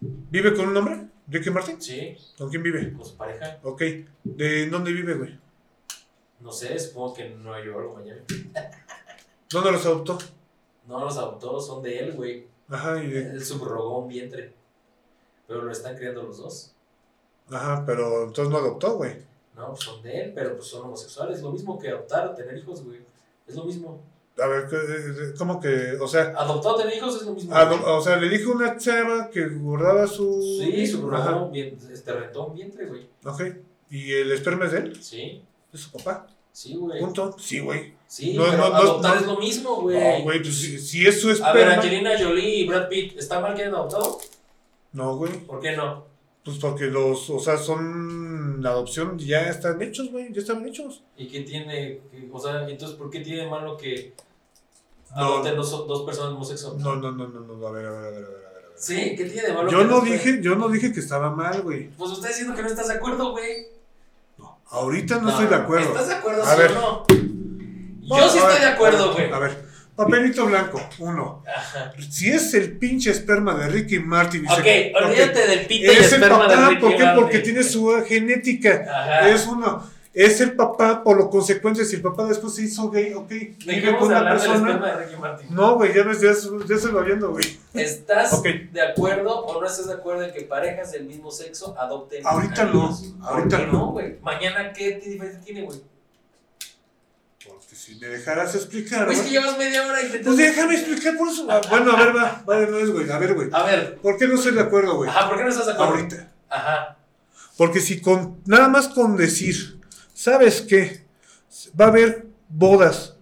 ¿vive 0.00 0.52
con 0.54 0.68
un 0.68 0.76
hombre? 0.76 1.06
¿Ricky 1.28 1.50
Martin? 1.50 1.80
Sí, 1.80 2.16
¿Con 2.36 2.50
quién 2.50 2.62
vive? 2.62 2.92
con 2.92 3.04
su 3.04 3.16
pareja. 3.16 3.60
Ok. 3.62 3.82
¿De 4.24 4.68
dónde 4.68 4.92
vive, 4.92 5.14
güey? 5.14 5.38
No 6.40 6.50
sé, 6.50 6.76
supongo 6.78 7.14
que 7.14 7.26
en 7.26 7.40
Nueva 7.42 7.64
York 7.64 7.88
o 7.92 7.94
Miami. 8.00 8.22
¿Dónde 9.48 9.70
los 9.72 9.86
adoptó? 9.86 10.18
No 10.88 10.98
los 11.04 11.16
adoptó, 11.16 11.60
son 11.60 11.82
de 11.84 11.98
él, 12.00 12.12
güey. 12.14 12.46
Ajá, 12.68 13.00
y 13.02 13.06
de- 13.08 13.30
Él 13.30 13.44
subrogó 13.44 13.98
un 14.00 14.08
vientre. 14.08 14.54
Pero 15.50 15.62
lo 15.64 15.72
están 15.72 15.96
criando 15.96 16.22
los 16.22 16.38
dos. 16.38 16.70
ajá, 17.50 17.82
pero 17.84 18.22
entonces 18.24 18.52
no 18.52 18.58
adoptó, 18.58 18.94
güey. 18.94 19.14
No, 19.56 19.70
pues 19.70 19.80
son 19.80 20.00
de 20.00 20.22
él, 20.22 20.32
pero 20.32 20.54
pues 20.56 20.68
son 20.68 20.82
homosexuales. 20.86 21.42
Lo 21.42 21.50
mismo 21.50 21.76
que 21.76 21.88
adoptar 21.88 22.28
o 22.28 22.34
tener 22.36 22.56
hijos, 22.56 22.84
güey. 22.84 23.00
Es 23.48 23.56
lo 23.56 23.64
mismo. 23.64 24.00
A 24.40 24.46
ver, 24.46 24.68
¿qué- 24.68 25.34
¿cómo 25.36 25.58
que? 25.60 25.98
O 26.00 26.06
sea, 26.06 26.32
Adoptar 26.36 26.72
o 26.72 26.76
tener 26.76 26.96
hijos 26.96 27.16
es 27.16 27.22
lo 27.26 27.32
mismo. 27.34 27.52
o 27.54 28.00
sea, 28.00 28.14
le 28.16 28.28
dijo 28.28 28.52
una 28.52 28.78
chava 28.78 29.28
que 29.28 29.48
guardaba 29.48 30.06
su. 30.06 30.40
Sí, 30.40 30.94
un 30.94 31.50
vientre, 31.52 31.92
este, 31.92 32.12
rentó 32.12 32.46
un 32.46 32.54
vientre, 32.54 32.86
güey. 32.86 33.08
ok. 33.24 33.42
¿Y 33.90 34.12
el 34.12 34.30
esperma 34.30 34.66
es 34.66 34.72
de 34.72 34.78
él? 34.78 35.02
Sí, 35.02 35.42
¿Es 35.72 35.80
su 35.80 35.90
papá? 35.90 36.28
sí, 36.52 36.76
güey. 36.76 37.00
¿Punto? 37.00 37.34
Sí, 37.38 37.58
güey. 37.58 37.94
Sí, 38.06 38.34
No, 38.34 38.44
pero 38.44 38.56
no, 38.56 38.64
adoptar 38.66 39.14
no. 39.16 39.20
es 39.20 39.26
lo 39.26 39.36
mismo, 39.38 39.80
güey. 39.82 39.98
No, 40.18 40.22
güey, 40.24 40.40
pues 40.42 40.56
si, 40.56 40.78
si 40.78 41.06
es 41.06 41.20
su 41.20 41.28
A 41.28 41.32
ver, 41.32 41.40
esperma. 41.68 41.74
Angelina 41.74 42.10
Jolie 42.18 42.54
y 42.60 42.66
Brad 42.68 42.88
Pitt, 42.88 43.18
¿está 43.18 43.40
mal 43.40 43.54
que 43.54 43.62
hayan 43.62 43.74
adoptado? 43.74 44.18
No, 44.92 45.16
güey. 45.16 45.32
¿Por 45.46 45.60
qué 45.60 45.76
no? 45.76 46.06
Pues 46.44 46.58
porque 46.58 46.86
los, 46.86 47.28
o 47.30 47.38
sea, 47.38 47.56
son. 47.58 48.62
La 48.62 48.70
adopción 48.70 49.18
ya 49.18 49.48
están 49.48 49.80
hechos, 49.82 50.10
güey. 50.10 50.32
Ya 50.32 50.40
estaban 50.40 50.66
hechos. 50.66 51.02
¿Y 51.16 51.28
qué 51.28 51.40
tiene? 51.40 52.00
O 52.32 52.38
sea, 52.40 52.68
entonces, 52.68 52.96
¿por 52.96 53.10
qué 53.10 53.20
tiene 53.20 53.44
de 53.44 53.50
malo 53.50 53.76
que 53.76 54.14
No. 55.16 55.22
adopten 55.24 55.56
dos, 55.56 55.70
dos 55.86 56.02
personas 56.02 56.46
sexo? 56.48 56.76
No, 56.78 56.96
no, 56.96 57.12
no, 57.12 57.28
no, 57.28 57.40
no. 57.40 57.66
A 57.66 57.70
ver, 57.72 57.86
a 57.86 57.90
ver, 57.90 57.98
a 57.98 58.10
ver, 58.10 58.14
a 58.14 58.18
ver. 58.18 58.24
a 58.24 58.52
ver, 58.52 58.64
a 58.64 58.68
ver. 58.68 58.72
Sí, 58.76 59.14
¿qué 59.16 59.24
tiene 59.26 59.48
de 59.48 59.52
malo? 59.54 59.70
Yo 59.70 59.78
que 59.78 59.84
no 59.84 60.00
dije, 60.00 60.40
yo 60.42 60.56
no 60.56 60.68
dije 60.68 60.92
que 60.92 61.00
estaba 61.00 61.30
mal, 61.30 61.62
güey. 61.62 61.88
Pues 61.90 62.10
usted 62.10 62.28
diciendo 62.28 62.54
que 62.54 62.62
no 62.62 62.68
estás 62.68 62.88
de 62.88 62.94
acuerdo, 62.94 63.32
güey. 63.32 63.66
Ahorita 64.70 65.18
no, 65.20 65.30
estoy 65.30 65.46
de 65.46 65.54
acuerdo. 65.56 65.88
¿Estás 65.88 66.08
de 66.08 66.14
acuerdo, 66.14 66.42
A 66.44 66.54
sí 66.54 66.60
ver. 66.60 66.70
o 66.70 66.74
no? 66.74 67.06
No, 68.02 68.18
Yo 68.18 68.28
sí 68.28 68.38
estoy 68.38 68.60
de 68.60 68.66
acuerdo, 68.66 69.12
güey. 69.12 69.30
A 69.32 69.38
ver, 69.40 69.69
papelito 70.04 70.46
blanco, 70.46 70.80
uno. 70.98 71.42
Ajá. 71.46 71.92
Si 72.10 72.30
es 72.30 72.54
el 72.54 72.76
pinche 72.78 73.10
esperma 73.10 73.54
de 73.54 73.68
Ricky 73.68 73.98
Martin. 73.98 74.44
y 74.44 74.48
se- 74.48 74.92
Ok, 74.94 75.02
olvídate 75.04 75.46
del 75.46 75.66
pito 75.66 75.86
y 75.92 75.96
Es 75.96 76.12
el 76.12 76.22
esperma 76.22 76.48
de 76.48 76.54
papá, 76.56 76.68
Ricky 76.70 76.80
¿por 76.80 76.96
qué? 76.96 77.02
Martin. 77.04 77.22
Porque 77.22 77.38
tiene 77.40 77.62
su 77.62 78.04
genética. 78.06 78.84
Ajá. 78.88 79.28
Es 79.28 79.46
uno. 79.46 80.00
Es 80.12 80.40
el 80.40 80.54
papá, 80.56 81.04
por 81.04 81.16
lo 81.16 81.30
consecuente, 81.30 81.84
si 81.84 81.94
el 81.94 82.02
papá 82.02 82.24
después 82.26 82.52
se 82.56 82.62
hizo 82.64 82.90
gay, 82.90 83.14
ok, 83.14 83.28
¿De 83.28 83.56
qué 83.64 83.74
vive 83.76 83.96
con 83.96 84.08
una 84.08 84.28
persona. 84.28 84.76
de 84.76 85.04
Ricky 85.04 85.16
Martin? 85.20 85.46
No, 85.54 85.76
güey, 85.76 85.94
ya 85.94 86.02
ves, 86.02 86.20
ya, 86.20 86.34
se- 86.34 86.48
ya 86.68 86.76
se 86.78 86.88
va 86.88 87.02
viendo, 87.02 87.30
güey. 87.30 87.44
¿Estás 87.74 88.32
Ok. 88.32 88.44
de 88.72 88.82
acuerdo 88.82 89.38
o 89.46 89.60
no 89.60 89.66
estás 89.68 89.86
de 89.86 89.94
acuerdo 89.94 90.24
en 90.24 90.32
que 90.32 90.40
parejas 90.42 90.90
del 90.90 91.04
mismo 91.04 91.30
sexo 91.30 91.76
adopten 91.78 92.26
Ahorita 92.26 92.64
no, 92.64 92.98
ahorita 93.22 93.56
¿Por 93.58 93.66
qué 93.66 93.72
no. 93.72 93.72
no, 93.78 93.92
güey? 93.92 94.18
Mañana, 94.20 94.72
¿qué 94.72 94.96
diferencia 94.98 95.40
tiene, 95.42 95.62
güey? 95.62 95.80
Si 97.82 97.94
me 97.94 98.08
dejaras 98.08 98.54
explicar, 98.54 99.06
Pues 99.06 99.20
que 99.20 99.30
llevas 99.30 99.56
media 99.56 99.86
hora 99.86 100.02
intentando... 100.02 100.36
Pues 100.36 100.36
déjame 100.36 100.74
explicar 100.74 101.16
por 101.16 101.28
eso. 101.28 101.46
Ah, 101.48 101.62
Bueno, 101.70 101.92
a 101.92 102.04
ver, 102.04 102.14
va, 102.14 102.44
va 102.46 102.60
de 102.60 102.66
nuevo, 102.66 102.92
güey. 102.92 103.10
A 103.10 103.18
ver, 103.18 103.32
güey. 103.34 103.48
A 103.52 103.62
ver, 103.64 103.96
¿Por 103.96 104.18
qué 104.18 104.28
no 104.28 104.34
estoy 104.34 104.52
de 104.52 104.60
acuerdo, 104.60 104.96
güey? 104.96 105.08
ajá, 105.08 105.28
¿por 105.30 105.38
qué 105.38 105.44
no 105.44 105.48
estás 105.48 105.64
de 105.64 105.72
acuerdo? 105.72 105.94
Ahorita. 105.94 106.30
Ajá. 106.50 106.98
Porque 107.56 107.80
si 107.80 108.02
con 108.02 108.42
nada 108.44 108.68
más 108.68 108.88
con 108.88 109.16
decir, 109.16 109.80
¿sabes 110.12 110.60
qué? 110.60 111.06
Va 111.80 111.86
a 111.86 111.88
haber 111.88 112.26
bodas 112.50 113.16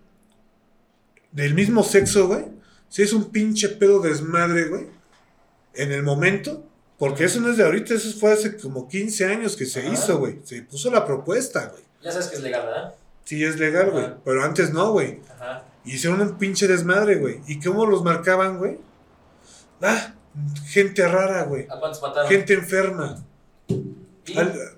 del 1.31 1.55
mismo 1.55 1.85
sexo, 1.85 2.27
güey. 2.27 2.47
Si 2.89 3.03
es 3.03 3.13
un 3.13 3.31
pinche 3.31 3.69
pedo 3.69 4.01
desmadre, 4.01 4.65
güey. 4.69 4.89
En 5.75 5.93
el 5.93 6.03
momento. 6.03 6.65
Porque 6.99 7.25
eso 7.27 7.41
no 7.41 7.51
es 7.53 7.57
de 7.59 7.63
ahorita, 7.63 7.95
eso 7.95 8.19
fue 8.19 8.33
hace 8.33 8.57
como 8.57 8.89
15 8.89 9.25
años 9.27 9.55
que 9.55 9.67
se 9.67 9.81
Ajá. 9.87 9.93
hizo, 9.93 10.19
güey. 10.19 10.41
Se 10.43 10.63
puso 10.63 10.91
la 10.91 11.07
propuesta, 11.07 11.67
güey. 11.67 11.85
Ya 12.03 12.11
sabes 12.11 12.27
que 12.27 12.37
es 12.37 12.43
legal, 12.43 12.67
¿verdad? 12.67 12.95
Sí, 13.29 13.45
es 13.45 13.59
legal, 13.59 13.91
güey. 13.91 14.07
Pero 14.25 14.43
antes 14.43 14.73
no, 14.73 14.91
güey. 14.93 15.21
Ajá. 15.35 15.63
Hicieron 15.85 16.23
un 16.23 16.39
pinche 16.39 16.67
desmadre, 16.67 17.17
güey. 17.17 17.41
¿Y 17.47 17.61
cómo 17.61 17.85
los 17.85 18.03
marcaban, 18.03 18.57
güey? 18.57 18.79
Ah, 19.83 20.15
gente 20.67 21.07
rara, 21.07 21.43
güey. 21.43 21.67
¿A 21.69 21.79
cuántos 21.79 22.01
mataron? 22.01 22.27
Gente 22.27 22.55
enferma. 22.55 23.23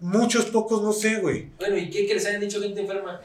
Muchos, 0.01 0.47
pocos, 0.47 0.83
no 0.83 0.93
sé, 0.93 1.21
güey. 1.21 1.53
Bueno, 1.61 1.77
¿y 1.77 1.91
qué 1.91 2.09
que 2.09 2.15
les 2.15 2.27
hayan 2.27 2.41
dicho 2.41 2.61
gente 2.61 2.81
enferma? 2.81 3.21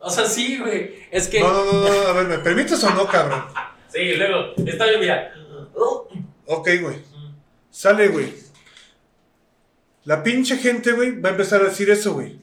O 0.00 0.08
sea, 0.08 0.24
sí, 0.24 0.58
güey. 0.58 1.06
Es 1.10 1.28
que... 1.28 1.40
No, 1.40 1.52
no, 1.52 1.64
no, 1.64 1.82
no, 1.82 2.08
a 2.08 2.12
ver, 2.14 2.26
¿me 2.26 2.38
permites 2.38 2.82
o 2.84 2.90
no, 2.94 3.06
cabrón? 3.06 3.44
Sí, 3.88 4.14
luego, 4.14 4.54
está 4.66 4.86
bien, 4.86 5.00
mira. 5.00 5.30
Ok, 6.46 6.68
güey. 6.80 7.02
Sale, 7.70 8.08
güey. 8.08 8.32
La 10.04 10.22
pinche 10.22 10.56
gente, 10.56 10.92
güey, 10.92 11.20
va 11.20 11.28
a 11.28 11.32
empezar 11.32 11.60
a 11.60 11.64
decir 11.64 11.90
eso, 11.90 12.14
güey. 12.14 12.40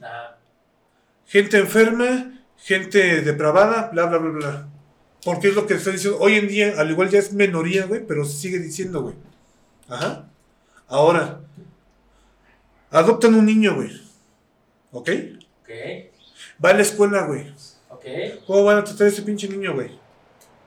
Gente 1.32 1.56
enferma, 1.56 2.30
gente 2.58 3.22
depravada, 3.22 3.88
bla, 3.90 4.04
bla, 4.04 4.18
bla, 4.18 4.30
bla. 4.32 4.68
Porque 5.24 5.48
es 5.48 5.54
lo 5.54 5.66
que 5.66 5.72
está 5.72 5.90
diciendo. 5.90 6.18
Hoy 6.20 6.34
en 6.34 6.46
día, 6.46 6.74
al 6.76 6.90
igual 6.90 7.08
ya 7.08 7.20
es 7.20 7.32
minoría, 7.32 7.86
güey, 7.86 8.06
pero 8.06 8.26
se 8.26 8.36
sigue 8.36 8.58
diciendo, 8.58 9.00
güey. 9.00 9.14
Ajá. 9.88 10.28
Ahora, 10.88 11.40
adoptan 12.90 13.34
un 13.34 13.46
niño, 13.46 13.76
güey. 13.76 13.98
¿Ok? 14.90 15.08
Ok, 15.62 15.70
Va 16.62 16.68
a 16.68 16.74
la 16.74 16.82
escuela, 16.82 17.24
güey. 17.26 17.50
ok. 17.88 18.04
¿Cómo 18.46 18.64
van 18.64 18.76
a 18.76 18.84
tratar 18.84 19.06
a 19.06 19.08
ese 19.08 19.22
pinche 19.22 19.48
niño, 19.48 19.72
güey? 19.72 19.98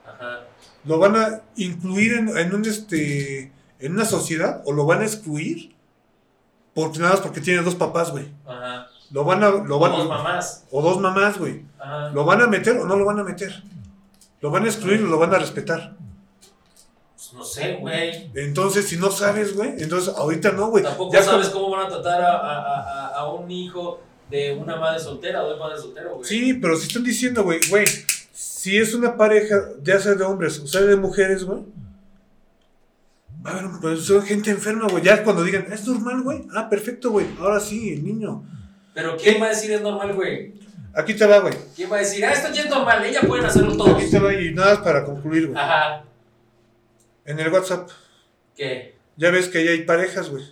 Ajá. 0.03 0.47
¿Lo 0.83 0.97
van 0.97 1.15
a 1.15 1.43
incluir 1.57 2.13
en, 2.13 2.35
en 2.35 2.55
un 2.55 2.65
este 2.65 3.51
en 3.77 3.91
una 3.91 4.05
sociedad 4.05 4.63
o 4.65 4.73
lo 4.73 4.87
van 4.87 5.01
a 5.01 5.05
excluir? 5.05 5.75
Porque 6.73 6.97
nada 6.97 7.11
más 7.11 7.21
porque 7.21 7.39
tiene 7.39 7.61
dos 7.61 7.75
papás, 7.75 8.09
güey. 8.09 8.25
Ajá. 8.47 8.74
Lo 9.11 9.23
van 9.23 9.43
a. 9.43 9.49
Lo 9.49 9.79
van, 9.79 9.93
O 9.93 9.97
dos 9.97 10.07
mamás. 10.07 10.65
O 10.71 10.81
dos 10.81 10.99
mamás, 10.99 11.37
güey. 11.37 11.65
Ajá. 11.79 12.09
¿Lo 12.09 12.25
van 12.25 12.41
a 12.41 12.47
meter 12.47 12.77
o 12.77 12.85
no 12.85 12.95
lo 12.95 13.05
van 13.05 13.19
a 13.19 13.23
meter? 13.23 13.63
¿Lo 14.41 14.51
van 14.51 14.63
a 14.63 14.67
excluir 14.67 15.01
o 15.03 15.07
lo 15.07 15.17
van 15.17 15.33
a 15.33 15.39
respetar? 15.39 15.95
Pues 17.15 17.33
no 17.33 17.43
sé, 17.43 17.75
güey. 17.75 18.29
Entonces, 18.35 18.87
si 18.87 18.97
no 18.97 19.11
sabes, 19.11 19.55
güey, 19.55 19.73
entonces 19.77 20.13
ahorita 20.15 20.51
no, 20.51 20.67
güey. 20.67 20.83
Tampoco 20.83 21.13
Ya 21.13 21.23
sabes 21.23 21.49
cómo 21.49 21.69
van 21.71 21.85
a 21.85 21.89
tratar 21.89 22.21
a, 22.21 22.37
a, 22.37 22.79
a, 22.81 23.07
a 23.19 23.33
un 23.33 23.49
hijo 23.49 23.99
de 24.29 24.53
una 24.53 24.75
madre 24.77 24.99
soltera 24.99 25.43
o 25.43 25.51
de 25.51 25.57
padre 25.57 25.77
soltero, 25.77 26.15
güey. 26.15 26.25
Sí, 26.27 26.53
pero 26.55 26.75
si 26.75 26.87
están 26.87 27.03
diciendo, 27.03 27.43
güey, 27.43 27.59
güey, 27.69 27.85
si 28.33 28.77
es 28.77 28.93
una 28.93 29.15
pareja, 29.15 29.55
ya 29.83 29.99
sea 29.99 30.15
de 30.15 30.23
hombres 30.23 30.59
o 30.59 30.67
sea 30.67 30.81
de 30.81 30.95
mujeres, 30.95 31.43
güey. 31.43 31.61
Va 33.45 33.51
a 33.51 33.59
haber, 33.59 33.79
pues 33.79 34.05
son 34.05 34.23
gente 34.23 34.49
enferma, 34.49 34.87
güey. 34.89 35.03
Ya 35.03 35.23
cuando 35.23 35.43
digan, 35.43 35.67
es 35.71 35.87
normal, 35.87 36.23
güey. 36.23 36.47
Ah, 36.55 36.67
perfecto, 36.67 37.11
güey. 37.11 37.27
Ahora 37.39 37.59
sí, 37.59 37.93
el 37.93 38.03
niño. 38.03 38.43
Pero 38.95 39.17
¿quién 39.17 39.39
va 39.41 39.47
a 39.47 39.49
decir 39.49 39.71
es 39.73 39.81
normal, 39.81 40.13
güey? 40.15 40.53
Aquí 40.95 41.13
te 41.13 41.25
va, 41.27 41.39
güey. 41.39 41.53
¿Quién 41.75 41.91
va 41.91 41.97
a 41.97 41.99
decir, 41.99 42.25
ah, 42.25 42.31
esto 42.31 42.51
ya 42.53 42.63
es 42.63 42.69
normal, 42.69 43.03
ella 43.03 43.19
pueden 43.27 43.45
hacerlo 43.45 43.75
todos? 43.75 43.95
Aquí 44.01 44.09
te 44.09 44.17
va 44.19 44.33
y 44.33 44.53
nada 44.53 44.75
más 44.75 44.83
para 44.83 45.03
concluir, 45.03 45.47
güey. 45.47 45.59
Ajá. 45.59 46.05
En 47.25 47.37
el 47.39 47.51
WhatsApp, 47.51 47.89
¿Qué? 48.55 48.95
ya 49.17 49.29
ves 49.31 49.49
que 49.49 49.57
ahí 49.57 49.67
hay 49.67 49.81
parejas, 49.83 50.29
güey. 50.29 50.43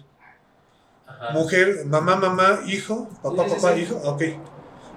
Ajá. 1.07 1.31
Mujer, 1.31 1.85
mamá, 1.85 2.17
mamá, 2.17 2.59
hijo, 2.67 3.09
papá, 3.23 3.45
Sí, 3.45 3.49
sí, 3.51 3.55
papá, 3.55 3.73
sí. 3.75 3.81
hijo. 3.81 3.95
Ok. 4.03 4.23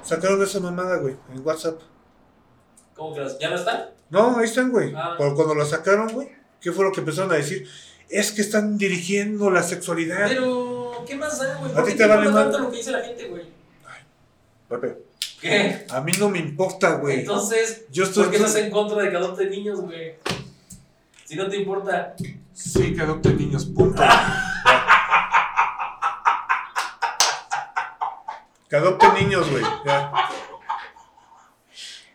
Sacaron 0.03 0.43
esa 0.43 0.59
mamada, 0.59 0.97
güey, 0.97 1.17
en 1.33 1.47
WhatsApp. 1.47 1.81
¿Cómo 2.95 3.15
que 3.15 3.21
las, 3.21 3.39
ya 3.39 3.49
no 3.51 3.57
están? 3.57 3.91
No, 4.11 4.39
ahí 4.39 4.47
están, 4.47 4.73
güey. 4.73 4.93
Ah. 4.97 5.15
Pero 5.17 5.35
cuando 5.37 5.55
la 5.55 5.65
sacaron, 5.65 6.13
güey, 6.13 6.29
¿qué 6.61 6.73
fue 6.73 6.85
lo 6.85 6.91
que 6.91 7.01
empezaron 7.01 7.31
a 7.31 7.37
decir? 7.37 7.69
Es 8.09 8.33
que 8.33 8.41
están 8.41 8.79
dirigiendo 8.79 9.51
la 9.51 9.63
sexualidad. 9.63 10.27
Pero, 10.29 10.76
¿qué 11.05 11.17
más 11.17 11.39
da, 11.39 11.57
güey? 11.59 11.73
A 11.73 11.75
¿Por 11.75 11.85
ti 11.85 11.93
qué 11.93 11.99
te 11.99 12.07
vale 12.07 12.31
tanto 12.31 12.59
lo 12.59 12.71
que 12.71 12.77
dice 12.79 12.91
la 12.93 13.03
gente, 13.03 13.29
güey? 13.29 13.45
Pepe, 14.69 14.99
¿Qué? 15.41 15.87
a 15.91 16.01
mí 16.01 16.13
no 16.19 16.29
me 16.29 16.39
importa, 16.39 16.95
güey. 16.95 17.21
Entonces, 17.21 17.85
Yo 17.91 18.05
estoy. 18.05 18.25
¿por 18.25 18.33
qué 18.33 18.39
estás 18.39 18.57
en 18.57 18.71
contra 18.71 19.03
de 19.03 19.11
que 19.11 19.17
adopten 19.17 19.51
niños, 19.51 19.81
güey? 19.81 20.15
Si 21.25 21.37
no 21.37 21.49
te 21.49 21.57
importa. 21.57 22.15
Sí, 22.53 22.95
que 22.95 23.03
adopten 23.03 23.37
niños, 23.37 23.67
punto. 23.67 24.03
que 28.69 28.77
adopten 28.77 29.15
niños, 29.15 29.51
güey. 29.51 29.63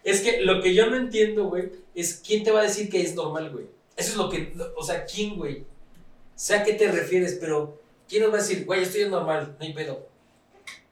Es 0.03 0.21
que 0.21 0.41
lo 0.41 0.61
que 0.61 0.73
yo 0.73 0.89
no 0.89 0.97
entiendo, 0.97 1.45
güey, 1.45 1.71
es 1.93 2.21
quién 2.25 2.43
te 2.43 2.51
va 2.51 2.61
a 2.61 2.63
decir 2.63 2.89
que 2.89 3.01
es 3.01 3.15
normal, 3.15 3.51
güey. 3.51 3.65
Eso 3.95 4.11
es 4.11 4.17
lo 4.17 4.29
que, 4.29 4.53
o 4.75 4.83
sea, 4.83 5.05
quién, 5.05 5.37
güey. 5.37 5.63
Sé 6.35 6.55
a 6.55 6.63
qué 6.63 6.73
te 6.73 6.91
refieres, 6.91 7.37
pero 7.39 7.80
¿quién 8.11 8.23
nos 8.23 8.33
va 8.33 8.39
a 8.39 8.41
decir, 8.41 8.65
güey, 8.65 8.83
esto 8.83 8.97
ya 8.97 9.05
es 9.05 9.09
normal, 9.09 9.55
no 9.57 9.65
hay 9.65 9.71
pedo? 9.73 10.05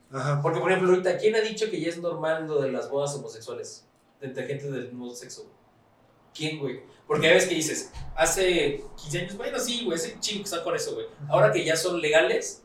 Ajá. 0.10 0.41
Porque, 0.41 0.62
por 0.62 0.72
ejemplo, 0.72 0.90
ahorita, 0.94 1.18
¿quién 1.18 1.36
ha 1.36 1.41
dicho 1.41 1.70
que 1.70 1.82
ya 1.82 1.90
es 1.90 1.98
normal 1.98 2.48
lo 2.48 2.62
de 2.62 2.72
las 2.72 2.90
bodas 2.90 3.14
homosexuales? 3.16 3.86
Entre 4.22 4.48
gente 4.48 4.72
del 4.72 4.88
mismo 4.88 5.14
sexo. 5.14 5.46
¿Quién, 6.34 6.60
güey? 6.60 6.80
Porque 7.06 7.28
hay 7.28 7.34
veces 7.34 7.50
que 7.50 7.56
dices, 7.56 7.91
hace 8.16 8.86
15 8.96 9.20
años, 9.20 9.38
bueno, 9.38 9.60
sí, 9.60 9.84
güey, 9.84 9.98
ese 9.98 10.18
chico 10.22 10.40
que 10.40 10.44
está 10.46 10.64
con 10.64 10.74
eso, 10.74 10.94
güey. 10.94 11.08
Ahora 11.28 11.52
que 11.52 11.66
ya 11.66 11.76
son 11.76 12.00
legales, 12.00 12.64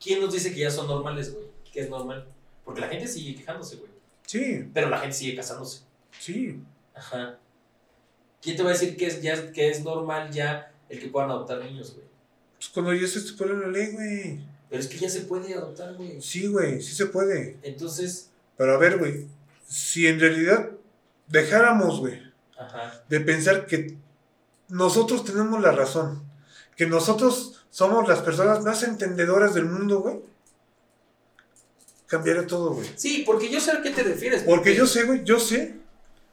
¿quién 0.00 0.20
nos 0.20 0.32
dice 0.32 0.52
que 0.52 0.58
ya 0.58 0.70
son 0.70 0.88
normales, 0.88 1.32
güey? 1.32 1.46
Que 1.72 1.80
es 1.80 1.88
normal. 1.88 2.26
Porque 2.64 2.80
la 2.80 2.88
gente 2.88 3.06
sigue 3.06 3.36
quejándose, 3.36 3.76
güey. 3.76 3.92
Sí, 4.26 4.68
Pero 4.74 4.88
la 4.88 4.98
gente 4.98 5.14
sigue 5.16 5.36
casándose. 5.36 5.84
sí. 6.18 6.60
Ajá. 6.94 7.38
¿Quién 8.42 8.56
te 8.56 8.62
va 8.64 8.70
a 8.70 8.72
decir 8.72 8.96
que 8.96 9.06
es, 9.06 9.22
ya, 9.22 9.52
que 9.52 9.70
es 9.70 9.84
normal 9.84 10.30
ya 10.32 10.74
el 10.88 10.98
que 10.98 11.06
puedan 11.06 11.30
adoptar 11.30 11.64
niños, 11.64 11.94
güey? 11.94 12.11
Pues 12.62 12.70
cuando 12.70 12.94
ya 12.94 13.08
se 13.08 13.18
estipula 13.18 13.54
la 13.54 13.66
ley, 13.66 13.90
güey. 13.90 14.40
Pero 14.70 14.80
es 14.80 14.86
que 14.86 14.96
ya 14.96 15.08
se 15.08 15.22
puede 15.22 15.52
adoptar, 15.52 15.94
güey. 15.94 16.22
Sí, 16.22 16.46
güey, 16.46 16.80
sí 16.80 16.94
se 16.94 17.06
puede. 17.06 17.58
Entonces, 17.64 18.30
Pero 18.56 18.74
a 18.74 18.78
ver, 18.78 18.98
güey, 18.98 19.26
si 19.66 20.06
en 20.06 20.20
realidad 20.20 20.70
dejáramos, 21.26 21.98
güey, 21.98 22.22
ajá. 22.56 23.02
de 23.08 23.18
pensar 23.20 23.66
que 23.66 23.96
nosotros 24.68 25.24
tenemos 25.24 25.60
la 25.60 25.72
razón, 25.72 26.22
que 26.76 26.86
nosotros 26.86 27.64
somos 27.70 28.06
las 28.06 28.20
personas 28.20 28.62
más 28.62 28.84
entendedoras 28.84 29.54
del 29.54 29.64
mundo, 29.64 29.98
güey, 29.98 30.20
cambiaría 32.06 32.46
todo, 32.46 32.74
güey. 32.74 32.88
Sí, 32.94 33.24
porque 33.26 33.50
yo 33.50 33.60
sé 33.60 33.72
a 33.72 33.82
qué 33.82 33.90
te 33.90 34.04
refieres. 34.04 34.44
Porque 34.44 34.76
yo 34.76 34.86
sé, 34.86 35.02
güey, 35.02 35.24
yo 35.24 35.40
sé 35.40 35.80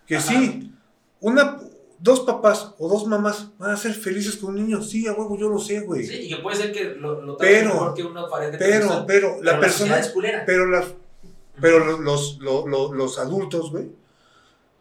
que 0.06 0.18
Ajá. 0.18 0.30
sí, 0.30 0.72
una, 1.22 1.60
dos 2.02 2.22
papás 2.22 2.74
o 2.78 2.88
dos 2.88 3.06
mamás 3.08 3.48
van 3.58 3.72
a 3.72 3.78
ser 3.78 3.94
felices 3.94 4.38
con 4.38 4.52
un 4.52 4.56
niño, 4.66 4.82
sí, 4.82 5.06
a 5.08 5.14
huevo, 5.14 5.38
yo 5.38 5.50
lo 5.50 5.60
sé, 5.60 5.82
güey. 5.82 6.06
Sí, 6.06 6.14
y 6.16 6.30
que 6.30 6.38
puede 6.38 6.56
ser 6.58 6.72
que 6.72 6.86
lo, 6.96 7.22
lo 7.22 7.38
Pero- 7.38 7.74
mejor 7.74 7.94
que 7.94 8.04
una 8.04 8.28
pared 8.28 8.52
de 8.52 8.58
Pero, 8.58 8.72
televisión, 8.72 9.04
pero, 9.08 9.28
la 9.44 9.52
pero 9.52 9.60
persona, 9.62 9.72
sociedad 9.72 10.00
es 10.00 10.10
culera. 10.10 10.44
pero 10.46 10.66
las, 10.68 10.86
pero 11.60 11.80
los, 11.86 12.00
los, 12.00 12.38
lo- 12.40 12.68
lo- 12.68 12.94
los 12.94 13.20
adultos, 13.20 13.72
güey, 13.72 13.92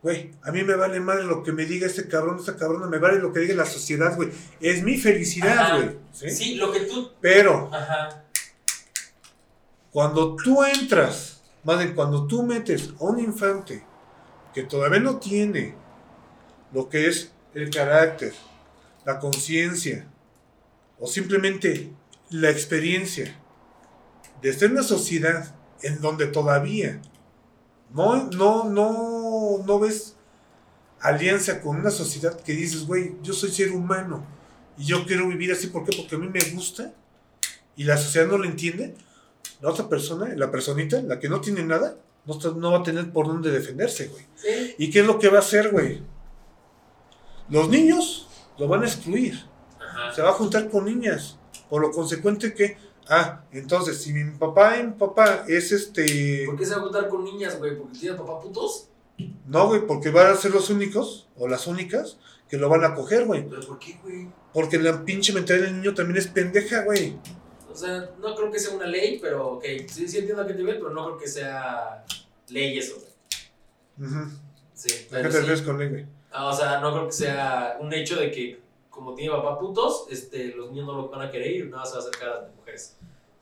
güey, 0.00 0.30
a 0.42 0.52
mí 0.52 0.62
me 0.62 0.76
vale 0.76 1.00
madre 1.00 1.24
lo 1.24 1.42
que 1.42 1.50
me 1.52 1.66
diga 1.66 1.86
este 1.88 2.06
cabrón, 2.06 2.38
esta 2.38 2.54
cabrona, 2.56 2.86
me 2.86 2.98
vale 2.98 3.18
lo 3.18 3.32
que 3.32 3.40
diga 3.40 3.54
la 3.56 3.66
sociedad, 3.66 4.14
güey. 4.14 4.28
Es 4.60 4.84
mi 4.84 4.96
felicidad, 4.96 5.76
güey. 5.76 5.96
¿sí? 6.12 6.30
Sí, 6.30 6.54
lo 6.54 6.70
que 6.70 6.80
tú. 6.82 7.10
Pero 7.20 7.68
Ajá. 7.72 8.24
cuando 9.90 10.36
tú 10.36 10.62
entras, 10.62 11.42
más 11.64 11.78
bien 11.78 11.94
cuando 11.94 12.26
tú 12.28 12.42
metes 12.44 12.90
a 13.00 13.04
un 13.04 13.18
infante 13.18 13.84
que 14.54 14.62
todavía 14.62 15.00
no 15.00 15.18
tiene 15.18 15.74
lo 16.72 16.88
que 16.88 17.08
es 17.08 17.32
el 17.54 17.70
carácter, 17.70 18.32
la 19.04 19.18
conciencia 19.18 20.06
o 20.98 21.06
simplemente 21.06 21.90
la 22.30 22.50
experiencia 22.50 23.34
de 24.42 24.50
estar 24.50 24.66
en 24.66 24.72
una 24.72 24.82
sociedad 24.82 25.54
en 25.82 26.00
donde 26.00 26.26
todavía 26.26 27.00
no, 27.94 28.24
no, 28.30 28.64
no, 28.64 29.64
no 29.64 29.78
ves 29.78 30.16
alianza 31.00 31.60
con 31.60 31.76
una 31.76 31.90
sociedad 31.90 32.38
que 32.40 32.52
dices, 32.52 32.86
güey, 32.86 33.14
yo 33.22 33.32
soy 33.32 33.50
ser 33.50 33.72
humano 33.72 34.26
y 34.76 34.84
yo 34.84 35.06
quiero 35.06 35.28
vivir 35.28 35.52
así, 35.52 35.68
¿por 35.68 35.84
qué? 35.84 35.96
Porque 35.96 36.16
a 36.16 36.18
mí 36.18 36.28
me 36.28 36.40
gusta 36.52 36.92
y 37.76 37.84
la 37.84 37.96
sociedad 37.96 38.26
no 38.26 38.38
lo 38.38 38.44
entiende, 38.44 38.94
la 39.60 39.70
otra 39.70 39.88
persona, 39.88 40.34
la 40.36 40.50
personita, 40.50 41.00
la 41.02 41.18
que 41.18 41.28
no 41.28 41.40
tiene 41.40 41.62
nada, 41.62 41.96
no, 42.26 42.38
no 42.54 42.72
va 42.72 42.78
a 42.78 42.82
tener 42.82 43.12
por 43.12 43.26
dónde 43.26 43.50
defenderse, 43.50 44.08
güey. 44.08 44.24
Sí. 44.34 44.74
¿Y 44.78 44.90
qué 44.90 45.00
es 45.00 45.06
lo 45.06 45.18
que 45.18 45.28
va 45.28 45.38
a 45.38 45.40
hacer, 45.40 45.70
güey? 45.70 46.02
Los 47.50 47.68
niños 47.68 48.28
lo 48.58 48.68
van 48.68 48.82
a 48.82 48.86
excluir. 48.86 49.38
Ajá. 49.80 50.12
Se 50.14 50.22
va 50.22 50.30
a 50.30 50.32
juntar 50.32 50.68
con 50.70 50.84
niñas. 50.84 51.38
Por 51.68 51.82
lo 51.82 51.90
consecuente 51.90 52.54
que, 52.54 52.76
ah, 53.08 53.42
entonces, 53.52 54.02
si 54.02 54.12
mi 54.12 54.30
papá 54.38 54.78
y 54.78 54.84
mi 54.84 54.92
papá 54.92 55.44
es 55.48 55.72
este... 55.72 56.44
¿Por 56.46 56.56
qué 56.56 56.64
se 56.64 56.72
va 56.72 56.78
a 56.78 56.84
juntar 56.84 57.08
con 57.08 57.24
niñas, 57.24 57.58
güey? 57.58 57.76
¿Porque 57.76 57.98
tienen 57.98 58.18
papá 58.18 58.40
putos? 58.40 58.88
No, 59.46 59.68
güey, 59.68 59.86
porque 59.86 60.10
van 60.10 60.28
a 60.28 60.36
ser 60.36 60.52
los 60.52 60.70
únicos, 60.70 61.28
o 61.36 61.48
las 61.48 61.66
únicas, 61.66 62.18
que 62.48 62.56
lo 62.56 62.68
van 62.68 62.84
a 62.84 62.94
coger, 62.94 63.26
güey. 63.26 63.48
¿Pero 63.48 63.66
por 63.66 63.78
qué, 63.78 63.98
güey? 64.02 64.28
Porque 64.52 64.78
la 64.78 65.04
pinche 65.04 65.32
mentalidad 65.32 65.66
del 65.66 65.76
niño 65.76 65.94
también 65.94 66.18
es 66.18 66.26
pendeja, 66.28 66.84
güey. 66.84 67.18
O 67.70 67.74
sea, 67.74 68.10
no 68.20 68.34
creo 68.34 68.50
que 68.50 68.58
sea 68.58 68.74
una 68.74 68.86
ley, 68.86 69.18
pero 69.20 69.54
ok. 69.54 69.64
Sí, 69.88 70.08
sí 70.08 70.18
entiendo 70.18 70.42
a 70.42 70.46
qué 70.46 70.54
te 70.54 70.64
pero 70.64 70.90
no 70.90 71.04
creo 71.06 71.18
que 71.18 71.28
sea 71.28 72.04
ley 72.48 72.78
eso, 72.78 72.96
güey. 72.96 74.10
Ujú. 74.10 74.30
Sí, 74.74 75.06
¿A 75.10 75.16
qué 75.16 75.22
te 75.22 75.30
sí. 75.30 75.36
refieres 75.38 75.62
con 75.62 75.78
ley, 75.78 75.88
güey? 75.88 76.06
Ah, 76.30 76.46
o 76.46 76.52
sea, 76.52 76.80
no 76.80 76.92
creo 76.92 77.06
que 77.06 77.12
sea 77.12 77.78
un 77.80 77.92
hecho 77.92 78.16
de 78.16 78.30
que 78.30 78.60
como 78.90 79.14
tiene 79.14 79.32
papá 79.32 79.58
putos, 79.58 80.06
este, 80.10 80.48
los 80.48 80.70
niños 80.70 80.86
no 80.86 80.94
lo 80.94 81.08
van 81.08 81.22
a 81.22 81.30
querer 81.30 81.54
y 81.54 81.62
nada 81.68 81.86
se 81.86 81.92
va 81.92 81.98
a 81.98 82.00
acercar 82.00 82.28
a 82.28 82.40
las 82.42 82.54
mujeres. 82.54 82.96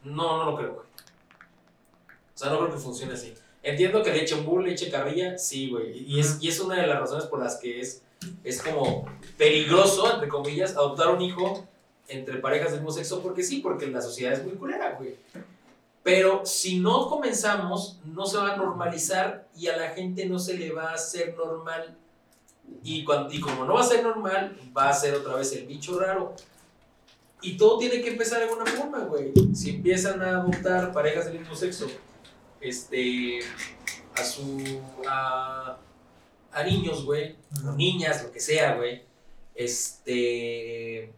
No, 0.05 0.37
no 0.39 0.51
lo 0.51 0.57
creo, 0.57 0.75
güey. 0.75 0.87
O 0.87 2.39
sea, 2.39 2.51
no 2.51 2.59
creo 2.59 2.73
que 2.73 2.79
funcione 2.79 3.15
así. 3.15 3.33
Entiendo 3.63 4.03
que 4.03 4.13
le 4.13 4.23
eche 4.23 4.35
un 4.35 4.45
bull, 4.45 4.65
le 4.65 4.73
eche 4.73 4.91
carrilla, 4.91 5.39
sí, 5.39 5.71
güey. 5.71 5.99
Y, 5.99 6.17
y 6.17 6.21
es, 6.21 6.39
y 6.41 6.49
es 6.49 6.61
una 6.61 6.77
de 6.77 6.87
las 6.87 7.01
razones 7.01 7.25
por 7.25 7.41
las 7.41 7.57
que 7.57 7.81
es, 7.81 8.03
es 8.45 8.63
como 8.63 9.07
peligroso, 9.39 10.13
entre 10.13 10.29
comillas, 10.29 10.77
adoptar 10.77 11.09
un 11.09 11.23
hijo 11.23 11.67
entre 12.09 12.39
parejas 12.39 12.73
del 12.73 12.81
mismo 12.81 12.93
sexo, 12.93 13.23
porque 13.23 13.43
sí, 13.43 13.59
porque 13.59 13.87
la 13.87 14.01
sociedad 14.01 14.35
es 14.35 14.45
muy 14.45 14.55
culera, 14.55 14.93
güey. 14.93 15.17
Pero 16.03 16.47
si 16.47 16.79
no 16.79 17.09
comenzamos, 17.09 17.99
no 18.05 18.27
se 18.27 18.39
va 18.39 18.53
a 18.53 18.57
normalizar 18.57 19.49
y 19.57 19.67
a 19.67 19.77
la 19.77 19.89
gente 19.89 20.27
no 20.27 20.39
se 20.39 20.55
le 20.55 20.71
va 20.71 20.91
a 20.91 20.95
hacer 20.95 21.35
normal. 21.37 21.97
Y, 22.83 23.05
cuan- 23.05 23.29
y 23.31 23.41
como 23.41 23.65
no 23.65 23.75
va 23.75 23.81
a 23.81 23.85
ser 23.85 24.03
normal, 24.03 24.57
va 24.77 24.89
a 24.89 24.93
ser 24.93 25.15
otra 25.15 25.35
vez 25.35 25.53
el 25.53 25.67
bicho 25.67 25.99
raro. 25.99 26.35
Y 27.43 27.57
todo 27.57 27.79
tiene 27.79 28.01
que 28.01 28.11
empezar 28.11 28.39
de 28.39 28.45
alguna 28.49 28.65
forma, 28.67 29.01
güey. 29.01 29.33
Si 29.55 29.71
empiezan 29.71 30.23
a 30.23 30.41
adoptar 30.41 30.93
parejas 30.93 31.27
del 31.27 31.39
mismo 31.41 31.55
sexo, 31.55 31.87
este, 32.61 33.41
a 34.15 34.25
su, 34.25 34.81
a, 35.09 35.77
a 36.53 36.63
niños, 36.65 37.05
güey, 37.05 37.37
o 37.67 37.73
niñas, 37.73 38.23
lo 38.25 38.33
que 38.33 38.41
sea, 38.41 38.77
güey, 38.77 39.03
este, 39.55 41.13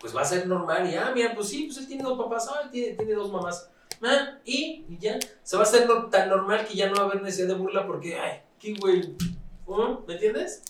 pues 0.00 0.14
va 0.16 0.22
a 0.22 0.24
ser 0.24 0.46
normal. 0.46 0.88
Y, 0.90 0.94
ah, 0.96 1.12
mira, 1.14 1.34
pues 1.34 1.48
sí, 1.48 1.64
pues 1.64 1.78
él 1.78 1.86
tiene 1.86 2.02
dos 2.02 2.18
papás, 2.18 2.48
ah, 2.50 2.60
él 2.64 2.70
tiene, 2.70 2.94
tiene 2.96 3.12
dos 3.14 3.30
mamás, 3.32 3.68
ah, 4.02 4.38
y, 4.44 4.84
y 4.88 4.98
ya, 4.98 5.18
se 5.42 5.56
va 5.56 5.62
a 5.62 5.66
hacer 5.66 5.86
no- 5.86 6.06
tan 6.08 6.28
normal 6.28 6.66
que 6.66 6.74
ya 6.74 6.88
no 6.88 6.94
va 6.96 7.02
a 7.02 7.04
haber 7.06 7.22
necesidad 7.22 7.48
de 7.48 7.54
burla 7.54 7.86
porque, 7.86 8.18
ay, 8.18 8.40
qué 8.60 8.74
güey. 8.74 9.16
¿me 10.06 10.14
entiendes? 10.14 10.62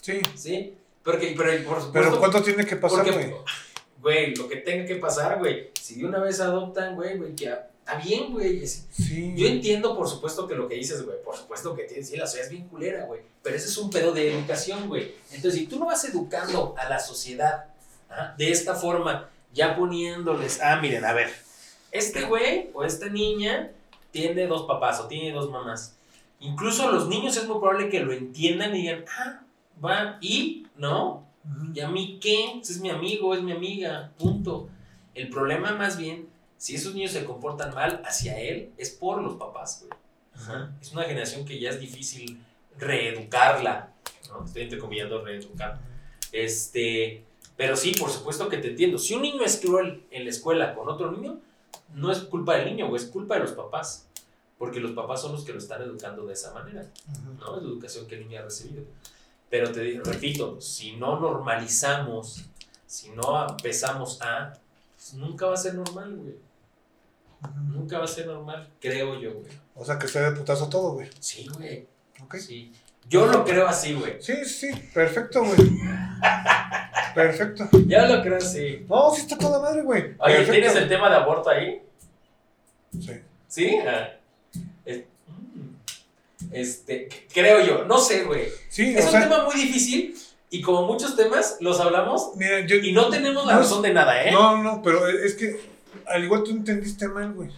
Sí. 0.00 0.20
Sí, 0.34 0.74
porque, 1.04 1.34
pero 1.36 1.50
por 1.64 1.92
Pero 1.92 2.06
supuesto, 2.06 2.18
¿cuánto 2.18 2.42
tiene 2.42 2.66
que 2.66 2.76
pasar, 2.76 3.12
güey? 3.12 3.34
güey, 4.00 4.34
lo 4.34 4.48
que 4.48 4.56
tenga 4.56 4.86
que 4.86 4.96
pasar, 4.96 5.38
güey. 5.38 5.70
Si 5.80 6.00
de 6.00 6.06
una 6.06 6.18
vez 6.18 6.40
adoptan, 6.40 6.94
güey, 6.94 7.16
güey, 7.16 7.34
que 7.34 7.44
está 7.46 7.96
bien, 7.96 8.32
güey. 8.32 8.66
Sí. 8.66 9.34
Yo 9.36 9.46
entiendo, 9.46 9.96
por 9.96 10.08
supuesto, 10.08 10.48
que 10.48 10.54
lo 10.54 10.68
que 10.68 10.76
dices, 10.76 11.04
güey. 11.04 11.22
Por 11.22 11.36
supuesto 11.36 11.74
que 11.74 11.84
tienes, 11.84 12.08
sí, 12.08 12.16
la 12.16 12.26
sociedad 12.26 12.46
es 12.46 12.52
bien 12.52 12.68
culera, 12.68 13.04
güey. 13.04 13.20
Pero 13.42 13.56
ese 13.56 13.68
es 13.68 13.76
un 13.78 13.90
pedo 13.90 14.12
de 14.12 14.32
educación, 14.32 14.88
güey. 14.88 15.14
Entonces, 15.32 15.60
si 15.60 15.66
tú 15.66 15.78
no 15.78 15.86
vas 15.86 16.04
educando 16.04 16.74
a 16.78 16.88
la 16.88 16.98
sociedad 16.98 17.66
¿ah? 18.10 18.34
de 18.38 18.50
esta 18.50 18.74
forma, 18.74 19.28
ya 19.52 19.76
poniéndoles, 19.76 20.60
ah, 20.62 20.76
miren, 20.80 21.04
a 21.04 21.12
ver, 21.12 21.32
este 21.92 22.22
güey 22.24 22.70
o 22.74 22.84
esta 22.84 23.08
niña 23.08 23.70
tiene 24.10 24.46
dos 24.46 24.62
papás 24.66 25.00
o 25.00 25.06
tiene 25.08 25.32
dos 25.32 25.50
mamás. 25.50 25.95
Incluso 26.40 26.90
los 26.92 27.08
niños 27.08 27.36
es 27.36 27.46
muy 27.46 27.58
probable 27.58 27.88
que 27.88 28.00
lo 28.00 28.12
entiendan 28.12 28.74
y 28.76 28.82
digan, 28.82 29.04
ah, 29.18 29.42
va, 29.82 30.18
y, 30.20 30.66
¿no? 30.76 31.26
¿Y 31.74 31.80
a 31.80 31.88
mí 31.88 32.18
qué? 32.20 32.50
Pues 32.54 32.70
es 32.70 32.80
mi 32.80 32.90
amigo, 32.90 33.34
es 33.34 33.42
mi 33.42 33.52
amiga, 33.52 34.12
punto. 34.18 34.68
El 35.14 35.28
problema 35.30 35.72
más 35.72 35.96
bien, 35.96 36.28
si 36.58 36.74
esos 36.74 36.94
niños 36.94 37.12
se 37.12 37.24
comportan 37.24 37.74
mal 37.74 38.02
hacia 38.04 38.38
él, 38.38 38.72
es 38.76 38.90
por 38.90 39.22
los 39.22 39.36
papás, 39.36 39.84
güey. 39.86 39.98
Ajá. 40.34 40.72
Es 40.80 40.92
una 40.92 41.04
generación 41.04 41.44
que 41.44 41.58
ya 41.58 41.70
es 41.70 41.80
difícil 41.80 42.40
reeducarla, 42.78 43.92
¿no? 44.28 44.44
Estoy 44.44 44.62
entrecomillando 44.62 45.24
reeducar. 45.24 45.78
Este, 46.32 47.24
pero 47.56 47.76
sí, 47.76 47.92
por 47.98 48.10
supuesto 48.10 48.48
que 48.48 48.58
te 48.58 48.68
entiendo. 48.68 48.98
Si 48.98 49.14
un 49.14 49.22
niño 49.22 49.42
es 49.42 49.58
cruel 49.58 50.04
en 50.10 50.24
la 50.24 50.30
escuela 50.30 50.74
con 50.74 50.88
otro 50.88 51.10
niño, 51.10 51.40
no 51.94 52.12
es 52.12 52.18
culpa 52.20 52.56
del 52.56 52.66
niño, 52.66 52.88
güey, 52.88 53.02
es 53.02 53.08
culpa 53.08 53.36
de 53.36 53.42
los 53.42 53.52
papás. 53.52 54.08
Porque 54.58 54.80
los 54.80 54.92
papás 54.92 55.20
son 55.20 55.32
los 55.32 55.44
que 55.44 55.52
lo 55.52 55.58
están 55.58 55.82
educando 55.82 56.26
de 56.26 56.32
esa 56.32 56.52
manera. 56.54 56.86
¿no? 57.24 57.56
Es 57.56 57.62
la 57.62 57.68
educación 57.68 58.06
que 58.06 58.14
el 58.16 58.22
niño 58.22 58.40
ha 58.40 58.44
recibido. 58.44 58.84
Pero 59.50 59.70
te 59.70 59.80
digo, 59.80 60.02
repito, 60.04 60.60
si 60.60 60.96
no 60.96 61.20
normalizamos, 61.20 62.46
si 62.86 63.10
no 63.10 63.46
empezamos 63.48 64.20
a, 64.22 64.54
pues 64.96 65.14
nunca 65.14 65.46
va 65.46 65.54
a 65.54 65.58
ser 65.58 65.74
normal, 65.74 66.16
güey. 66.16 66.34
Nunca 67.68 67.98
va 67.98 68.04
a 68.04 68.08
ser 68.08 68.26
normal, 68.26 68.68
creo 68.80 69.20
yo, 69.20 69.34
güey. 69.34 69.52
O 69.74 69.84
sea, 69.84 69.98
que 69.98 70.08
sea 70.08 70.30
de 70.30 70.36
putazo 70.36 70.68
todo, 70.68 70.94
güey. 70.94 71.10
Sí, 71.20 71.46
güey. 71.54 71.86
¿Ok? 72.22 72.36
Sí. 72.36 72.72
Yo 73.08 73.26
lo 73.26 73.44
creo 73.44 73.68
así, 73.68 73.94
güey. 73.94 74.20
Sí, 74.20 74.44
sí, 74.44 74.68
perfecto, 74.92 75.44
güey. 75.44 75.56
Perfecto. 77.14 77.68
Yo 77.86 78.06
lo 78.06 78.20
creo 78.22 78.36
así. 78.36 78.84
No, 78.88 79.10
sí 79.10 79.22
está 79.22 79.38
toda 79.38 79.58
madre, 79.60 79.82
güey. 79.82 80.02
Oye, 80.18 80.36
Perfecto. 80.36 80.52
¿tienes 80.52 80.76
el 80.76 80.88
tema 80.88 81.08
de 81.08 81.16
aborto 81.16 81.48
ahí? 81.48 81.82
Sí. 82.92 83.12
¿Sí? 83.48 83.78
Ah. 83.86 84.15
Mm. 84.86 86.52
Este, 86.52 87.08
creo 87.32 87.64
yo, 87.64 87.84
no 87.84 87.98
sé, 87.98 88.24
güey. 88.24 88.48
Sí, 88.68 88.94
Es 88.96 89.04
un 89.06 89.10
sea, 89.10 89.20
tema 89.28 89.44
muy 89.44 89.54
difícil 89.54 90.16
y 90.50 90.62
como 90.62 90.86
muchos 90.86 91.16
temas 91.16 91.56
los 91.60 91.80
hablamos 91.80 92.32
mira, 92.36 92.60
yo... 92.66 92.76
y 92.76 92.92
no 92.92 93.08
tenemos 93.08 93.46
la 93.46 93.54
no, 93.54 93.58
razón 93.60 93.82
de 93.82 93.92
nada, 93.92 94.22
¿eh? 94.22 94.30
No, 94.30 94.62
no, 94.62 94.80
pero 94.82 95.08
es 95.08 95.34
que 95.34 95.60
al 96.06 96.24
igual 96.24 96.44
tú 96.44 96.50
entendiste 96.50 97.08
mal, 97.08 97.32
güey. 97.32 97.50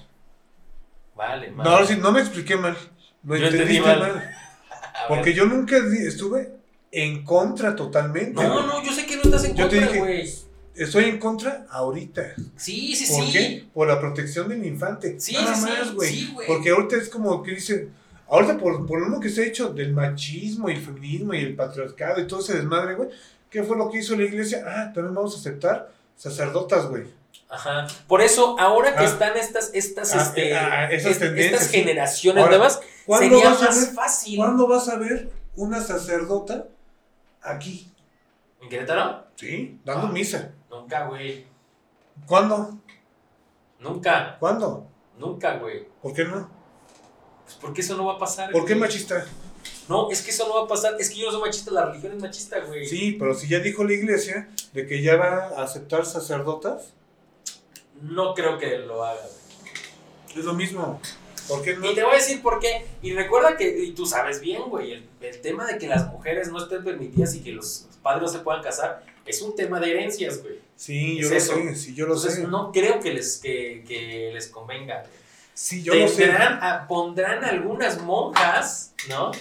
Vale, 1.15 1.51
No, 1.51 1.65
ahora 1.65 1.87
sí, 1.87 1.97
no 1.97 2.13
me 2.13 2.21
expliqué 2.21 2.57
mal. 2.57 2.77
Lo 3.25 3.37
Yo 3.37 3.47
entendí 3.47 3.77
entendiste 3.77 3.89
mal. 3.89 4.15
mal. 4.15 4.35
Porque 5.09 5.35
yo 5.35 5.47
nunca 5.47 5.77
estuve 5.77 6.53
en 6.93 7.25
contra 7.25 7.75
totalmente. 7.77 8.43
No, 8.43 8.67
no, 8.67 8.83
yo 8.83 8.93
sé 8.93 9.07
que 9.07 9.17
no 9.17 9.23
estás 9.23 9.45
en 9.45 9.55
Yo 9.55 9.69
contra, 9.69 9.87
güey. 9.99 10.33
Estoy 10.79 11.05
en 11.05 11.19
contra 11.19 11.67
ahorita. 11.71 12.35
Sí, 12.57 12.95
sí, 12.95 13.13
¿Por 13.13 13.25
sí. 13.27 13.33
qué? 13.33 13.65
Por 13.75 13.89
la 13.89 14.01
protección 14.01 14.49
del 14.49 14.65
infante. 14.65 15.19
Sí, 15.21 15.33
Nada 15.35 15.55
sí, 15.55 15.61
sí, 15.63 15.67
más, 15.69 15.93
güey. 15.95 16.11
sí. 16.11 16.37
Porque 16.47 16.71
ahorita 16.71 16.97
es 16.97 17.09
como 17.09 17.43
que 17.43 17.53
dicen, 17.53 17.93
ahorita 18.29 18.59
por, 18.59 18.87
por 18.87 19.09
lo 19.09 19.19
que 19.21 19.29
se 19.29 19.43
ha 19.43 19.47
hecho 19.47 19.71
del 19.71 19.93
machismo 19.93 20.69
y 20.71 20.75
el 20.75 20.81
feminismo 20.81 21.35
y 21.35 21.41
el 21.41 21.55
patriarcado 21.57 22.21
y 22.21 22.27
todo 22.27 22.41
ese 22.41 22.55
desmadre, 22.57 22.95
güey, 22.95 23.09
¿qué 23.51 23.63
fue 23.63 23.77
lo 23.77 23.91
que 23.91 23.99
hizo 23.99 24.17
la 24.17 24.25
iglesia? 24.25 24.65
Ah, 24.67 24.93
también 24.95 25.15
vamos 25.15 25.35
a 25.37 25.39
aceptar 25.41 25.91
sacerdotas, 26.17 26.87
güey. 26.87 27.05
Ajá. 27.51 27.87
Por 28.07 28.21
eso, 28.21 28.59
ahora 28.59 28.95
que 28.95 29.05
Ah. 29.05 29.09
están 29.09 29.37
estas, 29.37 29.71
estas, 29.73 30.15
Ah, 30.15 30.23
este, 30.23 30.55
ah, 30.55 30.91
esas 30.91 31.21
estas 31.23 31.71
generaciones 31.71 32.43
Ahora, 32.43 32.57
nuevas, 32.59 32.81
¿Cuándo 33.07 33.37
sería 33.37 33.51
vas, 33.51 33.63
a 33.63 33.67
más 33.67 33.87
ver, 33.87 33.95
fácil. 33.95 34.37
¿Cuándo 34.37 34.67
vas 34.69 34.89
a 34.89 34.97
ver 34.97 35.31
una 35.57 35.81
sacerdota 35.83 36.67
aquí? 37.43 37.91
¿En 38.61 38.69
Querétaro? 38.69 39.25
Sí, 39.37 39.81
dando 39.85 40.09
Ah. 40.09 40.11
misa. 40.11 40.53
Nunca, 40.71 41.07
güey. 41.07 41.47
¿Cuándo? 42.27 42.79
Nunca, 43.79 44.37
¿Cuándo? 44.41 44.87
nunca, 45.19 45.57
güey. 45.59 45.87
¿Por 46.03 46.13
qué 46.13 46.25
no? 46.25 46.49
Pues 47.45 47.57
porque 47.61 47.81
eso 47.81 47.97
no 47.97 48.05
va 48.07 48.15
a 48.15 48.19
pasar. 48.19 48.51
¿Por 48.53 48.65
qué 48.65 48.75
machista? 48.75 49.25
No, 49.89 50.11
es 50.11 50.23
que 50.23 50.31
eso 50.31 50.47
no 50.49 50.55
va 50.57 50.65
a 50.65 50.69
pasar. 50.69 50.97
Es 50.99 51.09
que 51.11 51.17
yo 51.17 51.27
no 51.27 51.33
soy 51.33 51.41
machista, 51.43 51.71
la 51.71 51.87
religión 51.87 52.13
es 52.13 52.21
machista, 52.23 52.61
güey. 52.61 52.87
Sí, 52.87 53.17
pero 53.19 53.35
si 53.35 53.49
ya 53.49 53.61
dijo 53.61 53.85
la 53.85 53.93
iglesia 53.95 54.49
de 54.73 54.87
que 54.87 55.01
ya 55.03 55.17
va 55.17 55.49
a 55.57 55.63
aceptar 55.63 56.05
sacerdotas, 56.05 56.93
No 58.03 58.33
creo 58.35 58.59
que 58.59 58.79
lo 58.79 59.03
haga, 59.05 59.21
güey. 59.21 60.39
es 60.39 60.45
lo 60.45 60.55
mismo. 60.55 61.01
¿Por 61.49 61.63
qué 61.63 61.77
no? 61.77 61.91
Y 61.91 61.95
te 61.95 62.03
voy 62.05 62.13
a 62.13 62.17
decir 62.17 62.43
por 62.43 62.61
qué. 62.61 62.87
Y 63.03 63.13
recuerda 63.15 63.57
que, 63.57 63.67
y 63.85 63.93
tú 63.93 64.05
sabes 64.07 64.41
bien, 64.41 64.63
güey, 64.69 64.93
el, 64.93 65.09
el 65.21 65.41
tema 65.41 65.65
de 65.67 65.79
que 65.79 65.89
las 65.89 66.07
mujeres 66.13 66.53
no 66.53 66.59
estén 66.63 66.85
permitidas 66.85 67.35
y 67.35 67.41
que 67.43 67.53
los 67.53 67.89
padres 68.03 68.23
no 68.23 68.29
se 68.29 68.39
puedan 68.41 68.63
casar 68.63 69.05
es 69.27 69.43
un 69.43 69.55
tema 69.55 69.79
de 69.79 69.91
herencias, 69.91 70.43
güey. 70.43 70.59
Sí, 70.75 71.19
yo 71.21 71.29
lo 71.29 71.39
sé, 71.41 71.75
sí, 71.77 71.95
yo 71.95 72.07
lo 72.07 72.15
Entonces 72.15 72.41
sé. 72.41 72.47
no 72.49 72.73
creo 72.73 72.99
que 73.01 73.13
les, 73.13 73.37
que, 73.39 73.85
que 73.87 74.31
les 74.33 74.49
convenga. 74.49 75.05
Sí, 75.53 75.83
yo 75.83 75.95
lo 75.95 76.09
sé. 76.09 76.33
A- 76.33 76.87
pondrán 76.89 77.45
algunas 77.45 78.01
monjas, 78.01 78.95
¿no? 79.09 79.33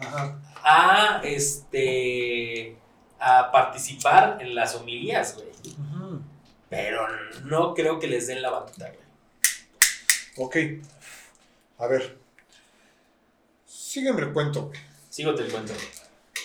Ajá. 0.00 0.40
A, 0.64 1.20
este, 1.22 2.76
a 3.20 3.52
participar 3.52 4.38
en 4.40 4.54
las 4.54 4.74
homilías, 4.74 5.36
güey. 5.36 5.48
Pero 6.68 7.06
no 7.44 7.74
creo 7.74 7.98
que 8.00 8.06
les 8.08 8.26
den 8.26 8.42
la 8.42 8.50
batuta, 8.50 8.88
güey. 8.90 9.00
Ok. 10.38 10.56
A 11.78 11.86
ver. 11.86 12.16
Sígueme 13.66 14.22
el 14.22 14.32
cuento. 14.32 14.66
güey. 14.66 14.78
Sígote 15.08 15.42
el 15.42 15.50
cuento. 15.52 15.72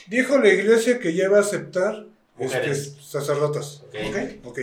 Dijo 0.07 0.37
la 0.37 0.49
iglesia 0.49 0.99
que 0.99 1.13
ya 1.13 1.29
va 1.29 1.37
a 1.37 1.41
aceptar 1.41 2.05
este, 2.37 2.75
sacerdotas. 2.75 3.83
Ok. 3.87 3.95
ok. 4.09 4.45
Ok. 4.45 4.59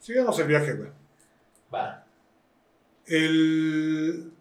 Sigamos 0.00 0.38
el 0.38 0.46
viaje, 0.46 0.74
güey. 0.74 0.90
Va. 1.72 2.06
El. 3.06 4.32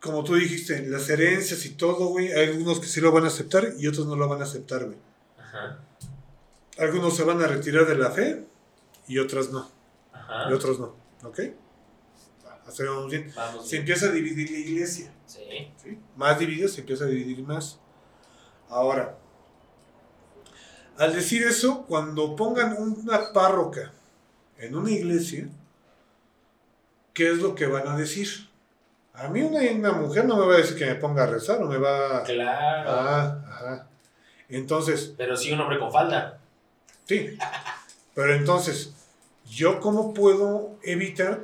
Como 0.00 0.22
tú 0.22 0.34
dijiste, 0.34 0.86
las 0.86 1.08
herencias 1.08 1.64
y 1.66 1.70
todo, 1.70 2.08
güey. 2.08 2.32
Hay 2.32 2.50
algunos 2.50 2.80
que 2.80 2.86
sí 2.86 3.00
lo 3.00 3.10
van 3.12 3.24
a 3.24 3.28
aceptar 3.28 3.72
y 3.78 3.86
otros 3.88 4.06
no 4.06 4.16
lo 4.16 4.28
van 4.28 4.40
a 4.40 4.44
aceptar, 4.44 4.84
güey. 4.84 4.98
Ajá. 5.38 5.80
Algunos 6.78 7.16
se 7.16 7.24
van 7.24 7.40
a 7.42 7.46
retirar 7.46 7.86
de 7.86 7.96
la 7.96 8.10
fe 8.10 8.44
y 9.08 9.18
otras 9.18 9.50
no. 9.50 9.70
Ajá. 10.12 10.50
Y 10.50 10.52
otros 10.52 10.78
no. 10.78 10.94
¿Ok? 11.24 11.40
Hasta 12.66 12.82
ahí 12.82 12.88
vamos 12.88 13.10
bien. 13.10 13.32
Vamos. 13.34 13.64
Se 13.64 13.76
bien. 13.76 13.82
empieza 13.82 14.06
a 14.06 14.12
dividir 14.12 14.50
la 14.50 14.58
iglesia. 14.58 15.12
Sí. 15.26 15.72
¿sí? 15.82 15.98
Más 16.16 16.38
dividido 16.38 16.68
se 16.68 16.80
empieza 16.80 17.04
a 17.04 17.08
dividir 17.08 17.42
más. 17.42 17.80
Ahora, 18.68 19.16
al 20.98 21.14
decir 21.14 21.42
eso, 21.44 21.84
cuando 21.86 22.34
pongan 22.36 22.74
una 22.78 23.32
párroca 23.32 23.92
en 24.58 24.74
una 24.76 24.90
iglesia, 24.90 25.48
¿qué 27.12 27.30
es 27.30 27.38
lo 27.38 27.54
que 27.54 27.66
van 27.66 27.86
a 27.88 27.96
decir? 27.96 28.28
A 29.14 29.28
mí 29.28 29.40
una, 29.42 29.60
una 29.72 29.92
mujer 29.92 30.24
no 30.26 30.36
me 30.36 30.46
va 30.46 30.54
a 30.54 30.58
decir 30.58 30.76
que 30.76 30.86
me 30.86 30.94
ponga 30.96 31.22
a 31.24 31.26
rezar 31.26 31.62
o 31.62 31.66
me 31.66 31.78
va 31.78 32.18
a... 32.18 32.22
Claro. 32.22 32.90
Ah, 32.90 33.44
ajá. 33.48 33.86
Entonces, 34.48 35.14
Pero 35.16 35.36
sí 35.36 35.52
un 35.52 35.60
hombre 35.60 35.78
con 35.78 35.90
falda. 35.92 36.38
sí. 37.04 37.36
Pero 38.14 38.32
entonces, 38.34 38.94
¿yo 39.44 39.78
cómo 39.80 40.14
puedo 40.14 40.78
evitar 40.82 41.40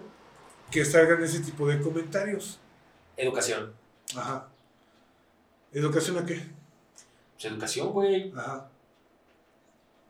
que 0.71 0.87
salgan 0.87 1.23
ese 1.23 1.41
tipo 1.41 1.69
de 1.69 1.79
comentarios? 1.83 2.59
Educación. 3.19 3.75
Ajá. 4.17 4.49
¿Educación 5.73 6.17
a 6.17 6.25
qué? 6.25 6.43
Pues 7.43 7.53
educación, 7.53 7.93
güey. 7.93 8.33
Ajá. 8.37 8.71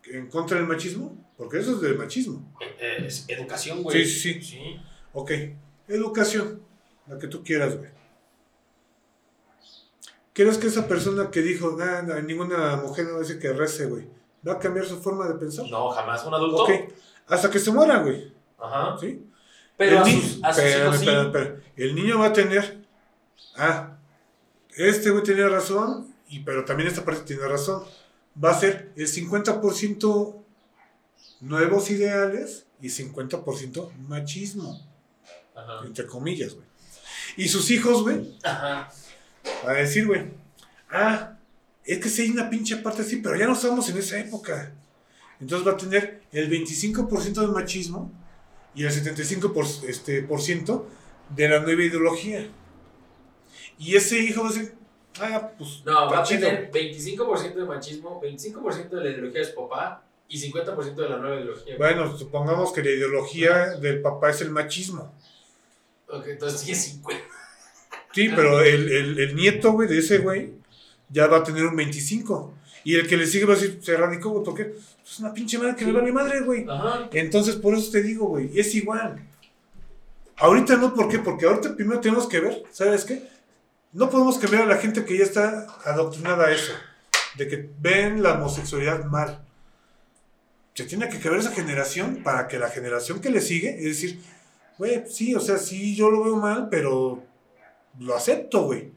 ¿En 0.04 0.28
contra 0.28 0.58
del 0.58 0.66
machismo? 0.66 1.16
Porque 1.38 1.60
eso 1.60 1.72
es 1.72 1.80
del 1.80 1.96
machismo. 1.96 2.54
Eh, 2.60 2.76
eh, 2.78 3.04
es 3.06 3.24
educación, 3.28 3.82
güey. 3.82 4.04
Sí, 4.04 4.10
sí, 4.10 4.34
sí. 4.34 4.40
Sí. 4.42 4.80
Ok. 5.14 5.30
Educación. 5.88 6.62
La 7.06 7.18
que 7.18 7.28
tú 7.28 7.42
quieras, 7.42 7.78
güey. 7.78 7.90
¿Crees 10.34 10.58
que 10.58 10.66
esa 10.66 10.86
persona 10.86 11.30
que 11.30 11.40
dijo, 11.40 11.72
"Nah, 11.76 12.02
nah, 12.02 12.20
ninguna 12.20 12.76
mujer 12.76 13.06
no 13.06 13.16
a 13.16 13.18
decir 13.20 13.38
que 13.38 13.52
rece, 13.52 13.86
güey, 13.86 14.06
va 14.46 14.52
a 14.54 14.58
cambiar 14.58 14.86
su 14.86 15.00
forma 15.00 15.26
de 15.28 15.34
pensar? 15.34 15.66
No, 15.70 15.88
jamás 15.90 16.24
un 16.26 16.34
adulto. 16.34 16.64
Ok. 16.64 16.70
Hasta 17.28 17.50
que 17.50 17.58
se 17.58 17.70
muera, 17.72 17.98
güey. 17.98 18.32
Ajá. 18.58 18.96
¿Sí? 18.98 19.26
Pero 19.76 20.00
a 20.00 20.02
el 20.02 20.12
sus, 20.12 20.34
niño, 20.36 20.46
a 20.46 20.52
sus 20.52 20.62
espérame, 20.62 20.84
hijos 20.84 20.96
sí. 20.98 21.04
espérame, 21.06 21.26
espérame. 21.26 21.62
El 21.76 21.94
niño 21.94 22.18
va 22.18 22.26
a 22.26 22.32
tener, 22.32 22.84
ah, 23.56 23.96
este 24.76 25.10
güey 25.10 25.22
tenía 25.22 25.48
razón, 25.48 26.11
y, 26.32 26.40
pero 26.40 26.64
también 26.64 26.88
esta 26.88 27.04
parte 27.04 27.22
tiene 27.22 27.46
razón. 27.46 27.84
Va 28.42 28.50
a 28.52 28.58
ser 28.58 28.90
el 28.96 29.06
50% 29.06 30.42
nuevos 31.40 31.90
ideales 31.90 32.66
y 32.80 32.88
50% 32.88 33.92
machismo, 34.08 34.80
Ajá. 35.54 35.86
entre 35.86 36.06
comillas, 36.06 36.54
güey. 36.54 36.66
Y 37.36 37.48
sus 37.48 37.70
hijos, 37.70 38.02
güey, 38.02 38.34
van 38.42 38.88
a 39.66 39.72
decir, 39.72 40.06
güey, 40.06 40.30
ah, 40.90 41.36
es 41.84 41.98
que 41.98 42.08
sí 42.08 42.22
hay 42.22 42.30
una 42.30 42.48
pinche 42.48 42.76
parte 42.78 43.02
así, 43.02 43.16
pero 43.16 43.36
ya 43.36 43.46
no 43.46 43.52
estamos 43.52 43.88
en 43.90 43.98
esa 43.98 44.18
época. 44.18 44.72
entonces 45.38 45.66
va 45.66 45.72
a 45.72 45.76
tener 45.76 46.22
el 46.32 46.50
25% 46.50 47.40
de 47.40 47.46
machismo 47.48 48.10
y 48.74 48.84
el 48.84 48.90
75% 48.90 49.52
por, 49.52 49.66
este, 49.86 50.22
por 50.22 50.40
ciento 50.40 50.88
de 51.28 51.48
la 51.48 51.60
nueva 51.60 51.82
ideología. 51.82 52.48
Y 53.78 53.96
ese 53.96 54.18
hijo 54.18 54.42
va 54.42 54.48
a 54.48 54.52
decir, 54.52 54.74
ah, 55.20 55.50
pues. 55.56 55.82
No, 55.84 56.10
va 56.10 56.20
a 56.20 56.24
tener 56.24 56.70
25% 56.70 57.54
de 57.54 57.64
machismo, 57.64 58.20
25% 58.20 58.88
de 58.88 59.04
la 59.04 59.10
ideología 59.10 59.40
de 59.40 59.46
su 59.46 59.54
papá 59.54 60.02
y 60.28 60.38
50% 60.38 60.94
de 60.94 61.08
la 61.08 61.18
nueva 61.18 61.36
ideología. 61.36 61.76
Bueno, 61.76 62.16
supongamos 62.16 62.72
que 62.72 62.82
la 62.82 62.90
ideología 62.90 63.70
del 63.76 64.00
papá 64.00 64.30
es 64.30 64.40
el 64.40 64.50
machismo. 64.50 65.12
Ok, 66.08 66.26
entonces 66.28 66.62
tiene 66.62 66.78
50. 66.78 67.24
Sí, 68.12 68.30
pero 68.34 68.60
el, 68.60 68.92
el, 68.92 69.18
el 69.18 69.34
nieto, 69.34 69.72
güey, 69.72 69.88
de 69.88 69.98
ese 69.98 70.18
güey, 70.18 70.52
ya 71.08 71.26
va 71.26 71.38
a 71.38 71.44
tener 71.44 71.64
un 71.64 71.76
25. 71.76 72.54
Y 72.84 72.96
el 72.96 73.06
que 73.06 73.16
le 73.16 73.26
sigue 73.26 73.44
va 73.44 73.54
a 73.54 73.56
decir, 73.56 73.78
se 73.80 73.96
radicó, 73.96 74.30
güey, 74.30 74.44
¿por 74.44 74.54
qué? 74.54 74.74
Es 75.04 75.20
una 75.20 75.32
pinche 75.32 75.58
madre 75.58 75.76
que 75.76 75.84
me 75.84 75.92
va 75.92 76.02
mi 76.02 76.12
madre, 76.12 76.40
güey. 76.40 76.66
Entonces, 77.12 77.56
por 77.56 77.74
eso 77.74 77.90
te 77.90 78.02
digo, 78.02 78.26
güey, 78.26 78.58
es 78.58 78.74
igual. 78.74 79.22
Ahorita 80.36 80.76
no, 80.76 80.94
¿por 80.94 81.08
qué? 81.08 81.18
Porque 81.18 81.46
ahorita 81.46 81.76
primero 81.76 82.00
tenemos 82.00 82.26
que 82.26 82.40
ver, 82.40 82.64
¿sabes 82.70 83.04
qué? 83.04 83.22
No 83.92 84.08
podemos 84.08 84.38
cambiar 84.38 84.62
a 84.62 84.66
la 84.66 84.78
gente 84.78 85.04
que 85.04 85.18
ya 85.18 85.24
está 85.24 85.66
adoctrinada 85.84 86.46
a 86.46 86.50
eso, 86.50 86.72
de 87.36 87.46
que 87.46 87.70
ven 87.78 88.22
la 88.22 88.34
homosexualidad 88.34 89.04
mal. 89.04 89.44
Se 90.74 90.84
tiene 90.84 91.08
que 91.10 91.18
cambiar 91.18 91.40
esa 91.40 91.52
generación 91.52 92.22
para 92.22 92.48
que 92.48 92.58
la 92.58 92.70
generación 92.70 93.20
que 93.20 93.28
le 93.28 93.42
sigue, 93.42 93.76
es 93.76 93.84
decir, 93.84 94.20
güey, 94.78 95.04
sí, 95.06 95.34
o 95.34 95.40
sea, 95.40 95.58
sí, 95.58 95.94
yo 95.94 96.10
lo 96.10 96.24
veo 96.24 96.36
mal, 96.36 96.68
pero 96.70 97.22
lo 97.98 98.16
acepto, 98.16 98.62
güey. 98.62 98.92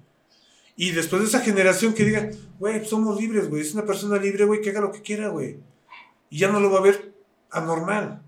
Y 0.77 0.91
después 0.91 1.21
de 1.21 1.27
esa 1.27 1.41
generación 1.41 1.93
que 1.93 2.05
diga, 2.05 2.29
güey, 2.57 2.85
somos 2.85 3.19
libres, 3.19 3.49
güey, 3.49 3.61
es 3.63 3.73
una 3.73 3.85
persona 3.85 4.17
libre, 4.17 4.45
güey, 4.45 4.61
que 4.61 4.69
haga 4.69 4.81
lo 4.81 4.93
que 4.93 5.01
quiera, 5.01 5.27
güey. 5.27 5.59
Y 6.29 6.39
ya 6.39 6.47
no 6.47 6.61
lo 6.61 6.71
va 6.71 6.79
a 6.79 6.83
ver 6.83 7.13
anormal. 7.51 8.21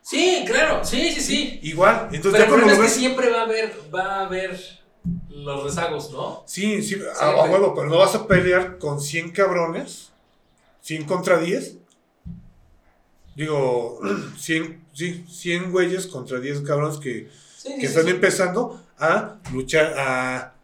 Sí, 0.00 0.44
claro, 0.46 0.84
sí, 0.84 1.10
sí, 1.12 1.20
sí. 1.20 1.60
Igual, 1.62 2.10
entonces 2.12 2.40
Pero 2.44 2.58
ya 2.58 2.72
lo 2.74 2.78
ves... 2.78 2.92
que 2.92 3.00
siempre 3.00 3.30
va 3.30 3.40
a 3.40 3.44
haber, 3.44 3.72
va 3.92 4.02
a 4.02 4.26
haber 4.26 4.83
los 5.28 5.64
rezagos, 5.64 6.10
¿no? 6.12 6.42
Sí, 6.46 6.82
sí, 6.82 6.96
a, 7.20 7.44
huevo, 7.44 7.74
pero 7.74 7.88
no 7.88 7.98
vas 7.98 8.14
a 8.14 8.26
pelear 8.26 8.78
con 8.78 9.00
100 9.00 9.32
cabrones, 9.32 10.10
100 10.80 11.04
contra 11.04 11.38
10. 11.38 11.76
Digo, 13.36 14.00
100, 14.38 14.84
sí, 14.92 15.24
100 15.28 15.72
güeyes 15.72 16.06
contra 16.06 16.40
10 16.40 16.62
cabrones 16.62 16.98
que, 16.98 17.28
que 17.62 17.86
están 17.86 18.08
empezando 18.08 18.80
a 18.98 19.36
luchar, 19.52 19.94
a 19.98 20.54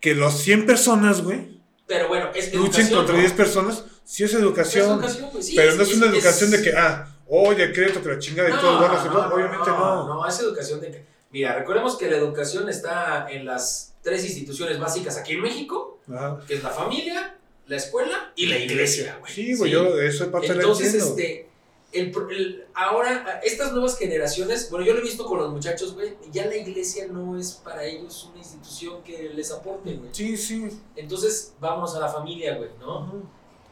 que 0.00 0.14
los 0.14 0.34
100 0.34 0.66
personas, 0.66 1.22
güey, 1.22 1.60
pero 1.86 2.08
bueno, 2.08 2.30
es 2.34 2.54
luchen 2.54 2.88
contra 2.88 3.16
10 3.16 3.32
personas, 3.32 3.84
sí 4.04 4.24
es 4.24 4.32
educación. 4.34 5.00
Pues 5.00 5.52
pero 5.54 5.74
no 5.74 5.82
es, 5.82 5.94
una 5.94 6.06
educación 6.06 6.50
de 6.50 6.62
que, 6.62 6.72
ah, 6.72 7.06
oye, 7.28 7.72
crédito 7.72 8.02
que 8.02 8.08
la 8.08 8.18
chingada 8.18 8.48
y 8.48 8.52
todo, 8.52 8.78
bueno, 8.78 9.04
no, 9.04 9.34
obviamente 9.34 9.70
no. 9.70 10.06
No, 10.06 10.26
es 10.26 10.40
educación 10.40 10.80
de 10.80 10.90
que, 10.90 11.11
mira, 11.32 11.54
recordemos 11.54 11.96
que 11.96 12.10
la 12.10 12.16
educación 12.16 12.68
está 12.68 13.26
en 13.30 13.44
las 13.44 13.94
tres 14.02 14.24
instituciones 14.24 14.78
básicas 14.78 15.16
aquí 15.16 15.32
en 15.32 15.42
México, 15.42 16.00
que 16.46 16.54
es 16.54 16.62
la 16.62 16.70
familia, 16.70 17.38
la 17.66 17.76
escuela 17.76 18.32
y 18.36 18.46
la 18.46 18.58
iglesia, 18.58 19.16
güey. 19.20 19.32
Sí, 19.32 19.54
güey, 19.54 19.70
yo 19.70 19.98
eso 20.00 20.24
es 20.24 20.30
parte 20.30 20.48
Entonces, 20.48 20.92
de 20.92 20.98
la 20.98 21.04
este 21.04 21.52
el, 21.92 22.64
ahora, 22.74 23.40
estas 23.44 23.72
nuevas 23.72 23.98
generaciones, 23.98 24.70
bueno, 24.70 24.86
yo 24.86 24.94
lo 24.94 25.00
he 25.00 25.02
visto 25.02 25.26
con 25.26 25.38
los 25.38 25.52
muchachos, 25.52 25.94
güey, 25.94 26.14
ya 26.30 26.46
la 26.46 26.56
iglesia 26.56 27.06
no 27.08 27.38
es 27.38 27.52
para 27.52 27.84
ellos 27.84 28.28
una 28.30 28.38
institución 28.38 29.02
que 29.02 29.30
les 29.34 29.50
aporte, 29.52 29.94
güey. 29.94 30.08
Sí, 30.12 30.36
sí. 30.36 30.68
Entonces, 30.96 31.52
vamos 31.60 31.94
a 31.94 32.00
la 32.00 32.08
familia, 32.08 32.56
güey, 32.56 32.70
¿no? 32.80 33.22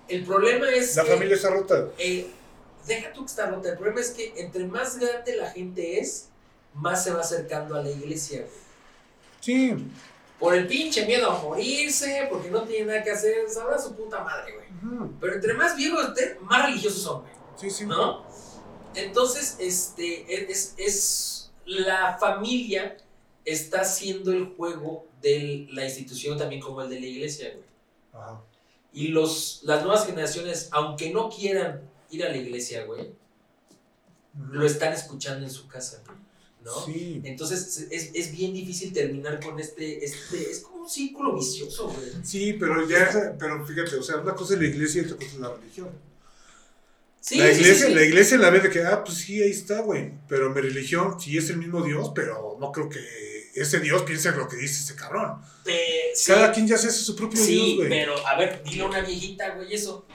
El 0.09 0.24
problema 0.24 0.69
es. 0.70 0.97
La 0.97 1.05
familia 1.05 1.37
está 1.37 1.51
rota. 1.51 1.89
Eh, 1.99 2.27
deja 2.87 3.12
tú 3.12 3.20
que 3.20 3.27
está 3.27 3.47
rota. 3.47 3.70
El 3.70 3.77
problema 3.77 4.01
es 4.01 4.11
que 4.11 4.32
entre 4.37 4.65
más 4.65 4.99
grande 4.99 5.37
la 5.37 5.51
gente 5.51 6.01
es, 6.01 6.28
más 6.74 7.05
se 7.05 7.12
va 7.12 7.20
acercando 7.20 7.76
a 7.76 7.82
la 7.82 7.90
iglesia, 7.90 8.40
güey. 8.40 8.60
Sí. 9.40 9.90
Por 10.38 10.55
el 10.55 10.66
pinche 10.66 11.06
miedo 11.06 11.30
a 11.30 11.42
morirse, 11.42 12.26
porque 12.30 12.51
no 12.51 12.62
tiene 12.62 12.86
nada 12.86 13.02
que 13.02 13.10
hacer, 13.10 13.48
sabrá 13.48 13.78
su 13.78 13.94
puta 13.94 14.22
madre, 14.22 14.55
güey. 14.55 15.10
Pero 15.20 15.34
entre 15.34 15.55
más 15.55 15.76
viejos 15.76 16.09
estén, 16.09 16.42
más 16.42 16.66
religiosos 16.66 17.02
son, 17.02 17.22
güey. 17.22 17.86
¿No? 17.86 18.24
Entonces, 18.94 19.56
este, 19.60 20.51
es, 20.51 20.74
es, 20.78 21.52
la 21.66 22.16
familia 22.18 22.97
está 23.44 23.82
haciendo 23.82 24.32
el 24.32 24.55
juego 24.56 25.06
de 25.20 25.68
la 25.72 25.84
institución 25.84 26.38
también 26.38 26.60
como 26.60 26.82
el 26.82 26.88
de 26.88 27.01
la 27.01 27.06
iglesia, 27.06 27.52
güey. 27.55 27.70
Y 28.92 29.09
los, 29.09 29.60
las 29.64 29.82
nuevas 29.82 30.06
generaciones, 30.06 30.68
aunque 30.72 31.10
no 31.10 31.28
quieran 31.28 31.82
ir 32.10 32.24
a 32.24 32.28
la 32.28 32.36
iglesia, 32.36 32.84
güey, 32.86 33.12
lo 34.51 34.66
están 34.66 34.92
escuchando 34.92 35.44
en 35.44 35.51
su 35.51 35.68
casa, 35.68 36.02
¿no? 36.65 36.73
Entonces 37.24 37.87
es, 37.91 38.11
es, 38.15 38.32
bien 38.32 38.53
difícil 38.53 38.93
terminar 38.93 39.41
con 39.41 39.59
este, 39.59 40.05
este, 40.05 40.51
es 40.51 40.61
como 40.61 40.82
un 40.82 40.89
círculo 40.89 41.35
vicioso, 41.35 41.89
güey. 41.89 42.11
Sí, 42.23 42.55
pero 42.55 42.89
ya, 42.89 43.37
pero 43.39 43.65
fíjate, 43.66 43.97
o 43.97 44.03
sea, 44.03 44.19
una 44.19 44.35
cosa 44.35 44.55
es 44.55 44.61
la 44.61 44.66
iglesia 44.66 45.03
y 45.03 45.05
otra 45.07 45.16
cosa 45.16 45.28
es 45.28 45.39
la 45.39 45.55
religión 45.55 46.11
la, 47.37 47.53
iglesia, 47.53 47.89
la 47.91 48.03
iglesia 48.03 48.39
la 48.39 48.51
ve 48.51 48.61
de 48.61 48.70
que, 48.70 48.81
ah, 48.81 49.05
pues 49.05 49.19
sí, 49.19 49.43
ahí 49.43 49.51
está, 49.51 49.81
güey. 49.81 50.12
Pero 50.28 50.51
mi 50.51 50.61
religión 50.61 51.20
sí 51.20 51.37
es 51.37 51.51
el 51.51 51.59
mismo 51.59 51.82
Dios, 51.82 52.12
pero 52.15 52.57
no 52.59 52.73
creo 52.73 52.89
que 52.89 53.01
ese 53.55 53.81
Dios 53.81 54.03
piense 54.03 54.31
lo 54.32 54.49
que 54.49 54.57
dice 54.57 54.82
ese 54.82 54.97
cabrón. 54.97 55.41
Cada 56.27 56.53
quien 56.53 56.66
ya 56.66 56.78
se 56.78 56.89
hace 56.89 57.01
su 57.01 57.15
propio 57.15 57.41
Dios, 57.43 57.77
güey. 57.77 57.89
pero 57.89 58.27
a 58.27 58.39
ver, 58.39 58.62
dile 58.65 58.82
a 58.82 58.87
una 58.87 59.01
viejita, 59.01 59.55
güey, 59.55 59.73
eso. 59.73 60.07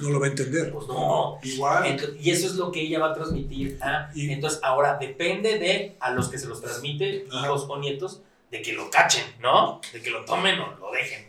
No 0.00 0.10
lo 0.10 0.20
va 0.20 0.26
a 0.26 0.30
entender. 0.30 0.72
Pues 0.72 0.88
no. 0.88 1.38
Igual. 1.42 2.16
y 2.20 2.30
eso 2.30 2.46
es 2.46 2.54
lo 2.54 2.72
que 2.72 2.80
ella 2.80 2.98
va 2.98 3.10
a 3.10 3.14
transmitir. 3.14 3.78
¿ah? 3.82 4.10
Entonces, 4.14 4.60
ahora 4.62 4.96
depende 4.98 5.58
de 5.58 5.96
a 6.00 6.10
los 6.12 6.28
que 6.28 6.38
se 6.38 6.48
los 6.48 6.60
transmite, 6.60 7.26
hijos 7.30 7.66
o 7.68 7.78
nietos, 7.78 8.22
de 8.50 8.62
que 8.62 8.72
lo 8.72 8.90
cachen, 8.90 9.24
¿no? 9.40 9.80
De 9.92 10.00
que 10.00 10.10
lo 10.10 10.24
tomen 10.24 10.58
o 10.58 10.76
lo 10.78 10.90
dejen. 10.92 11.28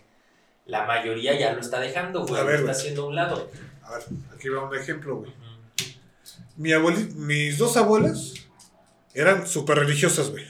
La 0.66 0.86
mayoría 0.86 1.38
ya 1.38 1.54
lo 1.54 1.60
está 1.60 1.80
dejando, 1.80 2.26
güey. 2.26 2.44
Lo 2.44 2.52
está 2.52 2.72
haciendo 2.72 3.04
a 3.04 3.08
un 3.08 3.16
lado. 3.16 3.52
A 3.84 3.92
ver, 3.92 4.04
aquí 4.34 4.50
va 4.50 4.68
un 4.68 4.76
ejemplo, 4.76 5.18
güey. 5.18 5.32
Mi 6.58 6.72
mis 7.16 7.58
dos 7.58 7.76
abuelas 7.78 8.34
eran 9.14 9.48
súper 9.48 9.80
religiosas, 9.80 10.30
güey. 10.30 10.46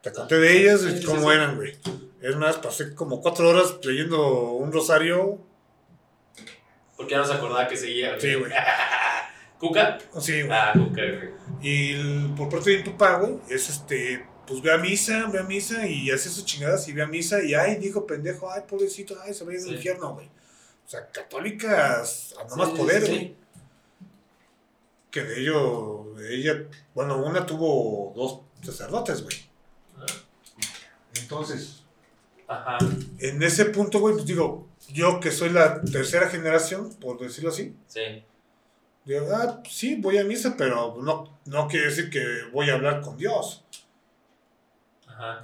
te 0.00 0.12
conté 0.12 0.38
de 0.38 0.60
ellas 0.60 0.82
y 0.84 1.04
cómo 1.04 1.30
eran, 1.30 1.56
güey. 1.56 1.76
Es 2.20 2.36
más, 2.36 2.56
pasé 2.56 2.94
como 2.94 3.20
cuatro 3.20 3.48
horas 3.48 3.76
leyendo 3.84 4.52
un 4.52 4.72
rosario. 4.72 5.38
Porque 6.96 7.12
ya 7.12 7.18
no 7.18 7.26
se 7.26 7.34
acordaba 7.34 7.68
que 7.68 7.76
seguía. 7.76 8.18
Sí, 8.18 8.34
güey. 8.34 8.50
¿Cuca? 9.58 9.98
Sí, 10.20 10.42
güey. 10.42 10.52
Ah, 10.52 10.72
Cuca, 10.72 11.02
güey. 11.02 11.30
Y 11.62 12.28
por 12.36 12.48
parte 12.48 12.70
de 12.70 12.78
mi 12.78 12.90
papá, 12.90 13.18
güey, 13.18 13.38
es 13.48 13.68
este, 13.68 14.26
pues 14.46 14.62
ve 14.62 14.72
a 14.72 14.78
misa, 14.78 15.26
ve 15.26 15.38
a 15.38 15.42
misa 15.42 15.86
y 15.86 16.10
hace 16.10 16.28
sus 16.28 16.44
chingadas 16.44 16.88
y 16.88 16.92
ve 16.92 17.02
a 17.02 17.06
misa 17.06 17.42
y 17.42 17.54
ay, 17.54 17.76
dijo 17.76 18.06
pendejo, 18.06 18.50
ay, 18.50 18.62
pobrecito, 18.66 19.16
ay, 19.22 19.34
se 19.34 19.44
va 19.44 19.52
a 19.52 19.54
ir 19.54 19.60
al 19.60 19.74
infierno, 19.74 20.14
güey. 20.14 20.26
O 20.26 20.88
sea, 20.88 21.06
católicas 21.10 22.34
a 22.40 22.48
no 22.48 22.56
más 22.56 22.70
poder, 22.70 23.06
güey. 23.06 23.34
Que 25.10 25.22
de 25.22 25.40
ello, 25.40 26.16
ella, 26.20 26.64
bueno, 26.94 27.16
una 27.24 27.44
tuvo 27.44 28.12
dos 28.14 28.40
sacerdotes, 28.62 29.22
güey. 29.22 29.36
Ah. 29.98 30.06
Entonces, 31.20 31.82
Ajá. 32.46 32.78
en 33.18 33.42
ese 33.42 33.64
punto, 33.66 33.98
güey, 33.98 34.14
pues 34.14 34.26
digo, 34.26 34.68
yo 34.92 35.20
que 35.20 35.30
soy 35.30 35.50
la 35.50 35.82
tercera 35.82 36.28
generación, 36.28 36.94
por 36.94 37.18
decirlo 37.18 37.50
así. 37.50 37.74
Sí. 37.86 38.24
Digo, 39.04 39.28
ah, 39.32 39.62
sí, 39.68 39.96
voy 39.96 40.18
a 40.18 40.24
misa, 40.24 40.54
pero 40.56 41.00
no, 41.02 41.38
no 41.44 41.68
quiere 41.68 41.86
decir 41.86 42.10
que 42.10 42.24
voy 42.52 42.70
a 42.70 42.74
hablar 42.74 43.00
con 43.00 43.16
Dios. 43.16 43.64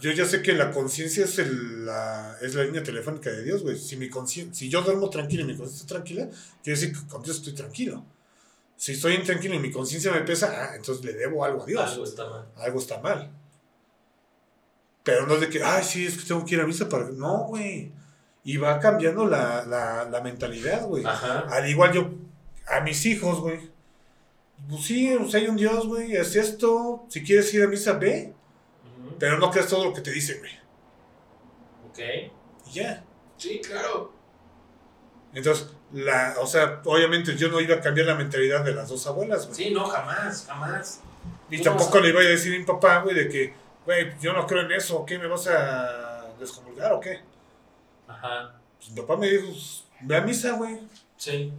Yo 0.01 0.11
ya 0.11 0.27
sé 0.27 0.43
que 0.43 0.53
la 0.53 0.71
conciencia 0.71 1.25
es, 1.25 1.39
la, 1.39 2.37
es 2.43 2.55
la 2.55 2.65
línea 2.65 2.83
telefónica 2.83 3.31
de 3.31 3.43
Dios, 3.43 3.63
güey. 3.63 3.79
Si, 3.79 3.97
mi 3.97 4.11
si 4.53 4.69
yo 4.69 4.83
duermo 4.83 5.09
tranquilo 5.09 5.45
y 5.45 5.47
mi 5.47 5.57
conciencia 5.57 5.85
está 5.85 5.95
tranquila, 5.95 6.29
quiere 6.63 6.79
decir 6.79 6.93
que 6.93 7.07
con 7.09 7.23
Dios 7.23 7.39
estoy 7.39 7.55
tranquilo. 7.55 8.05
Si 8.77 8.93
estoy 8.93 9.15
intranquilo 9.15 9.55
y 9.55 9.61
mi 9.61 9.71
conciencia 9.71 10.13
me 10.13 10.23
pesa, 10.23 10.53
ah, 10.53 10.77
entonces 10.77 11.05
le 11.05 11.15
debo 11.15 11.45
algo 11.45 11.63
a 11.63 11.67
Dios. 11.67 11.91
Algo 11.93 12.05
está 12.05 12.29
mal. 12.29 12.49
Algo 12.57 12.79
está 12.81 13.01
mal. 13.01 13.31
Pero 15.05 15.27
no 15.27 15.35
es 15.35 15.41
de 15.41 15.49
que, 15.49 15.63
ay, 15.63 15.83
sí, 15.83 16.07
es 16.07 16.19
que 16.19 16.25
tengo 16.27 16.45
que 16.45 16.55
ir 16.55 16.61
a 16.61 16.67
misa 16.67 16.89
para... 16.89 17.09
No, 17.11 17.45
güey. 17.45 17.93
Y 18.45 18.57
va 18.57 18.81
cambiando 18.81 19.27
la, 19.27 19.65
la, 19.65 20.05
la 20.05 20.21
mentalidad, 20.21 20.87
güey. 20.87 21.05
Al 21.05 21.69
igual 21.69 21.93
yo, 21.93 22.11
a 22.67 22.81
mis 22.81 23.07
hijos, 23.07 23.41
güey. 23.41 23.71
Pues 24.69 24.85
sí, 24.85 25.15
o 25.15 25.29
sea, 25.29 25.41
hay 25.41 25.49
un 25.49 25.57
Dios, 25.57 25.87
güey, 25.87 26.17
es 26.17 26.35
esto. 26.37 27.05
Si 27.09 27.23
quieres 27.23 27.53
ir 27.55 27.63
a 27.65 27.69
misa, 27.69 27.93
ve. 27.95 28.33
Pero 29.19 29.39
no 29.39 29.51
creas 29.51 29.69
todo 29.69 29.85
lo 29.85 29.93
que 29.95 30.01
te 30.01 30.11
dicen, 30.11 30.39
güey. 30.41 30.53
Ok. 31.89 32.33
Y 32.69 32.73
ya. 32.73 33.05
Sí, 33.37 33.61
claro. 33.61 34.13
Entonces, 35.35 35.69
la, 35.93 36.35
o 36.41 36.47
sea, 36.47 36.81
obviamente 36.85 37.37
yo 37.37 37.49
no 37.49 37.61
iba 37.61 37.77
a 37.77 37.81
cambiar 37.81 38.07
la 38.07 38.15
mentalidad 38.15 38.65
de 38.65 38.75
las 38.75 38.89
dos 38.89 39.07
abuelas, 39.07 39.47
güey. 39.47 39.57
Sí, 39.57 39.71
no, 39.71 39.85
jamás, 39.87 40.47
jamás. 40.47 41.01
Y 41.51 41.61
tampoco 41.63 42.01
le 42.01 42.09
iba 42.11 42.21
a 42.21 42.25
decir 42.25 42.55
a 42.55 42.59
mi 42.59 42.65
papá, 42.65 43.01
güey, 43.01 43.15
de 43.15 43.29
que, 43.29 43.55
güey, 43.85 44.13
yo 44.21 44.33
no 44.33 44.47
creo 44.47 44.63
en 44.63 44.73
eso, 44.73 45.05
¿qué? 45.07 45.19
¿Me 45.19 45.27
vas 45.27 45.47
a 45.49 46.27
descomulgar 46.39 46.93
o 46.93 47.01
qué? 47.01 47.21
Ajá. 48.07 48.61
Pues 48.79 48.91
mi 48.91 49.01
papá 49.01 49.17
me 49.17 49.31
dijo, 49.31 49.49
ve 50.03 50.17
a 50.17 50.21
misa, 50.23 50.53
güey. 50.53 50.79
Sí. 51.17 51.53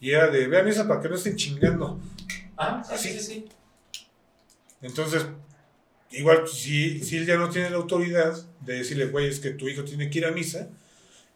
Y 0.00 0.10
era 0.10 0.28
de, 0.28 0.46
ve 0.46 0.60
a 0.60 0.62
misa 0.62 0.86
para 0.86 1.00
que 1.00 1.08
no 1.08 1.14
estén 1.14 1.36
chingando. 1.36 2.00
Ah, 2.56 2.82
sí, 2.86 2.94
Así. 2.94 3.08
sí, 3.12 3.20
sí. 3.20 3.48
Entonces, 4.82 5.26
igual, 6.10 6.46
si, 6.48 7.00
si 7.00 7.18
él 7.18 7.26
ya 7.26 7.36
no 7.36 7.50
tiene 7.50 7.70
la 7.70 7.76
autoridad 7.76 8.34
de 8.60 8.74
decirle, 8.78 9.06
güey, 9.06 9.28
es 9.28 9.40
que 9.40 9.50
tu 9.50 9.68
hijo 9.68 9.84
tiene 9.84 10.10
que 10.10 10.18
ir 10.18 10.26
a 10.26 10.30
misa, 10.30 10.68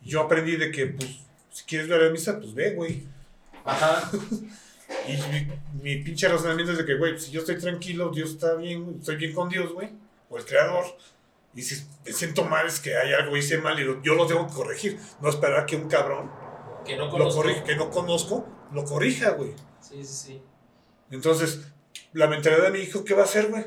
yo 0.02 0.20
aprendí 0.20 0.56
de 0.56 0.70
que, 0.70 0.86
pues, 0.86 1.10
si 1.52 1.64
quieres 1.64 1.88
ver 1.88 2.02
a 2.04 2.10
misa, 2.10 2.38
pues 2.40 2.54
ve, 2.54 2.74
güey. 2.74 3.04
Ajá. 3.64 4.10
Y 5.08 5.16
mi, 5.16 5.48
mi 5.82 6.02
pinche 6.02 6.28
razonamiento 6.28 6.72
es 6.72 6.78
de 6.78 6.84
que, 6.84 6.96
güey, 6.96 7.18
si 7.18 7.30
yo 7.30 7.40
estoy 7.40 7.58
tranquilo, 7.58 8.10
Dios 8.10 8.30
está 8.30 8.54
bien, 8.54 8.96
estoy 9.00 9.16
bien 9.16 9.34
con 9.34 9.48
Dios, 9.48 9.72
güey, 9.72 9.90
o 10.30 10.38
el 10.38 10.44
creador. 10.44 10.84
Y 11.56 11.62
si 11.62 11.86
me 12.04 12.12
siento 12.12 12.44
mal 12.44 12.66
es 12.66 12.80
que 12.80 12.96
hay 12.96 13.12
algo 13.12 13.36
hice 13.36 13.58
mal 13.58 13.78
y 13.78 13.84
lo- 13.84 14.02
yo 14.02 14.14
lo 14.14 14.26
tengo 14.26 14.46
que 14.46 14.52
corregir. 14.54 14.98
No 15.20 15.28
esperar 15.28 15.60
a 15.60 15.66
que 15.66 15.76
un 15.76 15.88
cabrón 15.88 16.30
Que 16.84 16.96
no 16.96 17.04
lo 17.06 17.10
conozco. 17.10 17.42
corrija, 17.42 17.64
que 17.64 17.76
no 17.76 17.90
conozco, 17.90 18.46
lo 18.72 18.84
corrija, 18.84 19.30
güey. 19.30 19.54
Sí, 19.80 20.04
sí, 20.04 20.14
sí. 20.14 20.42
Entonces, 21.10 21.60
la 22.12 22.26
mentalidad 22.26 22.64
de 22.64 22.70
mi 22.70 22.80
hijo, 22.80 23.04
¿qué 23.04 23.14
va 23.14 23.22
a 23.22 23.24
hacer, 23.26 23.50
güey? 23.50 23.66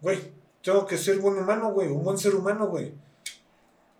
Güey, 0.00 0.18
tengo 0.62 0.86
que 0.86 0.96
ser 0.96 1.18
buen 1.18 1.36
humano, 1.36 1.72
güey, 1.72 1.88
un 1.88 2.02
buen 2.02 2.16
ser 2.18 2.34
humano, 2.34 2.66
güey. 2.68 2.94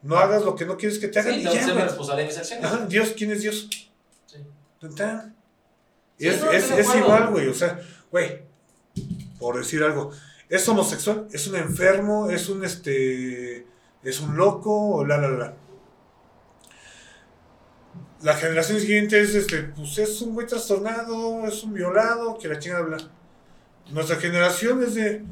No 0.02 0.16
hagas 0.16 0.42
lo 0.42 0.54
que 0.54 0.64
no 0.64 0.76
quieres 0.76 0.98
que 0.98 1.08
te 1.08 1.18
hagan 1.18 1.34
Sí, 1.34 1.40
y 1.40 1.42
tengo 1.42 1.52
que 1.54 1.60
ya, 1.60 1.64
ser 1.66 1.74
güey. 1.74 1.84
responsable 1.86 2.22
de 2.22 2.28
mis 2.28 2.38
acciones. 2.38 2.64
Ajá, 2.64 2.86
Dios, 2.86 3.12
¿quién 3.16 3.32
es 3.32 3.42
Dios? 3.42 3.68
Sí. 4.26 4.36
Es 6.18 6.40
no, 6.42 6.50
es, 6.50 6.94
igual, 6.94 7.28
güey. 7.30 7.48
O 7.48 7.54
sea, 7.54 7.80
güey, 8.10 8.42
por 9.38 9.58
decir 9.58 9.82
algo, 9.82 10.10
es 10.48 10.68
homosexual, 10.68 11.26
es 11.32 11.46
un 11.48 11.56
enfermo, 11.56 12.30
es 12.30 12.48
un 12.48 12.64
este. 12.64 13.66
es 14.02 14.20
un 14.20 14.36
loco, 14.36 15.04
la 15.04 15.18
la 15.18 15.28
la. 15.30 15.56
La 18.22 18.34
generación 18.34 18.80
siguiente 18.80 19.20
es 19.20 19.34
este, 19.34 19.62
pues 19.62 19.98
es 19.98 20.20
un 20.22 20.34
güey 20.34 20.46
trastornado, 20.46 21.46
es 21.46 21.62
un 21.62 21.74
violado, 21.74 22.38
que 22.38 22.48
la 22.48 22.58
chingada 22.58 22.82
habla. 22.82 22.98
Nuestra 23.90 24.16
generación 24.16 24.82
es 24.82 24.94
de, 24.94 25.22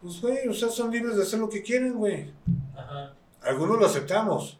pues 0.00 0.20
güey, 0.20 0.48
o 0.48 0.54
sea, 0.54 0.68
son 0.68 0.90
libres 0.90 1.16
de 1.16 1.22
hacer 1.22 1.38
lo 1.38 1.48
que 1.48 1.62
quieren, 1.62 1.94
güey. 1.94 2.32
Ajá. 2.74 3.14
Algunos 3.42 3.78
lo 3.78 3.86
aceptamos. 3.86 4.58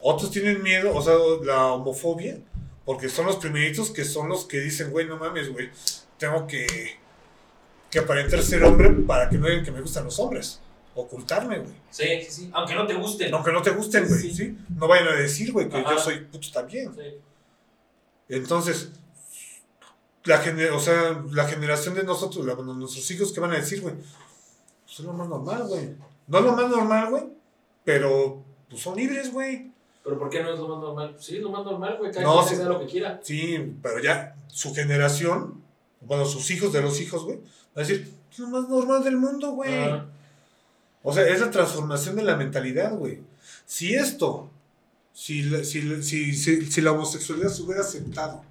Otros 0.00 0.30
tienen 0.30 0.62
miedo, 0.62 0.94
o 0.94 1.02
sea, 1.02 1.14
la 1.44 1.72
homofobia, 1.72 2.38
porque 2.84 3.08
son 3.08 3.26
los 3.26 3.36
primeritos 3.36 3.90
que 3.90 4.04
son 4.04 4.28
los 4.28 4.44
que 4.44 4.60
dicen, 4.60 4.90
güey, 4.90 5.06
no 5.06 5.16
mames, 5.16 5.52
güey, 5.52 5.70
tengo 6.18 6.46
que, 6.46 6.66
que 7.94 8.00
aparentar 8.00 8.42
ser 8.42 8.64
hombre 8.64 8.90
para 9.06 9.28
que 9.30 9.38
no 9.38 9.46
digan 9.46 9.64
que 9.64 9.70
me 9.70 9.80
gustan 9.80 10.02
los 10.04 10.18
hombres. 10.18 10.60
Ocultarme, 10.96 11.60
güey. 11.60 11.72
Sí, 11.90 12.04
sí, 12.22 12.30
sí. 12.30 12.50
Aunque 12.52 12.74
no 12.74 12.86
te 12.88 12.94
gusten. 12.94 13.32
Aunque 13.32 13.52
no 13.52 13.62
te 13.62 13.70
gusten, 13.70 14.06
güey, 14.08 14.20
sí. 14.20 14.34
sí. 14.34 14.58
No 14.76 14.88
vayan 14.88 15.08
a 15.08 15.12
decir, 15.12 15.52
güey, 15.52 15.68
que 15.68 15.76
Ajá. 15.76 15.92
yo 15.92 15.98
soy 16.00 16.20
puto 16.24 16.48
también. 16.52 16.92
Sí. 16.92 17.02
Entonces, 18.28 18.90
la, 20.24 20.42
gener- 20.42 20.72
o 20.72 20.80
sea, 20.80 21.22
la 21.30 21.46
generación 21.46 21.94
de 21.94 22.02
nosotros, 22.04 22.44
la- 22.46 22.54
nuestros 22.56 23.08
hijos, 23.10 23.32
¿qué 23.32 23.40
van 23.40 23.52
a 23.52 23.56
decir, 23.56 23.80
güey? 23.80 23.94
Pues 23.94 24.98
es 24.98 25.04
lo 25.04 25.12
más 25.12 25.28
normal, 25.28 25.64
güey. 25.68 25.94
No 26.26 26.38
es 26.38 26.44
lo 26.44 26.52
más 26.52 26.68
normal, 26.70 27.10
güey, 27.10 27.24
pero 27.84 28.42
pues 28.68 28.82
son 28.82 28.96
libres, 28.96 29.32
güey. 29.32 29.70
Pero 30.02 30.18
¿por 30.18 30.30
qué 30.30 30.42
no 30.42 30.52
es 30.52 30.58
lo 30.58 30.68
más 30.68 30.78
normal? 30.80 31.16
Sí, 31.18 31.36
es 31.36 31.42
lo 31.42 31.50
más 31.50 31.64
normal, 31.64 31.96
güey. 31.98 32.10
Cada 32.12 32.24
No, 32.24 32.36
quien 32.44 32.48
sí. 32.56 32.62
haga 32.62 32.72
lo 32.72 32.80
que 32.80 32.86
quiera. 32.86 33.20
Sí, 33.22 33.76
pero 33.82 34.00
ya 34.02 34.36
su 34.48 34.74
generación, 34.74 35.62
bueno, 36.06 36.24
sus 36.24 36.50
hijos 36.50 36.72
de 36.72 36.82
los 36.82 37.00
hijos, 37.00 37.24
güey, 37.24 37.38
va 37.38 37.42
a 37.76 37.80
decir, 37.80 38.12
es 38.30 38.38
lo 38.38 38.48
más 38.48 38.68
normal 38.68 39.04
del 39.04 39.16
mundo, 39.16 39.52
güey. 39.52 39.72
O 41.02 41.12
sea, 41.12 41.26
es 41.28 41.40
la 41.40 41.50
transformación 41.50 42.16
de 42.16 42.22
la 42.22 42.36
mentalidad, 42.36 42.94
güey. 42.94 43.20
Si 43.66 43.94
esto, 43.94 44.50
si 45.12 45.42
la, 45.42 45.62
si, 45.64 46.02
si, 46.02 46.34
si, 46.34 46.66
si 46.66 46.80
la 46.80 46.92
homosexualidad 46.92 47.50
se 47.50 47.62
hubiera 47.62 47.82
aceptado, 47.82 48.42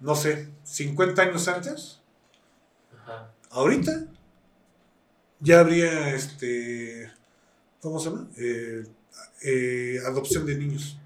no 0.00 0.14
sé, 0.14 0.48
50 0.64 1.22
años 1.22 1.48
antes, 1.48 2.00
Ajá. 3.02 3.30
ahorita 3.50 4.06
ya 5.40 5.60
habría, 5.60 6.14
este, 6.14 7.10
¿cómo 7.80 7.98
se 8.00 8.10
llama? 8.10 8.28
Eh, 8.36 8.84
eh, 9.42 9.98
adopción 10.06 10.46
de 10.46 10.56
niños. 10.56 10.97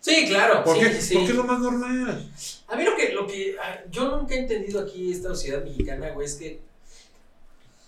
Sí, 0.00 0.26
claro. 0.28 0.64
¿Por 0.64 0.76
sí, 0.76 0.82
qué? 0.84 1.00
sí. 1.00 1.14
Porque 1.14 1.30
es 1.30 1.36
lo 1.36 1.44
más 1.44 1.60
normal. 1.60 2.30
A 2.68 2.76
mí 2.76 2.84
lo 2.84 2.96
que, 2.96 3.12
lo 3.12 3.26
que 3.26 3.56
ah, 3.60 3.80
yo 3.90 4.16
nunca 4.16 4.34
he 4.34 4.38
entendido 4.40 4.80
aquí 4.80 5.12
esta 5.12 5.28
sociedad 5.30 5.62
mexicana, 5.64 6.10
güey, 6.10 6.26
es 6.26 6.34
que 6.34 6.60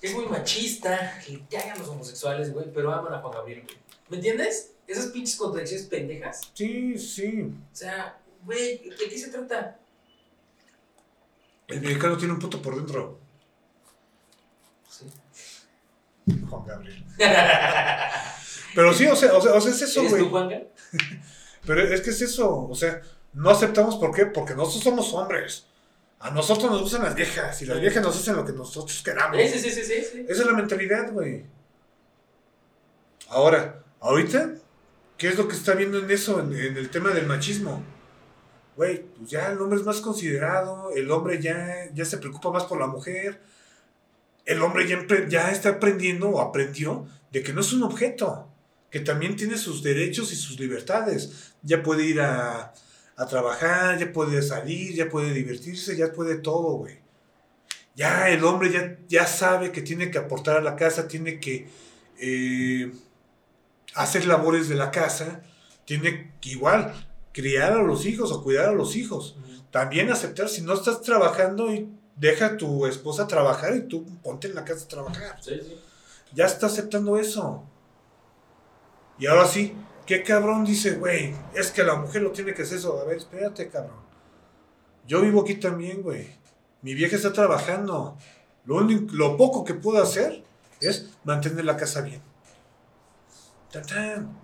es 0.02 0.14
muy 0.14 0.26
machista, 0.26 1.20
que 1.24 1.42
cagan 1.50 1.78
los 1.78 1.88
homosexuales, 1.88 2.52
güey, 2.52 2.66
pero 2.72 2.92
aman 2.92 3.12
a 3.14 3.18
Juan 3.20 3.32
Gabriel, 3.34 3.62
güey. 3.64 3.76
¿Me 4.08 4.16
entiendes? 4.16 4.72
Esas 4.86 5.06
pinches 5.06 5.36
contradicciones 5.36 5.86
pendejas. 5.86 6.40
Sí, 6.54 6.98
sí. 6.98 7.52
O 7.72 7.76
sea, 7.76 8.18
güey, 8.44 8.88
¿de 8.88 9.08
qué 9.08 9.18
se 9.18 9.28
trata? 9.28 9.78
El 11.68 11.80
mexicano 11.80 12.16
tiene 12.16 12.32
un 12.32 12.40
puto 12.40 12.60
por 12.60 12.74
dentro. 12.74 13.18
Sí. 14.88 15.06
Juan 16.48 16.66
Gabriel. 16.66 17.04
Pero 18.74 18.94
sí, 18.94 19.06
o 19.06 19.14
sea, 19.14 19.34
o 19.34 19.40
sea, 19.40 19.52
o 19.54 19.60
sea, 19.60 19.70
es 19.70 19.82
eso, 19.82 20.00
¿Eres 20.00 20.12
güey. 20.12 20.22
tú, 20.24 20.30
Juanga? 20.30 20.62
Pero 21.66 21.82
es 21.82 22.00
que 22.00 22.10
es 22.10 22.22
eso, 22.22 22.66
o 22.68 22.74
sea, 22.74 23.00
no 23.32 23.50
aceptamos 23.50 23.96
por 23.96 24.14
qué, 24.14 24.26
porque 24.26 24.54
nosotros 24.54 24.82
somos 24.82 25.12
hombres. 25.14 25.66
A 26.18 26.30
nosotros 26.30 26.70
nos 26.70 26.82
gustan 26.82 27.02
las 27.02 27.14
viejas 27.14 27.62
y 27.62 27.66
las 27.66 27.80
viejas 27.80 28.02
nos 28.02 28.16
hacen 28.16 28.36
lo 28.36 28.44
que 28.44 28.52
nosotros 28.52 29.02
queramos. 29.02 29.36
Sí, 29.40 29.48
sí, 29.48 29.58
sí, 29.58 29.70
sí, 29.70 29.82
sí, 29.84 30.04
sí. 30.12 30.26
Esa 30.28 30.42
es 30.42 30.46
la 30.46 30.52
mentalidad, 30.52 31.10
güey. 31.12 31.44
Ahora, 33.28 33.82
ahorita, 34.00 34.54
¿qué 35.16 35.28
es 35.28 35.38
lo 35.38 35.48
que 35.48 35.56
está 35.56 35.74
viendo 35.74 35.98
en 35.98 36.10
eso, 36.10 36.40
en, 36.40 36.52
en 36.52 36.76
el 36.76 36.90
tema 36.90 37.10
del 37.10 37.26
machismo? 37.26 37.82
Güey, 38.76 39.02
pues 39.02 39.30
ya 39.30 39.48
el 39.50 39.60
hombre 39.60 39.78
es 39.78 39.86
más 39.86 40.00
considerado, 40.00 40.90
el 40.94 41.10
hombre 41.10 41.40
ya, 41.40 41.88
ya 41.94 42.04
se 42.04 42.18
preocupa 42.18 42.50
más 42.50 42.64
por 42.64 42.78
la 42.78 42.86
mujer, 42.86 43.40
el 44.46 44.62
hombre 44.62 44.88
ya, 44.88 44.98
ya 45.28 45.50
está 45.50 45.70
aprendiendo 45.70 46.28
o 46.28 46.40
aprendió 46.40 47.06
de 47.30 47.42
que 47.42 47.52
no 47.52 47.60
es 47.60 47.72
un 47.72 47.82
objeto, 47.82 48.49
que 48.90 49.00
también 49.00 49.36
tiene 49.36 49.56
sus 49.56 49.82
derechos 49.82 50.32
y 50.32 50.36
sus 50.36 50.58
libertades. 50.58 51.52
Ya 51.62 51.82
puede 51.82 52.04
ir 52.04 52.20
a, 52.20 52.72
a 53.16 53.26
trabajar, 53.26 53.98
ya 53.98 54.12
puede 54.12 54.42
salir, 54.42 54.94
ya 54.94 55.08
puede 55.08 55.32
divertirse, 55.32 55.96
ya 55.96 56.12
puede 56.12 56.36
todo, 56.38 56.78
güey. 56.78 56.98
Ya 57.94 58.30
el 58.30 58.44
hombre 58.44 58.70
ya, 58.72 58.98
ya 59.08 59.26
sabe 59.26 59.72
que 59.72 59.82
tiene 59.82 60.10
que 60.10 60.18
aportar 60.18 60.56
a 60.56 60.62
la 60.62 60.74
casa, 60.74 61.06
tiene 61.06 61.38
que 61.38 61.68
eh, 62.18 62.90
hacer 63.94 64.26
labores 64.26 64.68
de 64.68 64.76
la 64.76 64.90
casa, 64.90 65.42
tiene 65.84 66.32
que 66.40 66.50
igual 66.50 66.94
criar 67.32 67.72
a 67.72 67.82
los 67.82 68.06
hijos 68.06 68.32
o 68.32 68.42
cuidar 68.42 68.70
a 68.70 68.72
los 68.72 68.96
hijos. 68.96 69.36
También 69.70 70.10
aceptar 70.10 70.48
si 70.48 70.62
no 70.62 70.74
estás 70.74 71.02
trabajando 71.02 71.72
y 71.72 71.88
deja 72.16 72.46
a 72.46 72.56
tu 72.56 72.86
esposa 72.86 73.26
trabajar 73.26 73.76
y 73.76 73.82
tú 73.82 74.06
ponte 74.22 74.48
en 74.48 74.54
la 74.54 74.64
casa 74.64 74.84
a 74.84 74.88
trabajar. 74.88 75.38
Sí, 75.42 75.60
sí. 75.60 75.78
Ya 76.32 76.46
está 76.46 76.66
aceptando 76.66 77.18
eso. 77.18 77.69
Y 79.20 79.26
ahora 79.26 79.46
sí, 79.46 79.74
¿qué 80.06 80.22
cabrón 80.22 80.64
dice, 80.64 80.92
güey? 80.92 81.34
Es 81.54 81.70
que 81.70 81.84
la 81.84 81.94
mujer 81.94 82.22
lo 82.22 82.32
tiene 82.32 82.54
que 82.54 82.62
hacer 82.62 82.78
eso. 82.78 82.98
A 82.98 83.04
ver, 83.04 83.18
espérate, 83.18 83.68
cabrón. 83.68 84.00
Yo 85.06 85.20
vivo 85.20 85.42
aquí 85.42 85.56
también, 85.56 86.02
güey. 86.02 86.26
Mi 86.80 86.94
vieja 86.94 87.16
está 87.16 87.30
trabajando. 87.30 88.16
Lo, 88.64 88.76
único, 88.76 89.14
lo 89.14 89.36
poco 89.36 89.62
que 89.62 89.74
puedo 89.74 90.02
hacer 90.02 90.42
es 90.80 91.10
mantener 91.24 91.66
la 91.66 91.76
casa 91.76 92.00
bien. 92.00 92.22
Tan. 93.70 94.38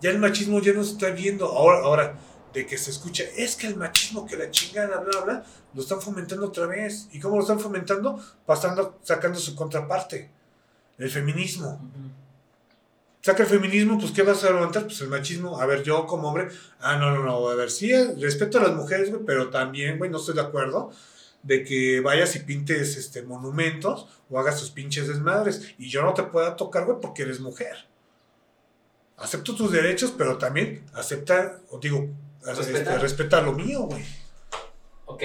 Ya 0.00 0.10
el 0.10 0.18
machismo 0.18 0.60
ya 0.60 0.72
no 0.72 0.82
se 0.82 0.92
está 0.92 1.10
viendo. 1.10 1.46
Ahora, 1.46 1.78
ahora, 1.84 2.18
de 2.52 2.66
que 2.66 2.76
se 2.76 2.90
escucha, 2.90 3.22
es 3.36 3.54
que 3.54 3.68
el 3.68 3.76
machismo, 3.76 4.26
que 4.26 4.36
la 4.36 4.50
chingada, 4.50 4.98
bla, 4.98 5.20
bla, 5.20 5.44
lo 5.74 5.80
están 5.80 6.00
fomentando 6.00 6.46
otra 6.46 6.66
vez. 6.66 7.08
¿Y 7.12 7.20
cómo 7.20 7.36
lo 7.36 7.42
están 7.42 7.60
fomentando? 7.60 8.20
Pasando, 8.44 8.98
sacando 9.02 9.38
su 9.38 9.54
contraparte. 9.54 10.28
El 10.98 11.08
feminismo. 11.08 11.80
Saca 13.20 13.42
el 13.42 13.48
feminismo, 13.48 13.98
pues 13.98 14.12
¿qué 14.12 14.22
vas 14.22 14.42
a 14.44 14.50
levantar? 14.52 14.84
Pues 14.84 15.00
el 15.00 15.08
machismo. 15.08 15.60
A 15.60 15.66
ver, 15.66 15.82
yo 15.82 16.06
como 16.06 16.28
hombre, 16.28 16.48
ah, 16.80 16.96
no, 16.96 17.10
no, 17.10 17.24
no, 17.24 17.48
a 17.48 17.54
ver, 17.54 17.70
sí, 17.70 17.92
eh, 17.92 18.14
respeto 18.18 18.58
a 18.58 18.62
las 18.62 18.74
mujeres, 18.74 19.10
güey, 19.10 19.22
pero 19.26 19.50
también, 19.50 19.98
güey, 19.98 20.10
no 20.10 20.18
estoy 20.18 20.34
de 20.36 20.42
acuerdo 20.42 20.92
de 21.42 21.64
que 21.64 22.00
vayas 22.00 22.34
y 22.36 22.40
pintes 22.40 22.96
este, 22.96 23.22
monumentos 23.22 24.06
o 24.28 24.38
hagas 24.38 24.60
tus 24.60 24.70
pinches 24.70 25.08
desmadres. 25.08 25.74
Y 25.78 25.88
yo 25.88 26.02
no 26.02 26.14
te 26.14 26.22
pueda 26.24 26.56
tocar, 26.56 26.84
güey, 26.84 26.98
porque 27.00 27.22
eres 27.22 27.40
mujer. 27.40 27.86
Acepto 29.16 29.54
tus 29.54 29.72
derechos, 29.72 30.12
pero 30.16 30.38
también 30.38 30.84
acepta, 30.94 31.60
o 31.70 31.78
digo, 31.78 32.08
Respeta. 32.42 32.78
este, 32.78 32.98
respeta 32.98 33.40
lo 33.40 33.52
mío, 33.52 33.82
güey. 33.82 34.04
Ok. 35.06 35.22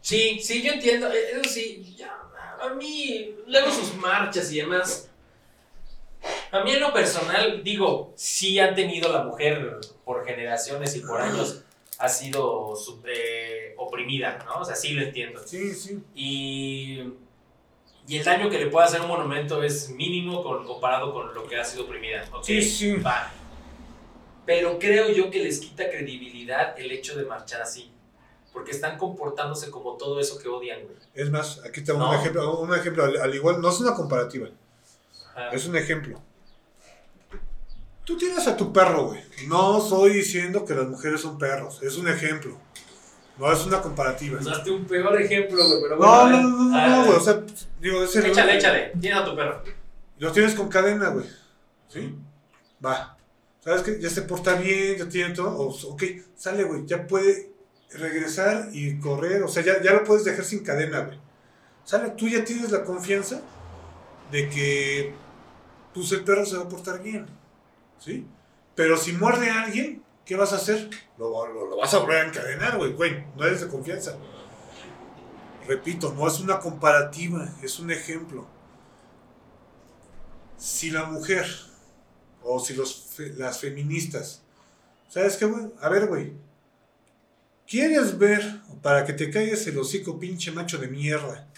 Sí, 0.00 0.38
sí, 0.42 0.62
yo 0.62 0.72
entiendo. 0.72 1.10
Eh, 1.12 1.32
Eso 1.40 1.50
sí, 1.50 1.94
ya, 1.96 2.18
a 2.60 2.74
mí, 2.74 3.34
luego 3.46 3.70
sus 3.70 3.94
marchas 3.96 4.50
y 4.52 4.58
demás. 4.58 5.10
A 6.52 6.62
mí 6.62 6.72
en 6.72 6.80
lo 6.80 6.92
personal, 6.92 7.62
digo, 7.64 8.12
sí 8.16 8.58
han 8.58 8.74
tenido 8.74 9.12
la 9.12 9.22
mujer 9.24 9.78
por 10.04 10.24
generaciones 10.24 10.94
y 10.96 11.00
por 11.00 11.20
años, 11.20 11.62
ha 11.98 12.08
sido 12.08 12.74
eh, 13.06 13.74
oprimida, 13.76 14.38
¿no? 14.46 14.60
O 14.60 14.64
sea, 14.64 14.74
sí 14.76 14.92
lo 14.94 15.02
entiendo. 15.02 15.40
Sí, 15.44 15.72
sí. 15.74 15.98
Y, 16.14 17.02
y 18.06 18.16
el 18.18 18.24
daño 18.24 18.50
que 18.50 18.58
le 18.58 18.66
puede 18.66 18.86
hacer 18.86 19.00
un 19.00 19.08
monumento 19.08 19.62
es 19.62 19.90
mínimo 19.90 20.42
con- 20.42 20.64
comparado 20.66 21.12
con 21.12 21.32
lo 21.34 21.46
que 21.46 21.56
ha 21.58 21.64
sido 21.64 21.84
oprimida. 21.84 22.24
Ok, 22.32 22.44
Sí, 22.44 22.62
sí. 22.62 22.92
Va. 22.96 23.30
Pero 24.46 24.78
creo 24.78 25.08
yo 25.10 25.30
que 25.30 25.42
les 25.42 25.58
quita 25.60 25.88
credibilidad 25.88 26.78
el 26.78 26.92
hecho 26.92 27.16
de 27.16 27.24
marchar 27.24 27.62
así. 27.62 27.90
Porque 28.52 28.70
están 28.72 28.98
comportándose 28.98 29.70
como 29.70 29.96
todo 29.96 30.20
eso 30.20 30.38
que 30.38 30.48
odian, 30.48 30.82
güey. 30.84 30.96
Es 31.14 31.30
más, 31.30 31.60
aquí 31.64 31.82
tengo 31.82 31.98
No. 32.00 32.10
un 32.10 32.14
ejemplo, 32.16 32.58
un 32.60 32.74
ejemplo 32.74 33.04
al, 33.04 33.16
al 33.20 33.34
igual, 33.34 33.60
no 33.60 33.68
es 33.70 33.80
una 33.80 33.94
comparativa, 33.94 34.48
Ajá. 35.34 35.50
es 35.50 35.66
un 35.66 35.76
ejemplo. 35.76 36.20
Tú 38.04 38.16
tienes 38.18 38.46
a 38.46 38.56
tu 38.56 38.72
perro, 38.72 39.08
güey. 39.08 39.20
No 39.48 39.78
estoy 39.82 40.12
diciendo 40.14 40.64
que 40.64 40.74
las 40.74 40.86
mujeres 40.86 41.20
son 41.22 41.38
perros, 41.38 41.82
es 41.82 41.96
un 41.96 42.08
ejemplo. 42.08 42.58
No 43.38 43.50
es 43.50 43.64
una 43.66 43.80
comparativa. 43.80 44.38
Usaste 44.40 44.70
un 44.70 44.84
peor 44.84 45.20
ejemplo, 45.20 45.56
güey. 45.66 45.82
Pero 45.82 45.96
bueno, 45.96 46.28
No, 46.28 46.28
no, 46.30 46.42
no, 46.42 46.64
no, 46.70 46.88
no, 46.88 47.04
güey. 47.06 47.16
O 47.16 47.20
sea, 47.20 47.42
digo, 47.80 48.04
es 48.04 48.14
el- 48.16 48.26
échale, 48.26 48.56
échale. 48.56 48.92
Tienes 49.00 49.20
a 49.20 49.24
tu 49.24 49.34
perro. 49.34 49.62
Los 50.18 50.32
tienes 50.32 50.54
con 50.54 50.68
cadena, 50.68 51.08
güey. 51.08 51.26
¿Sí? 51.88 52.14
Va. 52.84 53.16
¿Sabes 53.60 53.82
qué? 53.82 53.98
Ya 54.00 54.10
se 54.10 54.22
porta 54.22 54.54
bien, 54.54 54.98
ya 54.98 55.08
tiene 55.08 55.34
todo. 55.34 55.48
O- 55.56 55.92
ok, 55.92 56.02
sale, 56.36 56.62
güey. 56.64 56.84
Ya 56.86 57.06
puede 57.06 57.50
regresar 57.90 58.68
y 58.72 58.98
correr. 59.00 59.42
O 59.42 59.48
sea, 59.48 59.64
ya, 59.64 59.82
ya 59.82 59.92
lo 59.94 60.04
puedes 60.04 60.24
dejar 60.24 60.44
sin 60.44 60.62
cadena, 60.62 61.00
güey. 61.00 61.18
Sale, 61.84 62.10
tú 62.10 62.28
ya 62.28 62.44
tienes 62.44 62.70
la 62.70 62.84
confianza 62.84 63.40
de 64.30 64.48
que 64.48 65.14
pues 65.94 66.12
el 66.12 66.24
perro 66.24 66.44
se 66.44 66.56
va 66.56 66.64
a 66.64 66.68
portar 66.68 67.02
bien. 67.02 67.26
¿Sí? 67.98 68.26
Pero 68.74 68.96
si 68.96 69.12
muerde 69.12 69.48
a 69.48 69.62
alguien, 69.62 70.02
¿qué 70.26 70.36
vas 70.36 70.52
a 70.52 70.56
hacer? 70.56 70.90
Lo, 71.16 71.76
vas 71.76 71.94
a 71.94 71.98
volver 71.98 72.18
a 72.18 72.28
encadenar, 72.28 72.76
güey. 72.76 72.92
Güey, 72.92 73.24
no 73.36 73.44
eres 73.44 73.60
de 73.60 73.68
confianza. 73.68 74.18
Repito, 75.66 76.12
no 76.12 76.26
es 76.26 76.40
una 76.40 76.58
comparativa, 76.58 77.48
es 77.62 77.78
un 77.78 77.90
ejemplo 77.90 78.46
si 80.64 80.90
la 80.90 81.04
mujer 81.04 81.46
o 82.42 82.58
si 82.58 82.74
los 82.74 83.16
las 83.36 83.58
feministas, 83.58 84.42
¿sabes 85.08 85.36
qué, 85.36 85.44
güey? 85.44 85.66
A 85.80 85.88
ver, 85.88 86.06
güey. 86.06 86.32
¿Quieres 87.66 88.18
ver, 88.18 88.60
para 88.82 89.04
que 89.04 89.12
te 89.12 89.30
caigas 89.30 89.66
el 89.66 89.78
hocico, 89.78 90.18
pinche 90.18 90.52
macho 90.52 90.78
de 90.78 90.88
mierda, 90.88 91.48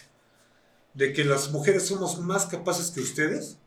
de 0.95 1.13
que 1.13 1.25
las 1.25 1.51
mujeres 1.51 1.87
somos 1.87 2.21
más 2.21 2.47
capaces 2.47 2.91
que 2.91 3.01
ustedes? 3.01 3.59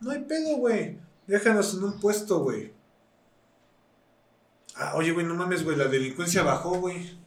No 0.00 0.10
hay 0.10 0.20
pedo, 0.20 0.56
güey. 0.56 0.98
Déjanos 1.26 1.74
en 1.74 1.84
un 1.84 2.00
puesto, 2.00 2.40
güey. 2.40 2.72
Ah, 4.74 4.94
oye, 4.96 5.12
güey, 5.12 5.26
no 5.26 5.34
mames, 5.34 5.62
güey, 5.62 5.76
la 5.76 5.86
delincuencia 5.86 6.42
bajó, 6.42 6.78
güey. 6.78 7.18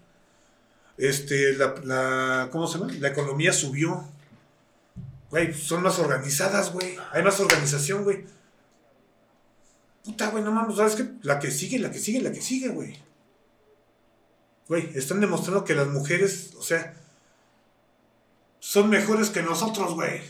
Este, 0.98 1.54
la, 1.54 1.76
la, 1.84 2.50
¿cómo 2.52 2.68
se 2.68 2.80
llama? 2.80 2.91
La 3.00 3.10
economía 3.10 3.54
subió. 3.54 4.04
Güey, 5.30 5.54
son 5.54 5.84
más 5.84 6.00
organizadas, 6.00 6.72
güey. 6.74 6.98
Hay 7.12 7.24
más 7.24 7.40
organización, 7.40 8.04
güey. 8.04 8.26
Puta, 10.04 10.30
güey, 10.30 10.44
no 10.44 10.52
mames, 10.52 10.76
¿sabes 10.76 10.95
qué? 10.95 11.10
La 11.22 11.40
que 11.40 11.50
sigue, 11.50 11.80
la 11.80 11.91
que 11.91 12.00
sigue, 12.00 12.22
la 12.22 12.32
que 12.32 12.41
sigue, 12.41 12.70
güey. 12.70 12.98
Güey, 14.68 14.91
están 14.95 15.22
demostrando 15.22 15.64
que 15.64 15.76
las 15.76 15.88
mujeres, 15.88 16.54
o 16.58 16.64
sea, 16.64 16.94
son 18.60 18.90
mejores 18.90 19.30
que 19.30 19.41
nosotros, 19.41 19.94
güey. 19.94 20.22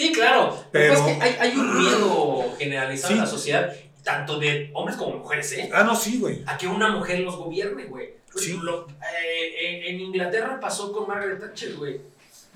Sí, 0.00 0.12
claro. 0.12 0.56
Pero- 0.72 0.94
es 0.94 1.00
que 1.00 1.10
hay, 1.22 1.36
hay 1.40 1.56
un 1.56 1.78
miedo 1.78 2.54
generalizado 2.58 3.12
en 3.14 3.18
la 3.20 3.26
sociedad, 3.26 3.74
tanto 4.02 4.38
de 4.38 4.70
hombres 4.72 4.96
como 4.96 5.18
mujeres, 5.18 5.52
¿eh? 5.52 5.70
Ah, 5.74 5.82
no, 5.84 5.94
sí, 5.94 6.18
güey. 6.18 6.42
A 6.46 6.56
que 6.56 6.66
una 6.66 6.88
mujer 6.90 7.20
los 7.20 7.36
gobierne, 7.36 7.84
güey. 7.84 8.14
Sí. 8.34 8.58
Lo- 8.62 8.86
eh, 8.88 9.90
en, 9.90 10.00
Inglaterra 10.00 10.58
pasó 10.60 10.90
con 10.92 11.06
Margaret 11.08 11.40
Thatcher, 11.40 11.74
güey. 11.74 12.00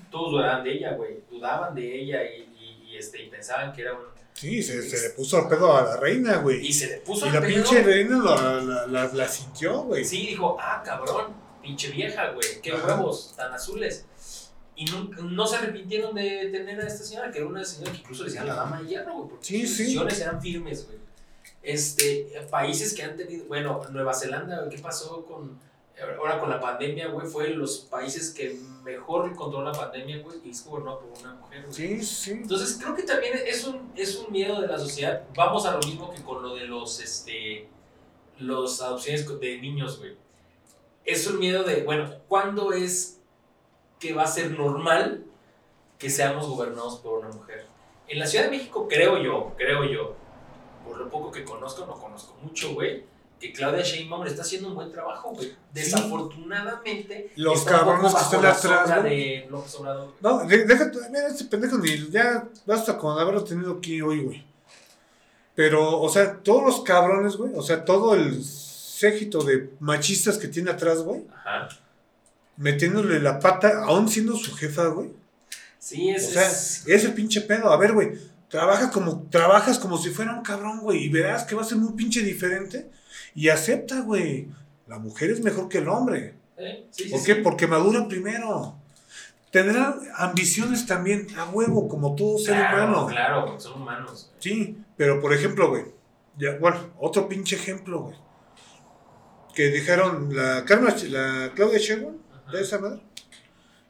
Todos 0.09 0.31
dudaban 0.31 0.63
de 0.63 0.71
ella, 0.73 0.93
güey. 0.93 1.17
Dudaban 1.29 1.75
de 1.75 2.01
ella 2.01 2.23
y, 2.23 2.41
y- 2.59 2.91
y, 2.93 2.97
este, 2.97 3.21
y 3.21 3.29
pensaban 3.29 3.73
que 3.73 3.81
era 3.81 3.93
un... 3.93 3.99
Sí, 4.33 4.61
se, 4.63 4.81
se 4.81 5.01
le 5.07 5.13
puso 5.13 5.37
al 5.37 5.47
pedo 5.47 5.75
a 5.77 5.81
la 5.83 5.97
reina, 5.97 6.37
güey. 6.37 6.65
Y 6.65 6.73
se 6.73 6.87
le 6.87 6.97
puso 6.97 7.25
Y 7.25 7.29
al 7.29 7.35
la 7.35 7.41
pedo. 7.41 7.53
pinche 7.53 7.83
reina 7.83 8.17
la, 8.23 8.53
la, 8.61 8.87
la, 8.87 9.13
la 9.13 9.27
sintió, 9.27 9.83
güey. 9.83 10.03
Sí, 10.03 10.27
dijo, 10.27 10.57
ah, 10.59 10.81
cabrón, 10.85 11.27
pinche 11.61 11.89
vieja, 11.89 12.31
güey. 12.31 12.45
Qué 12.61 12.71
Ajá. 12.71 12.95
huevos 12.95 13.33
tan 13.37 13.53
azules. 13.53 14.05
Y 14.77 14.85
no, 14.85 15.03
no 15.23 15.47
se 15.47 15.55
arrepintieron 15.55 16.13
de 16.15 16.49
tener 16.51 16.79
a 16.81 16.87
esta 16.87 17.03
señora, 17.03 17.31
que 17.31 17.37
era 17.39 17.47
una 17.47 17.63
señora 17.63 17.91
que 17.93 17.99
incluso 17.99 18.23
le 18.23 18.29
decían 18.29 18.47
la 18.47 18.55
dama 18.55 18.81
de 18.81 18.87
hierro, 18.89 19.13
güey. 19.15 19.29
Porque 19.29 19.45
Sí, 19.45 19.65
sus 19.65 19.77
sí. 19.77 19.83
decisiones 19.83 20.19
eran 20.19 20.41
firmes, 20.41 20.85
güey. 20.85 20.97
Este, 21.63 22.27
países 22.51 22.93
que 22.93 23.03
han 23.03 23.15
tenido, 23.15 23.45
bueno, 23.45 23.81
Nueva 23.91 24.13
Zelanda, 24.13 24.67
¿qué 24.69 24.77
pasó 24.79 25.25
con, 25.25 25.57
ahora 26.19 26.39
con 26.39 26.49
la 26.49 26.59
pandemia, 26.59 27.07
güey? 27.07 27.25
Fue 27.25 27.49
los 27.49 27.79
países 27.79 28.31
que 28.31 28.59
mejor 28.83 29.33
controló 29.35 29.71
la 29.71 29.77
pandemia, 29.77 30.19
güey, 30.21 30.39
y 30.43 30.49
es 30.51 30.63
gobernado 30.65 30.99
por 30.99 31.19
una 31.19 31.33
mujer, 31.35 31.61
güey. 31.63 31.73
Sí, 31.73 32.03
sí. 32.03 32.31
Entonces 32.31 32.77
creo 32.79 32.95
que 32.95 33.03
también 33.03 33.33
es 33.47 33.65
un, 33.65 33.91
es 33.95 34.15
un 34.17 34.31
miedo 34.31 34.61
de 34.61 34.67
la 34.67 34.77
sociedad. 34.77 35.23
Vamos 35.35 35.65
a 35.65 35.71
lo 35.71 35.79
mismo 35.79 36.13
que 36.13 36.21
con 36.21 36.43
lo 36.43 36.53
de 36.53 36.65
los, 36.65 36.99
este, 36.99 37.67
los 38.39 38.81
adopciones 38.81 39.25
de 39.39 39.57
niños, 39.59 39.99
güey. 39.99 40.15
Es 41.05 41.25
un 41.27 41.39
miedo 41.39 41.63
de, 41.63 41.83
bueno, 41.83 42.13
¿cuándo 42.27 42.73
es 42.73 43.19
que 44.05 44.13
va 44.13 44.23
a 44.23 44.27
ser 44.27 44.51
normal 44.51 45.23
que 45.97 46.09
seamos 46.09 46.47
gobernados 46.47 46.99
por 46.99 47.19
una 47.19 47.29
mujer? 47.29 47.65
En 48.07 48.19
la 48.19 48.27
Ciudad 48.27 48.45
de 48.45 48.51
México 48.51 48.87
creo 48.87 49.17
yo, 49.21 49.53
creo 49.57 49.83
yo, 49.85 50.15
por 50.85 50.97
lo 50.97 51.09
poco 51.09 51.31
que 51.31 51.43
conozco, 51.43 51.85
no 51.85 51.93
conozco 51.93 52.35
mucho, 52.43 52.73
güey, 52.73 53.03
que 53.39 53.51
Claudia 53.51 53.81
Sheinbaum 53.83 54.23
le 54.23 54.29
está 54.29 54.43
haciendo 54.43 54.67
un 54.69 54.75
buen 54.75 54.91
trabajo, 54.91 55.31
güey. 55.31 55.53
Desafortunadamente, 55.73 57.31
Los 57.35 57.63
cabrones 57.63 58.13
que 58.13 58.21
están 58.21 58.45
atrás, 58.45 59.03
de 59.03 59.47
López 59.49 59.75
Obrador. 59.75 60.13
No, 60.21 60.45
de- 60.45 60.65
déjate, 60.65 60.99
mira, 61.09 61.27
este 61.27 61.45
pendejo 61.45 61.77
ni 61.79 62.09
ya 62.09 62.47
basta 62.65 62.97
con 62.97 63.17
haberlo 63.19 63.43
tenido 63.43 63.73
aquí 63.73 64.01
hoy, 64.01 64.21
güey. 64.23 64.45
Pero, 65.55 65.99
o 66.01 66.09
sea, 66.09 66.37
todos 66.43 66.63
los 66.63 66.81
cabrones, 66.81 67.37
güey, 67.37 67.51
o 67.55 67.61
sea, 67.61 67.83
todo 67.85 68.13
el 68.13 68.43
séquito 68.43 69.41
de 69.43 69.69
machistas 69.79 70.37
que 70.37 70.47
tiene 70.47 70.69
atrás, 70.71 71.01
güey, 71.01 71.23
Ajá. 71.33 71.69
Metiéndole 72.57 73.19
la 73.19 73.39
pata, 73.39 73.83
aún 73.83 74.07
siendo 74.09 74.35
su 74.35 74.53
jefa, 74.55 74.87
güey. 74.87 75.11
Sí, 75.79 76.11
O 76.11 76.15
es, 76.15 76.31
sea, 76.31 76.45
es- 76.47 76.83
ese 76.87 77.09
pinche 77.09 77.41
pedo. 77.41 77.71
A 77.71 77.77
ver, 77.77 77.93
güey, 77.93 78.13
trabaja 78.49 78.89
como, 78.91 79.23
trabajas 79.29 79.77
como 79.79 79.97
si 79.97 80.09
fuera 80.09 80.33
un 80.33 80.41
cabrón, 80.43 80.79
güey, 80.79 81.03
y 81.05 81.09
verás 81.09 81.43
que 81.43 81.55
va 81.55 81.61
a 81.61 81.65
ser 81.65 81.77
muy 81.77 81.93
pinche 81.93 82.21
diferente. 82.21 82.89
Y 83.33 83.49
acepta, 83.49 84.01
güey. 84.01 84.47
La 84.87 84.97
mujer 84.99 85.31
es 85.31 85.41
mejor 85.43 85.67
que 85.67 85.79
el 85.79 85.89
hombre. 85.89 86.35
¿eh? 86.57 86.85
Sí, 86.91 87.05
¿Por 87.09 87.19
sí. 87.19 87.25
qué? 87.25 87.35
Porque 87.35 87.67
madura 87.67 88.07
primero. 88.07 88.75
Tendrá 89.51 89.97
ambiciones 90.17 90.85
también, 90.85 91.27
a 91.37 91.45
huevo, 91.45 91.87
como 91.87 92.13
todo 92.15 92.37
ser 92.37 92.55
claro, 92.55 92.83
humano. 92.87 93.07
Claro, 93.07 93.59
son 93.59 93.81
humanos. 93.81 94.31
Sí, 94.39 94.77
pero 94.97 95.21
por 95.21 95.33
ejemplo, 95.33 95.69
güey. 95.69 95.85
Ya, 96.37 96.57
bueno, 96.59 96.77
otro 96.99 97.27
pinche 97.29 97.55
ejemplo, 97.55 98.01
güey. 98.01 98.15
Que 99.53 99.69
dijeron 99.69 100.35
la 100.35 100.65
Carmen, 100.65 100.93
la 101.11 101.51
Claudia 101.55 101.79
Sheinbaum. 101.79 102.15
De 102.51 102.61
esa 102.61 102.79
madre. 102.79 103.01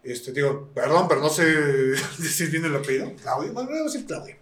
Este, 0.04 0.32
digo, 0.32 0.70
perdón, 0.74 1.08
pero 1.08 1.22
no 1.22 1.30
sé 1.30 1.44
decir 2.18 2.50
bien 2.52 2.66
el 2.66 2.76
apellido. 2.76 3.12
Claudia, 3.22 3.52
bueno, 3.52 3.70
voy 3.70 3.80
a 3.80 3.84
decir 3.84 4.06
Claudia. 4.06 4.38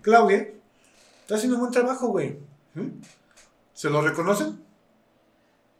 Claudia 0.00 0.48
está 1.22 1.34
haciendo 1.36 1.56
un 1.56 1.62
buen 1.62 1.72
trabajo, 1.72 2.08
güey. 2.08 2.38
¿Mm? 2.74 2.88
¿Se 3.74 3.90
lo 3.90 4.00
reconocen? 4.00 4.62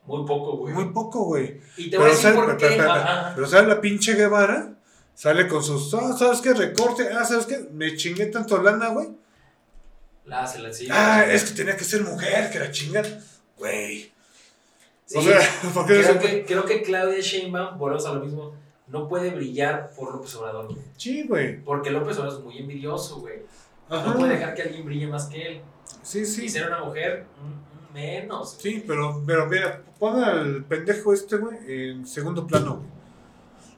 Muy 0.07 0.27
poco, 0.27 0.57
güey. 0.59 0.75
Muy 0.75 0.87
poco, 0.93 1.25
güey. 1.25 1.61
Y 1.77 1.89
te 1.89 1.97
voy 1.97 2.07
a 2.07 2.09
Pero, 2.09 2.17
decir 2.17 2.23
sale, 2.23 2.37
por 2.37 2.57
qué. 2.57 2.67
pero, 2.67 2.77
pero- 2.79 2.93
Ajá. 2.93 3.33
pero 3.37 3.47
sale 3.47 3.69
la 3.69 3.81
pinche 3.81 4.15
Guevara, 4.15 4.75
sale 5.15 5.47
con 5.47 5.63
sus, 5.63 5.95
ah, 5.95 6.17
¿sabes 6.19 6.41
qué? 6.41 6.53
Recorte, 6.55 7.09
ah, 7.13 7.25
¿sabes 7.25 7.47
qué? 7.47 7.69
Me 7.73 7.95
chingué 7.97 8.27
tanto 8.27 8.61
lana, 8.61 8.89
güey. 8.89 9.09
La 10.25 10.43
hace 10.43 10.59
la 10.59 10.71
Ah, 10.91 11.25
es 11.25 11.45
que 11.45 11.55
tenía 11.55 11.77
que 11.77 11.85
ser 11.85 12.03
mujer, 12.03 12.51
que 12.51 12.59
la 12.59 12.71
chingada. 12.73 13.21
Güey. 13.57 14.13
Sí, 15.07 15.19
O 15.19 15.23
sea, 15.23 15.39
¿por 15.75 15.87
qué 15.87 16.01
creo, 16.03 16.19
que, 16.19 16.45
creo 16.45 16.65
que 16.65 16.83
Claudia 16.83 17.21
Sheinbaum, 17.21 17.79
volvemos 17.79 18.07
a 18.07 18.15
lo 18.15 18.21
mismo, 18.25 18.55
no 18.89 19.09
puede 19.09 19.31
brillar 19.31 19.91
por 19.97 20.13
López 20.15 20.35
Obrador, 20.37 20.67
güey. 20.67 20.79
Sí, 20.97 21.25
güey. 21.27 21.63
Porque 21.63 21.91
López 21.91 22.19
Obrador 22.19 22.39
es 22.39 22.45
muy 22.45 22.59
envidioso, 22.59 23.21
güey. 23.21 23.41
Ajá. 23.89 24.07
No 24.07 24.19
puede 24.19 24.35
dejar 24.35 24.55
que 24.55 24.63
alguien 24.63 24.85
brille 24.85 25.07
más 25.07 25.27
que 25.27 25.47
él. 25.47 25.61
Sí, 26.03 26.21
Y 26.21 26.27
sí. 26.27 26.49
ser 26.49 26.67
una 26.69 26.85
mujer, 26.85 27.27
mm, 27.41 27.91
mm, 27.91 27.95
menos. 27.95 28.59
güey. 28.61 28.75
Sí, 28.75 28.85
pero, 28.87 29.23
pero 29.27 29.47
mira, 29.47 29.83
pon 29.99 30.23
al 30.23 30.65
pendejo 30.65 31.13
este, 31.13 31.37
güey, 31.37 31.59
en 31.67 32.07
segundo 32.07 32.47
plano, 32.47 32.77
güey. 32.77 32.89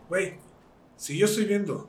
Güey, 0.09 0.39
si 0.97 1.19
yo 1.19 1.27
estoy 1.27 1.45
viendo 1.47 1.89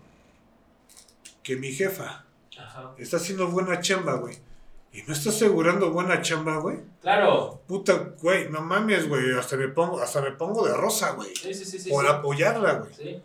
que 1.44 1.56
mi 1.58 1.72
jefa 1.72 2.26
Ajá. 2.58 2.94
está 2.98 3.18
haciendo 3.18 3.48
buena 3.50 3.80
chamba, 3.80 4.16
güey, 4.16 4.38
y 4.98 5.04
no 5.04 5.14
está 5.14 5.30
asegurando 5.30 5.92
buena 5.92 6.22
chamba, 6.22 6.58
güey, 6.58 6.78
Claro. 7.02 7.62
puta, 7.68 8.14
güey, 8.22 8.50
no 8.50 8.62
mames, 8.62 9.08
güey, 9.10 9.32
hasta 9.38 9.58
me 9.58 9.68
pongo, 9.68 10.00
hasta 10.02 10.22
me 10.22 10.32
pongo 10.32 10.66
de 10.68 10.74
rosa, 10.74 11.12
güey, 11.12 11.36
Sí, 11.36 11.54
sí, 11.54 11.66
sí. 11.66 11.80
sí, 11.80 11.90
por 11.90 12.06
sí. 12.06 12.12
apoyarla, 12.12 12.74
güey. 12.76 12.94
Sí. 12.94 13.22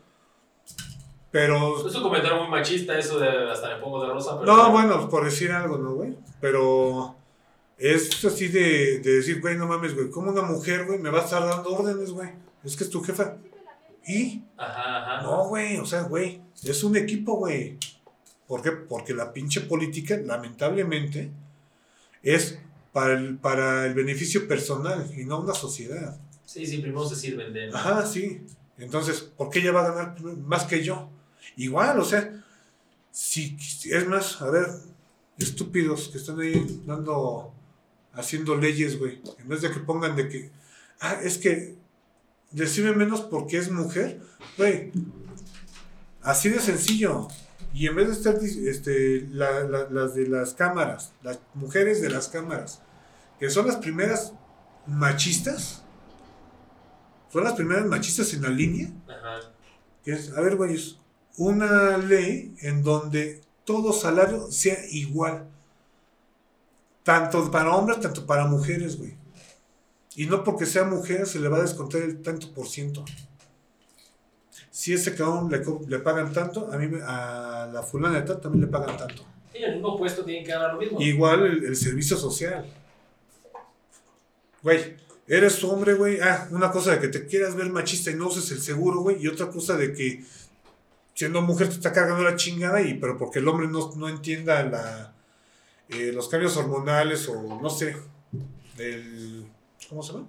Pero 1.31 1.87
Es 1.87 1.95
un 1.95 2.03
comentario 2.03 2.39
muy 2.43 2.49
machista 2.51 2.99
eso 2.99 3.19
de 3.21 3.51
hasta 3.51 3.69
me 3.77 3.81
pongo 3.81 4.03
de 4.03 4.09
rosa. 4.13 4.39
Pero 4.41 4.57
No, 4.57 4.73
bueno, 4.73 5.09
por 5.09 5.25
decir 5.25 5.53
algo, 5.53 5.79
¿no, 5.79 5.95
güey? 5.95 6.17
Pero 6.41 7.15
es 7.79 8.25
así 8.25 8.49
de, 8.49 8.99
de 8.99 9.13
decir, 9.17 9.41
güey, 9.41 9.57
no 9.57 9.67
mames, 9.69 9.95
güey, 9.95 10.11
¿cómo 10.11 10.33
una 10.33 10.43
mujer, 10.43 10.87
güey, 10.87 10.99
me 10.99 11.11
va 11.11 11.21
a 11.21 11.25
estar 11.25 11.47
dando 11.47 11.71
órdenes, 11.71 12.11
güey? 12.11 12.31
Es 12.65 12.77
que 12.77 12.85
es 12.85 12.91
tu 12.91 13.01
jefa. 13.03 13.37
¿Y? 14.07 14.43
Ajá, 14.57 15.17
ajá. 15.19 15.23
No, 15.23 15.45
güey, 15.49 15.79
o 15.79 15.87
sea, 15.87 16.03
güey, 16.03 16.43
es 16.65 16.83
un 16.83 16.97
equipo, 16.97 17.35
güey. 17.37 17.79
¿Por 18.49 18.61
qué? 18.63 18.73
Porque 18.73 19.15
la 19.15 19.33
pinche 19.33 19.61
política, 19.61 20.17
lamentablemente, 20.25 21.31
es 22.23 22.59
para 22.93 23.15
el, 23.15 23.39
para 23.39 23.87
el 23.87 23.95
beneficio 23.95 24.49
personal 24.49 25.11
y 25.17 25.25
no 25.25 25.41
una 25.41 25.55
sociedad. 25.55 26.21
Sí, 26.45 26.67
sí, 26.67 26.79
primero 26.79 27.09
se 27.09 27.17
sirven 27.17 27.53
de... 27.53 27.69
Ajá, 27.69 28.05
sí. 28.05 28.41
Entonces, 28.79 29.21
¿por 29.21 29.51
qué 29.51 29.61
ella 29.61 29.73
va 29.73 29.87
a 29.87 29.93
ganar 29.93 30.21
más 30.39 30.65
que 30.65 30.83
yo? 30.83 31.11
Igual, 31.57 32.01
o 32.01 32.05
sea, 32.05 32.45
si 33.13 33.57
es 33.91 34.09
más, 34.09 34.41
a 34.41 34.51
ver, 34.51 34.67
estúpidos 35.39 36.09
que 36.09 36.19
están 36.19 36.41
ahí 36.41 36.83
dando, 36.87 37.53
haciendo 38.13 38.57
leyes, 38.57 38.99
güey, 38.99 39.21
en 39.39 39.49
vez 39.49 39.63
de 39.63 39.71
que 39.71 39.81
pongan 39.81 40.17
de 40.17 40.29
que, 40.29 40.51
ah, 41.01 41.21
es 41.23 41.39
que 41.39 41.77
recibe 42.53 42.95
menos 42.95 43.21
porque 43.23 43.59
es 43.59 43.71
mujer, 43.71 44.21
güey, 44.57 44.93
así 46.23 46.49
de 46.49 46.61
sencillo. 46.61 47.29
Y 47.73 47.87
en 47.87 47.95
vez 47.95 48.09
de 48.09 48.13
estar 48.15 48.35
este, 48.35 49.29
las 49.31 50.15
de 50.15 50.27
las 50.27 50.55
cámaras, 50.55 51.13
las 51.23 51.41
mujeres 51.55 52.03
de 52.03 52.11
las 52.11 52.29
cámaras, 52.29 52.83
que 53.39 53.49
son 53.49 53.67
las 53.67 53.77
primeras 53.77 54.33
machistas, 54.87 55.83
son 57.33 57.45
las 57.45 57.55
primeras 57.55 57.87
machistas 57.87 58.35
en 58.35 58.43
la 58.43 58.49
línea. 58.49 58.91
Ajá. 59.09 59.53
Que 60.05 60.13
es, 60.13 60.33
a 60.37 60.41
ver, 60.41 60.57
güey, 60.57 60.77
una 61.37 61.97
ley 61.97 62.55
en 62.61 62.83
donde 62.83 63.41
todo 63.65 63.93
salario 63.93 64.51
sea 64.51 64.79
igual. 64.91 65.49
Tanto 67.05 67.51
para 67.51 67.75
hombres, 67.75 68.01
tanto 68.01 68.27
para 68.27 68.47
mujeres, 68.47 68.99
güey. 68.99 69.17
Y 70.17 70.27
no 70.27 70.43
porque 70.43 70.67
sea 70.67 70.85
mujer 70.85 71.27
se 71.27 71.39
le 71.39 71.49
va 71.49 71.59
a 71.59 71.63
descontar 71.63 72.03
el 72.03 72.21
tanto 72.21 72.53
por 72.53 72.67
ciento. 72.67 73.05
Si 74.71 74.93
ese 74.93 75.15
cabrón 75.15 75.51
le, 75.51 75.63
le 75.89 75.99
pagan 75.99 76.33
tanto, 76.33 76.71
a 76.73 76.77
mí 76.77 76.97
a 77.03 77.69
la 77.73 77.83
fulana 77.83 78.21
de 78.21 78.35
también 78.37 78.63
le 78.63 78.67
pagan 78.69 78.97
tanto. 78.97 79.25
Y 79.53 79.63
el 79.63 79.75
mismo 79.75 79.99
puesto 79.99 80.25
tienen 80.25 80.45
que 80.45 80.53
ganar 80.53 80.75
lo 80.75 80.81
mismo. 80.81 81.01
Igual 81.01 81.65
el, 81.65 81.77
servicio 81.77 82.17
social. 82.17 82.65
Güey, 84.63 84.97
eres 85.27 85.63
hombre, 85.65 85.95
güey. 85.95 86.21
Ah, 86.21 86.47
una 86.53 86.71
cosa 86.71 86.93
de 86.93 87.01
que 87.01 87.09
te 87.09 87.27
quieras 87.27 87.57
ver 87.57 87.69
machista 87.71 88.11
y 88.11 88.15
no 88.15 88.29
uses 88.29 88.51
el 88.53 88.61
seguro, 88.61 89.01
güey. 89.01 89.21
Y 89.21 89.27
otra 89.27 89.49
cosa 89.49 89.77
de 89.77 89.93
que 89.93 90.23
siendo 91.15 91.43
mujer 91.43 91.69
te 91.69 91.75
está 91.75 91.93
cargando 91.93 92.23
la 92.23 92.37
chingada, 92.37 92.81
y, 92.81 92.95
pero 92.95 93.19
porque 93.19 93.41
el 93.41 93.49
hombre 93.49 93.67
no, 93.69 93.93
no 93.97 94.09
entienda 94.09 94.63
la, 94.65 95.13
eh, 95.89 96.13
los 96.15 96.29
cambios 96.29 96.57
hormonales 96.57 97.29
o 97.29 97.61
no 97.61 97.69
sé, 97.69 97.97
el, 98.79 99.45
¿cómo 99.89 100.03
se 100.03 100.13
llama? 100.13 100.29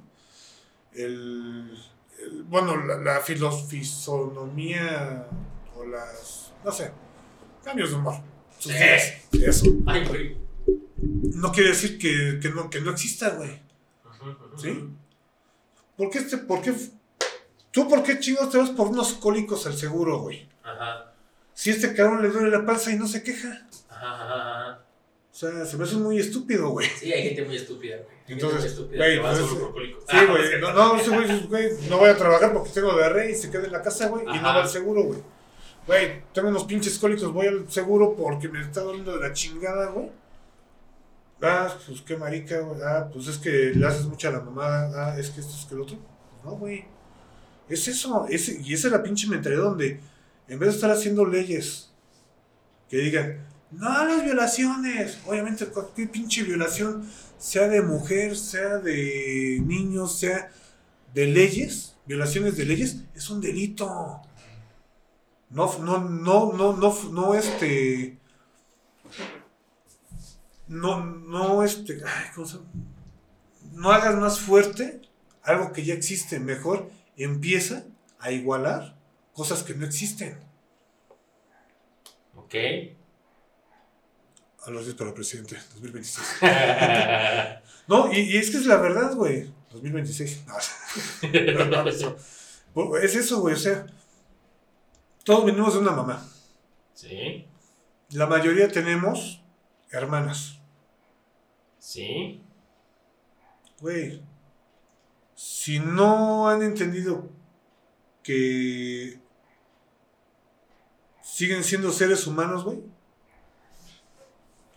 El, 0.93 1.72
bueno, 2.45 2.77
la, 2.77 2.98
la 2.98 3.22
fisonomía 3.22 5.27
o 5.76 5.85
las, 5.85 6.52
no 6.64 6.72
sé, 6.72 6.91
cambios 7.64 7.91
de 7.91 7.95
humor. 7.95 8.15
Sí. 8.60 8.72
Eso. 9.43 9.65
Ay, 9.88 10.07
güey. 10.07 10.38
No 11.35 11.52
quiere 11.52 11.69
decir 11.69 11.98
que, 11.98 12.39
que, 12.41 12.49
no, 12.49 12.69
que 12.69 12.81
no 12.81 12.91
exista, 12.91 13.30
güey. 13.31 13.61
¿Sí? 14.57 14.89
¿Por 15.98 16.10
qué, 16.10 16.19
este, 16.19 16.38
por 16.38 16.61
qué, 16.61 16.73
tú 17.72 17.88
por 17.88 18.03
qué 18.03 18.19
chingados 18.19 18.52
te 18.52 18.57
vas 18.57 18.69
por 18.72 18.88
unos 18.88 19.14
cólicos 19.14 19.65
al 19.65 19.73
seguro, 19.73 20.19
güey? 20.19 20.48
Ajá. 20.64 21.14
Si 21.53 21.69
este 21.69 21.93
cabrón 21.93 22.22
le 22.22 22.30
duele 22.30 22.49
la 22.49 22.65
panza 22.65 22.91
y 22.91 22.98
no 22.98 23.07
se 23.07 23.23
queja. 23.23 23.68
Ajá, 23.89 24.23
ajá, 24.23 24.85
O 25.31 25.33
sea, 25.33 25.65
se 25.65 25.77
me 25.77 25.85
hace 25.85 25.95
muy 25.95 26.19
estúpido, 26.19 26.69
güey. 26.69 26.87
Sí, 26.99 27.11
hay 27.11 27.23
gente 27.23 27.45
muy 27.45 27.55
estúpida, 27.55 27.95
güey. 27.97 28.17
Entonces, 28.27 28.77
güey, 28.77 29.21
pues, 29.21 29.37
sí, 30.09 30.17
güey, 30.27 30.61
no, 30.61 30.73
no, 30.73 31.47
güey, 31.47 31.69
no 31.89 31.97
voy 31.97 32.09
a 32.09 32.17
trabajar 32.17 32.53
porque 32.53 32.71
tengo 32.71 32.93
diarrea 32.93 33.29
y 33.29 33.35
se 33.35 33.49
queda 33.49 33.65
en 33.65 33.71
la 33.71 33.81
casa, 33.81 34.07
güey, 34.09 34.23
y 34.23 34.37
no 34.37 34.43
va 34.43 34.61
al 34.61 34.69
seguro, 34.69 35.03
güey. 35.03 35.19
Güey, 35.87 36.23
tengo 36.33 36.49
unos 36.49 36.65
pinches 36.65 36.99
cólicos, 36.99 37.31
voy 37.33 37.47
al 37.47 37.69
seguro 37.71 38.15
porque 38.15 38.49
me 38.49 38.61
está 38.61 38.81
doliendo 38.81 39.17
de 39.17 39.27
la 39.27 39.33
chingada, 39.33 39.87
güey. 39.87 40.11
Ah, 41.41 41.75
pues 41.87 42.01
qué 42.01 42.15
marica, 42.17 42.59
güey. 42.59 42.81
Ah, 42.83 43.09
pues 43.11 43.27
es 43.27 43.37
que 43.37 43.71
le 43.75 43.85
haces 43.87 44.05
mucha 44.05 44.27
a 44.29 44.31
la 44.31 44.41
mamada. 44.41 45.13
Ah, 45.13 45.19
es 45.19 45.31
que 45.31 45.41
esto 45.41 45.53
es 45.57 45.65
que 45.65 45.73
el 45.73 45.81
otro. 45.81 45.97
No, 46.43 46.51
güey. 46.51 46.85
Es 47.67 47.87
eso. 47.87 48.27
Ese, 48.29 48.61
y 48.61 48.73
esa 48.73 48.87
es 48.87 48.93
la 48.93 49.01
pinche 49.01 49.27
mentalidad 49.27 49.63
donde 49.63 49.99
en 50.47 50.59
vez 50.59 50.69
de 50.69 50.75
estar 50.75 50.91
haciendo 50.91 51.25
leyes 51.25 51.91
que 52.89 52.97
digan, 52.97 53.47
no 53.72 54.06
las 54.06 54.23
violaciones, 54.23 55.19
obviamente 55.26 55.65
cualquier 55.68 56.11
pinche 56.11 56.43
violación, 56.43 57.10
sea 57.38 57.68
de 57.68 57.81
mujer, 57.81 58.35
sea 58.38 58.77
de 58.77 59.61
niños, 59.65 60.19
sea 60.19 60.52
de 61.14 61.27
leyes, 61.27 61.95
violaciones 62.06 62.57
de 62.57 62.65
leyes, 62.65 62.98
es 63.15 63.30
un 63.30 63.41
delito. 63.41 64.22
No, 65.49 65.77
no, 65.80 65.99
no, 65.99 66.53
no, 66.53 66.73
no, 66.73 67.03
no, 67.11 67.34
este. 67.34 68.18
No, 70.68 71.03
no, 71.03 71.64
este. 71.64 72.02
¿cómo 72.35 72.48
se 72.48 72.57
No 73.73 73.91
hagas 73.91 74.15
más 74.15 74.39
fuerte 74.39 75.02
algo 75.43 75.73
que 75.73 75.84
ya 75.84 75.93
existe. 75.93 76.39
Mejor 76.39 76.89
empieza 77.18 77.84
a 78.19 78.31
igualar 78.31 78.95
cosas 79.34 79.64
que 79.64 79.73
no 79.73 79.85
existen. 79.85 80.38
Ok. 82.35 82.56
A 84.63 84.69
los 84.69 84.85
10 84.85 84.95
para 84.95 85.13
presidente, 85.13 85.57
2026. 85.73 86.39
no, 87.88 88.13
y, 88.13 88.38
es 88.38 88.51
que 88.51 88.57
es 88.57 88.65
la 88.65 88.77
verdad, 88.77 89.15
güey. 89.15 89.51
2026. 89.71 90.43
es 93.01 93.15
eso, 93.15 93.41
güey. 93.41 93.55
O 93.55 93.57
sea, 93.57 93.88
todos 95.23 95.45
venimos 95.45 95.73
de 95.73 95.79
una 95.79 95.91
mamá. 95.91 96.23
Sí. 96.93 97.47
La 98.11 98.27
mayoría 98.27 98.67
tenemos 98.67 99.41
hermanas. 99.89 100.59
Sí. 101.79 102.43
Güey, 103.79 104.21
si 105.35 105.79
no 105.79 106.47
han 106.47 106.61
entendido 106.61 107.27
que 108.21 109.19
siguen 111.23 111.63
siendo 111.63 111.91
seres 111.91 112.27
humanos, 112.27 112.63
güey. 112.63 112.83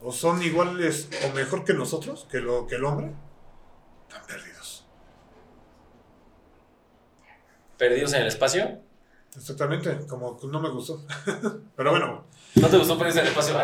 O 0.06 0.12
son 0.12 0.42
iguales 0.42 1.08
o 1.24 1.34
mejor 1.34 1.64
que 1.64 1.72
nosotros, 1.72 2.28
que, 2.30 2.38
lo, 2.38 2.66
que 2.66 2.74
el 2.74 2.84
hombre. 2.84 3.10
Están 4.06 4.26
perdidos. 4.26 4.86
¿Perdidos 7.78 8.12
en 8.12 8.20
el 8.20 8.28
espacio? 8.28 8.80
Exactamente, 9.34 10.06
como 10.06 10.38
no 10.42 10.60
me 10.60 10.68
gustó. 10.68 11.02
Pero 11.76 11.90
bueno. 11.90 12.26
¿No 12.56 12.68
te 12.68 12.76
gustó 12.76 12.98
perdidos 12.98 13.16
en 13.16 13.22
el 13.22 13.28
espacio? 13.28 13.54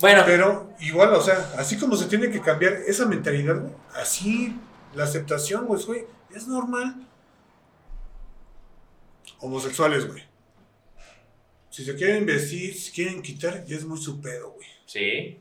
Bueno. 0.00 0.22
Pero 0.24 0.72
igual, 0.80 1.12
o 1.12 1.20
sea, 1.20 1.52
así 1.58 1.78
como 1.78 1.94
se 1.94 2.06
tiene 2.06 2.30
que 2.30 2.40
cambiar 2.40 2.72
esa 2.86 3.04
mentalidad, 3.04 3.60
güey, 3.60 3.74
así 3.94 4.58
la 4.94 5.04
aceptación, 5.04 5.66
güey, 5.66 5.84
güey, 5.84 6.06
es 6.34 6.48
normal 6.48 7.06
homosexuales, 9.40 10.08
güey. 10.08 10.33
Si 11.74 11.84
se 11.84 11.96
quieren 11.96 12.24
vestir, 12.24 12.72
si 12.72 12.92
quieren 12.92 13.20
quitar, 13.20 13.64
ya 13.64 13.76
es 13.76 13.84
muy 13.84 14.00
su 14.00 14.20
pedo, 14.20 14.52
güey. 14.52 14.68
Sí. 14.86 15.40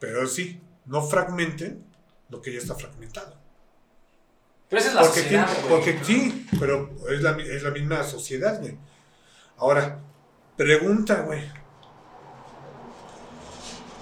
Pero 0.00 0.26
sí, 0.26 0.60
no 0.84 1.00
fragmenten 1.00 1.86
lo 2.28 2.42
que 2.42 2.52
ya 2.52 2.58
está 2.58 2.74
fragmentado. 2.74 3.38
Pero 4.68 4.80
esa 4.80 4.88
es 4.88 4.94
la 4.96 5.02
porque 5.02 5.20
sociedad, 5.20 5.56
Porque 5.68 6.00
sí, 6.02 6.44
pero 6.58 6.90
es 7.08 7.22
la, 7.22 7.38
es 7.38 7.62
la 7.62 7.70
misma 7.70 8.02
sociedad, 8.02 8.58
güey. 8.60 8.76
Ahora, 9.58 10.00
pregunta, 10.56 11.20
güey. 11.20 11.42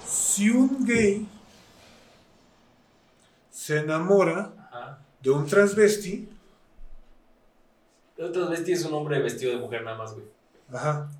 Si 0.08 0.48
un 0.48 0.86
gay 0.86 1.28
se 3.50 3.80
enamora 3.80 5.04
de 5.20 5.28
un 5.28 5.46
transvesti, 5.46 6.30
el 8.16 8.32
transvesti 8.32 8.72
es 8.72 8.84
un 8.84 8.94
hombre 8.94 9.20
vestido 9.20 9.52
de 9.52 9.58
mujer 9.58 9.82
nada 9.82 9.96
más, 9.96 10.14
güey. 10.14 10.26
Ajá. 10.72 11.10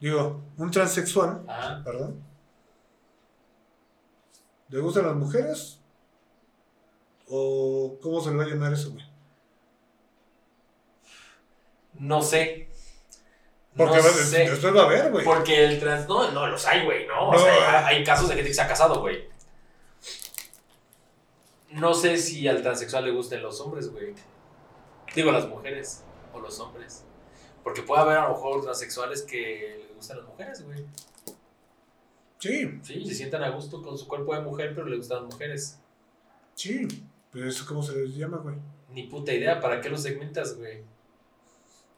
Digo, 0.00 0.40
un 0.56 0.70
transexual, 0.70 1.44
Ajá. 1.48 1.82
perdón. 1.84 2.22
¿Le 4.68 4.80
gustan 4.80 5.06
las 5.06 5.16
mujeres? 5.16 5.80
¿O 7.28 7.98
cómo 8.00 8.20
se 8.20 8.30
le 8.30 8.36
va 8.36 8.44
a 8.44 8.46
llamar 8.46 8.72
eso, 8.72 8.92
güey? 8.92 9.04
No 11.94 12.22
sé. 12.22 12.68
Porque 13.76 13.96
no 13.96 14.02
sé. 14.02 14.50
después 14.50 14.74
va 14.74 14.82
a 14.82 14.84
haber, 14.84 15.10
güey. 15.10 15.24
Porque 15.24 15.64
el 15.64 15.80
trans. 15.80 16.08
No, 16.08 16.30
no 16.32 16.46
los 16.46 16.66
hay, 16.66 16.84
güey, 16.84 17.06
¿no? 17.06 17.30
O 17.30 17.38
sea, 17.38 17.86
hay, 17.86 18.04
casos 18.04 18.28
de 18.28 18.34
gente 18.34 18.48
que 18.48 18.54
se 18.54 18.62
ha 18.62 18.68
casado, 18.68 19.00
güey. 19.00 19.28
No 21.70 21.94
sé 21.94 22.16
si 22.16 22.48
al 22.48 22.62
transexual 22.62 23.04
le 23.04 23.12
gusten 23.12 23.42
los 23.42 23.60
hombres, 23.60 23.90
güey. 23.90 24.14
Digo, 25.14 25.32
las 25.32 25.48
mujeres 25.48 26.04
los 26.40 26.58
hombres. 26.60 27.04
Porque 27.62 27.82
puede 27.82 28.02
haber 28.02 28.18
a 28.18 28.28
lo 28.28 28.34
mejor 28.34 28.62
transexuales 28.62 29.22
que 29.22 29.84
le 29.88 29.94
gustan 29.94 30.18
las 30.18 30.26
mujeres, 30.26 30.64
güey. 30.64 30.84
Sí. 32.38 32.80
Sí, 32.82 33.04
se 33.04 33.14
sientan 33.14 33.42
a 33.42 33.50
gusto 33.50 33.82
con 33.82 33.98
su 33.98 34.06
cuerpo 34.06 34.34
de 34.34 34.40
mujer, 34.42 34.72
pero 34.74 34.86
le 34.86 34.96
gustan 34.96 35.24
las 35.24 35.32
mujeres. 35.32 35.78
Sí, 36.54 36.86
pero 37.30 37.48
eso 37.48 37.64
cómo 37.66 37.82
se 37.82 37.96
les 37.96 38.14
llama, 38.14 38.38
güey. 38.38 38.56
Ni 38.90 39.04
puta 39.04 39.32
idea, 39.32 39.60
¿para 39.60 39.80
qué 39.80 39.90
los 39.90 40.02
segmentas, 40.02 40.56
güey? 40.56 40.82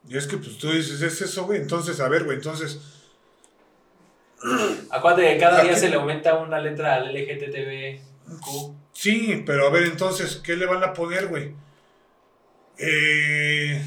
Y 0.07 0.17
es 0.17 0.27
que 0.27 0.37
pues 0.37 0.57
tú 0.57 0.71
dices, 0.71 1.01
es 1.01 1.21
eso, 1.21 1.45
güey. 1.45 1.61
Entonces, 1.61 1.99
a 1.99 2.09
ver, 2.09 2.23
güey, 2.23 2.37
entonces. 2.37 2.79
Acuérdate 4.89 5.33
que 5.33 5.39
cada 5.39 5.63
día 5.63 5.75
se 5.75 5.89
le 5.89 5.95
aumenta 5.95 6.35
una 6.39 6.59
letra 6.59 6.95
al 6.95 7.13
LGTB. 7.13 7.99
Sí, 8.93 9.43
pero 9.45 9.67
a 9.67 9.69
ver, 9.69 9.83
entonces, 9.83 10.37
¿qué 10.37 10.55
le 10.55 10.65
van 10.65 10.83
a 10.83 10.93
poner, 10.93 11.27
güey? 11.27 11.53
Eh, 12.77 13.81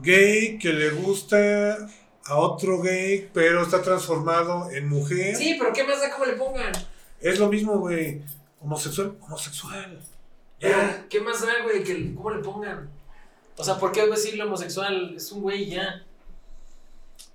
gay 0.00 0.58
que 0.58 0.72
le 0.72 0.90
gusta 0.90 1.88
a 2.24 2.36
otro 2.36 2.80
gay, 2.80 3.28
pero 3.32 3.62
está 3.62 3.82
transformado 3.82 4.70
en 4.70 4.88
mujer. 4.88 5.36
Sí, 5.36 5.56
pero 5.58 5.72
¿qué 5.72 5.84
más 5.84 6.00
da 6.00 6.10
cómo 6.10 6.24
le 6.26 6.34
pongan? 6.34 6.72
Es 7.20 7.38
lo 7.38 7.48
mismo, 7.48 7.78
güey. 7.78 8.22
Homosexual, 8.60 9.16
homosexual. 9.20 9.98
Ya. 10.60 11.04
¿Qué 11.08 11.20
más 11.20 11.40
da, 11.44 11.52
güey? 11.64 11.82
Que, 11.82 12.14
¿Cómo 12.14 12.30
le 12.30 12.42
pongan? 12.42 12.88
O 13.56 13.64
sea, 13.64 13.76
¿por 13.76 13.90
qué 13.92 14.06
decirle 14.06 14.44
homosexual? 14.44 15.14
Es 15.16 15.30
un 15.32 15.42
güey 15.42 15.66
ya. 15.68 16.04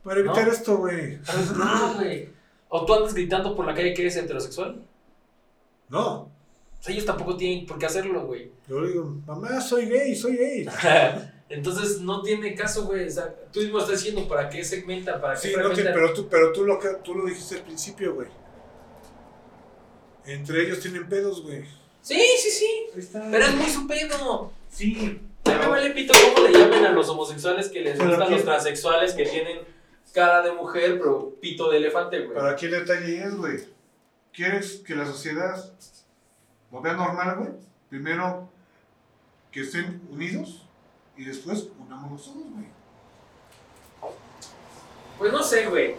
Para 0.03 0.21
evitar 0.21 0.45
No. 0.47 0.51
esto, 0.53 0.77
güey. 0.77 1.19
No, 1.57 1.93
güey. 1.95 2.29
¿O 2.69 2.85
tú 2.85 2.93
andas 2.93 3.13
gritando 3.13 3.55
por 3.55 3.65
la 3.65 3.73
calle 3.73 3.93
que 3.93 4.01
eres 4.01 4.15
heterosexual? 4.15 4.81
No. 5.89 6.07
O 6.21 6.31
sea, 6.79 6.93
ellos 6.93 7.05
tampoco 7.05 7.35
tienen 7.35 7.65
por 7.65 7.77
qué 7.77 7.85
hacerlo, 7.85 8.25
güey. 8.25 8.51
Yo 8.67 8.79
le 8.79 8.89
digo, 8.89 9.15
mamá, 9.25 9.59
soy 9.61 9.85
gay, 9.87 10.15
soy 10.15 10.37
gay. 10.37 10.65
Entonces 11.49 12.01
no 12.01 12.21
tiene 12.21 12.53
caso, 12.55 12.85
güey. 12.85 13.07
O 13.07 13.11
sea, 13.11 13.33
tú 13.51 13.61
mismo 13.61 13.79
estás 13.79 13.99
diciendo 13.99 14.27
para 14.27 14.49
qué 14.49 14.63
segmenta, 14.63 15.19
para 15.21 15.35
qué 15.35 15.47
Sí, 15.49 15.55
no 15.55 15.69
pero, 15.73 16.13
tú, 16.13 16.27
pero 16.27 16.51
tú, 16.51 16.65
lo, 16.65 16.77
tú 17.03 17.15
lo 17.15 17.25
dijiste 17.25 17.55
al 17.55 17.61
principio, 17.61 18.15
güey. 18.15 18.27
Entre 20.25 20.63
ellos 20.63 20.81
tienen 20.81 21.07
pedos, 21.07 21.41
güey. 21.41 21.63
Sí, 22.01 22.19
sí, 22.41 22.51
sí. 22.51 22.85
Está. 22.97 23.27
Pero 23.31 23.45
es 23.45 23.55
muy 23.55 23.67
su 23.67 23.87
pedo. 23.87 24.51
Sí. 24.69 25.21
A 25.45 25.49
mí 25.49 25.57
me 25.59 25.67
vale 25.67 25.91
pito 25.91 26.13
cómo 26.35 26.47
le 26.47 26.53
llamen 26.57 26.85
a 26.85 26.91
los 26.91 27.07
homosexuales 27.07 27.69
que 27.69 27.79
les 27.79 27.97
gustan 27.97 28.29
los 28.29 28.43
transexuales 28.43 29.13
que 29.13 29.25
tienen 29.25 29.59
cara 30.13 30.41
de 30.41 30.51
mujer, 30.51 30.99
pero 30.99 31.33
pito 31.39 31.71
de 31.71 31.77
elefante, 31.77 32.19
güey. 32.19 32.33
Pero 32.33 32.49
aquí 32.49 32.65
el 32.65 32.71
detalle 32.71 33.23
es, 33.23 33.35
güey. 33.35 33.63
¿Quieres 34.33 34.83
que 34.85 34.95
la 34.95 35.05
sociedad 35.05 35.73
lo 36.71 36.81
vea 36.81 36.93
normal, 36.93 37.37
güey? 37.37 37.49
Primero 37.89 38.49
que 39.51 39.61
estén 39.61 40.01
unidos 40.11 40.66
y 41.17 41.25
después 41.25 41.67
unámonos 41.79 42.23
todos, 42.23 42.51
güey. 42.51 42.65
Pues 45.17 45.33
no 45.33 45.41
sé, 45.41 45.65
güey. 45.65 45.95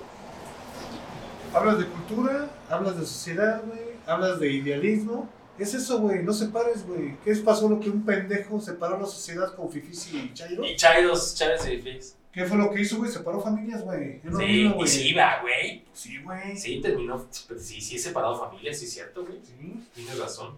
Hablas 1.52 1.78
de 1.78 1.86
cultura, 1.86 2.48
hablas 2.70 2.98
de 2.98 3.06
sociedad, 3.06 3.62
güey. 3.66 3.80
Hablas 4.06 4.38
de 4.38 4.52
idealismo. 4.52 5.28
Es 5.58 5.74
eso, 5.74 5.98
güey. 5.98 6.22
No 6.22 6.32
separes, 6.32 6.86
güey. 6.86 7.16
¿Qué 7.24 7.32
es 7.32 7.40
pasó 7.40 7.68
lo 7.68 7.80
que 7.80 7.90
un 7.90 8.04
pendejo 8.04 8.60
separó 8.60 8.98
la 8.98 9.06
sociedad 9.06 9.54
con 9.56 9.70
Fifis 9.70 10.12
y 10.12 10.32
Chairo? 10.32 10.64
Y 10.64 10.76
Chairos, 10.76 11.34
Chávez 11.34 11.66
y 11.68 11.78
Fix. 11.78 12.16
¿Qué 12.30 12.44
fue 12.44 12.56
lo 12.56 12.70
que 12.70 12.82
hizo, 12.82 12.98
güey? 12.98 13.10
Separó 13.10 13.40
familias, 13.40 13.82
güey. 13.82 14.20
Sí, 14.38 14.72
y 14.78 14.86
sí 14.86 15.14
va, 15.14 15.40
güey. 15.40 15.84
Sí, 15.92 16.18
güey. 16.22 16.56
Sí, 16.56 16.80
terminó. 16.80 17.26
Sí, 17.30 17.80
sí, 17.80 17.96
he 17.96 17.98
separado 17.98 18.38
familias, 18.38 18.78
sí, 18.78 18.84
es 18.84 18.92
cierto, 18.92 19.24
güey. 19.24 19.40
Sí. 19.42 19.82
Tienes 19.94 20.18
razón. 20.18 20.54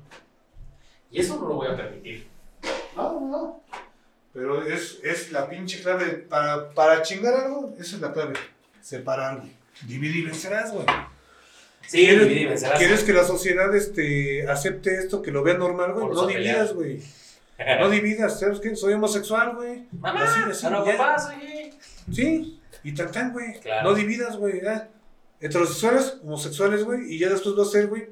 Y 1.10 1.20
eso 1.20 1.36
no 1.36 1.48
lo 1.48 1.54
voy 1.54 1.68
a 1.68 1.76
permitir. 1.76 2.28
No, 2.94 3.12
no, 3.14 3.20
no. 3.20 3.60
Pero 4.32 4.62
es, 4.64 4.98
es 5.02 5.32
la 5.32 5.48
pinche 5.48 5.80
clave. 5.82 6.06
Para, 6.28 6.70
para 6.70 7.02
chingar 7.02 7.34
algo, 7.34 7.74
esa 7.78 7.96
es 7.96 8.02
la 8.02 8.12
clave. 8.12 8.34
Separar, 8.80 9.38
güey. 9.38 9.52
Divide 9.86 10.18
y 10.18 10.22
vencerás, 10.22 10.72
güey. 10.72 10.86
Sí, 11.86 11.98
¿Quieres- 12.06 12.20
dividir 12.24 12.42
y 12.42 12.46
vencerás. 12.46 12.78
¿Quieres 12.78 13.02
que 13.04 13.12
la 13.12 13.24
sociedad 13.24 13.74
este, 13.74 14.48
acepte 14.48 14.94
esto, 14.96 15.22
que 15.22 15.32
lo 15.32 15.42
vea 15.42 15.54
normal, 15.54 15.92
güey? 15.92 16.08
No 16.08 16.26
dividas, 16.26 16.72
güey. 16.74 17.02
No 17.78 17.90
dividas. 17.90 18.40
¿Sabes 18.40 18.58
qué? 18.58 18.74
Soy 18.74 18.94
homosexual, 18.94 19.54
güey. 19.54 19.86
Mamá, 19.92 20.24
Así, 20.24 20.54
soy 20.54 21.36
gay. 21.36 21.78
Sí. 22.10 22.58
Y 22.82 22.94
tan 22.94 23.12
tan, 23.12 23.32
güey. 23.34 23.60
Claro. 23.60 23.90
No 23.90 23.94
dividas, 23.94 24.38
güey. 24.38 24.62
ya. 24.62 24.88
Heterosexuales, 25.40 26.18
homosexuales, 26.22 26.84
güey. 26.84 27.12
Y 27.14 27.18
ya 27.18 27.28
después 27.28 27.58
va 27.58 27.62
a 27.62 27.66
ser, 27.66 27.88
güey, 27.88 28.08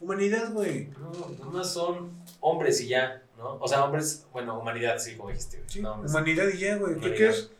humanidad, 0.00 0.52
güey. 0.52 0.88
No, 0.98 1.44
nomás 1.44 1.72
son 1.72 2.10
hombres 2.40 2.80
y 2.80 2.88
ya, 2.88 3.22
¿no? 3.40 3.58
O 3.60 3.66
sea, 3.66 3.84
hombres, 3.84 4.26
bueno, 4.32 4.58
humanidad, 4.58 4.98
sí, 4.98 5.16
como 5.16 5.30
dijiste, 5.30 5.56
güey. 5.58 5.68
Sí, 5.68 5.80
No, 5.80 5.94
humanidad 5.94 6.46
y 6.52 6.58
ya, 6.58 6.76
güey. 6.76 6.98
¿Qué 7.00 7.14
quieres? 7.14 7.50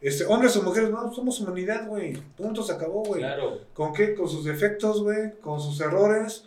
Este, 0.00 0.24
hombres 0.24 0.56
o 0.56 0.62
mujeres, 0.62 0.90
no, 0.90 1.12
somos 1.12 1.40
humanidad, 1.40 1.86
güey. 1.86 2.12
Punto, 2.36 2.62
se 2.62 2.72
acabó, 2.72 3.02
güey. 3.02 3.20
Claro. 3.20 3.60
¿Con 3.74 3.92
qué? 3.92 4.14
Con 4.14 4.28
sus 4.28 4.44
defectos, 4.44 5.02
güey. 5.02 5.38
Con 5.40 5.60
sus 5.60 5.80
errores. 5.80 6.44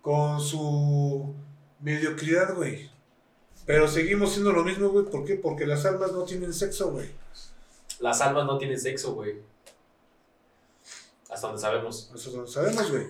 Con 0.00 0.40
su 0.40 1.34
mediocridad, 1.80 2.54
güey. 2.54 2.90
Pero 3.66 3.86
seguimos 3.86 4.32
siendo 4.32 4.52
lo 4.52 4.64
mismo, 4.64 4.88
güey. 4.88 5.04
¿Por 5.04 5.24
qué? 5.24 5.34
Porque 5.36 5.66
las 5.66 5.84
almas 5.84 6.12
no 6.12 6.24
tienen 6.24 6.52
sexo, 6.52 6.90
güey. 6.90 7.10
Las 8.00 8.20
almas 8.20 8.46
no 8.46 8.58
tienen 8.58 8.80
sexo, 8.80 9.14
güey. 9.14 9.36
Hasta 11.28 11.46
donde 11.46 11.60
sabemos. 11.60 12.10
No 12.10 12.40
lo 12.40 12.46
sabemos, 12.46 12.90
güey. 12.90 13.06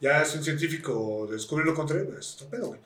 Ya 0.00 0.22
es 0.22 0.34
un 0.34 0.44
científico 0.44 1.26
descubrir 1.28 1.66
lo 1.66 1.74
contrario, 1.74 2.16
es 2.18 2.34
otro 2.34 2.48
pedo, 2.48 2.66
güey. 2.68 2.80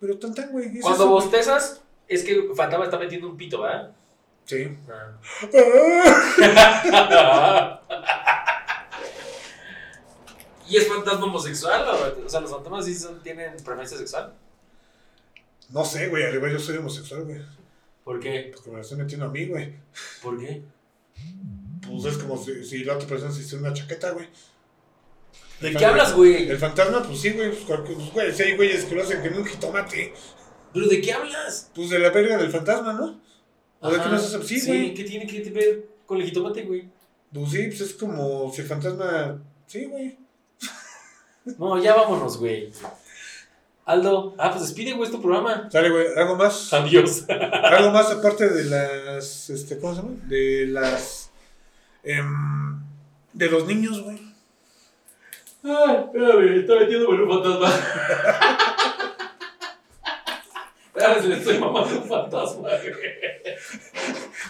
Pero 0.00 0.18
tan 0.18 0.34
tan, 0.34 0.50
güey. 0.52 0.78
Cuando 0.80 1.04
eso, 1.04 1.10
güey. 1.10 1.22
bostezas, 1.24 1.82
es 2.06 2.22
que 2.24 2.48
Fantasma 2.54 2.84
está 2.84 2.98
metiendo 2.98 3.28
un 3.28 3.36
pito, 3.36 3.62
¿verdad? 3.62 3.90
Sí. 4.44 4.68
Ah. 4.88 5.18
¿Y 10.68 10.76
es 10.76 10.86
fantasma 10.86 11.24
homosexual? 11.26 11.84
O, 11.88 12.26
o 12.26 12.28
sea, 12.28 12.40
los 12.40 12.50
fantasmas 12.50 12.84
sí 12.84 12.94
son- 12.94 13.22
tienen 13.22 13.52
preferencia 13.64 13.96
sexual. 13.96 14.34
No 15.70 15.84
sé, 15.84 16.08
güey. 16.08 16.24
Arriba 16.24 16.50
yo 16.50 16.58
soy 16.58 16.76
homosexual, 16.76 17.24
güey. 17.24 17.40
¿Por 18.04 18.20
qué? 18.20 18.50
Porque 18.54 18.70
me 18.70 18.76
lo 18.76 18.82
estoy 18.82 18.98
metiendo 18.98 19.26
a 19.26 19.30
mí, 19.30 19.46
güey. 19.46 19.74
¿Por 20.22 20.38
qué? 20.38 20.62
Pues 21.86 22.04
es 22.04 22.18
como 22.18 22.36
si, 22.42 22.64
si 22.64 22.84
la 22.84 22.94
otra 22.96 23.08
persona 23.08 23.32
se 23.32 23.40
hiciera 23.40 23.64
una 23.64 23.72
chaqueta, 23.72 24.10
güey. 24.12 24.28
¿De 25.60 25.74
qué 25.74 25.84
hablas, 25.84 26.14
güey? 26.14 26.48
El 26.48 26.58
fantasma, 26.58 27.02
pues 27.02 27.20
sí, 27.20 27.30
güey. 27.30 27.50
Pues, 27.50 27.80
pues, 27.84 28.12
güey, 28.12 28.32
si 28.32 28.42
hay 28.42 28.56
güeyes 28.56 28.84
que 28.84 28.94
lo 28.94 29.02
hacen 29.02 29.22
que 29.22 29.28
un 29.28 29.44
jitomate. 29.44 30.12
¿Pero 30.72 30.86
de 30.86 31.00
qué 31.00 31.12
hablas? 31.12 31.70
Pues 31.74 31.90
de 31.90 31.98
la 31.98 32.10
verga 32.10 32.36
del 32.36 32.50
fantasma, 32.50 32.92
¿no? 32.92 33.20
¿O 33.80 33.88
de 33.88 33.94
qué 33.96 34.00
Ajá. 34.00 34.10
no 34.10 34.16
haces 34.16 34.34
así, 34.34 34.64
güey? 34.66 34.94
¿qué 34.94 35.04
tiene 35.04 35.26
que 35.26 35.50
ver 35.50 35.88
con 36.06 36.18
el 36.20 36.26
jitomate, 36.26 36.62
güey? 36.62 36.88
Pues 37.32 37.50
sí, 37.50 37.66
pues 37.66 37.80
es 37.80 37.94
como 37.94 38.52
si 38.52 38.62
el 38.62 38.66
fantasma. 38.66 39.42
Sí, 39.66 39.84
güey. 39.84 40.18
No, 41.58 41.82
ya 41.82 41.94
vámonos, 41.94 42.38
güey. 42.38 42.70
Aldo, 43.84 44.34
ah, 44.38 44.50
pues 44.50 44.62
despide, 44.64 44.92
güey, 44.92 45.08
este 45.08 45.18
programa. 45.18 45.68
Sale, 45.70 45.90
güey. 45.90 46.06
Algo 46.14 46.36
más. 46.36 46.72
Adiós. 46.74 47.24
Algo 47.28 47.90
más 47.90 48.10
aparte 48.10 48.48
de 48.48 48.64
las. 48.64 49.48
Este, 49.48 49.78
¿Cómo 49.78 49.94
se 49.94 50.02
llama? 50.02 50.14
De 50.26 50.66
las. 50.66 51.30
em, 52.02 52.82
de 53.32 53.50
los 53.50 53.66
niños, 53.66 54.02
güey. 54.02 54.27
Ay, 55.68 55.96
espérame, 56.06 56.60
está 56.60 56.74
metiendo 56.76 57.14
en 57.14 57.20
un 57.20 57.28
fantasma. 57.42 57.68
Espérame, 60.94 61.22
se 61.22 61.28
le 61.28 61.36
estoy 61.36 61.58
mamando 61.58 62.00
un 62.00 62.08
fantasma. 62.08 62.68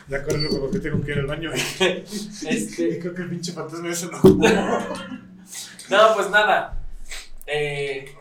Ya 0.09 0.23
corre 0.23 0.49
como 0.49 0.71
que 0.71 0.79
tengo 0.79 1.05
que 1.05 1.13
ir 1.13 1.19
al 1.19 1.27
baño. 1.27 1.51
Y, 1.55 1.59
y 1.85 2.49
Este. 2.49 2.99
creo 3.01 3.15
que 3.15 3.23
el 3.23 3.29
pinche 3.31 3.53
fantasma 3.53 3.91
ese 3.91 4.07
no. 4.07 4.21
No, 5.91 6.15
pues 6.15 6.31
nada. 6.31 6.79
Eh. 7.47 8.15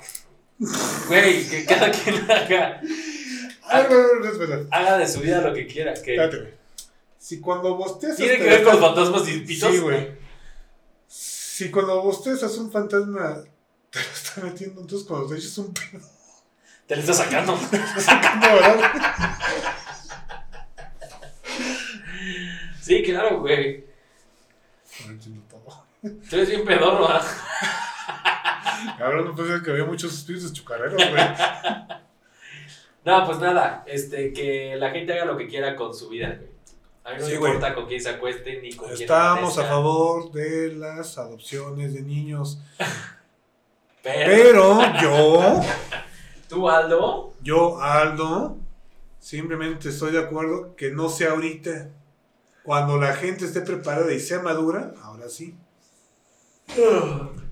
Güey, 1.08 1.48
que 1.48 1.66
cada 1.66 1.92
quien 1.92 2.16
haga, 2.32 2.82
Ay, 3.70 3.84
güey, 3.88 4.00
no, 4.00 4.20
no, 4.22 4.32
espera. 4.32 4.60
haga 4.72 4.98
de 4.98 5.08
su 5.08 5.20
vida 5.22 5.42
lo 5.42 5.54
que 5.54 5.68
quiera. 5.68 5.94
Que 5.94 6.16
Espérate. 6.16 6.54
Si 7.20 7.40
cuando 7.40 7.76
bostezas. 7.76 8.18
tiene 8.18 8.38
que 8.38 8.44
ver 8.44 8.62
lo 8.64 8.72
con 8.72 8.82
los 8.82 8.86
fantasmas 8.96 9.30
y 9.30 9.40
pitos. 9.42 9.72
Sí, 9.72 9.78
güey. 9.80 10.08
Si 11.58 11.72
cuando 11.72 12.04
bostezas 12.04 12.56
un 12.60 12.70
fantasma 12.70 13.44
te 13.90 13.98
lo 13.98 14.06
está 14.06 14.42
metiendo, 14.42 14.82
entonces 14.82 15.08
cuando 15.08 15.28
te 15.28 15.38
echas 15.38 15.58
un 15.58 15.74
pedo, 15.74 16.06
Te 16.86 16.96
lo 16.96 17.02
está 17.02 17.14
sacando. 17.16 17.58
sacando, 17.98 18.48
¿verdad? 18.48 18.92
Sí, 22.80 23.02
claro, 23.02 23.40
güey. 23.40 23.86
No 25.04 25.14
entiendo 25.14 25.42
todo. 25.50 25.84
Tú 26.30 26.36
eres 26.36 26.50
bien 26.50 26.64
pedorro, 26.64 27.08
¿ah? 27.10 27.26
Cabrón, 29.00 29.34
no 29.36 29.48
ser 29.48 29.64
que 29.64 29.72
había 29.72 29.86
muchos 29.86 30.14
espíritus 30.14 30.54
chucarreros, 30.54 30.94
güey. 31.10 31.24
No, 33.04 33.26
pues 33.26 33.40
nada, 33.40 33.84
este, 33.88 34.32
que 34.32 34.76
la 34.76 34.92
gente 34.92 35.14
haga 35.14 35.26
lo 35.26 35.38
que 35.38 35.48
quiera 35.48 35.76
con 35.76 35.92
su 35.92 36.10
vida, 36.10 36.36
güey. 36.40 36.57
A 37.08 37.12
mí 37.12 37.20
no 37.20 37.26
Sí, 37.26 37.32
me 37.32 37.36
importa 37.38 37.74
con 37.74 37.86
quién 37.86 38.02
se 38.02 38.10
acueste 38.10 38.62
ni 38.62 38.74
con 38.74 38.90
quién 38.90 39.02
Estamos 39.02 39.58
a 39.58 39.64
favor 39.64 40.30
de 40.34 40.74
las 40.74 41.18
adopciones 41.18 41.94
de 41.94 42.02
niños. 42.02 42.60
Pero, 44.04 44.78
Pero 44.80 44.92
yo, 45.02 45.62
tú, 46.50 46.70
Aldo, 46.70 47.34
yo, 47.42 47.80
Aldo, 47.82 48.58
simplemente 49.20 49.90
estoy 49.90 50.12
de 50.12 50.20
acuerdo 50.20 50.76
que 50.76 50.92
no 50.92 51.08
sea 51.08 51.32
ahorita. 51.32 51.90
Cuando 52.64 52.98
la 52.98 53.14
gente 53.14 53.46
esté 53.46 53.62
preparada 53.62 54.12
y 54.12 54.20
sea 54.20 54.42
madura, 54.42 54.94
ahora 55.02 55.30
sí. 55.30 55.56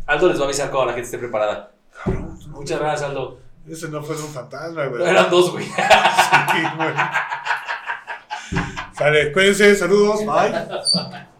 Aldo 0.05 0.27
les 0.27 0.37
va 0.37 0.43
a 0.43 0.45
avisar 0.47 0.69
cuando 0.69 0.87
la 0.87 0.93
gente 0.93 1.05
esté 1.05 1.17
preparada. 1.17 1.71
Cabrón, 2.03 2.37
no, 2.47 2.57
Muchas 2.57 2.79
gracias, 2.79 3.09
Aldo. 3.09 3.39
Ese 3.65 3.87
no 3.87 4.03
fue 4.03 4.17
un 4.17 4.27
fantasma, 4.27 4.85
güey. 4.87 5.01
Eran 5.01 5.29
dos, 5.29 5.51
güey. 5.51 5.65
Sí, 5.75 6.61
güey. 6.77 6.93
Sale, 8.97 9.31
cuídense, 9.33 9.75
saludos, 9.75 10.25
bye. 10.25 11.34